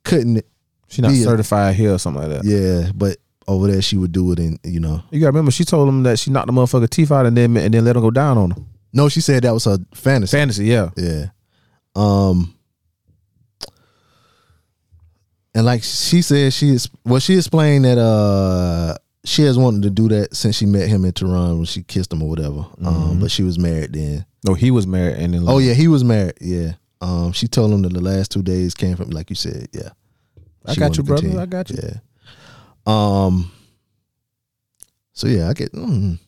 couldn't 0.04 0.44
She 0.88 1.02
not 1.02 1.10
Be 1.12 1.20
a- 1.20 1.24
certified 1.24 1.74
here 1.74 1.92
or 1.94 1.98
something 1.98 2.22
like 2.22 2.42
that. 2.42 2.44
yeah, 2.44 2.90
but 2.94 3.16
over 3.50 3.66
there 3.70 3.82
she 3.82 3.96
would 3.96 4.12
do 4.12 4.32
it 4.32 4.38
and 4.38 4.58
you 4.64 4.80
know 4.80 5.02
You 5.10 5.20
gotta 5.20 5.32
remember, 5.32 5.50
she 5.50 5.64
told 5.64 5.88
him 5.88 6.02
that 6.04 6.18
she 6.18 6.30
knocked 6.30 6.46
the 6.46 6.52
motherfucker 6.52 6.88
teeth 6.88 7.10
out 7.12 7.26
and 7.26 7.36
then 7.36 7.56
and 7.56 7.74
then 7.74 7.84
let 7.84 7.96
him 7.96 8.02
go 8.02 8.10
down 8.10 8.38
on 8.38 8.50
him. 8.52 8.66
no 8.92 9.08
she 9.08 9.20
said 9.20 9.42
that 9.42 9.52
was 9.52 9.64
her 9.64 9.78
fantasy 9.94 10.36
Fantasy, 10.36 10.64
yeah. 10.66 10.90
yeah 10.96 11.26
um 11.96 12.54
and 15.54 15.66
like 15.66 15.82
she 15.82 16.22
said 16.22 16.52
she 16.52 16.70
is 16.70 16.88
well 17.04 17.18
she 17.20 17.36
explained 17.36 17.84
that 17.84 17.98
uh 17.98 18.94
she 19.24 19.42
has 19.42 19.58
wanted 19.58 19.82
to 19.82 19.90
do 19.90 20.08
that 20.08 20.34
since 20.34 20.56
she 20.56 20.64
met 20.64 20.88
him 20.88 21.04
in 21.04 21.12
Tehran 21.12 21.56
when 21.56 21.66
she 21.66 21.82
kissed 21.82 22.12
him 22.12 22.22
or 22.22 22.28
whatever 22.28 22.64
um 22.84 23.18
but 23.20 23.30
she 23.30 23.42
was 23.42 23.58
married 23.58 23.92
then 23.92 24.24
No, 24.46 24.54
he 24.54 24.70
was 24.70 24.86
married 24.86 25.16
and 25.16 25.34
then 25.34 25.44
oh 25.46 25.58
yeah 25.58 25.74
he 25.74 25.88
was 25.88 26.04
married 26.04 26.34
yeah 26.40 26.72
um 27.00 27.32
she 27.32 27.48
told 27.48 27.72
him 27.72 27.82
that 27.82 27.92
the 27.92 28.00
last 28.00 28.30
two 28.30 28.42
days 28.42 28.74
came 28.74 28.96
from 28.96 29.10
like 29.10 29.28
you 29.30 29.36
said 29.36 29.68
yeah 29.72 29.90
I 30.66 30.74
got 30.74 30.94
you, 30.98 31.02
brother. 31.02 31.40
I 31.40 31.46
got 31.46 31.70
you. 31.70 31.78
Yeah. 31.82 31.94
Um. 32.86 33.50
So 35.12 35.26
yeah, 35.26 35.48
I 35.48 35.52
get. 35.54 35.72
Mm, 35.72 36.18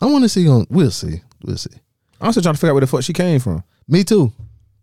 I 0.00 0.06
want 0.06 0.24
to 0.24 0.28
see 0.28 0.48
on. 0.48 0.66
We'll 0.70 0.90
see. 0.90 1.22
We'll 1.42 1.56
see. 1.56 1.70
I'm 2.20 2.30
still 2.32 2.42
trying 2.42 2.54
to 2.54 2.58
figure 2.58 2.70
out 2.70 2.74
where 2.74 2.80
the 2.82 2.86
fuck 2.86 3.02
she 3.02 3.12
came 3.12 3.40
from. 3.40 3.62
Me 3.88 4.04
too. 4.04 4.32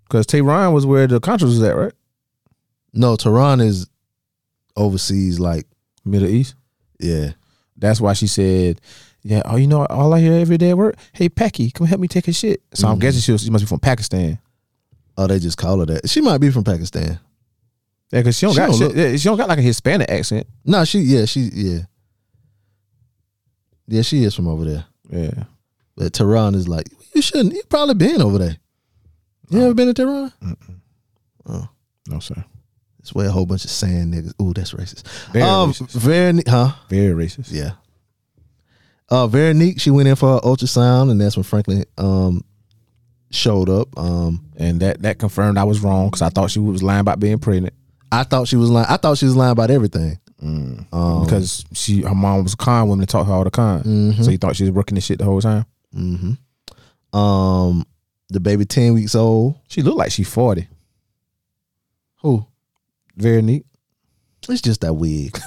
Because 0.04 0.26
Tehran 0.26 0.74
was 0.74 0.86
where 0.86 1.08
the 1.08 1.20
Contras 1.20 1.44
was 1.44 1.64
at, 1.64 1.76
right? 1.76 1.94
No, 2.94 3.16
Tehran 3.16 3.60
is 3.62 3.88
overseas. 4.76 5.40
Like, 5.40 5.66
Middle 6.06 6.28
East. 6.28 6.56
yeah, 7.00 7.32
That's 7.78 8.00
why 8.00 8.14
she 8.14 8.28
said, 8.28 8.80
"Yeah, 9.24 9.42
oh, 9.46 9.56
you 9.56 9.66
know, 9.68 9.86
all 9.88 10.14
I 10.14 10.20
hear 10.20 10.34
every 10.34 10.58
day 10.58 10.70
at 10.72 10.78
work, 10.78 10.96
hey, 11.14 11.30
Packy, 11.30 11.72
come 11.72 11.88
help 11.88 12.02
me 12.02 12.08
take 12.08 12.28
a 12.28 12.34
shit." 12.34 12.62
So 12.74 12.88
I'm 12.88 13.00
guessing 13.00 13.22
she, 13.22 13.32
was, 13.32 13.42
she 13.44 13.50
must 13.50 13.64
be 13.64 13.68
from 13.68 13.80
Pakistan. 13.80 14.38
oh, 15.18 15.26
they 15.28 15.40
just 15.40 15.58
call 15.58 15.80
her 15.80 15.86
that. 15.88 16.10
She 16.10 16.22
might 16.22 16.40
be 16.40 16.52
from 16.52 16.64
Pakistan. 16.64 17.20
Yeah, 18.14 18.20
because 18.20 18.38
she 18.38 18.46
don't 18.46 18.54
She 18.54 18.60
got 18.60 18.70
don't 18.70 18.80
look- 18.80 18.96
yeah, 18.96 19.16
she 19.16 19.24
don't 19.24 19.38
got 19.38 19.50
like 19.50 19.58
a 19.58 19.64
Hispanic 19.64 20.08
accent. 20.08 20.46
No, 20.64 20.86
she. 20.86 21.00
Yeah, 21.00 21.26
she. 21.26 21.50
Yeah. 21.52 21.80
Yeah, 23.88 24.02
she 24.04 24.24
is 24.24 24.36
from 24.36 24.48
over 24.48 24.64
there. 24.66 24.86
Yeah, 25.10 25.44
But 25.98 26.14
Tehran 26.14 26.54
is 26.56 26.68
like, 26.68 26.88
you 27.16 27.22
shouldn't. 27.24 27.54
You 27.54 27.64
probably 27.70 27.96
been 27.96 28.22
over 28.22 28.38
there. 28.38 28.58
You 29.50 29.64
ever 29.64 29.74
been 29.74 29.88
to 29.88 29.94
Tehran? 29.96 30.32
no 32.08 32.20
sir, 32.20 32.44
It's 33.00 33.14
where 33.14 33.28
a 33.28 33.32
whole 33.32 33.46
bunch 33.48 33.66
of 33.66 33.72
sand 33.72 34.14
niggas. 34.14 34.34
Ooh, 34.42 34.54
that's 34.54 34.74
racist. 34.74 35.08
Very 35.32 35.44
um, 35.44 35.72
racist. 35.72 35.92
Very, 35.92 36.42
huh? 36.48 36.72
very 36.90 37.26
racist. 37.26 37.52
Yeah. 37.52 37.72
Uh, 39.10 39.28
Veronique, 39.28 39.82
she 39.82 39.90
went 39.92 40.08
in 40.08 40.16
for 40.16 40.36
her 40.36 40.40
ultrasound, 40.42 41.10
and 41.12 41.20
that's 41.20 41.36
when 41.36 41.44
Franklin 41.44 41.84
um 41.98 42.44
showed 43.32 43.70
up. 43.70 43.90
Um, 43.98 44.46
and 44.56 44.80
that 44.82 45.02
that 45.02 45.18
confirmed 45.20 45.58
I 45.58 45.64
was 45.66 45.82
wrong 45.82 46.08
because 46.08 46.22
I 46.22 46.30
thought 46.30 46.52
she 46.52 46.60
was 46.60 46.82
lying 46.84 47.02
about 47.02 47.20
being 47.20 47.40
pregnant 47.40 47.74
I 48.20 48.24
thought 48.24 48.48
she 48.48 48.56
was 48.56 48.70
lying. 48.70 48.88
I 48.90 48.98
thought 48.98 49.18
she 49.18 49.26
was 49.26 49.36
lying 49.36 49.52
about 49.52 49.72
everything. 49.72 50.20
Um, 50.42 51.24
because 51.24 51.64
she 51.74 52.02
her 52.02 52.14
mom 52.14 52.44
was 52.44 52.54
a 52.54 52.58
con 52.58 52.88
woman 52.90 53.04
and 53.04 53.10
taught 53.10 53.26
her 53.28 53.34
all 53.34 53.44
the 53.46 53.50
con. 53.52 53.82
Mm-hmm. 53.84 54.24
So 54.24 54.32
you 54.32 54.38
thought 54.38 54.56
she 54.58 54.64
was 54.64 54.72
working 54.72 54.96
this 54.96 55.06
shit 55.06 55.20
the 55.20 55.24
whole 55.26 55.40
time. 55.42 55.66
um, 57.14 57.86
the 58.30 58.40
baby 58.40 58.66
ten 58.66 58.94
weeks 58.94 59.16
old. 59.16 59.56
She 59.68 59.82
looked 59.82 59.98
like 59.98 60.12
she 60.12 60.24
forty. 60.24 60.68
Who? 62.22 62.46
Very 63.16 63.42
neat. 63.42 63.66
It's 64.50 64.62
just 64.62 64.82
that 64.82 64.94
wig. 64.94 65.38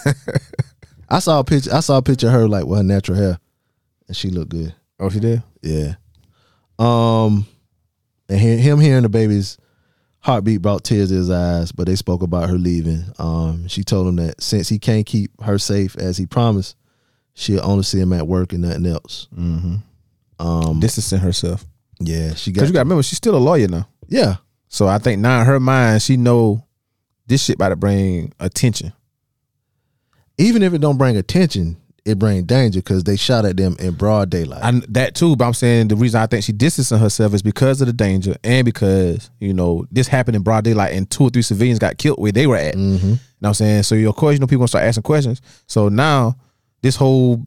I 1.08 1.18
saw 1.18 1.40
a 1.40 1.44
picture. 1.44 1.74
I 1.74 1.80
saw 1.80 1.98
a 1.98 2.02
picture 2.02 2.28
of 2.28 2.32
her 2.32 2.48
like 2.48 2.64
with 2.64 2.78
her 2.78 2.82
natural 2.84 3.18
hair, 3.18 3.38
and 4.08 4.16
she 4.16 4.30
looked 4.30 4.50
good. 4.50 4.74
Oh, 4.98 5.10
she 5.10 5.20
did. 5.20 5.42
Yeah. 5.62 5.96
Um, 6.78 7.46
and 8.28 8.40
he- 8.40 8.56
him 8.58 8.80
hearing 8.80 9.02
the 9.02 9.08
baby's 9.10 9.58
heartbeat 10.26 10.60
brought 10.60 10.84
tears 10.84 11.08
to 11.10 11.14
his 11.14 11.30
eyes. 11.30 11.72
But 11.72 11.86
they 11.86 11.96
spoke 11.96 12.22
about 12.22 12.50
her 12.50 12.58
leaving. 12.58 13.04
Um, 13.18 13.66
she 13.68 13.82
told 13.84 14.08
him 14.08 14.16
that 14.16 14.42
since 14.42 14.68
he 14.68 14.78
can't 14.78 15.06
keep 15.06 15.30
her 15.42 15.58
safe 15.58 15.96
as 15.96 16.16
he 16.18 16.26
promised, 16.26 16.76
she'll 17.34 17.64
only 17.64 17.84
see 17.84 18.00
him 18.00 18.12
at 18.12 18.26
work 18.26 18.52
and 18.52 18.62
nothing 18.62 18.86
else. 18.86 19.28
Mm-hmm. 19.36 19.76
Um, 20.38 20.80
Distancing 20.80 21.20
herself 21.20 21.64
yeah, 21.98 22.34
she 22.34 22.52
got. 22.52 22.66
you 22.66 22.72
got 22.74 22.80
to 22.80 22.84
remember 22.84 23.02
she's 23.02 23.16
still 23.16 23.36
a 23.36 23.38
lawyer 23.38 23.68
now. 23.68 23.88
yeah, 24.08 24.36
So 24.68 24.86
I 24.86 24.98
think 24.98 25.22
now 25.22 25.40
in 25.40 25.46
her 25.46 25.58
mind 25.58 26.02
she 26.02 26.18
know 26.18 26.66
this 27.26 27.42
shit 27.44 27.54
about 27.56 27.70
to 27.70 27.76
bring 27.76 28.34
attention. 28.38 28.92
even 30.36 30.62
if 30.62 30.74
it 30.74 30.80
don't 30.82 30.98
bring 30.98 31.16
attention, 31.16 31.76
it 32.06 32.18
bring 32.18 32.44
danger 32.44 32.78
because 32.78 33.04
they 33.04 33.16
shot 33.16 33.44
at 33.44 33.56
them 33.56 33.76
in 33.78 33.94
broad 33.94 34.30
daylight. 34.30 34.62
I, 34.62 34.80
that 34.88 35.14
too, 35.14 35.34
but 35.36 35.44
I'm 35.44 35.54
saying 35.54 35.88
the 35.88 35.96
reason 35.96 36.20
I 36.20 36.26
think 36.26 36.44
she 36.44 36.52
distancing 36.52 36.98
herself 36.98 37.34
is 37.34 37.42
because 37.42 37.80
of 37.80 37.88
the 37.88 37.92
danger 37.92 38.36
and 38.44 38.64
because 38.64 39.30
you 39.40 39.52
know 39.52 39.86
this 39.90 40.06
happened 40.06 40.36
in 40.36 40.42
broad 40.42 40.64
daylight 40.64 40.92
and 40.94 41.10
two 41.10 41.24
or 41.24 41.30
three 41.30 41.42
civilians 41.42 41.78
got 41.78 41.98
killed 41.98 42.18
where 42.20 42.32
they 42.32 42.46
were 42.46 42.56
at. 42.56 42.76
You 42.76 42.82
know 42.82 43.18
what 43.40 43.48
I'm 43.48 43.54
saying? 43.54 43.82
So 43.82 43.96
of 43.96 44.16
course 44.16 44.34
you 44.34 44.38
know 44.38 44.46
people 44.46 44.60
gonna 44.60 44.68
start 44.68 44.84
asking 44.84 45.02
questions. 45.02 45.42
So 45.66 45.88
now 45.88 46.36
this 46.82 46.96
whole 46.96 47.44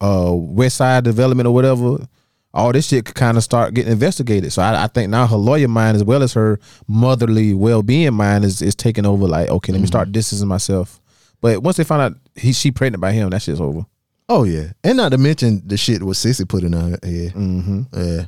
uh 0.00 0.32
West 0.34 0.76
Side 0.76 1.04
development 1.04 1.46
or 1.46 1.54
whatever, 1.54 2.06
all 2.52 2.72
this 2.72 2.88
shit 2.88 3.06
could 3.06 3.14
kind 3.14 3.38
of 3.38 3.42
start 3.42 3.72
getting 3.72 3.92
investigated. 3.92 4.52
So 4.52 4.60
I, 4.62 4.84
I 4.84 4.86
think 4.88 5.10
now 5.10 5.26
her 5.26 5.36
lawyer 5.36 5.68
mind 5.68 5.96
as 5.96 6.04
well 6.04 6.22
as 6.22 6.34
her 6.34 6.60
motherly 6.86 7.54
well 7.54 7.82
being 7.82 8.12
mind 8.14 8.44
is 8.44 8.60
is 8.60 8.74
taking 8.74 9.06
over. 9.06 9.26
Like 9.26 9.48
okay, 9.48 9.72
let 9.72 9.80
me 9.80 9.86
start 9.86 10.12
distancing 10.12 10.48
myself. 10.48 11.00
But 11.40 11.62
once 11.62 11.76
they 11.76 11.84
find 11.84 12.02
out 12.02 12.12
he 12.36 12.52
she 12.52 12.70
pregnant 12.70 13.00
by 13.00 13.12
him, 13.12 13.30
that 13.30 13.42
shit's 13.42 13.60
over. 13.60 13.84
Oh 14.28 14.44
yeah, 14.44 14.72
and 14.84 14.96
not 14.96 15.10
to 15.12 15.18
mention 15.18 15.62
the 15.66 15.76
shit 15.76 16.02
what 16.02 16.16
Cissy 16.16 16.44
put 16.44 16.62
in 16.64 16.72
her 16.72 16.90
head. 17.02 17.32
Mm-hmm. 17.34 17.82
Yeah. 17.92 18.24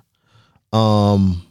Um. 0.73 1.43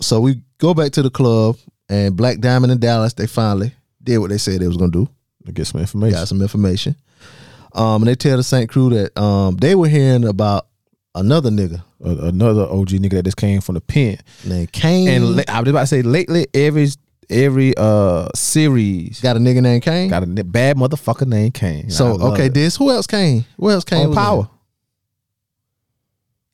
So 0.00 0.20
we 0.20 0.42
go 0.58 0.74
back 0.74 0.92
to 0.92 1.02
the 1.02 1.10
club, 1.10 1.56
and 1.88 2.16
Black 2.16 2.38
Diamond 2.40 2.72
and 2.72 2.80
Dallas 2.80 3.14
they 3.14 3.26
finally 3.26 3.72
did 4.02 4.18
what 4.18 4.30
they 4.30 4.38
said 4.38 4.60
they 4.60 4.68
was 4.68 4.76
gonna 4.76 4.90
do. 4.92 5.08
To 5.46 5.52
get 5.52 5.66
some 5.66 5.80
information. 5.80 6.18
Got 6.18 6.28
some 6.28 6.42
information. 6.42 6.96
Um, 7.72 8.02
and 8.02 8.06
they 8.08 8.14
tell 8.14 8.36
the 8.36 8.42
St. 8.42 8.68
Crew 8.68 8.90
that 8.90 9.16
um 9.20 9.56
they 9.56 9.74
were 9.74 9.88
hearing 9.88 10.24
about 10.26 10.66
another 11.14 11.50
nigga 11.50 11.82
A- 12.04 12.26
another 12.28 12.62
OG 12.62 12.88
nigga 12.90 13.10
that 13.12 13.24
just 13.24 13.36
came 13.36 13.60
from 13.60 13.74
the 13.76 13.80
pen. 13.80 14.18
named 14.44 14.72
Kane. 14.72 15.08
And 15.08 15.44
I 15.48 15.60
was 15.60 15.68
about 15.70 15.80
to 15.80 15.86
say 15.86 16.02
lately, 16.02 16.46
every 16.52 16.88
every 17.30 17.74
uh 17.76 18.28
series 18.34 19.20
got 19.20 19.36
a 19.36 19.38
nigga 19.40 19.60
named 19.62 19.82
Kane. 19.82 20.08
got 20.08 20.22
a 20.22 20.26
ni- 20.26 20.42
bad 20.42 20.76
motherfucker 20.76 21.26
named 21.26 21.54
Kane. 21.54 21.90
so 21.90 22.20
okay, 22.32 22.48
this 22.48 22.76
who 22.76 22.90
else 22.90 23.06
came? 23.06 23.44
Who 23.58 23.70
else 23.70 23.84
came? 23.84 24.08
on 24.10 24.14
power. 24.14 24.48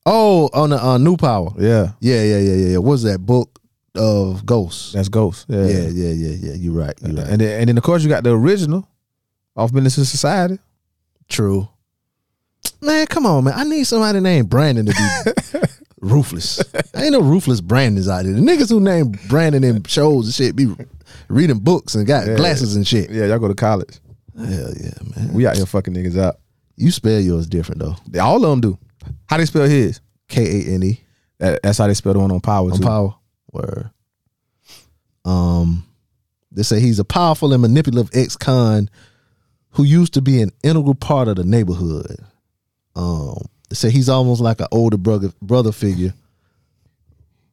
Oh, 0.04 0.48
on 0.52 0.70
the 0.70 0.84
uh, 0.84 0.98
new 0.98 1.16
power. 1.16 1.50
Yeah, 1.58 1.92
Yeah, 2.00 2.22
yeah, 2.24 2.38
yeah, 2.38 2.54
yeah. 2.54 2.68
yeah. 2.70 2.78
What's 2.78 3.04
that 3.04 3.18
book 3.24 3.60
of 3.94 4.44
ghosts? 4.44 4.92
that's 4.92 5.08
Ghost. 5.08 5.46
Yeah, 5.48 5.64
Yeah, 5.66 5.88
yeah, 5.88 6.10
yeah, 6.10 6.36
yeah. 6.48 6.54
You're 6.54 6.72
right. 6.72 6.94
You're 7.02 7.14
right. 7.16 7.28
And 7.28 7.40
then 7.40 7.60
and 7.60 7.68
then 7.68 7.78
of 7.78 7.84
course 7.84 8.02
you 8.02 8.08
got 8.08 8.24
the 8.24 8.30
original 8.32 8.88
off 9.56 9.74
in 9.76 9.88
Society. 9.90 10.58
True. 11.28 11.68
Man, 12.80 13.06
come 13.06 13.26
on, 13.26 13.44
man. 13.44 13.54
I 13.56 13.64
need 13.64 13.84
somebody 13.84 14.18
named 14.20 14.48
Brandon 14.48 14.86
to 14.86 14.92
be 14.92 15.60
ruthless. 16.02 16.62
Ain't 16.94 17.12
no 17.12 17.20
ruthless 17.22 17.60
Brandons 17.62 18.08
out 18.08 18.24
there. 18.24 18.34
The 18.34 18.40
niggas 18.40 18.68
who 18.68 18.80
name 18.80 19.12
Brandon 19.28 19.64
in 19.64 19.82
shows 19.84 20.26
and 20.26 20.34
shit 20.34 20.54
be 20.54 20.66
reading 21.28 21.58
books 21.60 21.94
and 21.94 22.06
got 22.06 22.26
glasses 22.36 22.76
and 22.76 22.86
shit. 22.86 23.10
Yeah, 23.10 23.26
y'all 23.26 23.38
go 23.38 23.48
to 23.48 23.54
college. 23.54 23.98
Hell 24.36 24.72
yeah, 24.78 24.90
man. 25.16 25.32
We 25.32 25.46
out 25.46 25.56
here 25.56 25.64
fucking 25.66 25.94
niggas 25.94 26.18
out. 26.18 26.36
You 26.76 26.90
spell 26.90 27.20
yours 27.20 27.46
different 27.46 27.80
though. 27.80 27.96
They- 28.08 28.18
All 28.18 28.36
of 28.44 28.50
them 28.50 28.60
do. 28.60 28.78
How 29.26 29.36
they 29.38 29.46
spell 29.46 29.66
his? 29.68 30.00
K 30.28 30.42
A 30.42 30.74
N 30.74 30.82
E 30.82 31.00
That, 31.38 31.60
that's 31.62 31.78
how 31.78 31.86
they 31.86 31.94
spell 31.94 32.12
the 32.14 32.18
one 32.18 32.30
on 32.30 32.40
Power 32.40 32.70
on 32.72 32.78
too. 32.78 32.82
power. 32.84 33.14
Word. 33.52 33.90
Um, 35.24 35.84
they 36.50 36.62
say 36.62 36.80
he's 36.80 36.98
a 36.98 37.04
powerful 37.04 37.52
and 37.52 37.62
manipulative 37.62 38.10
ex-con 38.14 38.88
who 39.70 39.84
used 39.84 40.14
to 40.14 40.22
be 40.22 40.42
an 40.42 40.50
integral 40.62 40.94
part 40.94 41.28
of 41.28 41.36
the 41.36 41.44
neighborhood. 41.44 42.16
Um, 42.96 43.44
say 43.74 43.90
he's 43.90 44.08
almost 44.08 44.40
like 44.40 44.60
an 44.60 44.66
older 44.72 44.96
brother 44.96 45.30
brother 45.40 45.72
figure 45.72 46.14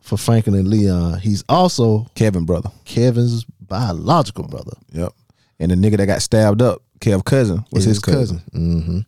for 0.02 0.18
Franklin 0.18 0.56
and 0.56 0.68
Leon. 0.68 1.20
He's 1.20 1.44
also 1.50 2.08
Kevin 2.16 2.46
brother. 2.46 2.72
Kevin's 2.86 3.44
biological 3.62 4.48
brother. 4.48 4.74
Yep. 4.92 5.14
And 5.60 5.72
the 5.72 5.76
nigga 5.76 5.98
that 5.98 6.06
got 6.08 6.22
stabbed 6.22 6.62
up, 6.62 6.82
Kev 7.00 7.24
cousin, 7.26 7.66
was 7.72 7.84
his, 7.84 8.00
cousin. 8.00 8.40
hmm 8.52 9.00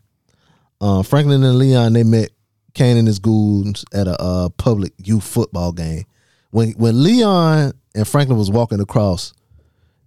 Uh, 0.79 1.01
Franklin 1.03 1.43
and 1.43 1.57
Leon 1.57 1.93
they 1.93 2.03
met 2.03 2.29
Kane 2.73 2.97
and 2.97 3.07
his 3.07 3.19
goons 3.19 3.83
at 3.93 4.07
a 4.07 4.21
uh, 4.21 4.49
public 4.57 4.93
youth 4.97 5.23
football 5.23 5.71
game. 5.71 6.03
When 6.51 6.71
when 6.73 7.01
Leon 7.03 7.73
and 7.95 8.07
Franklin 8.07 8.37
was 8.37 8.51
walking 8.51 8.79
across 8.81 9.33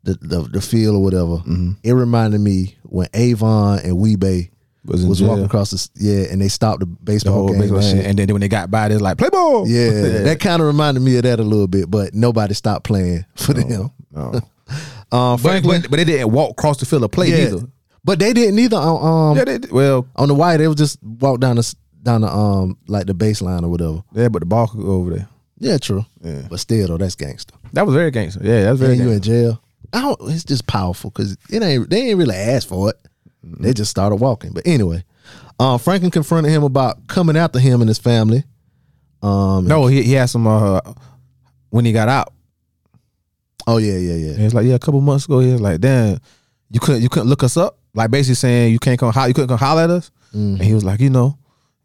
the 0.02 0.14
the, 0.20 0.42
the 0.42 0.60
field 0.60 0.96
or 0.96 1.02
whatever, 1.02 1.36
Mm-hmm. 1.38 1.72
it 1.82 1.92
reminded 1.92 2.40
me 2.40 2.76
when 2.82 3.08
Avon 3.14 3.78
and 3.80 3.96
Wee-Bey 3.98 4.50
Was 4.86 5.06
was, 5.06 5.22
walking 5.22 5.44
across 5.44 5.70
the 5.70 5.88
yeah, 5.96 6.30
and 6.30 6.40
they 6.42 6.48
stopped 6.48 6.80
the 6.80 6.86
The 6.86 6.92
baseball 7.04 7.32
whole 7.34 7.48
game. 7.48 7.60
big 7.60 7.70
and 7.72 8.00
and, 8.06 8.18
then 8.18 8.28
when 8.32 8.40
they 8.40 8.48
got 8.48 8.70
by, 8.70 8.88
they're 8.88 8.98
like, 8.98 9.16
play 9.16 9.30
ball. 9.30 9.66
yeah, 9.66 9.90
that 10.24 10.40
kind 10.40 10.60
of 10.60 10.66
reminded 10.66 11.00
me 11.02 11.16
of 11.16 11.22
that 11.22 11.40
a 11.40 11.42
little 11.42 11.66
bit, 11.66 11.90
but 11.90 12.12
nobody 12.14 12.52
stopped 12.52 12.84
playing 12.84 13.24
for 13.34 13.54
them. 13.54 13.90
No. 14.10 14.40
Uh, 15.12 15.36
But, 15.36 15.38
Franklin, 15.38 15.82
but, 15.82 15.90
but 15.90 15.96
they 15.98 16.04
didn't 16.04 16.32
walk 16.32 16.50
across 16.52 16.78
the 16.78 16.86
field 16.86 17.02
to 17.02 17.08
play 17.08 17.28
yeah, 17.28 17.46
either. 17.48 17.66
but 18.02 18.18
they 18.18 18.32
didn't 18.32 18.58
either. 18.58 18.76
on, 18.78 19.30
Um, 19.30 19.36
Yeah, 19.36 19.44
they 19.44 19.58
did. 19.58 19.70
Well, 19.70 20.08
on 20.16 20.26
the 20.28 20.34
white, 20.34 20.56
they 20.56 20.66
would 20.66 20.78
just 20.78 21.00
walk 21.02 21.38
down 21.40 21.56
the 21.56 21.74
down 22.02 22.22
the 22.22 22.28
um 22.28 22.76
like 22.88 23.06
the 23.06 23.14
baseline 23.14 23.62
or 23.62 23.68
whatever. 23.68 24.02
yeah, 24.12 24.28
but 24.28 24.40
the 24.40 24.46
ball 24.46 24.66
could 24.66 24.80
go 24.80 24.88
over 24.92 25.10
there. 25.10 25.28
Yeah, 25.58 25.78
true. 25.78 26.04
Yeah. 26.22 26.42
But 26.50 26.58
still, 26.60 26.88
though, 26.88 26.96
that's 26.96 27.14
gangster. 27.14 27.54
That 27.74 27.86
was 27.86 27.94
very 27.94 28.10
gangster. 28.10 28.40
Yeah, 28.42 28.64
that 28.64 28.70
was 28.72 28.80
very 28.80 28.94
And 28.94 29.02
you 29.02 29.10
in 29.12 29.20
jail. 29.20 29.62
I 29.92 30.00
don't. 30.00 30.20
It's 30.32 30.44
just 30.44 30.66
powerful 30.66 31.10
because 31.10 31.36
it 31.48 31.62
ain't. 31.62 31.88
They 31.88 32.08
ain't 32.08 32.18
really 32.18 32.34
asked 32.34 32.68
for 32.68 32.90
it. 32.90 32.96
They 33.44 33.72
just 33.72 33.90
started 33.90 34.16
walking. 34.16 34.52
But 34.52 34.66
anyway, 34.66 35.04
uh, 35.58 35.78
Franklin 35.78 36.10
confronted 36.10 36.52
him 36.52 36.62
about 36.62 37.06
coming 37.06 37.36
after 37.36 37.58
him 37.58 37.80
and 37.80 37.88
his 37.88 37.98
family. 37.98 38.44
Um. 39.22 39.66
No, 39.66 39.86
he, 39.86 40.02
he 40.02 40.12
had 40.12 40.26
some 40.26 40.46
uh, 40.46 40.80
when 41.70 41.84
he 41.84 41.92
got 41.92 42.08
out. 42.08 42.32
Oh 43.66 43.78
yeah, 43.78 43.96
yeah, 43.96 44.14
yeah. 44.14 44.32
He 44.34 44.44
was 44.44 44.54
like, 44.54 44.66
yeah, 44.66 44.74
a 44.74 44.78
couple 44.78 45.00
months 45.00 45.24
ago, 45.24 45.40
he 45.40 45.52
was 45.52 45.60
like, 45.60 45.80
damn, 45.80 46.18
you 46.70 46.80
couldn't 46.80 47.02
you 47.02 47.08
couldn't 47.08 47.28
look 47.28 47.42
us 47.42 47.56
up, 47.56 47.78
like 47.94 48.10
basically 48.10 48.34
saying 48.34 48.72
you 48.72 48.78
can't 48.78 48.98
come 48.98 49.12
ho- 49.12 49.24
you 49.24 49.34
couldn't 49.34 49.48
come 49.48 49.58
holler 49.58 49.82
at 49.82 49.90
us. 49.90 50.10
Mm-hmm. 50.34 50.56
And 50.56 50.62
he 50.62 50.74
was 50.74 50.84
like, 50.84 51.00
you 51.00 51.10
know, 51.10 51.38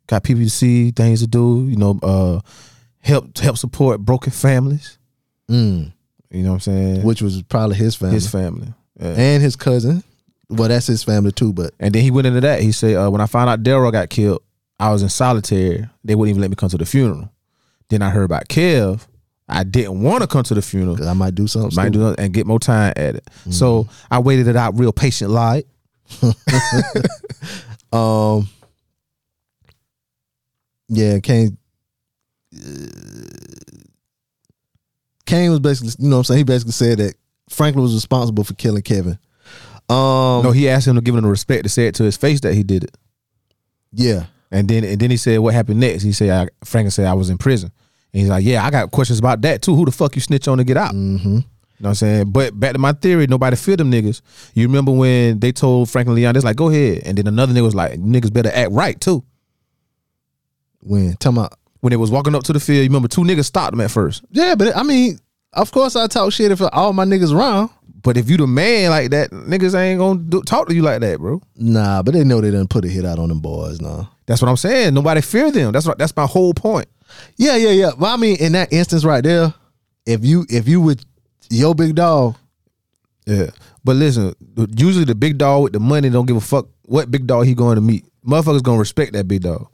got 0.07 0.24
people 0.24 0.43
to 0.43 0.49
see, 0.49 0.91
things 0.91 1.22
to 1.22 1.28
do, 1.28 1.68
you 1.70 1.78
know, 1.78 1.99
uh, 2.03 2.39
help 2.99 3.38
help 3.38 3.57
support 3.57 4.01
broken 4.01 4.32
families. 4.32 4.97
Mm. 5.49 5.93
You 6.32 6.43
know 6.43 6.49
what 6.49 6.55
I'm 6.55 6.60
saying? 6.60 7.03
Which 7.03 7.22
was 7.22 7.41
probably 7.43 7.78
his 7.78 7.95
family 7.95 8.16
his 8.16 8.30
family. 8.30 8.74
Yeah. 8.99 9.16
and 9.16 9.41
his 9.41 9.55
cousin. 9.55 10.03
Well, 10.50 10.68
that's 10.70 10.88
his 10.88 11.04
family 11.04 11.32
too. 11.32 11.54
But 11.54 11.74
And 11.80 11.93
then 11.93 12.02
he 12.04 12.12
went 12.12 12.28
into 12.28 12.41
that. 12.41 12.62
He 12.62 12.72
said, 12.72 12.95
uh, 12.95 13.10
when 13.10 13.22
I 13.22 13.26
found 13.28 13.50
out 13.50 13.64
Daryl 13.64 13.91
got 13.91 14.10
killed, 14.10 14.41
I 14.80 14.91
was 14.91 15.04
in 15.04 15.10
solitary. 15.10 15.88
They 16.04 16.16
wouldn't 16.16 16.30
even 16.32 16.41
let 16.41 16.50
me 16.50 16.56
come 16.56 16.70
to 16.70 16.78
the 16.78 16.86
funeral. 16.86 17.32
Then 17.89 18.02
I 18.02 18.10
heard 18.10 18.24
about 18.24 18.47
Kev. 18.47 19.06
I 19.47 19.64
didn't 19.64 20.02
want 20.04 20.22
to 20.22 20.28
come 20.28 20.43
to 20.43 20.54
the 20.54 20.62
funeral. 20.62 20.95
'cause 20.95 21.08
I 21.08 21.14
might 21.14 21.34
do 21.36 21.47
something. 21.47 21.76
Might 21.76 21.91
do 21.91 22.00
nothing 22.00 22.24
and 22.24 22.34
get 22.34 22.45
more 22.45 22.60
time 22.60 22.93
at 22.95 23.16
it. 23.16 23.28
So 23.50 23.88
I 24.12 24.20
waited 24.20 24.47
it 24.47 24.56
out 24.56 24.78
real 24.78 24.91
patient 24.93 25.32
like. 25.32 25.68
Um. 27.91 28.47
Yeah, 30.89 31.18
Kane. 31.20 31.58
Kane 35.26 35.52
was 35.52 35.60
basically, 35.60 35.93
you 36.00 36.10
know 36.10 36.18
what 36.18 36.20
I'm 36.20 36.24
saying? 36.26 36.38
He 36.39 36.43
basically 36.43 36.72
said 36.74 36.97
that 37.00 37.16
Franklin 37.50 37.84
was 37.84 37.93
responsible 37.93 38.43
for 38.43 38.54
killing 38.56 38.82
Kevin. 38.82 39.18
Um, 39.90 40.44
No, 40.44 40.52
he 40.52 40.70
asked 40.70 40.88
him 40.88 40.96
to 40.96 41.02
give 41.02 41.16
him 41.16 41.24
the 41.24 41.30
respect 41.30 41.64
to 41.64 41.70
say 41.70 41.88
it 41.88 41.96
to 41.96 42.04
his 42.04 42.18
face 42.18 42.40
that 42.42 42.54
he 42.54 42.64
did 42.64 42.84
it. 42.84 42.98
yeah. 43.92 44.26
And 44.52 44.68
then 44.68 44.84
and 44.84 45.00
then 45.00 45.12
he 45.12 45.18
said, 45.18 45.38
"What 45.40 45.54
happened 45.54 45.80
next?" 45.80 46.02
He 46.02 46.12
said, 46.12 46.30
I, 46.32 46.66
"Franklin 46.66 46.90
said 46.90 47.06
I 47.06 47.14
was 47.14 47.30
in 47.30 47.38
prison." 47.38 47.72
And 48.12 48.20
he's 48.22 48.30
like, 48.30 48.44
"Yeah, 48.44 48.66
I 48.66 48.72
got 48.72 48.90
questions 48.90 49.20
about 49.20 49.42
that 49.44 49.62
too. 49.62 49.76
Who 49.76 49.86
the 49.86 49.92
fuck 49.92 50.16
you 50.16 50.22
snitch 50.22 50.48
on 50.48 50.58
to 50.58 50.64
get 50.64 50.76
out?" 50.76 50.92
Mm-hmm. 50.96 51.28
You 51.28 51.34
know 51.36 51.44
what 51.78 51.90
I'm 51.90 51.96
saying? 51.96 52.32
But 52.32 52.60
back 52.60 52.74
to 52.74 52.80
my 52.80 52.94
theory, 52.94 53.28
nobody 53.28 53.56
feared 53.56 53.80
them 53.80 53.92
niggas. 53.92 54.22
You 54.56 54.66
remember 54.68 54.92
when 54.92 55.40
they 55.40 55.52
told 55.52 55.88
Franklin 55.90 56.16
Leon, 56.16 56.36
it's 56.36 56.44
like, 56.44 56.56
go 56.58 56.70
ahead. 56.70 57.04
And 57.06 57.16
then 57.18 57.28
another 57.28 57.54
nigga 57.54 57.62
was 57.62 57.76
like, 57.76 57.94
niggas 58.00 58.34
better 58.34 58.50
act 58.52 58.72
right 58.72 59.00
too. 59.00 59.24
When 60.82 61.16
talking 61.18 61.38
about 61.38 61.54
When 61.82 61.92
they 61.92 61.98
was 61.98 62.12
walking 62.12 62.36
up 62.36 62.44
to 62.44 62.54
the 62.54 62.60
field, 62.60 62.78
you 62.84 62.90
remember 62.90 63.08
two 63.08 63.22
niggas 63.22 63.46
stopped 63.46 63.72
them 63.72 63.82
at 63.82 63.92
first. 63.92 64.24
yeah, 64.32 64.56
but 64.56 64.76
I 64.76 64.84
mean, 64.84 65.20
of 65.54 65.72
course 65.72 65.96
I 65.96 66.08
talk 66.08 66.34
shit 66.34 66.52
if 66.52 66.62
all 66.74 66.92
my 66.94 67.06
niggas 67.06 67.34
around. 67.34 67.70
But 68.02 68.18
if 68.18 68.30
you 68.30 68.38
the 68.38 68.47
man 68.47 68.91
like 68.91 69.12
that, 69.12 69.32
niggas 69.32 69.76
ain't 69.78 70.00
gonna 70.00 70.20
do, 70.20 70.41
talk 70.43 70.68
to 70.70 70.76
you 70.76 70.82
like 70.82 71.02
that, 71.02 71.20
bro. 71.20 71.41
Nah, 71.56 72.02
but 72.02 72.14
they 72.14 72.24
know 72.24 72.39
they 72.39 72.52
didn't 72.52 72.70
put 72.70 72.86
a 72.86 72.88
hit 72.88 73.06
out 73.06 73.20
on 73.20 73.30
them 73.30 73.39
boys. 73.39 73.82
Nah. 73.82 74.06
That's 74.26 74.41
what 74.41 74.47
I'm 74.50 74.58
saying. 74.58 74.93
Nobody 74.93 75.22
fear 75.22 75.52
them. 75.52 75.72
That's 75.74 75.86
what 75.86 75.97
that's 75.97 76.16
my 76.16 76.26
whole 76.26 76.54
point. 76.54 76.88
Yeah, 77.36 77.56
yeah, 77.58 77.72
yeah. 77.72 77.91
But 77.97 78.08
I 78.14 78.18
mean, 78.18 78.38
in 78.39 78.54
that 78.54 78.72
instance 78.72 79.04
right 79.04 79.24
there, 79.24 79.54
if 80.06 80.24
you 80.24 80.45
if 80.50 80.68
you 80.68 80.80
with 80.82 81.04
your 81.50 81.76
big 81.76 81.95
dog, 81.95 82.36
Yeah. 83.26 83.47
But 83.84 83.95
listen, 83.95 84.34
usually 84.78 85.06
the 85.06 85.16
big 85.16 85.38
dog 85.38 85.64
with 85.64 85.74
the 85.74 85.80
money 85.80 86.10
don't 86.10 86.26
give 86.26 86.36
a 86.38 86.41
fuck 86.41 86.68
what 86.84 87.10
big 87.10 87.28
dog 87.28 87.45
he 87.45 87.56
going 87.56 87.76
to 87.76 87.82
meet. 87.82 88.06
Motherfuckers 88.26 88.64
gonna 88.64 88.80
respect 88.80 89.14
that 89.14 89.28
big 89.28 89.41
dog. 89.41 89.68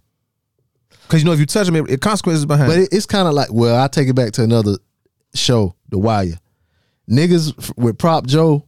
Cause 1.09 1.19
you 1.19 1.26
know 1.26 1.34
if 1.34 1.39
you 1.39 1.45
touch 1.45 1.67
him, 1.67 1.76
it, 1.76 1.89
it 1.89 2.01
consequences 2.01 2.45
behind. 2.45 2.69
but 2.69 2.80
it. 2.80 2.84
it, 2.84 2.93
it's 2.93 3.05
kind 3.05 3.28
of 3.28 3.34
like 3.34 3.49
well, 3.51 3.80
I 3.82 3.88
take 3.88 4.07
it 4.07 4.13
back 4.13 4.32
to 4.34 4.43
another 4.43 4.78
show, 5.36 5.76
The 5.89 5.99
Wire. 5.99 6.39
Niggas 7.10 7.74
with 7.78 7.97
Prop 7.97 8.26
Joe 8.26 8.66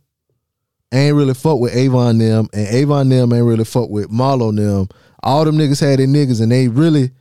ain't 0.91 1.15
really 1.15 1.33
fuck 1.33 1.59
with 1.59 1.75
Avon 1.75 2.17
them, 2.17 2.47
and 2.53 2.67
Avon 2.67 3.09
them 3.09 3.33
ain't 3.33 3.45
really 3.45 3.65
fuck 3.65 3.89
with 3.89 4.09
Marlo 4.09 4.55
them. 4.55 4.87
All 5.23 5.43
them 5.43 5.57
niggas 5.57 5.81
had 5.81 5.99
their 5.99 6.07
niggas, 6.07 6.41
and 6.41 6.51
they 6.51 6.67
really 6.67 7.11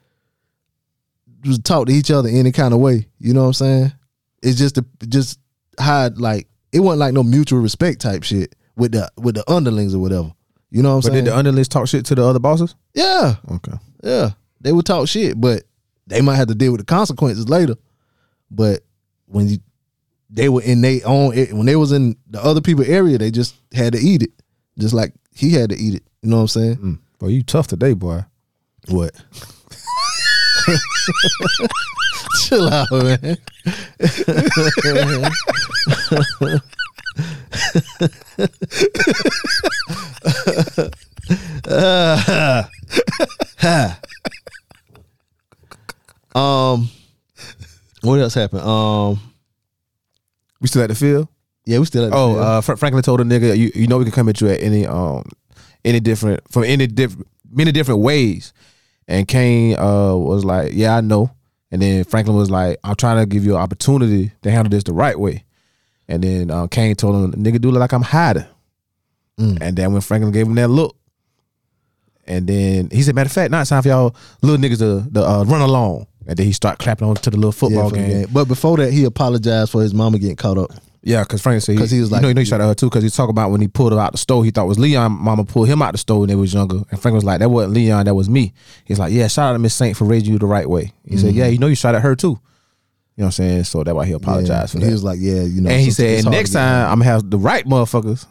just 1.42 1.64
talk 1.64 1.86
to 1.86 1.92
each 1.92 2.10
other 2.10 2.28
any 2.28 2.52
kind 2.52 2.74
of 2.74 2.80
way. 2.80 3.06
You 3.18 3.32
know 3.34 3.42
what 3.42 3.46
I'm 3.48 3.52
saying? 3.54 3.92
It's 4.42 4.58
just 4.58 4.74
the 4.76 4.84
just 5.08 5.38
how 5.78 6.10
like 6.16 6.48
it 6.72 6.80
wasn't 6.80 7.00
like 7.00 7.14
no 7.14 7.22
mutual 7.22 7.60
respect 7.60 8.00
type 8.00 8.22
shit 8.22 8.54
with 8.76 8.92
the 8.92 9.10
with 9.16 9.34
the 9.34 9.50
underlings 9.50 9.94
or 9.94 9.98
whatever. 9.98 10.32
You 10.70 10.82
know 10.82 10.90
what 10.90 10.94
I'm 10.96 11.00
But 11.00 11.12
saying? 11.14 11.24
did 11.24 11.32
the 11.32 11.36
underlings 11.36 11.68
talk 11.68 11.88
shit 11.88 12.04
to 12.06 12.14
the 12.14 12.24
other 12.24 12.38
bosses? 12.40 12.74
yeah, 12.94 13.36
Okay. 13.50 13.72
yeah, 14.02 14.30
they 14.60 14.72
would 14.72 14.84
talk 14.84 15.08
shit, 15.08 15.40
but 15.40 15.62
they 16.06 16.20
might 16.20 16.36
have 16.36 16.48
to 16.48 16.54
deal 16.54 16.72
with 16.72 16.80
the 16.80 16.84
consequences 16.86 17.48
later. 17.48 17.76
But 18.50 18.84
when 19.26 19.48
you, 19.48 19.58
they 20.30 20.48
were 20.48 20.62
in 20.62 20.80
their 20.80 21.00
own 21.04 21.36
when 21.36 21.66
they 21.66 21.76
was 21.76 21.92
in 21.92 22.16
the 22.28 22.42
other 22.42 22.60
people 22.60 22.84
area, 22.86 23.18
they 23.18 23.30
just 23.30 23.54
had 23.72 23.92
to 23.92 23.98
eat 23.98 24.22
it, 24.22 24.30
just 24.78 24.94
like 24.94 25.12
he 25.34 25.52
had 25.52 25.70
to 25.70 25.76
eat 25.76 25.94
it. 25.94 26.02
You 26.22 26.30
know 26.30 26.36
what 26.36 26.42
I'm 26.42 26.48
saying? 26.48 26.76
Mm. 26.76 26.98
Boy, 27.18 27.28
you 27.28 27.42
tough 27.42 27.66
today, 27.66 27.92
boy. 27.94 28.24
What? 28.88 29.14
Chill 32.44 32.68
out, 32.68 32.90
man. 32.90 33.36
um, 46.34 46.88
what 48.02 48.20
else 48.20 48.34
happened? 48.34 48.62
Um, 48.62 49.20
We 50.60 50.68
still 50.68 50.82
at 50.82 50.88
the 50.88 50.94
field? 50.94 51.28
yeah, 51.64 51.78
we 51.80 51.84
still 51.84 52.04
at 52.04 52.10
the 52.12 52.16
Oh, 52.16 52.34
field. 52.34 52.44
uh, 52.44 52.60
Fra- 52.60 52.76
Franklin 52.76 53.02
told 53.02 53.20
a 53.20 53.24
nigga, 53.24 53.56
you, 53.56 53.72
you 53.74 53.86
know 53.88 53.98
we 53.98 54.04
can 54.04 54.12
come 54.12 54.28
at 54.28 54.40
you 54.40 54.48
at 54.48 54.60
any 54.62 54.86
um 54.86 55.24
any 55.84 56.00
different 56.00 56.40
from 56.50 56.64
any 56.64 56.86
different 56.86 57.26
many 57.50 57.72
different 57.72 58.00
ways. 58.00 58.52
And 59.08 59.26
Kane 59.28 59.76
uh 59.78 60.14
was 60.16 60.44
like, 60.44 60.72
Yeah, 60.74 60.96
I 60.96 61.00
know. 61.00 61.30
And 61.72 61.82
then 61.82 62.04
Franklin 62.04 62.36
was 62.36 62.50
like, 62.50 62.78
I'm 62.84 62.94
trying 62.94 63.18
to 63.18 63.26
give 63.26 63.44
you 63.44 63.56
an 63.56 63.60
opportunity 63.62 64.30
to 64.42 64.50
handle 64.50 64.70
this 64.70 64.84
the 64.84 64.92
right 64.92 65.18
way. 65.18 65.44
And 66.08 66.22
then 66.22 66.50
uh, 66.50 66.68
Kane 66.68 66.94
told 66.94 67.34
him, 67.34 67.42
nigga, 67.42 67.60
do 67.60 67.70
it 67.70 67.72
like 67.72 67.92
I'm 67.92 68.02
hiding. 68.02 68.46
Mm. 69.40 69.58
And 69.60 69.76
then 69.76 69.92
when 69.92 70.00
Franklin 70.00 70.32
gave 70.32 70.46
him 70.46 70.54
that 70.54 70.68
look, 70.68 70.96
and 72.26 72.46
then 72.46 72.88
he 72.90 73.02
said, 73.02 73.14
matter 73.16 73.26
of 73.26 73.32
fact, 73.32 73.50
not 73.50 73.62
it's 73.62 73.70
time 73.70 73.82
for 73.82 73.88
y'all 73.88 74.14
little 74.42 74.58
niggas 74.64 74.78
to, 74.78 75.10
to 75.12 75.24
uh, 75.24 75.44
run 75.44 75.60
along. 75.60 76.06
And 76.28 76.36
then 76.36 76.46
he 76.46 76.52
start 76.52 76.78
clapping 76.78 77.06
on 77.08 77.14
to 77.16 77.30
the 77.30 77.36
little 77.36 77.52
football 77.52 77.90
for 77.90 77.96
the 77.96 78.02
game. 78.02 78.10
game. 78.22 78.28
But 78.32 78.46
before 78.46 78.76
that, 78.78 78.92
he 78.92 79.04
apologized 79.04 79.70
for 79.72 79.82
his 79.82 79.94
mama 79.94 80.18
getting 80.18 80.36
caught 80.36 80.58
up. 80.58 80.70
Yeah, 81.02 81.22
because 81.22 81.40
Frank 81.40 81.62
said 81.62 81.78
'Cause 81.78 81.92
he 81.92 82.00
was 82.00 82.08
you 82.08 82.14
like- 82.14 82.22
know, 82.22 82.28
you 82.28 82.34
know, 82.34 82.40
he 82.40 82.44
shot 82.44 82.60
at 82.60 82.66
her 82.66 82.74
too. 82.74 82.86
Because 82.86 83.04
he 83.04 83.10
talked 83.10 83.30
about 83.30 83.52
when 83.52 83.60
he 83.60 83.68
pulled 83.68 83.92
her 83.92 83.98
out 84.00 84.10
the 84.10 84.18
store, 84.18 84.44
he 84.44 84.50
thought 84.50 84.64
it 84.64 84.68
was 84.68 84.78
Leon. 84.80 85.12
Mama 85.12 85.44
pulled 85.44 85.68
him 85.68 85.80
out 85.80 85.92
the 85.92 85.98
store 85.98 86.18
when 86.20 86.28
they 86.28 86.34
was 86.34 86.52
younger, 86.52 86.80
and 86.90 87.00
Frank 87.00 87.14
was 87.14 87.22
like, 87.22 87.38
"That 87.38 87.48
wasn't 87.48 87.74
Leon, 87.74 88.06
that 88.06 88.14
was 88.14 88.28
me." 88.28 88.52
He's 88.84 88.98
like, 88.98 89.12
"Yeah, 89.12 89.28
shout 89.28 89.50
out 89.50 89.52
to 89.52 89.60
Miss 89.60 89.72
Saint 89.74 89.96
for 89.96 90.04
raising 90.04 90.32
you 90.32 90.38
the 90.40 90.46
right 90.46 90.68
way." 90.68 90.92
He 91.04 91.16
said, 91.16 91.28
Mm-hmm. 91.30 91.38
"Yeah, 91.38 91.46
you 91.46 91.58
know, 91.58 91.68
you 91.68 91.76
shot 91.76 91.94
at 91.94 92.02
her 92.02 92.16
too." 92.16 92.26
You 92.30 92.32
know 92.32 92.38
what 93.16 93.24
I'm 93.26 93.30
saying? 93.32 93.64
So 93.64 93.84
that's 93.84 93.94
why 93.94 94.04
he 94.04 94.10
Yeah. 94.10 94.16
apologized 94.16 94.72
for 94.72 94.78
And 94.78 94.82
that. 94.82 94.86
He 94.88 94.92
was 94.92 95.04
like, 95.04 95.18
yeah, 95.20 95.42
you 95.42 95.60
know. 95.60 95.70
and 95.70 95.80
he 95.80 95.90
said, 95.92 96.18
and 96.24 96.30
next 96.32 96.50
time 96.50 96.90
I'm 96.90 96.98
gonna 96.98 97.04
have 97.04 97.30
the 97.30 97.38
right 97.38 97.64
motherfuckers, 97.64 98.26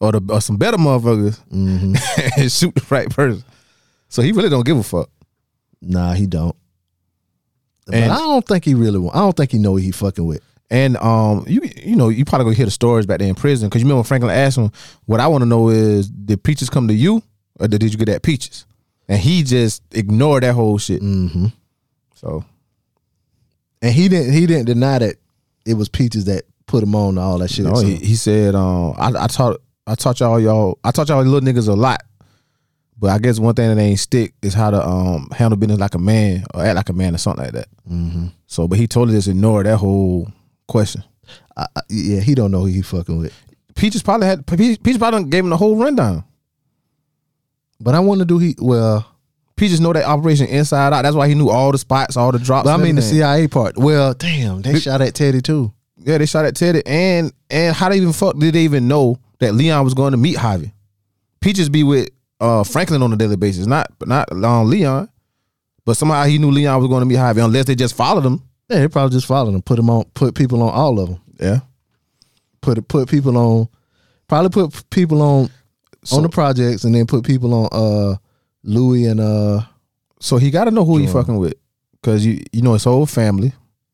or 0.00 0.10
the 0.10 0.20
or 0.28 0.40
some 0.40 0.56
better 0.56 0.76
motherfuckers, 0.76 1.38
Mhm. 1.54 2.36
and 2.36 2.50
shoot 2.52 2.74
the 2.74 2.82
right 2.90 3.08
person. 3.08 3.44
So 4.08 4.22
he 4.22 4.32
really 4.32 4.48
don't 4.50 4.66
give 4.66 4.76
a 4.76 4.82
fuck. 4.82 5.08
Nah, 5.80 6.14
he 6.14 6.26
don't. 6.26 6.56
But 7.88 7.96
And- 7.96 8.12
I 8.12 8.16
don't 8.18 8.46
think 8.46 8.64
he 8.64 8.74
really 8.74 8.98
want. 8.98 9.16
I 9.16 9.20
don't 9.20 9.36
think 9.36 9.50
he 9.52 9.58
know 9.58 9.72
what 9.72 9.82
he 9.82 9.90
fucking 9.90 10.24
with. 10.26 10.42
And 10.70 10.96
um, 10.98 11.44
you 11.48 11.62
you 11.82 11.96
know, 11.96 12.10
you 12.10 12.24
probably 12.26 12.44
gonna 12.44 12.56
hear 12.56 12.66
the 12.66 12.70
stories 12.70 13.06
back 13.06 13.20
there 13.20 13.28
in 13.28 13.34
prison 13.34 13.68
because 13.70 13.80
you 13.80 13.88
remember 13.88 14.06
Franklin 14.06 14.30
asked 14.30 14.58
him, 14.58 14.70
"What 15.06 15.18
I 15.18 15.26
want 15.26 15.40
to 15.40 15.46
know 15.46 15.70
is, 15.70 16.10
did 16.10 16.42
peaches 16.42 16.68
come 16.68 16.88
to 16.88 16.94
you, 16.94 17.22
or 17.58 17.68
did 17.68 17.82
you 17.82 17.96
get 17.98 18.04
that 18.06 18.22
peaches?" 18.22 18.66
And 19.08 19.18
he 19.18 19.42
just 19.42 19.82
ignored 19.92 20.42
that 20.42 20.52
whole 20.52 20.76
shit. 20.76 21.00
Mm-hmm. 21.00 21.46
So 22.14 22.44
And 23.80 23.94
he 23.94 24.08
didn't. 24.08 24.32
He 24.34 24.46
didn't 24.46 24.66
deny 24.66 24.98
that 24.98 25.16
it 25.64 25.74
was 25.74 25.88
Peaches 25.88 26.26
that 26.26 26.42
put 26.66 26.82
him 26.82 26.94
on 26.94 27.16
all 27.16 27.38
that 27.38 27.50
shit. 27.50 27.64
no, 27.64 27.78
he, 27.80 27.96
he 27.96 28.14
said, 28.14 28.54
um, 28.54 28.94
I, 28.98 29.24
I 29.24 29.26
taught 29.26 29.60
I 29.86 29.94
taught 29.94 30.20
y'all 30.20 30.38
y'all 30.38 30.78
I 30.84 30.90
taught 30.90 31.08
y'all 31.08 31.22
little 31.22 31.40
niggas 31.40 31.68
a 31.68 31.72
lot, 31.74 32.02
but 32.98 33.10
I 33.10 33.18
guess 33.18 33.38
one 33.38 33.54
thing 33.54 33.74
that 33.74 33.80
ain't 33.80 33.98
stick 33.98 34.34
is 34.42 34.54
how 34.54 34.70
to 34.70 34.84
um 34.86 35.28
handle 35.30 35.56
business 35.56 35.78
like 35.78 35.94
a 35.94 35.98
man 35.98 36.44
or 36.54 36.64
act 36.64 36.76
like 36.76 36.88
a 36.88 36.92
man 36.92 37.14
or 37.14 37.18
something 37.18 37.44
like 37.44 37.54
that. 37.54 37.68
Mm-hmm. 37.90 38.26
So, 38.46 38.66
but 38.66 38.78
he 38.78 38.86
totally 38.86 39.16
just 39.16 39.28
ignored 39.28 39.66
that 39.66 39.76
whole 39.76 40.30
question. 40.66 41.04
I, 41.56 41.66
I, 41.76 41.80
yeah, 41.88 42.20
he 42.20 42.34
don't 42.34 42.50
know 42.50 42.60
who 42.60 42.66
he 42.66 42.82
fucking 42.82 43.18
with. 43.18 43.34
Peaches 43.74 44.02
probably 44.02 44.26
had 44.26 44.46
Peaches 44.46 44.78
Peaches 44.78 44.98
probably 44.98 45.24
gave 45.24 45.44
him 45.44 45.50
the 45.50 45.56
whole 45.56 45.76
rundown. 45.76 46.24
But 47.80 47.94
I 47.94 48.00
want 48.00 48.20
to 48.20 48.24
do 48.24 48.38
he 48.38 48.56
well. 48.58 49.06
Peaches 49.54 49.80
know 49.80 49.92
that 49.92 50.04
operation 50.04 50.46
inside 50.46 50.92
out. 50.92 51.02
That's 51.02 51.16
why 51.16 51.28
he 51.28 51.34
knew 51.34 51.48
all 51.48 51.72
the 51.72 51.78
spots, 51.78 52.16
all 52.16 52.30
the 52.30 52.38
drops. 52.38 52.64
But 52.68 52.78
I 52.78 52.82
mean 52.82 52.94
the. 52.94 53.02
CIA 53.02 53.48
part. 53.48 53.76
Well, 53.76 54.14
damn, 54.14 54.62
they 54.62 54.74
Big- 54.74 54.82
shot 54.82 55.00
at 55.00 55.14
Teddy 55.14 55.40
too. 55.40 55.72
Yeah, 55.96 56.18
they 56.18 56.26
shot 56.26 56.44
at 56.44 56.54
Teddy, 56.54 56.82
and 56.86 57.32
and 57.50 57.74
how 57.74 57.88
they 57.88 57.96
even 57.96 58.12
fuck 58.12 58.36
did 58.38 58.54
they 58.54 58.62
even 58.62 58.86
know 58.88 59.18
that 59.40 59.54
Leon 59.54 59.84
was 59.84 59.94
going 59.94 60.12
to 60.12 60.16
meet 60.16 60.36
Javi? 60.36 60.72
Peaches 61.40 61.68
be 61.68 61.82
with 61.82 62.08
uh, 62.40 62.64
Franklin 62.64 63.02
on 63.02 63.12
a 63.12 63.16
daily 63.16 63.36
basis, 63.36 63.66
not 63.66 63.90
not 64.06 64.30
um, 64.32 64.68
Leon. 64.68 65.08
But 65.84 65.96
somehow 65.96 66.24
he 66.24 66.36
knew 66.38 66.50
Leon 66.50 66.80
was 66.80 66.88
going 66.88 67.00
to 67.02 67.06
be 67.08 67.14
Javi, 67.14 67.42
unless 67.42 67.64
they 67.64 67.74
just 67.74 67.94
followed 67.96 68.24
him. 68.24 68.42
Yeah, 68.68 68.80
they 68.80 68.88
probably 68.88 69.16
just 69.16 69.26
followed 69.26 69.54
him, 69.54 69.62
put 69.62 69.78
him 69.78 69.88
on, 69.88 70.04
put 70.12 70.34
people 70.34 70.62
on 70.62 70.70
all 70.74 71.00
of 71.00 71.08
them. 71.08 71.20
Yeah. 71.40 71.60
Put 72.60 72.86
put 72.88 73.08
people 73.08 73.36
on, 73.38 73.68
probably 74.28 74.50
put 74.50 74.90
people 74.90 75.22
on 75.22 75.48
on 76.12 76.22
the 76.22 76.28
projects, 76.28 76.84
and 76.84 76.94
then 76.94 77.06
put 77.06 77.24
people 77.24 77.54
on 77.54 77.68
uh 77.72 78.16
Louie 78.64 79.06
and 79.06 79.20
uh 79.20 79.62
So 80.20 80.36
he 80.36 80.50
got 80.50 80.64
to 80.64 80.70
know 80.70 80.84
who 80.84 80.98
he 80.98 81.06
fucking 81.06 81.36
with, 81.38 81.54
because 82.02 82.26
you 82.26 82.42
you 82.52 82.60
know 82.60 82.74
his 82.74 82.84
whole 82.84 83.06
family 83.06 83.52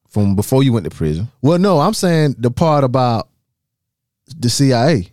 from 0.09 0.35
before 0.35 0.63
you 0.65 0.73
went 0.73 0.85
to 0.85 0.91
prison. 0.91 1.29
well 1.43 1.59
no, 1.59 1.79
I'm 1.79 1.95
saying 1.95 2.37
the 2.39 2.51
part 2.51 2.83
about 2.83 3.29
the 4.37 4.49
CIA. 4.51 5.13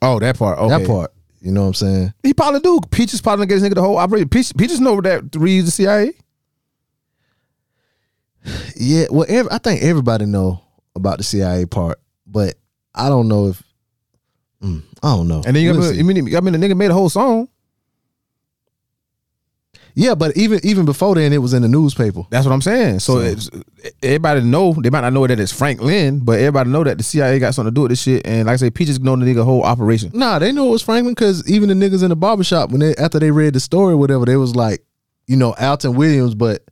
Oh, 0.00 0.18
that 0.20 0.38
part. 0.38 0.58
Okay. 0.58 0.78
That 0.78 0.86
part. 0.86 1.12
You 1.42 1.50
know 1.50 1.62
what 1.62 1.66
I'm 1.68 1.74
saying? 1.74 2.14
He 2.22 2.32
probably 2.32 2.60
do. 2.60 2.80
Peaches 2.90 3.20
probably 3.20 3.46
gave 3.46 3.60
this 3.60 3.68
nigga 3.68 3.74
the 3.74 3.82
whole 3.82 3.98
operation. 3.98 4.28
Peaches, 4.28 4.52
Peaches 4.52 4.80
know 4.80 5.00
that 5.00 5.34
reads 5.34 5.66
the 5.66 5.72
CIA. 5.72 6.12
Yeah. 8.76 9.06
Well, 9.10 9.26
ev- 9.28 9.48
I 9.50 9.58
think 9.58 9.82
everybody 9.82 10.24
know 10.24 10.62
about 10.94 11.18
the 11.18 11.24
CIA 11.24 11.66
part, 11.66 12.00
but 12.26 12.54
I 12.94 13.08
don't 13.08 13.26
know 13.26 13.48
if 13.48 13.62
mm, 14.62 14.82
I 15.02 15.16
don't 15.16 15.26
know. 15.26 15.42
And 15.44 15.56
then 15.56 15.64
you 15.64 15.72
We'll 15.72 15.92
got. 15.92 15.98
I 15.98 16.02
mean, 16.02 16.36
I 16.36 16.40
mean, 16.40 16.58
the 16.60 16.64
nigga 16.64 16.76
made 16.76 16.90
a 16.92 16.94
whole 16.94 17.08
song. 17.08 17.48
Yeah, 19.94 20.14
but 20.14 20.36
even 20.36 20.60
even 20.64 20.84
before 20.84 21.14
then, 21.14 21.32
it 21.32 21.38
was 21.38 21.52
in 21.54 21.62
the 21.62 21.68
newspaper. 21.68 22.22
That's 22.30 22.46
what 22.46 22.52
I'm 22.52 22.62
saying. 22.62 23.00
So, 23.00 23.14
So- 23.14 23.20
it's, 23.20 23.50
everybody 24.02 24.40
know 24.40 24.72
they 24.72 24.90
might 24.90 25.02
not 25.02 25.12
know 25.12 25.26
that 25.26 25.38
it's 25.38 25.52
Franklin, 25.52 26.20
but 26.20 26.38
everybody 26.38 26.70
know 26.70 26.82
that 26.84 26.98
the 26.98 27.04
CIA 27.04 27.38
got 27.38 27.54
something 27.54 27.72
to 27.72 27.74
do 27.74 27.82
with 27.82 27.90
this 27.90 28.02
shit. 28.02 28.26
And 28.26 28.46
like 28.46 28.54
I 28.54 28.56
say, 28.56 28.70
Peaches 28.70 29.00
know 29.00 29.16
the 29.16 29.24
nigga 29.26 29.44
whole 29.44 29.62
operation. 29.62 30.10
Nah, 30.14 30.38
they 30.38 30.52
knew 30.52 30.66
it 30.66 30.70
was 30.70 30.82
Franklin 30.82 31.14
because 31.14 31.48
even 31.50 31.68
the 31.68 31.74
niggas 31.74 32.02
in 32.02 32.08
the 32.10 32.16
barbershop 32.16 32.70
when 32.70 32.80
they 32.80 32.94
after 32.96 33.18
they 33.18 33.30
read 33.30 33.54
the 33.54 33.60
story, 33.60 33.94
or 33.94 33.96
whatever, 33.98 34.24
they 34.24 34.36
was 34.36 34.56
like, 34.56 34.82
you 35.26 35.36
know, 35.36 35.52
Alton 35.60 35.94
Williams, 35.94 36.34
but 36.34 36.62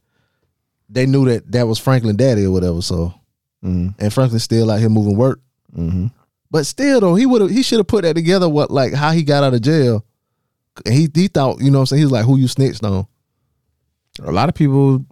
they 0.88 1.06
knew 1.06 1.24
that 1.26 1.50
that 1.52 1.66
was 1.66 1.78
Franklin 1.78 2.16
Daddy 2.16 2.44
or 2.44 2.50
whatever. 2.50 2.80
So, 2.82 3.12
Mhm. 3.64 3.94
and 3.98 4.12
Franklin 4.12 4.40
still 4.40 4.70
out 4.70 4.80
here 4.80 4.88
moving 4.88 5.16
work. 5.16 5.40
Mm-hmm. 5.76 6.06
But 6.50 6.66
still 6.66 7.00
though, 7.00 7.14
he 7.14 7.26
would 7.26 7.42
have 7.42 7.50
he 7.50 7.62
should 7.62 7.78
have 7.78 7.86
put 7.86 8.02
that 8.02 8.14
together. 8.14 8.48
What 8.48 8.70
like 8.70 8.92
how 8.94 9.12
he 9.12 9.22
got 9.22 9.44
out 9.44 9.54
of 9.54 9.60
jail? 9.62 10.04
And 10.84 10.94
he 10.94 11.08
he 11.14 11.28
thought 11.28 11.60
you 11.60 11.70
know 11.70 11.78
what 11.78 11.82
I'm 11.82 11.86
saying 11.86 11.98
he 11.98 12.04
was 12.04 12.12
like 12.12 12.24
who 12.24 12.38
you 12.38 12.48
snitched 12.48 12.82
on. 12.84 13.06
A 14.24 14.32
lot 14.32 14.48
of 14.48 14.54
people 14.54 15.04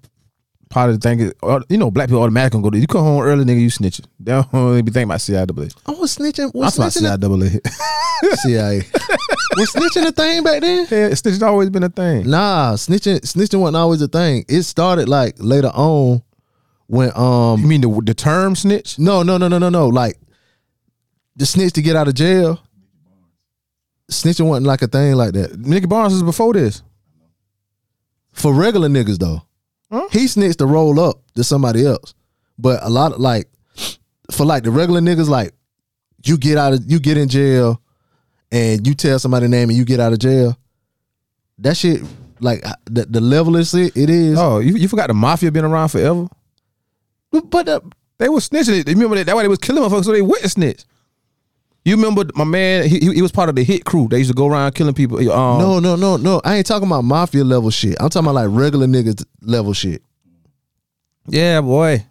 part 0.71 0.91
of 0.91 1.01
the 1.01 1.09
thing 1.09 1.19
is, 1.21 1.33
uh, 1.43 1.61
you 1.71 1.79
know, 1.79 1.91
black 1.91 2.09
people 2.09 2.23
automatically 2.23 2.61
go 2.61 2.69
to 2.71 2.79
you 2.79 2.87
come 2.87 3.01
home 3.03 3.23
early, 3.23 3.43
nigga, 3.45 3.61
you 3.61 3.69
snitching. 3.69 4.05
They 4.21 4.33
don't 4.33 4.47
even 4.55 4.85
be 4.85 4.93
thinking 4.93 5.05
about 5.11 5.21
CIAA. 5.21 5.75
I 5.87 5.91
was 5.93 6.17
snitching. 6.17 6.55
Was 6.55 6.77
That's 6.77 6.99
snitching 7.01 7.17
CIAA. 7.19 7.61
a, 8.33 8.37
CIA. 8.37 8.77
was 9.57 9.73
snitching 9.73 10.07
a 10.07 10.13
thing 10.13 10.43
back 10.43 10.61
then? 10.61 10.87
yeah, 10.91 11.09
snitching 11.11 11.43
always 11.43 11.71
been 11.71 11.85
a 11.85 11.89
thing. 11.89 12.29
Nah, 12.29 12.75
snitching 12.75 13.21
snitching 13.21 13.61
wasn't 13.61 13.77
always 13.77 14.03
a 14.03 14.09
thing. 14.09 14.45
It 14.49 14.63
started 14.65 15.09
like 15.09 15.37
later 15.39 15.69
on 15.75 16.23
when 16.87 17.13
um 17.17 17.61
You 17.61 17.67
mean 17.67 17.81
the 17.81 18.03
the 18.05 18.15
term 18.15 18.55
snitch? 18.55 18.99
no 18.99 19.23
no 19.23 19.39
no 19.39 19.49
no 19.49 19.59
no 19.59 19.69
no 19.71 19.89
like 19.89 20.19
the 21.37 21.47
snitch 21.47 21.73
to 21.75 21.83
get 21.83 21.97
out 21.97 22.09
of 22.09 22.15
jail. 22.15 22.61
Snitching 24.11 24.47
wasn't 24.47 24.67
like 24.67 24.83
a 24.83 24.89
thing 24.89 25.15
like 25.15 25.33
that 25.35 25.59
Nicky 25.59 25.87
Barnes 25.87 26.15
is 26.15 26.23
before 26.23 26.53
this. 26.55 26.83
For 28.39 28.53
regular 28.55 28.89
niggas 28.89 29.19
though. 29.19 29.43
Huh? 29.91 30.09
He 30.11 30.27
snitched 30.29 30.59
to 30.59 30.67
roll 30.67 31.01
up 31.01 31.23
to 31.35 31.45
somebody 31.45 31.87
else, 31.87 32.15
but 32.59 32.83
a 32.83 32.89
lot 32.89 33.13
of 33.13 33.21
like 33.21 33.49
for 34.31 34.45
like 34.45 34.63
the 34.65 34.71
regular 34.71 35.01
niggas 35.01 35.29
like 35.29 35.53
you 36.25 36.37
get 36.37 36.59
out 36.59 36.73
of 36.75 36.83
you 36.87 37.01
get 37.01 37.17
in 37.17 37.29
jail 37.29 37.81
and 38.53 38.87
you 38.87 38.95
tell 38.95 39.19
somebody 39.19 39.49
name 39.49 39.69
and 39.71 39.79
you 39.79 39.85
get 39.85 40.01
out 40.01 40.13
of 40.13 40.19
jail. 40.19 40.59
That 41.59 41.77
shit 41.77 42.03
like 42.41 42.63
the, 42.85 43.07
the 43.07 43.21
level 43.21 43.57
is 43.57 43.75
it, 43.75 43.97
it 43.97 44.11
is. 44.11 44.39
Oh, 44.39 44.59
you, 44.61 44.77
you 44.77 44.89
forgot 44.89 45.09
the 45.09 45.15
mafia 45.15 45.51
been 45.51 45.65
around 45.65 45.89
forever? 45.89 46.29
But 47.31 47.69
uh, 47.69 47.81
They 48.19 48.29
were 48.29 48.41
snitching. 48.41 48.87
You 48.87 48.95
remember 48.95 49.17
that? 49.17 49.27
That 49.27 49.37
why 49.37 49.43
they 49.43 49.49
was 49.49 49.59
killing 49.59 49.83
motherfuckers, 49.83 50.05
so 50.05 50.13
they 50.13 50.23
went 50.23 50.43
to 50.43 50.49
snitch. 50.49 50.85
You 51.89 51.97
remember 51.97 52.25
my 52.35 52.45
man? 52.45 52.87
He, 52.87 52.99
he 52.99 53.15
he 53.15 53.23
was 53.23 53.33
part 53.33 53.49
of 53.49 53.55
the 53.55 53.65
hit 53.65 53.87
crew. 53.87 54.09
They 54.11 54.19
used 54.19 54.29
to 54.29 54.35
go 54.35 54.47
around 54.47 54.75
killing 54.75 54.93
people. 54.93 55.19
Um, 55.33 55.59
No, 55.59 55.79
no, 55.81 55.97
no, 55.97 56.19
no. 56.19 56.39
I 56.45 56.57
ain't 56.57 56.67
talking 56.67 56.87
about 56.87 57.03
mafia 57.03 57.45
level 57.45 57.71
shit. 57.71 57.97
I'm 57.99 58.11
talking 58.11 58.29
about 58.29 58.35
like 58.35 58.49
regular 58.51 58.87
niggas 58.87 59.25
level 59.41 59.73
shit. 59.73 60.03
yeah, 61.27 61.63
boy. 61.63 62.05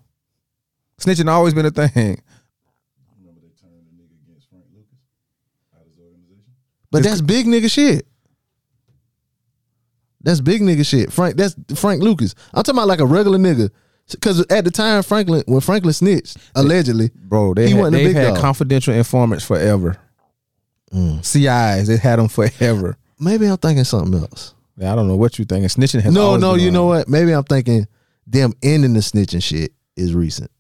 Snitching 1.00 1.30
always 1.30 1.54
been 1.54 1.68
a 1.68 1.70
thing. 1.70 2.20
But 6.90 7.04
that's 7.04 7.22
big 7.22 7.46
nigga 7.46 7.70
shit. 7.70 8.08
That's 10.22 10.42
big 10.42 10.62
nigga 10.62 10.86
shit. 10.86 11.14
Frank, 11.14 11.36
that's 11.36 11.56
Frank 11.76 12.02
Lucas. 12.02 12.34
I'm 12.52 12.64
talking 12.64 12.80
about 12.80 12.88
like 12.88 13.00
a 13.00 13.06
regular 13.06 13.38
nigga. 13.38 13.70
Cause 14.22 14.40
at 14.50 14.64
the 14.64 14.72
time 14.72 15.04
Franklin, 15.04 15.44
when 15.48 15.60
Franklin 15.60 15.94
snitched, 15.94 16.38
allegedly, 16.56 17.12
Bro, 17.14 17.56
they 17.56 17.66
He 17.68 17.72
had, 17.72 17.80
wasn't 17.80 17.96
a 17.96 17.98
they've 18.00 18.08
big 18.08 18.16
had 18.16 18.34
dog. 18.36 18.40
confidential 18.42 18.94
informants 18.94 19.44
forever. 19.46 19.98
Mm. 20.94 21.24
CIs, 21.26 21.88
they 21.88 21.98
had 21.98 22.18
them 22.20 22.28
forever. 22.30 22.98
maybe 23.20 23.46
I'm 23.48 23.58
thinking 23.58 23.84
something 23.84 24.20
else. 24.22 24.54
I 24.80 24.96
don't 24.96 25.08
know 25.08 25.16
what 25.18 25.38
you 25.40 25.46
think. 25.46 25.66
Snitching 25.66 26.02
has 26.02 26.14
No, 26.14 26.22
always 26.28 26.42
no, 26.42 26.56
been 26.56 26.64
you 26.64 26.72
know 26.72 26.86
what? 26.86 27.10
Maybe 27.10 27.32
I'm 27.34 27.44
thinking 27.44 27.88
them 28.26 28.54
ending 28.64 28.94
the 28.94 29.00
snitching 29.02 29.44
shit 29.44 29.72
is 29.96 30.14
recent. 30.14 30.52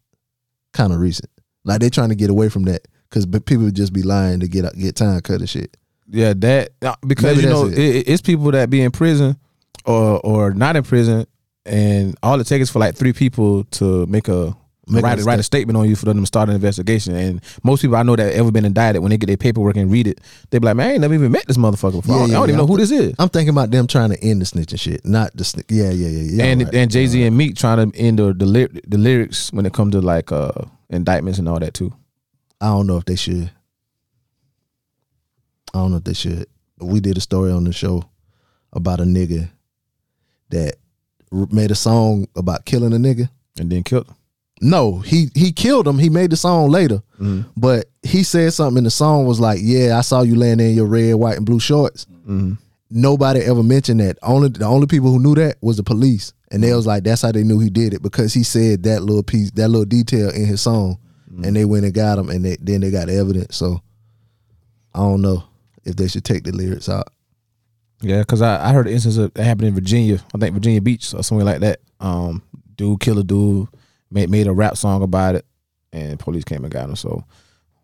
Kind 0.73 0.91
of 0.91 0.99
recent. 0.99 1.29
Like 1.63 1.79
they 1.79 1.89
trying 1.89 2.09
to 2.09 2.15
get 2.15 2.29
away 2.29 2.49
from 2.49 2.63
that. 2.63 2.87
Cause 3.09 3.25
people 3.25 3.63
would 3.65 3.75
just 3.75 3.93
be 3.93 4.01
lying 4.03 4.41
to 4.41 4.47
get 4.49 4.65
get 4.77 4.95
time 4.97 5.21
cut 5.21 5.39
and 5.39 5.49
shit. 5.49 5.77
Yeah, 6.09 6.33
that 6.37 6.71
uh, 6.81 6.95
because 7.05 7.23
Maybe 7.37 7.41
you 7.43 7.49
know 7.49 7.67
that's 7.67 7.79
it. 7.79 7.95
it. 7.95 8.09
it's 8.09 8.21
people 8.21 8.51
that 8.51 8.69
be 8.69 8.81
in 8.81 8.91
prison 8.91 9.37
or 9.85 10.19
or 10.25 10.53
not 10.53 10.75
in 10.75 10.83
prison, 10.83 11.25
and 11.67 12.15
all 12.23 12.39
it 12.39 12.47
takes 12.47 12.63
is 12.63 12.69
for 12.69 12.79
like 12.79 12.95
three 12.95 13.13
people 13.13 13.63
to 13.65 14.05
make 14.07 14.27
a 14.27 14.55
Make 14.89 15.03
write, 15.03 15.19
a, 15.19 15.23
write 15.23 15.39
a 15.39 15.43
statement 15.43 15.75
on 15.75 15.87
you 15.89 15.97
for 15.97 16.05
them 16.05 16.21
to 16.21 16.25
start 16.25 16.47
an 16.47 16.55
investigation. 16.55 17.13
And 17.13 17.41
most 17.61 17.81
people 17.81 17.97
I 17.97 18.03
know 18.03 18.15
that 18.15 18.33
ever 18.33 18.51
been 18.51 18.63
indicted, 18.63 19.01
when 19.01 19.09
they 19.09 19.17
get 19.17 19.27
their 19.27 19.35
paperwork 19.35 19.75
and 19.75 19.91
read 19.91 20.07
it, 20.07 20.21
they 20.49 20.59
be 20.59 20.65
like, 20.65 20.77
"Man, 20.77 20.87
I 20.87 20.91
ain't 20.93 21.01
never 21.01 21.13
even 21.13 21.31
met 21.31 21.45
this 21.45 21.57
motherfucker 21.57 22.01
before. 22.01 22.15
Yeah, 22.15 22.23
I 22.23 22.27
don't 22.27 22.29
yeah, 22.29 22.37
even 22.43 22.49
yeah. 22.51 22.57
know 22.57 22.67
who 22.67 22.77
this 22.77 22.91
is." 22.91 23.13
I'm 23.19 23.27
thinking 23.27 23.49
about 23.49 23.69
them 23.69 23.85
trying 23.87 24.11
to 24.11 24.23
end 24.23 24.41
the 24.41 24.45
snitching 24.45 24.79
shit, 24.79 25.05
not 25.05 25.35
the 25.35 25.43
sni- 25.43 25.65
yeah, 25.69 25.89
yeah, 25.89 26.07
yeah, 26.07 26.31
yeah. 26.31 26.43
and 26.45 26.63
right. 26.63 26.75
and 26.75 26.91
Jay 26.91 27.05
Z 27.05 27.21
and 27.21 27.37
Meek 27.37 27.57
trying 27.57 27.91
to 27.91 27.97
end 27.97 28.19
the 28.19 28.33
the, 28.33 28.45
ly- 28.45 28.81
the 28.87 28.97
lyrics 28.97 29.51
when 29.51 29.65
it 29.65 29.73
comes 29.73 29.91
to 29.91 29.99
like 29.99 30.31
uh 30.31 30.53
indictments 30.89 31.37
and 31.37 31.49
all 31.49 31.59
that 31.59 31.73
too. 31.73 31.93
I 32.61 32.67
don't 32.67 32.87
know 32.87 32.97
if 32.97 33.05
they 33.05 33.17
should. 33.17 33.51
I 35.73 35.79
don't 35.79 35.91
know 35.91 35.97
if 35.97 36.05
they 36.05 36.13
should. 36.13 36.47
We 36.79 37.01
did 37.01 37.17
a 37.17 37.21
story 37.21 37.51
on 37.51 37.65
the 37.65 37.73
show 37.73 38.03
about 38.71 39.01
a 39.01 39.03
nigga 39.03 39.49
that 40.49 40.77
made 41.31 41.71
a 41.71 41.75
song 41.75 42.27
about 42.35 42.65
killing 42.65 42.93
a 42.93 42.97
nigga. 42.97 43.29
And 43.59 43.69
then 43.71 43.83
killed. 43.83 44.07
Him. 44.07 44.15
No, 44.61 44.99
he 44.99 45.27
he 45.35 45.51
killed 45.51 45.87
him. 45.87 45.99
He 45.99 46.09
made 46.09 46.31
the 46.31 46.37
song 46.37 46.69
later, 46.71 47.01
Mm-hmm. 47.19 47.49
but 47.57 47.85
he 48.03 48.23
said 48.23 48.53
something 48.53 48.79
in 48.79 48.83
the 48.85 48.89
song 48.91 49.25
was 49.27 49.39
like, 49.39 49.59
"Yeah, 49.61 49.97
I 49.97 50.01
saw 50.01 50.21
you 50.21 50.35
laying 50.35 50.57
there 50.57 50.69
in 50.69 50.75
your 50.75 50.85
red, 50.87 51.13
white, 51.15 51.37
and 51.37 51.45
blue 51.45 51.59
shorts." 51.59 52.05
Mm-hmm. 52.05 52.53
Nobody 52.89 53.41
ever 53.41 53.61
mentioned 53.63 53.99
that. 53.99 54.17
Only 54.23 54.49
the 54.49 54.65
only 54.65 54.87
people 54.87 55.11
who 55.11 55.19
knew 55.19 55.35
that 55.35 55.57
was 55.61 55.77
the 55.77 55.83
police, 55.83 56.33
and 56.49 56.61
Mm-hmm. 56.63 56.69
they 56.69 56.75
was 56.75 56.87
like, 56.87 57.03
"That's 57.03 57.21
how 57.21 57.31
they 57.31 57.43
knew 57.43 57.59
he 57.59 57.69
did 57.69 57.93
it 57.93 58.01
because 58.01 58.33
he 58.33 58.41
said 58.43 58.81
that 58.83 59.03
little 59.03 59.21
piece, 59.23 59.51
that 59.51 59.67
little 59.67 59.85
detail 59.85 60.29
in 60.29 60.45
his 60.45 60.61
song." 60.61 60.97
Mm-hmm. 61.31 61.43
And 61.43 61.55
they 61.55 61.65
went 61.65 61.85
and 61.85 61.93
got 61.93 62.17
him, 62.17 62.29
and 62.29 62.43
they, 62.45 62.57
then 62.59 62.81
they 62.81 62.89
got 62.89 63.07
the 63.07 63.15
evidence. 63.15 63.55
So 63.57 63.81
I 64.95 64.99
don't 64.99 65.21
know 65.21 65.43
if 65.85 65.95
they 65.95 66.07
should 66.07 66.23
take 66.25 66.43
the 66.45 66.51
lyrics 66.51 66.89
out. 66.89 67.09
Yeah, 68.01 68.19
because 68.19 68.41
I, 68.41 68.69
I 68.69 68.73
heard 68.73 68.87
an 68.87 68.93
instance 68.93 69.17
of 69.17 69.33
that 69.33 69.43
happened 69.43 69.69
in 69.69 69.73
Virginia. 69.73 70.23
I 70.33 70.37
think 70.37 70.53
Virginia 70.53 70.81
Beach 70.81 71.13
or 71.13 71.23
somewhere 71.23 71.45
like 71.45 71.61
that. 71.61 71.79
Um, 71.99 72.43
dude 72.75 72.99
killed 72.99 73.17
a 73.17 73.23
dude, 73.23 73.67
made 74.11 74.29
made 74.29 74.47
a 74.47 74.53
rap 74.53 74.77
song 74.77 75.01
about 75.01 75.35
it, 75.35 75.45
and 75.91 76.19
police 76.19 76.43
came 76.43 76.63
and 76.63 76.71
got 76.71 76.89
him. 76.89 76.95
So, 76.95 77.23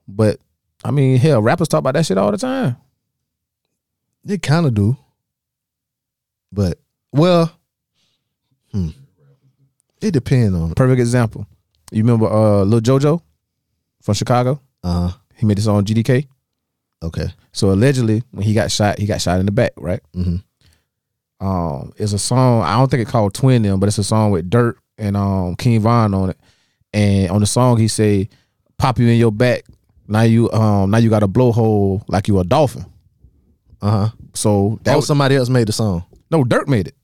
but 0.08 0.40
I 0.84 0.92
mean, 0.92 1.18
hell, 1.18 1.42
rappers 1.42 1.68
talk 1.68 1.80
about 1.80 1.96
that 1.96 2.06
shit 2.06 2.18
all 2.18 2.32
the 2.32 2.38
time. 2.38 2.78
They 4.24 4.38
kind 4.38 4.66
of 4.66 4.74
do, 4.74 4.96
but 6.52 6.80
well, 7.12 7.52
hmm. 8.72 8.90
it 10.02 10.12
depends 10.12 10.56
on. 10.56 10.74
Perfect 10.76 11.00
example. 11.02 11.48
You 11.92 12.04
remember 12.04 12.28
uh 12.28 12.64
Lil 12.64 12.82
Jojo 12.82 13.22
from 14.02 14.14
Chicago? 14.14 14.62
Uh 14.84 15.10
huh. 15.10 15.18
He 15.36 15.46
made 15.46 15.58
this 15.58 15.66
song 15.66 15.84
GDK. 15.84 16.28
Okay. 17.04 17.28
So 17.52 17.72
allegedly, 17.72 18.24
when 18.32 18.44
he 18.46 18.54
got 18.54 18.72
shot, 18.72 18.98
he 18.98 19.06
got 19.06 19.22
shot 19.22 19.40
in 19.40 19.46
the 19.46 19.52
back, 19.52 19.74
right? 19.78 20.00
Mm-hmm. 20.16 20.38
Um, 21.46 21.92
it's 21.98 22.14
a 22.14 22.20
song. 22.20 22.62
I 22.64 22.78
don't 22.78 22.90
think 22.90 23.02
it's 23.02 23.12
called 23.12 23.34
Twin 23.34 23.62
Them, 23.64 23.80
but 23.80 23.88
it's 23.88 23.98
a 23.98 24.04
song 24.04 24.32
with 24.32 24.50
Durk 24.50 24.76
and 24.98 25.18
um 25.18 25.56
King 25.58 25.82
Von 25.82 26.14
on 26.14 26.30
it. 26.30 26.38
And 26.94 27.30
on 27.32 27.42
the 27.42 27.48
song, 27.48 27.78
he 27.78 27.88
say, 27.90 28.30
"Pop 28.78 29.00
you 29.00 29.08
in 29.08 29.18
your 29.18 29.32
back. 29.32 29.64
Now 30.08 30.22
you 30.22 30.50
um 30.52 30.92
now 30.92 31.00
you 31.00 31.10
got 31.10 31.24
a 31.24 31.28
blowhole 31.28 32.04
like 32.08 32.28
you 32.30 32.40
a 32.40 32.44
dolphin." 32.46 32.86
Uh 33.82 33.90
huh. 33.92 34.10
So 34.34 34.78
that 34.84 34.92
That 34.92 34.96
was 34.96 35.08
somebody 35.08 35.36
else 35.36 35.50
made 35.50 35.68
the 35.68 35.74
song. 35.74 36.06
no 36.32 36.44
Durk 36.46 36.68
made 36.68 36.88
it. 36.88 36.96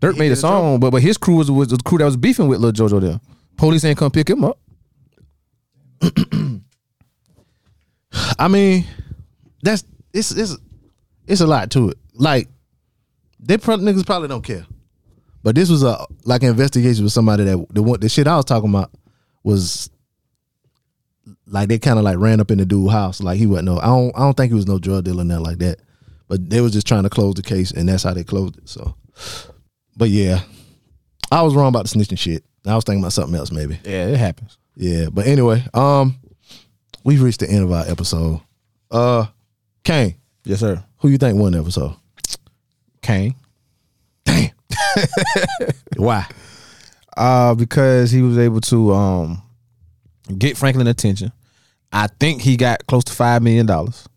Durk 0.00 0.14
He 0.14 0.18
made 0.18 0.28
the 0.30 0.32
a 0.32 0.36
song? 0.36 0.62
song, 0.72 0.80
but 0.80 0.90
but 0.90 1.02
his 1.02 1.16
crew 1.16 1.36
was, 1.36 1.48
was 1.50 1.68
the 1.68 1.76
crew 1.78 1.98
that 1.98 2.04
was 2.06 2.16
beefing 2.16 2.48
with 2.48 2.58
Lil 2.60 2.72
Jojo. 2.72 3.00
There, 3.00 3.20
police 3.56 3.84
ain't 3.84 3.98
come 3.98 4.10
pick 4.10 4.28
him 4.28 4.42
up. 4.44 4.58
I 8.38 8.48
mean, 8.48 8.84
that's 9.62 9.84
it's 10.12 10.32
it's 10.32 10.56
it's 11.26 11.40
a 11.40 11.46
lot 11.46 11.70
to 11.72 11.90
it. 11.90 11.98
Like 12.14 12.48
they 13.40 13.58
probably 13.58 13.92
niggas 13.92 14.06
probably 14.06 14.28
don't 14.28 14.44
care, 14.44 14.66
but 15.42 15.54
this 15.54 15.70
was 15.70 15.82
a 15.82 16.04
like 16.24 16.42
an 16.42 16.50
investigation 16.50 17.04
with 17.04 17.12
somebody 17.12 17.44
that 17.44 17.66
the 17.70 17.82
one 17.82 18.00
the 18.00 18.08
shit 18.08 18.26
I 18.26 18.36
was 18.36 18.44
talking 18.44 18.70
about 18.70 18.90
was 19.42 19.90
like 21.46 21.68
they 21.68 21.78
kind 21.78 21.98
of 21.98 22.04
like 22.04 22.18
ran 22.18 22.40
up 22.40 22.50
in 22.50 22.58
the 22.58 22.66
dude 22.66 22.90
house 22.90 23.22
like 23.22 23.38
he 23.38 23.46
wasn't 23.46 23.66
no 23.66 23.78
I 23.78 23.86
don't 23.86 24.16
I 24.16 24.20
don't 24.20 24.36
think 24.36 24.50
he 24.50 24.56
was 24.56 24.66
no 24.66 24.78
drug 24.78 25.04
dealer 25.04 25.24
nothing 25.24 25.44
like 25.44 25.58
that, 25.58 25.80
but 26.28 26.48
they 26.48 26.60
was 26.60 26.72
just 26.72 26.86
trying 26.86 27.02
to 27.04 27.10
close 27.10 27.34
the 27.34 27.42
case 27.42 27.70
and 27.72 27.88
that's 27.88 28.02
how 28.02 28.14
they 28.14 28.24
closed 28.24 28.58
it. 28.58 28.68
So, 28.68 28.94
but 29.96 30.08
yeah, 30.08 30.40
I 31.30 31.42
was 31.42 31.54
wrong 31.54 31.68
about 31.68 31.86
the 31.86 31.98
snitching 31.98 32.18
shit. 32.18 32.44
I 32.66 32.74
was 32.74 32.84
thinking 32.84 33.02
about 33.02 33.12
something 33.12 33.34
else 33.34 33.50
maybe. 33.50 33.78
Yeah, 33.84 34.06
it 34.06 34.16
happens. 34.16 34.58
Yeah, 34.76 35.08
but 35.12 35.26
anyway, 35.26 35.64
um, 35.74 36.16
we've 37.04 37.22
reached 37.22 37.40
the 37.40 37.50
end 37.50 37.64
of 37.64 37.72
our 37.72 37.86
episode. 37.88 38.40
Uh, 38.90 39.26
Kane, 39.84 40.14
Yes, 40.44 40.60
sir. 40.60 40.82
who 40.98 41.08
you 41.08 41.18
think 41.18 41.38
won 41.38 41.52
the 41.52 41.60
episode? 41.60 41.94
Kane. 43.00 43.34
Damn. 44.24 44.50
Why? 45.96 46.26
Uh, 47.16 47.54
because 47.54 48.10
he 48.10 48.22
was 48.22 48.38
able 48.38 48.60
to 48.62 48.92
um 48.92 49.42
get 50.38 50.56
Franklin 50.56 50.86
attention. 50.86 51.32
I 51.92 52.06
think 52.20 52.40
he 52.42 52.56
got 52.56 52.86
close 52.86 53.04
to 53.04 53.12
five 53.12 53.42
million 53.42 53.66
dollars. 53.66 54.08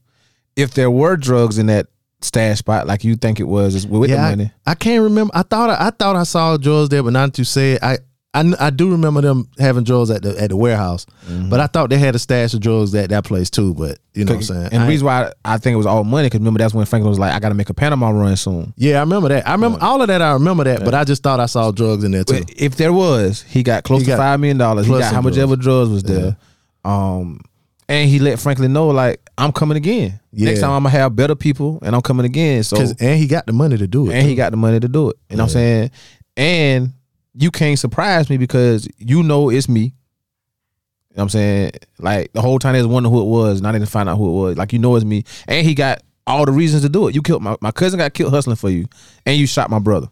If 0.56 0.74
there 0.74 0.90
were 0.92 1.18
drugs 1.18 1.58
in 1.58 1.66
that 1.68 1.88
stash 2.22 2.60
spot, 2.60 2.88
like 2.88 3.04
you 3.04 3.16
think 3.18 3.40
it 3.42 3.44
was, 3.46 3.76
is 3.76 3.86
with 3.86 4.10
the 4.10 4.18
money. 4.18 4.52
I, 4.66 4.72
I 4.72 4.76
can't 4.76 5.04
remember. 5.04 5.32
I 5.36 5.44
thought 5.44 5.70
I, 5.72 5.88
I 5.88 5.90
thought 5.90 6.16
I 6.16 6.24
saw 6.24 6.56
drugs 6.58 6.90
there, 6.90 7.04
but 7.04 7.12
now 7.14 7.26
that 7.26 7.38
you 7.38 7.44
say 7.44 7.74
it, 7.74 7.84
I. 7.84 7.98
I, 8.36 8.68
I 8.68 8.70
do 8.70 8.92
remember 8.92 9.22
them 9.22 9.50
having 9.58 9.84
drugs 9.86 10.12
at 10.12 10.22
the 10.22 10.40
at 10.40 10.50
the 10.50 10.58
warehouse, 10.58 11.06
but 11.50 11.60
I 11.60 11.68
thought 11.68 11.90
they 11.90 11.98
had 11.98 12.16
a 12.16 12.20
stash 12.20 12.54
of 12.54 12.60
drugs 12.60 12.94
at 12.94 13.10
that 13.10 13.24
place 13.24 13.50
too. 13.50 13.74
But 13.74 13.98
you 14.14 14.26
know 14.26 14.34
what 14.34 14.38
I'm 14.38 14.44
saying? 14.44 14.70
And 14.74 14.82
I 14.82 14.86
the 14.86 14.90
reason 14.90 15.06
why 15.06 15.32
I 15.46 15.58
think 15.58 15.74
it 15.74 15.78
was 15.78 15.86
all 15.86 16.04
money, 16.04 16.26
because 16.28 16.40
remember 16.40 16.58
that's 16.58 16.74
when 16.74 16.86
Franklin 16.86 17.10
was 17.10 17.18
like, 17.20 17.34
"I 17.34 17.40
got 17.40 17.50
to 17.50 17.56
make 17.56 17.70
a 17.70 17.74
Panama 17.74 18.10
run 18.10 18.36
soon." 18.36 18.74
yeah, 18.76 18.98
I 18.98 19.00
remember 19.00 19.30
that. 19.30 19.48
I 19.48 19.54
remember 19.54 19.80
all 19.82 20.02
of 20.02 20.08
that. 20.10 20.22
I 20.22 20.34
remember 20.34 20.66
that, 20.66 20.84
but 20.84 20.94
I 20.94 21.06
just 21.06 21.24
thought 21.24 21.40
I 21.40 21.46
saw 21.46 21.72
drugs 21.72 22.04
in 22.04 22.12
there 22.12 22.24
too. 22.26 22.44
If 22.58 22.76
there 22.76 22.92
was, 22.94 23.42
he 23.44 23.64
got 23.64 23.84
close 23.84 24.02
He 24.02 24.06
to 24.06 24.12
got 24.12 24.18
five 24.18 24.40
million 24.40 24.58
dollars. 24.58 24.86
He 24.86 24.92
got 24.92 25.14
how 25.14 25.22
much 25.22 25.36
drugs. 25.36 25.52
ever 25.52 25.56
drugs 25.56 25.90
was 25.90 26.04
there. 26.04 26.36
Um, 26.84 27.40
and 27.88 28.10
he 28.10 28.20
let 28.20 28.40
Franklin 28.40 28.74
know 28.74 28.88
like, 28.90 29.22
"I'm 29.38 29.52
coming 29.52 29.78
again. 29.78 30.20
Next 30.34 30.60
time 30.60 30.72
I'm 30.72 30.84
gonna 30.84 30.90
have 30.90 31.16
better 31.16 31.36
people, 31.36 31.80
and 31.84 31.96
I'm 31.96 32.02
coming 32.02 32.26
again." 32.26 32.64
So 32.64 32.78
and 33.00 33.20
he 33.20 33.28
got 33.28 33.46
the 33.46 33.54
money 33.54 33.78
to 33.78 33.88
do 33.88 34.10
it. 34.10 34.14
and 34.14 34.28
he 34.28 34.36
got 34.36 34.52
the 34.52 34.58
money 34.58 34.80
to 34.80 34.88
do 34.88 35.10
it. 35.10 35.18
You 35.30 35.38
know 35.38 35.44
what 35.44 35.50
I'm 35.52 35.54
saying? 35.54 35.92
And 36.38 36.94
you 37.38 37.52
can't 37.52 37.78
surprise 37.78 38.30
me 38.30 38.38
because 38.38 38.88
you 38.98 39.24
know 39.24 39.50
it's 39.50 39.70
me. 39.70 39.82
You 39.82 41.20
know 41.20 41.24
what 41.24 41.24
I'm 41.24 41.30
saying? 41.30 41.72
Like 42.00 42.34
the 42.34 42.42
whole 42.42 42.60
time 42.60 42.74
they 42.74 42.80
was 42.80 42.88
wondering 42.88 43.14
who 43.14 43.22
it 43.22 43.26
was, 43.26 43.60
and 43.60 43.68
I 43.68 43.72
didn't 43.72 43.88
find 43.88 44.10
out 44.10 44.18
who 44.18 44.28
it 44.30 44.42
was. 44.42 44.58
Like 44.58 44.74
you 44.74 44.80
know 44.80 44.96
it's 44.96 45.06
me. 45.06 45.24
And 45.48 45.66
he 45.66 45.74
got 45.74 46.02
all 46.28 46.46
the 46.46 46.52
reasons 46.52 46.84
to 46.84 46.90
do 46.90 47.08
it. 47.08 47.16
You 47.16 47.22
killed 47.22 47.42
my, 47.42 47.56
my 47.62 47.72
cousin 47.72 48.00
got 48.00 48.14
killed 48.14 48.34
hustling 48.34 48.56
for 48.56 48.70
you, 48.70 48.88
and 49.26 49.38
you 49.38 49.48
shot 49.48 49.70
my 49.70 49.80
brother. 49.80 50.08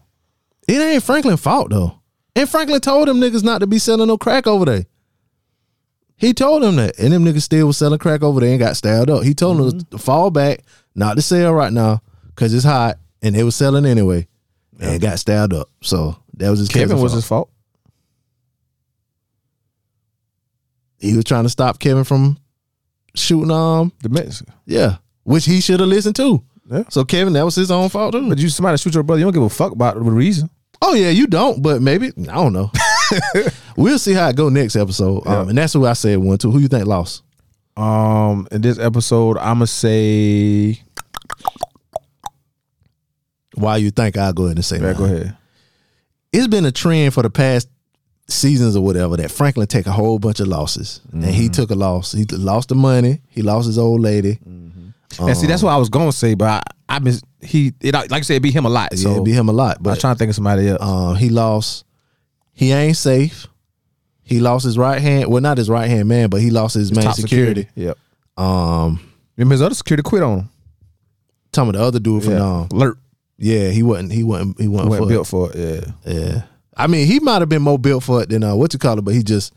It 0.66 0.80
ain't 0.80 1.02
Franklin's 1.02 1.40
fault 1.40 1.70
though. 1.70 2.00
And 2.36 2.48
Franklin 2.48 2.80
told 2.80 3.08
them 3.08 3.20
niggas 3.20 3.44
not 3.44 3.58
to 3.58 3.66
be 3.66 3.78
selling 3.78 4.08
no 4.08 4.18
crack 4.18 4.46
over 4.46 4.64
there. 4.64 4.86
He 6.16 6.32
told 6.32 6.62
them 6.62 6.76
that, 6.76 6.98
and 6.98 7.12
them 7.12 7.24
niggas 7.24 7.42
still 7.42 7.66
was 7.66 7.76
selling 7.76 7.98
crack 7.98 8.22
over 8.22 8.40
there 8.40 8.50
and 8.50 8.58
got 8.58 8.76
stabbed 8.76 9.10
up. 9.10 9.24
He 9.24 9.34
told 9.34 9.58
them 9.58 9.70
mm-hmm. 9.70 9.96
to 9.96 9.98
fall 9.98 10.30
back, 10.30 10.60
not 10.94 11.16
to 11.16 11.22
sell 11.22 11.52
right 11.52 11.72
now, 11.72 12.02
cause 12.36 12.54
it's 12.54 12.64
hot, 12.64 12.98
and 13.22 13.34
they 13.34 13.42
was 13.44 13.56
selling 13.56 13.84
anyway, 13.84 14.26
and 14.80 15.00
got 15.00 15.18
stabbed 15.18 15.52
up. 15.52 15.68
So 15.82 16.16
that 16.34 16.50
was 16.50 16.58
his 16.60 16.68
Kevin 16.68 16.98
was 17.00 17.12
fault. 17.12 17.14
his 17.14 17.26
fault. 17.26 17.50
He 20.98 21.14
was 21.14 21.24
trying 21.24 21.44
to 21.44 21.50
stop 21.50 21.78
Kevin 21.78 22.04
from 22.04 22.38
shooting 23.14 23.50
um 23.50 23.92
The 24.02 24.08
Mexican. 24.08 24.54
yeah, 24.66 24.96
which 25.24 25.44
he 25.44 25.60
should 25.60 25.80
have 25.80 25.88
listened 25.88 26.16
to. 26.16 26.42
Yeah. 26.70 26.84
So 26.88 27.04
Kevin, 27.04 27.34
that 27.34 27.44
was 27.44 27.54
his 27.54 27.70
own 27.70 27.88
fault 27.90 28.12
too. 28.12 28.28
But 28.28 28.38
you 28.38 28.48
somebody 28.48 28.78
shoot 28.78 28.94
your 28.94 29.02
brother, 29.02 29.20
you 29.20 29.26
don't 29.26 29.34
give 29.34 29.42
a 29.42 29.48
fuck 29.50 29.72
about 29.72 29.94
the 29.96 30.00
reason. 30.02 30.48
Oh 30.80 30.94
yeah, 30.94 31.10
you 31.10 31.26
don't, 31.26 31.62
but 31.62 31.82
maybe 31.82 32.08
I 32.28 32.34
don't 32.34 32.52
know. 32.52 32.70
we'll 33.76 33.98
see 33.98 34.12
how 34.12 34.28
it 34.28 34.36
go 34.36 34.48
next 34.48 34.76
episode. 34.76 35.26
Um, 35.26 35.50
and 35.50 35.58
that's 35.58 35.72
who 35.72 35.86
I 35.86 35.92
said 35.92 36.18
one 36.18 36.38
to. 36.38 36.50
Who 36.50 36.58
you 36.58 36.68
think 36.68 36.86
lost? 36.86 37.22
Um, 37.76 38.46
in 38.52 38.60
this 38.60 38.78
episode, 38.78 39.36
I'ma 39.38 39.64
say, 39.66 40.80
Why 43.54 43.76
you 43.78 43.90
think 43.90 44.16
I'll 44.16 44.32
go 44.32 44.44
ahead 44.46 44.56
and 44.56 44.64
say 44.64 44.76
yeah, 44.76 44.82
mine. 44.86 44.96
go 44.96 45.04
ahead. 45.04 45.36
It's 46.32 46.46
been 46.48 46.64
a 46.64 46.72
trend 46.72 47.14
for 47.14 47.22
the 47.22 47.30
past 47.30 47.68
seasons 48.28 48.74
or 48.76 48.82
whatever 48.82 49.16
that 49.18 49.30
Franklin 49.30 49.66
take 49.66 49.86
a 49.86 49.92
whole 49.92 50.18
bunch 50.18 50.40
of 50.40 50.48
losses, 50.48 51.00
and 51.12 51.22
Mm-hmm. 51.22 51.32
he 51.32 51.48
took 51.48 51.70
a 51.70 51.74
loss. 51.74 52.12
He 52.12 52.24
lost 52.24 52.68
the 52.70 52.74
money. 52.74 53.20
He 53.28 53.42
lost 53.42 53.66
his 53.66 53.78
old 53.78 54.00
lady. 54.00 54.38
and 54.44 55.36
see, 55.36 55.46
that's 55.46 55.62
what 55.62 55.70
I 55.72 55.76
was 55.76 55.88
gonna 55.90 56.10
say, 56.12 56.34
but 56.34 56.48
I, 56.88 56.96
I 56.96 56.98
miss 56.98 57.22
he. 57.40 57.72
It, 57.80 57.94
like 57.94 58.12
I 58.12 58.20
said, 58.22 58.36
it 58.36 58.42
beat 58.42 58.54
him 58.54 58.64
a 58.64 58.68
lot. 58.70 58.96
So 58.98 59.12
yeah, 59.12 59.18
it 59.18 59.24
be 59.24 59.32
him 59.32 59.48
a 59.48 59.52
lot, 59.52 59.80
But 59.82 59.90
I 59.90 59.92
was 59.92 60.00
trying 60.00 60.14
to 60.14 60.18
think 60.18 60.30
of 60.30 60.34
somebody 60.34 60.68
else. 60.68 60.82
um, 60.82 61.14
he 61.16 61.28
lost. 61.28 61.84
He 62.52 62.72
ain't 62.72 62.96
safe. 62.96 63.46
He 64.22 64.40
lost 64.40 64.64
his 64.64 64.78
right 64.78 65.00
hand. 65.02 65.30
Well, 65.30 65.42
not 65.42 65.58
his 65.58 65.68
right 65.68 65.88
hand 65.88 66.08
man, 66.08 66.30
but 66.30 66.40
he 66.40 66.50
lost 66.50 66.74
his 66.74 66.90
main 66.92 67.04
Top 67.04 67.14
security. 67.16 67.68
Yep. 67.74 67.98
Um, 68.38 69.00
Remember 69.36 69.52
his 69.54 69.62
other 69.62 69.74
security 69.74 70.02
quit 70.02 70.22
on 70.22 70.38
him. 70.40 70.50
talking 71.52 71.68
about 71.70 71.78
the 71.78 71.84
other 71.84 71.98
dude 72.00 72.24
from 72.24 72.32
Yeah. 72.32 72.60
um. 72.62 72.68
Yeah, 73.38 73.68
he 73.70 73.82
wasn't. 73.82 74.12
He 74.12 74.22
wasn't. 74.22 74.60
He 74.60 74.68
wasn't, 74.68 74.90
Wasn't 74.90 75.06
for 75.06 75.10
it. 75.10 75.14
built 75.14 75.26
for 75.26 75.50
it. 75.52 75.56
Yeah. 76.06 76.12
Yeah. 76.12 76.42
I 76.76 76.86
mean, 76.86 77.06
he 77.06 77.20
might 77.20 77.40
have 77.40 77.48
been 77.48 77.62
more 77.62 77.78
built 77.78 78.02
for 78.04 78.22
it 78.22 78.28
than 78.28 78.42
uh, 78.42 78.54
what 78.56 78.72
you 78.72 78.78
call 78.78 78.98
it, 78.98 79.02
but 79.02 79.14
he 79.14 79.22
just 79.22 79.52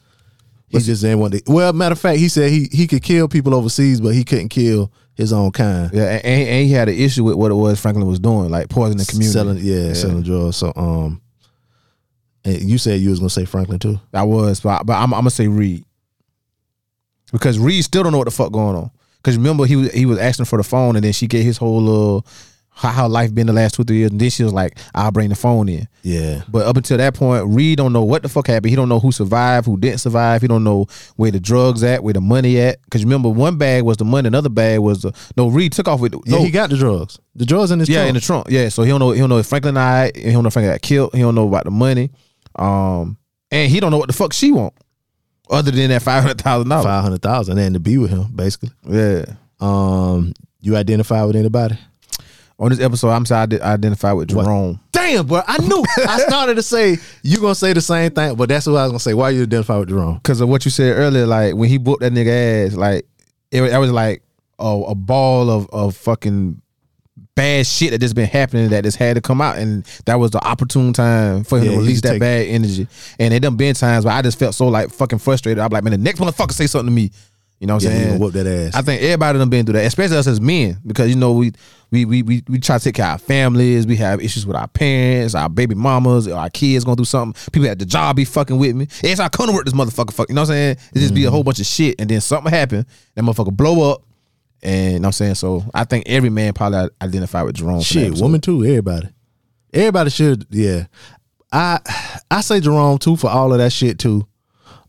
he 0.70 0.80
just 0.80 1.02
didn't 1.02 1.20
want 1.20 1.34
to. 1.34 1.42
Well, 1.48 1.74
matter 1.74 1.94
of 1.94 2.00
fact, 2.00 2.20
he 2.20 2.30
said 2.30 2.52
he 2.52 2.68
he 2.72 2.86
could 2.88 3.02
kill 3.04 3.28
people 3.28 3.56
overseas, 3.56 4.00
but 4.02 4.10
he 4.14 4.24
couldn't 4.24 4.50
kill 4.50 4.92
his 5.16 5.34
own 5.34 5.52
kind. 5.52 5.90
Yeah, 5.94 6.04
and, 6.24 6.26
and 6.50 6.68
he 6.68 6.72
had 6.74 6.90
an 6.90 6.96
issue 6.96 7.24
with 7.24 7.36
what 7.36 7.50
it 7.50 7.56
was 7.56 7.80
Franklin 7.82 8.06
was 8.08 8.20
doing, 8.20 8.50
like 8.52 8.70
poisoning 8.70 9.00
the 9.00 9.06
community. 9.06 9.34
Selling, 9.34 9.58
yeah, 9.58 9.94
selling 9.94 10.22
drugs. 10.22 10.58
So, 10.58 10.72
um, 10.76 11.22
and 12.46 12.62
you 12.62 12.78
said 12.78 13.00
you 13.02 13.10
was 13.10 13.20
gonna 13.20 13.30
say 13.32 13.46
Franklin 13.46 13.80
too. 13.80 14.00
I 14.14 14.24
was, 14.24 14.60
but 14.60 14.86
but 14.86 14.94
I'm, 14.94 15.12
I'm 15.14 15.22
gonna 15.22 15.32
say 15.32 15.48
Reed 15.48 15.86
because 17.32 17.58
Reed 17.60 17.84
still 17.84 18.04
don't 18.04 18.12
know 18.12 18.20
what 18.20 18.26
the 18.26 18.32
fuck 18.32 18.52
going 18.52 18.76
on. 18.76 18.92
Because 19.18 19.38
remember 19.38 19.66
he 19.66 19.76
was 19.76 19.92
he 19.92 20.06
was 20.06 20.20
asking 20.20 20.46
for 20.46 20.58
the 20.58 20.64
phone, 20.64 20.96
and 20.96 21.04
then 21.04 21.14
she 21.14 21.26
gave 21.28 21.44
his 21.44 21.58
whole 21.58 21.82
little 21.82 22.26
how, 22.78 22.90
how 22.90 23.08
life 23.08 23.34
been 23.34 23.48
the 23.48 23.54
last 23.54 23.74
two 23.76 23.84
three 23.84 23.98
years, 23.98 24.12
and 24.12 24.22
then 24.22 24.30
she 24.30 24.44
was 24.44 24.54
like, 24.54 24.78
"I'll 24.94 25.12
bring 25.12 25.30
the 25.30 25.36
phone 25.36 25.68
in." 25.68 25.88
Yeah, 26.04 26.44
But 26.48 26.68
up 26.68 26.78
until 26.78 26.98
that 26.98 27.16
point, 27.16 27.46
Reed 27.48 27.80
don't 27.80 27.92
know 27.92 28.04
what 28.04 28.22
the 28.22 28.30
fuck 28.30 28.48
happened. 28.48 28.70
He 28.70 28.76
don't 28.76 28.88
know 28.88 29.00
who 29.00 29.12
survived, 29.12 29.66
who 29.66 29.78
didn't 29.78 30.00
survive. 30.00 30.42
He 30.42 30.48
don't 30.48 30.64
know 30.64 30.86
where 31.16 31.32
the 31.32 31.40
drugs 31.40 31.84
at, 31.84 32.04
where 32.04 32.14
the 32.14 32.22
money 32.22 32.60
at. 32.60 32.82
Because 32.84 33.04
remember, 33.04 33.30
one 33.30 33.58
bag 33.58 33.84
was 33.84 33.98
the 33.98 34.06
money, 34.06 34.28
another 34.28 34.50
bag 34.50 34.80
was 34.80 35.02
the 35.02 35.12
no. 35.36 35.48
Reed 35.50 35.74
took 35.74 35.88
off 35.88 36.00
with 36.00 36.14
yeah. 36.26 36.38
no, 36.38 36.44
He 36.44 36.52
got 36.52 36.70
the 36.70 36.78
drugs. 36.78 37.20
The 37.36 37.46
drugs 37.46 37.72
in 37.72 37.80
his 37.80 37.90
yeah 37.90 37.98
trunk. 38.00 38.10
in 38.10 38.16
the 38.16 38.22
trunk. 38.22 38.48
Yeah, 38.50 38.70
so 38.70 38.84
he 38.84 38.90
don't 38.90 39.00
know. 39.00 39.12
He 39.12 39.20
don't 39.20 39.30
know 39.30 39.40
if 39.40 39.48
Franklin 39.48 39.74
died. 39.76 40.16
He 40.16 40.32
don't 40.32 40.44
know 40.44 40.48
if 40.48 40.54
Franklin 40.54 40.74
got 40.74 40.82
killed. 40.82 41.14
He 41.14 41.20
don't 41.22 41.36
know 41.36 41.48
about 41.48 41.66
the 41.66 41.72
money. 41.72 42.12
Um, 42.56 43.18
and 43.52 43.72
he 43.72 43.80
don't 43.80 43.92
know 43.92 43.98
what 43.98 44.08
the 44.08 44.14
fuck 44.14 44.34
she 44.34 44.52
want, 44.52 44.74
other 45.50 45.72
than 45.72 45.90
that 45.90 46.02
five 46.02 46.22
hundred 46.24 46.40
thousand 46.42 46.70
dollars. 46.70 46.86
five 46.86 47.04
hundred 47.04 47.22
thousand, 47.22 47.58
and 47.58 47.74
to 47.74 47.80
be 47.80 47.98
with 47.98 48.12
him, 48.12 48.32
basically. 48.36 48.70
Yeah. 48.88 49.26
Um, 49.60 50.34
you 50.62 50.76
identify 50.76 51.24
with 51.24 51.36
anybody? 51.36 51.78
On 52.60 52.70
this 52.70 52.80
episode, 52.80 53.10
I'm 53.10 53.26
sorry, 53.26 53.62
I 53.62 53.74
identify 53.74 54.14
with 54.14 54.30
Jerome. 54.30 54.80
Damn, 54.92 55.28
bro, 55.28 55.42
I 55.48 55.60
knew. 55.60 55.84
I 56.08 56.18
started 56.22 56.56
to 56.56 56.64
say 56.64 56.98
you 57.22 57.40
gonna 57.40 57.54
say 57.54 57.72
the 57.74 57.82
same 57.82 58.10
thing, 58.12 58.34
but 58.36 58.50
that's 58.50 58.66
what 58.66 58.78
I 58.78 58.84
was 58.84 58.92
gonna 58.92 59.00
say. 59.00 59.14
Why 59.14 59.30
you 59.30 59.44
identify 59.44 59.78
with 59.78 59.90
Jerome? 59.90 60.16
because 60.16 60.42
of 60.42 60.50
what 60.50 60.66
you 60.66 60.72
said 60.72 60.98
earlier. 60.98 61.28
Like 61.28 61.54
when 61.56 61.70
he 61.70 61.78
whooped 61.78 62.02
that 62.02 62.14
nigga 62.14 62.66
ass, 62.68 62.74
like 62.76 63.06
it, 63.52 63.62
it 63.62 63.78
was 63.78 63.92
like 63.92 64.24
a, 64.58 64.66
a 64.88 64.96
ball 64.96 65.52
of 65.52 65.70
of 65.70 65.96
fucking 65.96 66.60
bad 67.36 67.68
shit 67.68 67.92
that 67.92 68.00
just 68.00 68.16
been 68.16 68.26
happening 68.26 68.70
that 68.70 68.84
just 68.84 68.98
had 68.98 69.14
to 69.18 69.22
come 69.22 69.40
out, 69.40 69.60
and 69.60 69.84
that 70.06 70.16
was 70.16 70.32
the 70.32 70.44
opportune 70.44 70.94
time 70.94 71.44
for 71.44 71.60
him 71.60 71.66
Yeah, 71.66 71.72
to 71.74 71.78
release 71.78 72.02
that 72.02 72.14
take- 72.14 72.22
bad 72.22 72.48
energy. 72.48 72.88
And 73.20 73.36
it 73.36 73.42
done 73.42 73.56
been 73.56 73.76
times 73.76 74.04
where 74.04 74.16
I 74.16 74.24
just 74.24 74.40
felt 74.40 74.56
so 74.56 74.68
like 74.68 74.90
fucking 74.90 75.20
frustrated. 75.20 75.60
I'm 75.60 75.70
like, 75.70 75.84
man, 75.84 75.92
the 75.92 76.00
next 76.00 76.20
motherfucker 76.20 76.54
say 76.54 76.66
something 76.66 76.88
to 76.88 76.92
me. 76.92 77.12
You 77.60 77.66
know 77.68 77.76
what 77.76 77.86
I'm 77.86 77.92
Yeah, 77.92 77.98
saying? 77.98 78.20
whoop 78.20 78.34
that 78.34 78.46
ass. 78.46 78.76
I 78.76 78.82
think 78.84 79.02
everybody 79.02 79.40
done 79.40 79.50
been 79.50 79.66
through 79.66 79.74
that, 79.74 79.86
especially 79.86 80.18
us 80.18 80.28
as 80.28 80.40
men, 80.40 80.78
because 80.86 81.10
you 81.10 81.16
know 81.16 81.34
we 81.34 81.54
we 81.90 82.06
we 82.06 82.22
we, 82.22 82.44
we 82.48 82.60
try 82.60 82.78
to 82.78 82.84
take 82.84 82.96
care 82.96 83.06
of 83.08 83.12
our 83.14 83.18
families. 83.18 83.88
We 83.88 83.96
have 83.96 84.22
issues 84.22 84.46
with 84.46 84.56
our 84.56 84.68
parents, 84.68 85.34
our 85.34 85.50
baby 85.50 85.74
mamas, 85.74 86.28
our 86.28 86.50
kids 86.52 86.84
going 86.86 86.98
through 86.98 87.06
something. 87.06 87.52
People 87.52 87.68
at 87.70 87.80
the 87.80 87.86
job 87.86 88.16
be 88.18 88.26
fucking 88.26 88.60
with 88.60 88.76
me. 88.76 88.88
It's 89.04 89.20
I 89.20 89.28
couldn't 89.30 89.56
work 89.56 89.66
this 89.66 89.74
motherfucker. 89.74 90.14
Fuck, 90.14 90.30
you 90.30 90.36
know 90.36 90.42
what 90.42 90.50
I'm 90.50 90.54
saying? 90.56 90.78
It 90.94 91.00
just 91.00 91.14
be 91.16 91.22
Mm-hmm. 91.22 91.28
a 91.30 91.32
whole 91.32 91.44
bunch 91.44 91.60
of 91.60 91.66
shit, 91.66 91.96
and 92.00 92.08
then 92.10 92.22
something 92.22 92.52
happen, 92.54 92.86
that 93.16 93.22
motherfucker 93.24 93.56
blow 93.58 93.92
up, 93.92 94.04
and 94.62 94.94
you 94.94 95.00
know 95.00 95.00
what 95.00 95.06
I'm 95.08 95.12
saying. 95.14 95.36
So 95.36 95.64
I 95.74 95.84
think 95.86 96.04
every 96.08 96.30
man 96.30 96.54
probably 96.54 96.90
identify 97.02 97.42
with 97.42 97.56
Jerome. 97.56 97.82
Shit, 97.82 98.14
woman 98.22 98.40
too. 98.40 98.64
Everybody, 98.66 99.10
everybody 99.74 100.12
should. 100.12 100.46
Yeah, 100.52 100.86
I 101.52 101.80
I 102.30 102.42
say 102.42 102.60
Jerome 102.60 103.00
too 103.00 103.16
for 103.16 103.32
all 103.32 103.52
of 103.52 103.58
that 103.58 103.72
shit 103.72 103.98
too. 103.98 104.28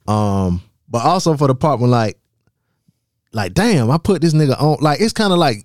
Um, 0.06 0.60
but 0.88 1.04
also 1.04 1.34
for 1.36 1.46
the 1.48 1.54
part 1.54 1.80
when 1.80 1.90
like, 1.90 2.17
like 3.32 3.54
damn, 3.54 3.90
I 3.90 3.98
put 3.98 4.22
this 4.22 4.34
nigga 4.34 4.60
on. 4.60 4.78
Like 4.80 5.00
it's 5.00 5.12
kind 5.12 5.32
of 5.32 5.38
like 5.38 5.64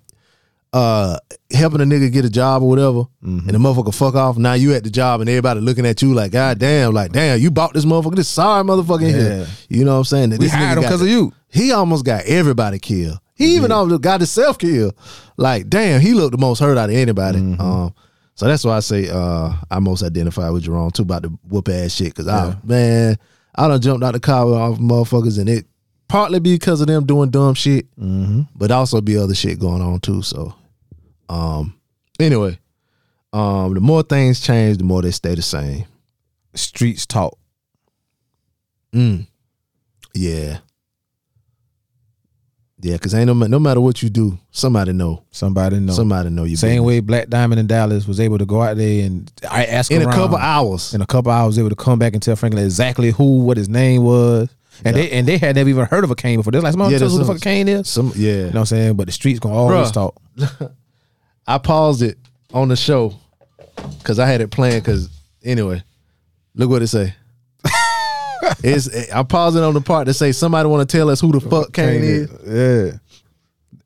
uh 0.72 1.18
helping 1.52 1.80
a 1.80 1.84
nigga 1.84 2.12
get 2.12 2.24
a 2.24 2.30
job 2.30 2.62
or 2.62 2.68
whatever, 2.68 3.04
Mm-hmm. 3.22 3.48
and 3.48 3.50
the 3.50 3.58
motherfucker 3.58 3.94
fuck 3.94 4.14
off. 4.16 4.36
Now 4.36 4.54
you 4.54 4.74
at 4.74 4.82
the 4.84 4.90
job 4.90 5.20
and 5.20 5.30
everybody 5.30 5.60
looking 5.60 5.86
at 5.86 6.02
you 6.02 6.12
like, 6.14 6.32
God 6.32 6.58
damn, 6.58 6.92
like 6.92 7.12
damn, 7.12 7.38
you 7.40 7.50
bought 7.50 7.74
this 7.74 7.84
motherfucker. 7.84 8.16
This 8.16 8.28
sorry 8.28 8.64
motherfucker 8.64 9.02
Yeah. 9.02 9.10
here. 9.36 9.46
You 9.68 9.84
know 9.84 9.92
what 9.92 9.98
I'm 9.98 10.04
saying? 10.04 10.30
That 10.30 10.40
We 10.40 10.46
this 10.46 10.54
nigga 10.54 10.58
hired 10.58 10.78
him 10.78 10.82
because 10.84 11.02
of 11.02 11.08
you. 11.08 11.32
he 11.48 11.72
almost 11.72 12.04
got 12.04 12.24
everybody 12.24 12.78
killed. 12.78 13.18
He 13.36 13.56
even 13.56 13.72
almost 13.72 14.00
got 14.02 14.20
himself 14.20 14.58
killed. 14.58 14.94
Like, 15.36 15.68
damn, 15.68 16.00
he 16.00 16.12
looked 16.14 16.32
the 16.32 16.38
most 16.38 16.60
hurt 16.60 16.78
out 16.78 16.88
of 16.88 16.94
anybody. 16.94 17.38
Mm-hmm. 17.40 17.60
Um, 17.60 17.94
so 18.36 18.46
that's 18.46 18.64
why 18.64 18.76
I 18.76 18.80
say 18.80 19.08
uh, 19.10 19.52
I 19.70 19.78
most 19.80 20.02
identify 20.04 20.50
with 20.50 20.64
Jerome 20.64 20.90
too 20.92 21.02
about 21.02 21.22
the 21.22 21.28
whoop 21.48 21.68
ass 21.68 21.92
shit. 21.92 22.14
Cause 22.14 22.26
I 22.28 22.56
man, 22.64 23.16
I 23.54 23.68
done 23.68 23.80
jumped 23.80 24.04
out 24.04 24.12
the 24.14 24.20
car 24.20 24.44
with 24.46 24.54
off 24.56 24.78
motherfuckers, 24.78 25.38
and 25.38 25.48
it 25.48 25.66
partly 26.08 26.38
because 26.38 26.80
of 26.80 26.86
them 26.86 27.04
doing 27.06 27.30
dumb 27.30 27.54
shit, 27.54 27.86
Mm-hmm. 27.96 28.42
but 28.54 28.70
also 28.70 29.00
be 29.00 29.16
other 29.16 29.34
shit 29.34 29.58
going 29.58 29.82
on 29.82 30.00
too. 30.00 30.22
So, 30.22 30.54
um, 31.28 31.74
anyway, 32.20 32.58
um, 33.32 33.74
the 33.74 33.80
more 33.80 34.02
things 34.02 34.40
change, 34.40 34.78
the 34.78 34.84
more 34.84 35.02
they 35.02 35.10
stay 35.10 35.34
the 35.34 35.42
same. 35.42 35.84
Streets 36.54 37.04
talk. 37.06 37.36
Mm. 38.94 39.26
Yeah. 40.14 40.58
Yeah, 42.80 42.98
cause 42.98 43.14
ain't 43.14 43.26
no 43.28 43.32
no 43.32 43.58
matter 43.58 43.80
what 43.80 44.02
you 44.02 44.10
do, 44.10 44.38
somebody 44.50 44.92
know. 44.92 45.24
Somebody 45.30 45.80
know. 45.80 45.94
Somebody 45.94 46.28
know 46.28 46.44
you. 46.44 46.54
Same 46.56 46.84
way 46.84 47.00
Black 47.00 47.28
Diamond 47.30 47.58
in 47.58 47.66
Dallas 47.66 48.06
was 48.06 48.20
able 48.20 48.36
to 48.36 48.44
go 48.44 48.60
out 48.60 48.76
there 48.76 49.06
and 49.06 49.32
I 49.50 49.64
asked 49.64 49.90
in 49.90 50.02
a 50.02 50.12
couple 50.12 50.36
hours. 50.36 50.92
in 50.92 51.00
a 51.00 51.06
couple 51.06 51.32
hours 51.32 51.58
able 51.58 51.70
to 51.70 51.76
come 51.76 51.98
back 51.98 52.12
and 52.12 52.22
tell 52.22 52.36
Franklin 52.36 52.62
exactly 52.64 53.10
who, 53.10 53.38
what 53.38 53.56
his 53.56 53.70
name 53.70 54.04
was. 54.04 54.50
And 54.84 54.96
they 54.96 55.10
and 55.10 55.28
they 55.28 55.38
had 55.38 55.56
never 55.56 55.68
even 55.68 55.84
heard 55.86 56.04
of 56.04 56.10
a 56.10 56.14
Kane 56.14 56.38
before. 56.38 56.50
They're 56.52 56.60
like, 56.62 56.72
somebody 56.72 56.92
Yeah, 56.92 56.98
tell 56.98 57.06
us 57.08 57.12
who 57.14 57.18
the 57.18 57.24
fuck 57.32 57.40
Kane 57.42 57.68
is. 57.68 57.88
Some 57.88 58.12
yeah. 58.16 58.32
You 58.32 58.38
know 58.38 58.46
what 58.46 58.56
I'm 58.60 58.66
saying? 58.66 58.94
But 58.96 59.06
the 59.06 59.12
streets 59.12 59.38
gonna 59.40 59.54
always 59.54 59.90
Bruh. 59.90 59.92
talk. 59.92 60.20
I 61.46 61.58
paused 61.58 62.02
it 62.02 62.18
on 62.52 62.68
the 62.68 62.76
show 62.76 63.14
because 63.98 64.18
I 64.18 64.26
had 64.26 64.40
it 64.40 64.50
playing. 64.50 64.80
Because 64.80 65.08
anyway, 65.44 65.82
look 66.54 66.70
what 66.70 66.82
it 66.82 66.88
say. 66.88 67.14
it's 68.62 69.10
I 69.12 69.22
paused 69.22 69.56
it 69.56 69.62
on 69.62 69.74
the 69.74 69.80
part 69.80 70.06
to 70.06 70.14
say 70.14 70.32
somebody 70.32 70.68
want 70.68 70.88
to 70.88 70.96
tell 70.96 71.08
us 71.10 71.20
who 71.20 71.32
the 71.32 71.40
fuck 71.40 71.72
Kane 71.72 72.02
is. 72.02 72.30
Yeah. 72.46 72.98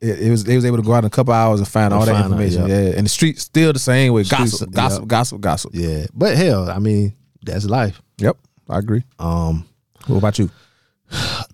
It, 0.01 0.20
it 0.20 0.31
was 0.31 0.44
they 0.44 0.55
was 0.55 0.65
able 0.65 0.77
to 0.77 0.82
go 0.85 0.93
out 0.93 1.01
in 1.01 1.06
a 1.06 1.10
couple 1.10 1.35
hours 1.35 1.59
and 1.59 1.69
find 1.69 1.93
all 1.93 2.05
that 2.06 2.12
find 2.12 2.32
out, 2.32 2.40
information. 2.40 2.69
yeah. 2.69 2.97
And 2.97 3.05
the 3.05 3.09
streets 3.10 3.43
still 3.43 3.73
the 3.73 3.81
same 3.81 4.12
way. 4.12 4.23
Streets, 4.23 4.52
Gossip, 4.52 4.70
gossip, 4.70 5.06
gossip, 5.09 5.40
gossip. 5.40 5.70
Yeah, 5.74 6.06
but 6.15 6.36
hell, 6.36 6.70
I 6.70 6.78
mean 6.78 7.15
that's 7.43 7.65
life. 7.65 8.01
Yep. 8.19 8.36
I 8.70 8.78
agree. 8.78 9.02
Um, 9.19 9.66
What 10.06 10.19
about 10.19 10.39
you? 10.39 10.51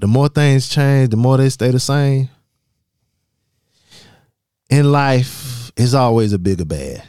The 0.01 0.07
more 0.07 0.29
things 0.29 0.69
change, 0.69 1.11
the 1.11 1.17
more 1.17 1.37
they 1.37 1.49
stay 1.51 1.71
the 1.71 1.81
same. 1.81 2.29
In 4.71 4.91
life, 4.91 5.71
it's 5.77 5.95
always 5.95 6.33
a 6.33 6.39
bigger 6.39 6.65
bad, 6.65 7.03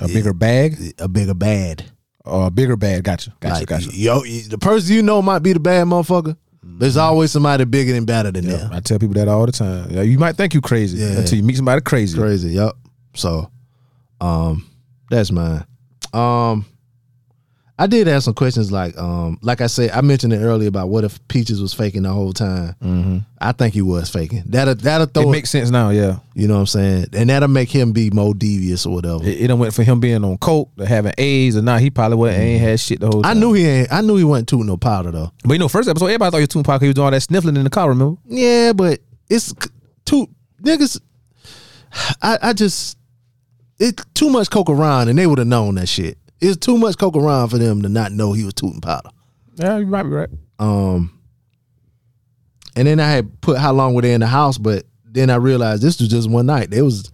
A 0.00 0.08
bigger 0.08 0.32
bag? 0.32 0.76
a 0.98 1.08
bigger 1.08 1.34
bad. 1.34 1.84
a 2.24 2.50
bigger 2.50 2.76
bad. 2.76 3.04
Gotcha, 3.04 3.32
gotcha, 3.40 3.54
Like, 3.60 3.66
gotcha. 3.68 3.90
yo, 3.92 4.20
the 4.22 4.58
person 4.58 4.94
you 4.94 5.02
know 5.02 5.22
might 5.22 5.38
be 5.40 5.52
the 5.52 5.60
bad 5.60 5.86
motherfucker. 5.86 6.36
There's 6.62 6.96
always 6.96 7.30
somebody 7.30 7.64
bigger 7.64 7.94
and 7.94 8.06
better 8.06 8.30
than 8.30 8.46
them. 8.46 8.70
I 8.72 8.80
tell 8.80 8.98
people 8.98 9.14
that 9.14 9.28
all 9.28 9.46
the 9.46 9.52
time. 9.52 9.90
You 9.90 10.18
might 10.18 10.36
think 10.36 10.52
you 10.54 10.60
crazy 10.60 10.98
Yeah. 10.98 11.18
until 11.20 11.38
you 11.38 11.42
meet 11.44 11.56
somebody 11.56 11.80
crazy. 11.80 12.18
Crazy, 12.18 12.50
yep. 12.50 12.72
So, 13.14 13.50
um, 14.20 14.66
that's 15.10 15.30
mine. 15.32 15.64
Um, 16.12 16.66
I 17.80 17.86
did 17.86 18.08
ask 18.08 18.24
some 18.24 18.34
questions 18.34 18.72
like, 18.72 18.98
um, 18.98 19.38
like 19.40 19.60
I 19.60 19.68
said, 19.68 19.92
I 19.92 20.00
mentioned 20.00 20.32
it 20.32 20.38
earlier 20.38 20.68
about 20.68 20.88
what 20.88 21.04
if 21.04 21.26
Peaches 21.28 21.62
was 21.62 21.72
faking 21.72 22.02
the 22.02 22.10
whole 22.10 22.32
time. 22.32 22.74
Mm-hmm. 22.82 23.18
I 23.40 23.52
think 23.52 23.72
he 23.72 23.82
was 23.82 24.10
faking. 24.10 24.42
That'll 24.46 24.74
that'll 24.74 25.06
throw 25.06 25.22
It 25.22 25.26
it, 25.26 25.30
makes 25.30 25.50
sense 25.50 25.70
now. 25.70 25.90
Yeah, 25.90 26.18
you 26.34 26.48
know 26.48 26.54
what 26.54 26.60
I'm 26.60 26.66
saying, 26.66 27.06
and 27.12 27.30
that'll 27.30 27.48
make 27.48 27.70
him 27.70 27.92
be 27.92 28.10
more 28.10 28.34
devious 28.34 28.84
or 28.84 28.94
whatever. 28.94 29.22
it, 29.24 29.42
it 29.42 29.46
done 29.46 29.60
went 29.60 29.74
for 29.74 29.84
him 29.84 30.00
being 30.00 30.24
on 30.24 30.38
coke 30.38 30.74
to 30.76 30.86
having 30.86 31.12
AIDS, 31.18 31.54
and 31.54 31.64
now 31.66 31.78
he 31.78 31.88
probably 31.90 32.16
wasn't, 32.16 32.40
ain't 32.40 32.60
had 32.60 32.80
shit 32.80 32.98
the 32.98 33.06
whole 33.06 33.22
time. 33.22 33.36
I 33.36 33.38
knew 33.38 33.52
he 33.52 33.64
ain't. 33.64 33.92
I 33.92 34.00
knew 34.00 34.16
he 34.16 34.24
wasn't 34.24 34.48
tooting 34.48 34.66
no 34.66 34.76
powder 34.76 35.12
though. 35.12 35.30
But 35.44 35.52
you 35.52 35.58
know, 35.60 35.68
first 35.68 35.88
episode, 35.88 36.06
everybody 36.06 36.30
thought 36.32 36.38
he 36.38 36.42
was 36.42 36.48
too 36.48 36.62
powder. 36.64 36.84
He 36.84 36.88
was 36.88 36.94
doing 36.96 37.04
all 37.04 37.10
that 37.12 37.20
sniffling 37.20 37.56
in 37.56 37.62
the 37.64 37.70
car. 37.70 37.88
Remember? 37.88 38.20
Yeah, 38.26 38.72
but 38.72 38.98
it's 39.30 39.54
too 40.04 40.28
niggas. 40.62 41.00
I 42.20 42.38
I 42.42 42.52
just 42.54 42.98
it's 43.78 44.04
too 44.14 44.30
much 44.30 44.50
coke 44.50 44.68
around, 44.68 45.08
and 45.08 45.16
they 45.18 45.28
would 45.28 45.38
have 45.38 45.46
known 45.46 45.76
that 45.76 45.88
shit. 45.88 46.18
It's 46.40 46.56
too 46.56 46.78
much 46.78 46.98
coke 46.98 47.16
around 47.16 47.48
for 47.48 47.58
them 47.58 47.82
to 47.82 47.88
not 47.88 48.12
know 48.12 48.32
he 48.32 48.44
was 48.44 48.54
tooting 48.54 48.80
powder. 48.80 49.10
Yeah, 49.56 49.78
you 49.78 49.86
might 49.86 50.04
be 50.04 50.10
right. 50.10 50.30
Um, 50.58 51.18
and 52.76 52.86
then 52.86 53.00
I 53.00 53.10
had 53.10 53.40
put 53.40 53.58
how 53.58 53.72
long 53.72 53.94
were 53.94 54.02
they 54.02 54.14
in 54.14 54.20
the 54.20 54.26
house, 54.26 54.56
but 54.56 54.84
then 55.04 55.30
I 55.30 55.36
realized 55.36 55.82
this 55.82 55.98
was 56.00 56.08
just 56.08 56.30
one 56.30 56.46
night. 56.46 56.70
They 56.70 56.82
was, 56.82 57.10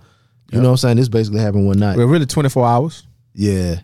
you 0.50 0.58
know, 0.58 0.68
what 0.68 0.70
I'm 0.72 0.76
saying 0.76 0.96
this 0.98 1.08
basically 1.08 1.40
happened 1.40 1.66
one 1.66 1.78
night. 1.78 1.96
Well, 1.96 2.06
really, 2.06 2.26
twenty 2.26 2.50
four 2.50 2.66
hours. 2.66 3.06
Yeah, 3.34 3.80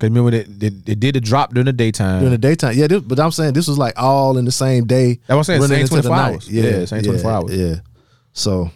Cause 0.00 0.08
remember 0.08 0.30
they, 0.30 0.44
they, 0.44 0.68
they 0.70 0.94
did 0.94 1.16
a 1.16 1.20
drop 1.20 1.52
during 1.52 1.66
the 1.66 1.74
daytime. 1.74 2.20
during 2.20 2.32
the 2.32 2.38
daytime. 2.38 2.74
Yeah, 2.74 2.86
this, 2.86 3.02
but 3.02 3.20
I'm 3.20 3.30
saying 3.30 3.52
this 3.52 3.68
was 3.68 3.76
like 3.76 3.94
all 3.98 4.38
in 4.38 4.46
the 4.46 4.52
same 4.52 4.86
day. 4.86 5.20
That's 5.26 5.28
what 5.28 5.36
I'm 5.36 5.44
saying, 5.68 5.86
same 5.86 5.88
24 5.88 6.10
night. 6.10 6.32
hours. 6.32 6.50
Yeah, 6.50 6.84
same 6.86 7.02
24 7.02 7.30
yeah, 7.30 7.36
hours. 7.36 7.56
Yeah. 7.56 7.74
So 8.32 8.70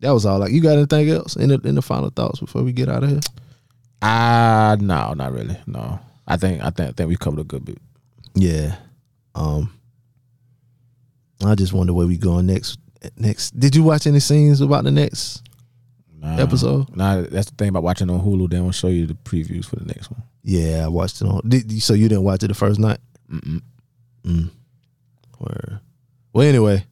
that 0.00 0.10
was 0.10 0.26
all. 0.26 0.38
Like, 0.38 0.52
you 0.52 0.60
got 0.60 0.76
anything 0.76 1.08
else 1.08 1.36
in 1.36 1.48
the 1.48 1.60
in 1.64 1.76
the 1.76 1.82
final 1.82 2.10
thoughts 2.10 2.40
before 2.40 2.62
we 2.62 2.72
get 2.72 2.90
out 2.90 3.04
of 3.04 3.08
here? 3.08 3.20
Ah, 4.02 4.76
no, 4.80 5.12
not 5.14 5.32
really. 5.32 5.56
No, 5.66 5.98
I 6.26 6.36
think 6.36 6.62
I 6.62 6.70
think 6.70 6.90
I 6.90 6.92
think 6.92 7.08
we 7.08 7.16
covered 7.16 7.40
a 7.40 7.44
good 7.44 7.64
bit. 7.64 7.78
Yeah. 8.34 8.76
Um. 9.34 9.72
I 11.44 11.54
just 11.54 11.72
wonder 11.72 11.92
where 11.92 12.06
we 12.06 12.16
going 12.18 12.46
next. 12.46 12.78
Next, 13.16 13.58
did 13.58 13.74
you 13.74 13.82
watch 13.82 14.06
any 14.06 14.20
scenes 14.20 14.60
about 14.60 14.84
the 14.84 14.90
next 14.90 15.42
Nah, 16.18 16.36
episode? 16.36 16.94
Nah, 16.94 17.22
that's 17.22 17.48
the 17.48 17.56
thing 17.56 17.70
about 17.70 17.82
watching 17.82 18.10
on 18.10 18.20
Hulu. 18.20 18.50
They 18.50 18.58
don't 18.58 18.72
show 18.72 18.88
you 18.88 19.06
the 19.06 19.14
previews 19.14 19.64
for 19.64 19.76
the 19.76 19.86
next 19.86 20.10
one. 20.10 20.22
Yeah, 20.42 20.84
I 20.84 20.88
watched 20.88 21.22
it 21.22 21.26
on. 21.26 21.40
Did, 21.48 21.82
so 21.82 21.94
you 21.94 22.08
didn't 22.10 22.24
watch 22.24 22.42
it 22.42 22.48
the 22.48 22.54
first 22.54 22.78
night? 22.78 22.98
Mm-mm. 23.32 23.62
Mm. 24.24 24.50
Word. 25.38 25.80
Well, 26.34 26.46
anyway, 26.46 26.84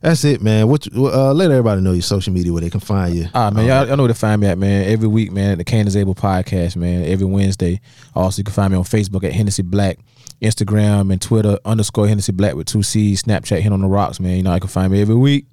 that's 0.00 0.24
it, 0.24 0.40
man. 0.42 0.68
What? 0.68 0.86
you- 0.86 1.06
Uh, 1.06 1.32
let 1.34 1.50
everybody 1.50 1.80
know 1.80 1.92
your 1.92 2.02
social 2.02 2.32
media 2.32 2.52
where 2.52 2.60
they 2.62 2.70
can 2.70 2.80
find 2.80 3.14
you. 3.14 3.26
Ah 3.34 3.50
man, 3.50 3.66
y'all, 3.66 3.86
y'all 3.86 3.96
know 3.96 4.04
where 4.04 4.08
to 4.08 4.14
find 4.14 4.40
me 4.40 4.46
at, 4.46 4.58
man. 4.58 4.84
Every 4.86 5.08
week, 5.08 5.32
man, 5.32 5.52
at 5.52 5.58
the 5.58 5.64
Candace 5.64 5.96
Able 5.96 6.14
podcast, 6.14 6.76
man. 6.76 7.04
Every 7.04 7.26
Wednesday. 7.26 7.80
Also, 8.14 8.40
you 8.40 8.44
can 8.44 8.52
find 8.54 8.72
me 8.72 8.78
on 8.78 8.84
Facebook 8.84 9.24
at 9.24 9.32
Hennessy 9.32 9.62
Black, 9.62 9.98
Instagram 10.42 11.12
and 11.12 11.20
Twitter 11.20 11.58
underscore 11.64 12.06
Hennessy 12.08 12.32
Black 12.32 12.54
with 12.54 12.66
two 12.66 12.82
C's, 12.82 13.22
Snapchat 13.22 13.60
Hit 13.60 13.72
on 13.72 13.80
the 13.80 13.88
Rocks, 13.88 14.20
man. 14.20 14.36
You 14.36 14.42
know, 14.42 14.52
I 14.52 14.58
can 14.60 14.68
find 14.68 14.92
me 14.92 15.00
every 15.00 15.14
week. 15.16 15.46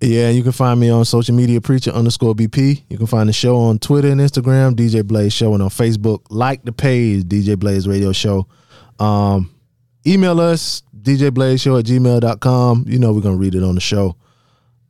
Yeah, 0.00 0.28
you 0.28 0.42
can 0.42 0.52
find 0.52 0.78
me 0.80 0.90
on 0.90 1.04
social 1.06 1.34
media, 1.34 1.60
preacher 1.60 1.90
underscore 1.90 2.34
BP. 2.34 2.82
You 2.90 2.98
can 2.98 3.06
find 3.06 3.26
the 3.28 3.32
show 3.32 3.56
on 3.56 3.78
Twitter 3.78 4.08
and 4.10 4.20
Instagram, 4.20 4.74
DJ 4.74 5.06
Blaze 5.06 5.32
Show, 5.32 5.54
and 5.54 5.62
on 5.62 5.70
Facebook. 5.70 6.20
Like 6.28 6.62
the 6.64 6.72
page, 6.72 7.22
DJ 7.24 7.58
Blaze 7.58 7.88
Radio 7.88 8.12
Show. 8.12 8.46
Um, 8.98 9.50
email 10.06 10.40
us, 10.40 10.82
djblazeshow 11.04 11.78
at 11.78 11.86
gmail.com. 11.86 12.84
You 12.88 12.98
know 12.98 13.12
we're 13.12 13.20
gonna 13.20 13.36
read 13.36 13.54
it 13.54 13.62
on 13.62 13.74
the 13.74 13.80
show. 13.80 14.16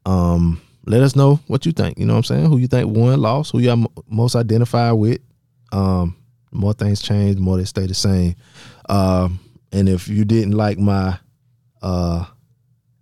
Um, 0.06 0.60
let 0.86 1.02
us 1.02 1.16
know 1.16 1.40
what 1.46 1.66
you 1.66 1.72
think. 1.72 1.98
You 1.98 2.06
know 2.06 2.14
what 2.14 2.18
I'm 2.18 2.24
saying? 2.24 2.46
Who 2.46 2.58
you 2.58 2.66
think 2.68 2.94
won, 2.94 3.20
lost, 3.20 3.52
who 3.52 3.58
y'all 3.60 3.76
mo- 3.76 3.92
most 4.08 4.36
identify 4.36 4.90
with. 4.92 5.20
Um, 5.72 6.16
more 6.52 6.72
things 6.72 7.02
change, 7.02 7.38
more 7.38 7.56
they 7.56 7.64
stay 7.64 7.86
the 7.86 7.94
same. 7.94 8.36
Um, 8.88 9.40
and 9.72 9.88
if 9.88 10.08
you 10.08 10.24
didn't 10.24 10.52
like 10.52 10.78
my 10.78 11.18
uh 11.82 12.24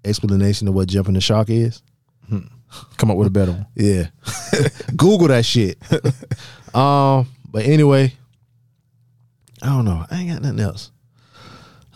explanation 0.05 0.67
of 0.67 0.75
what 0.75 0.89
jumping 0.89 1.15
the 1.15 1.21
shark 1.21 1.51
is, 1.51 1.83
Come 2.97 3.11
up 3.11 3.17
with 3.17 3.29
a 3.29 3.31
better 3.31 3.53
one. 3.53 3.67
yeah. 3.75 4.09
Google 4.97 5.29
that 5.29 5.45
shit. 5.45 5.79
um, 6.75 7.29
but 7.51 7.65
anyway, 7.65 8.13
I 9.63 9.67
don't 9.67 9.85
know. 9.85 10.05
I 10.11 10.21
ain't 10.21 10.31
got 10.31 10.43
nothing 10.43 10.61
else. 10.61 10.92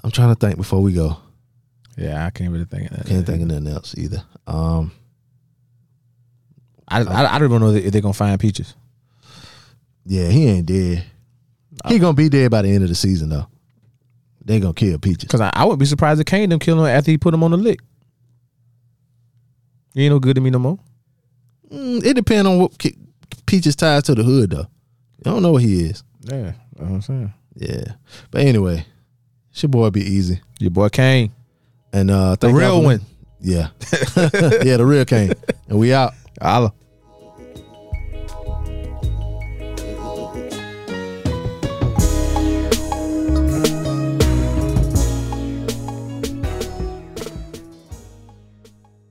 I'm 0.06 0.12
trying 0.12 0.28
to 0.28 0.36
think 0.36 0.56
before 0.56 0.80
we 0.80 0.92
go. 0.92 1.16
Yeah, 1.96 2.24
I 2.24 2.30
can't 2.30 2.52
really 2.52 2.64
think 2.64 2.92
of 2.92 2.96
that. 2.96 3.06
Can't 3.06 3.26
think 3.26 3.42
of 3.42 3.48
nothing 3.48 3.66
else 3.66 3.92
either. 3.98 4.22
Um, 4.46 4.92
I, 6.86 7.00
I, 7.02 7.34
I 7.34 7.38
don't 7.40 7.48
even 7.50 7.60
know 7.60 7.74
if 7.74 7.90
they're 7.90 8.00
gonna 8.00 8.14
find 8.14 8.38
peaches. 8.38 8.76
yeah, 10.04 10.28
he 10.28 10.46
ain't 10.46 10.66
dead. 10.66 11.04
He 11.88 11.98
gonna 11.98 12.14
be 12.14 12.28
dead 12.28 12.52
by 12.52 12.62
the 12.62 12.68
end 12.68 12.84
of 12.84 12.88
the 12.88 12.94
season 12.94 13.30
though. 13.30 13.48
They 14.44 14.60
gonna 14.60 14.74
kill 14.74 14.96
Peaches. 15.00 15.28
Cause 15.28 15.40
I, 15.40 15.50
I 15.52 15.64
wouldn't 15.64 15.80
be 15.80 15.86
surprised 15.86 16.20
if 16.20 16.26
Kane 16.26 16.50
them 16.50 16.60
kill 16.60 16.78
him 16.78 16.86
after 16.86 17.10
he 17.10 17.18
put 17.18 17.34
him 17.34 17.42
on 17.42 17.50
the 17.50 17.56
lick. 17.56 17.80
He 19.92 20.04
ain't 20.04 20.12
no 20.12 20.20
good 20.20 20.36
to 20.36 20.40
me 20.40 20.50
no 20.50 20.60
more. 20.60 20.78
Mm, 21.68 22.04
it 22.06 22.14
depends 22.14 22.46
on 22.46 22.60
what 22.60 22.80
Peaches 23.46 23.74
ties 23.74 24.04
to 24.04 24.14
the 24.14 24.22
hood 24.22 24.50
though. 24.50 24.68
I 25.24 25.30
don't 25.30 25.42
know 25.42 25.50
what 25.50 25.62
he 25.62 25.80
is. 25.80 26.04
Yeah, 26.20 26.52
that's 26.76 26.88
what 26.88 26.90
I'm 26.92 27.02
saying. 27.02 27.34
Yeah, 27.56 27.94
but 28.30 28.42
anyway, 28.42 28.86
it's 29.56 29.62
your 29.62 29.70
boy 29.70 29.88
be 29.88 30.02
easy 30.02 30.42
Your 30.58 30.70
boy 30.70 30.90
Kane. 30.90 31.32
and 31.90 32.10
uh, 32.10 32.36
The 32.38 32.50
real 32.50 32.82
one. 32.82 33.00
Yeah, 33.40 33.68
yeah, 34.16 34.76
the 34.76 34.84
real 34.86 35.06
Kane, 35.06 35.32
and 35.68 35.78
we 35.78 35.94
out. 35.94 36.12
Holla. 36.42 36.74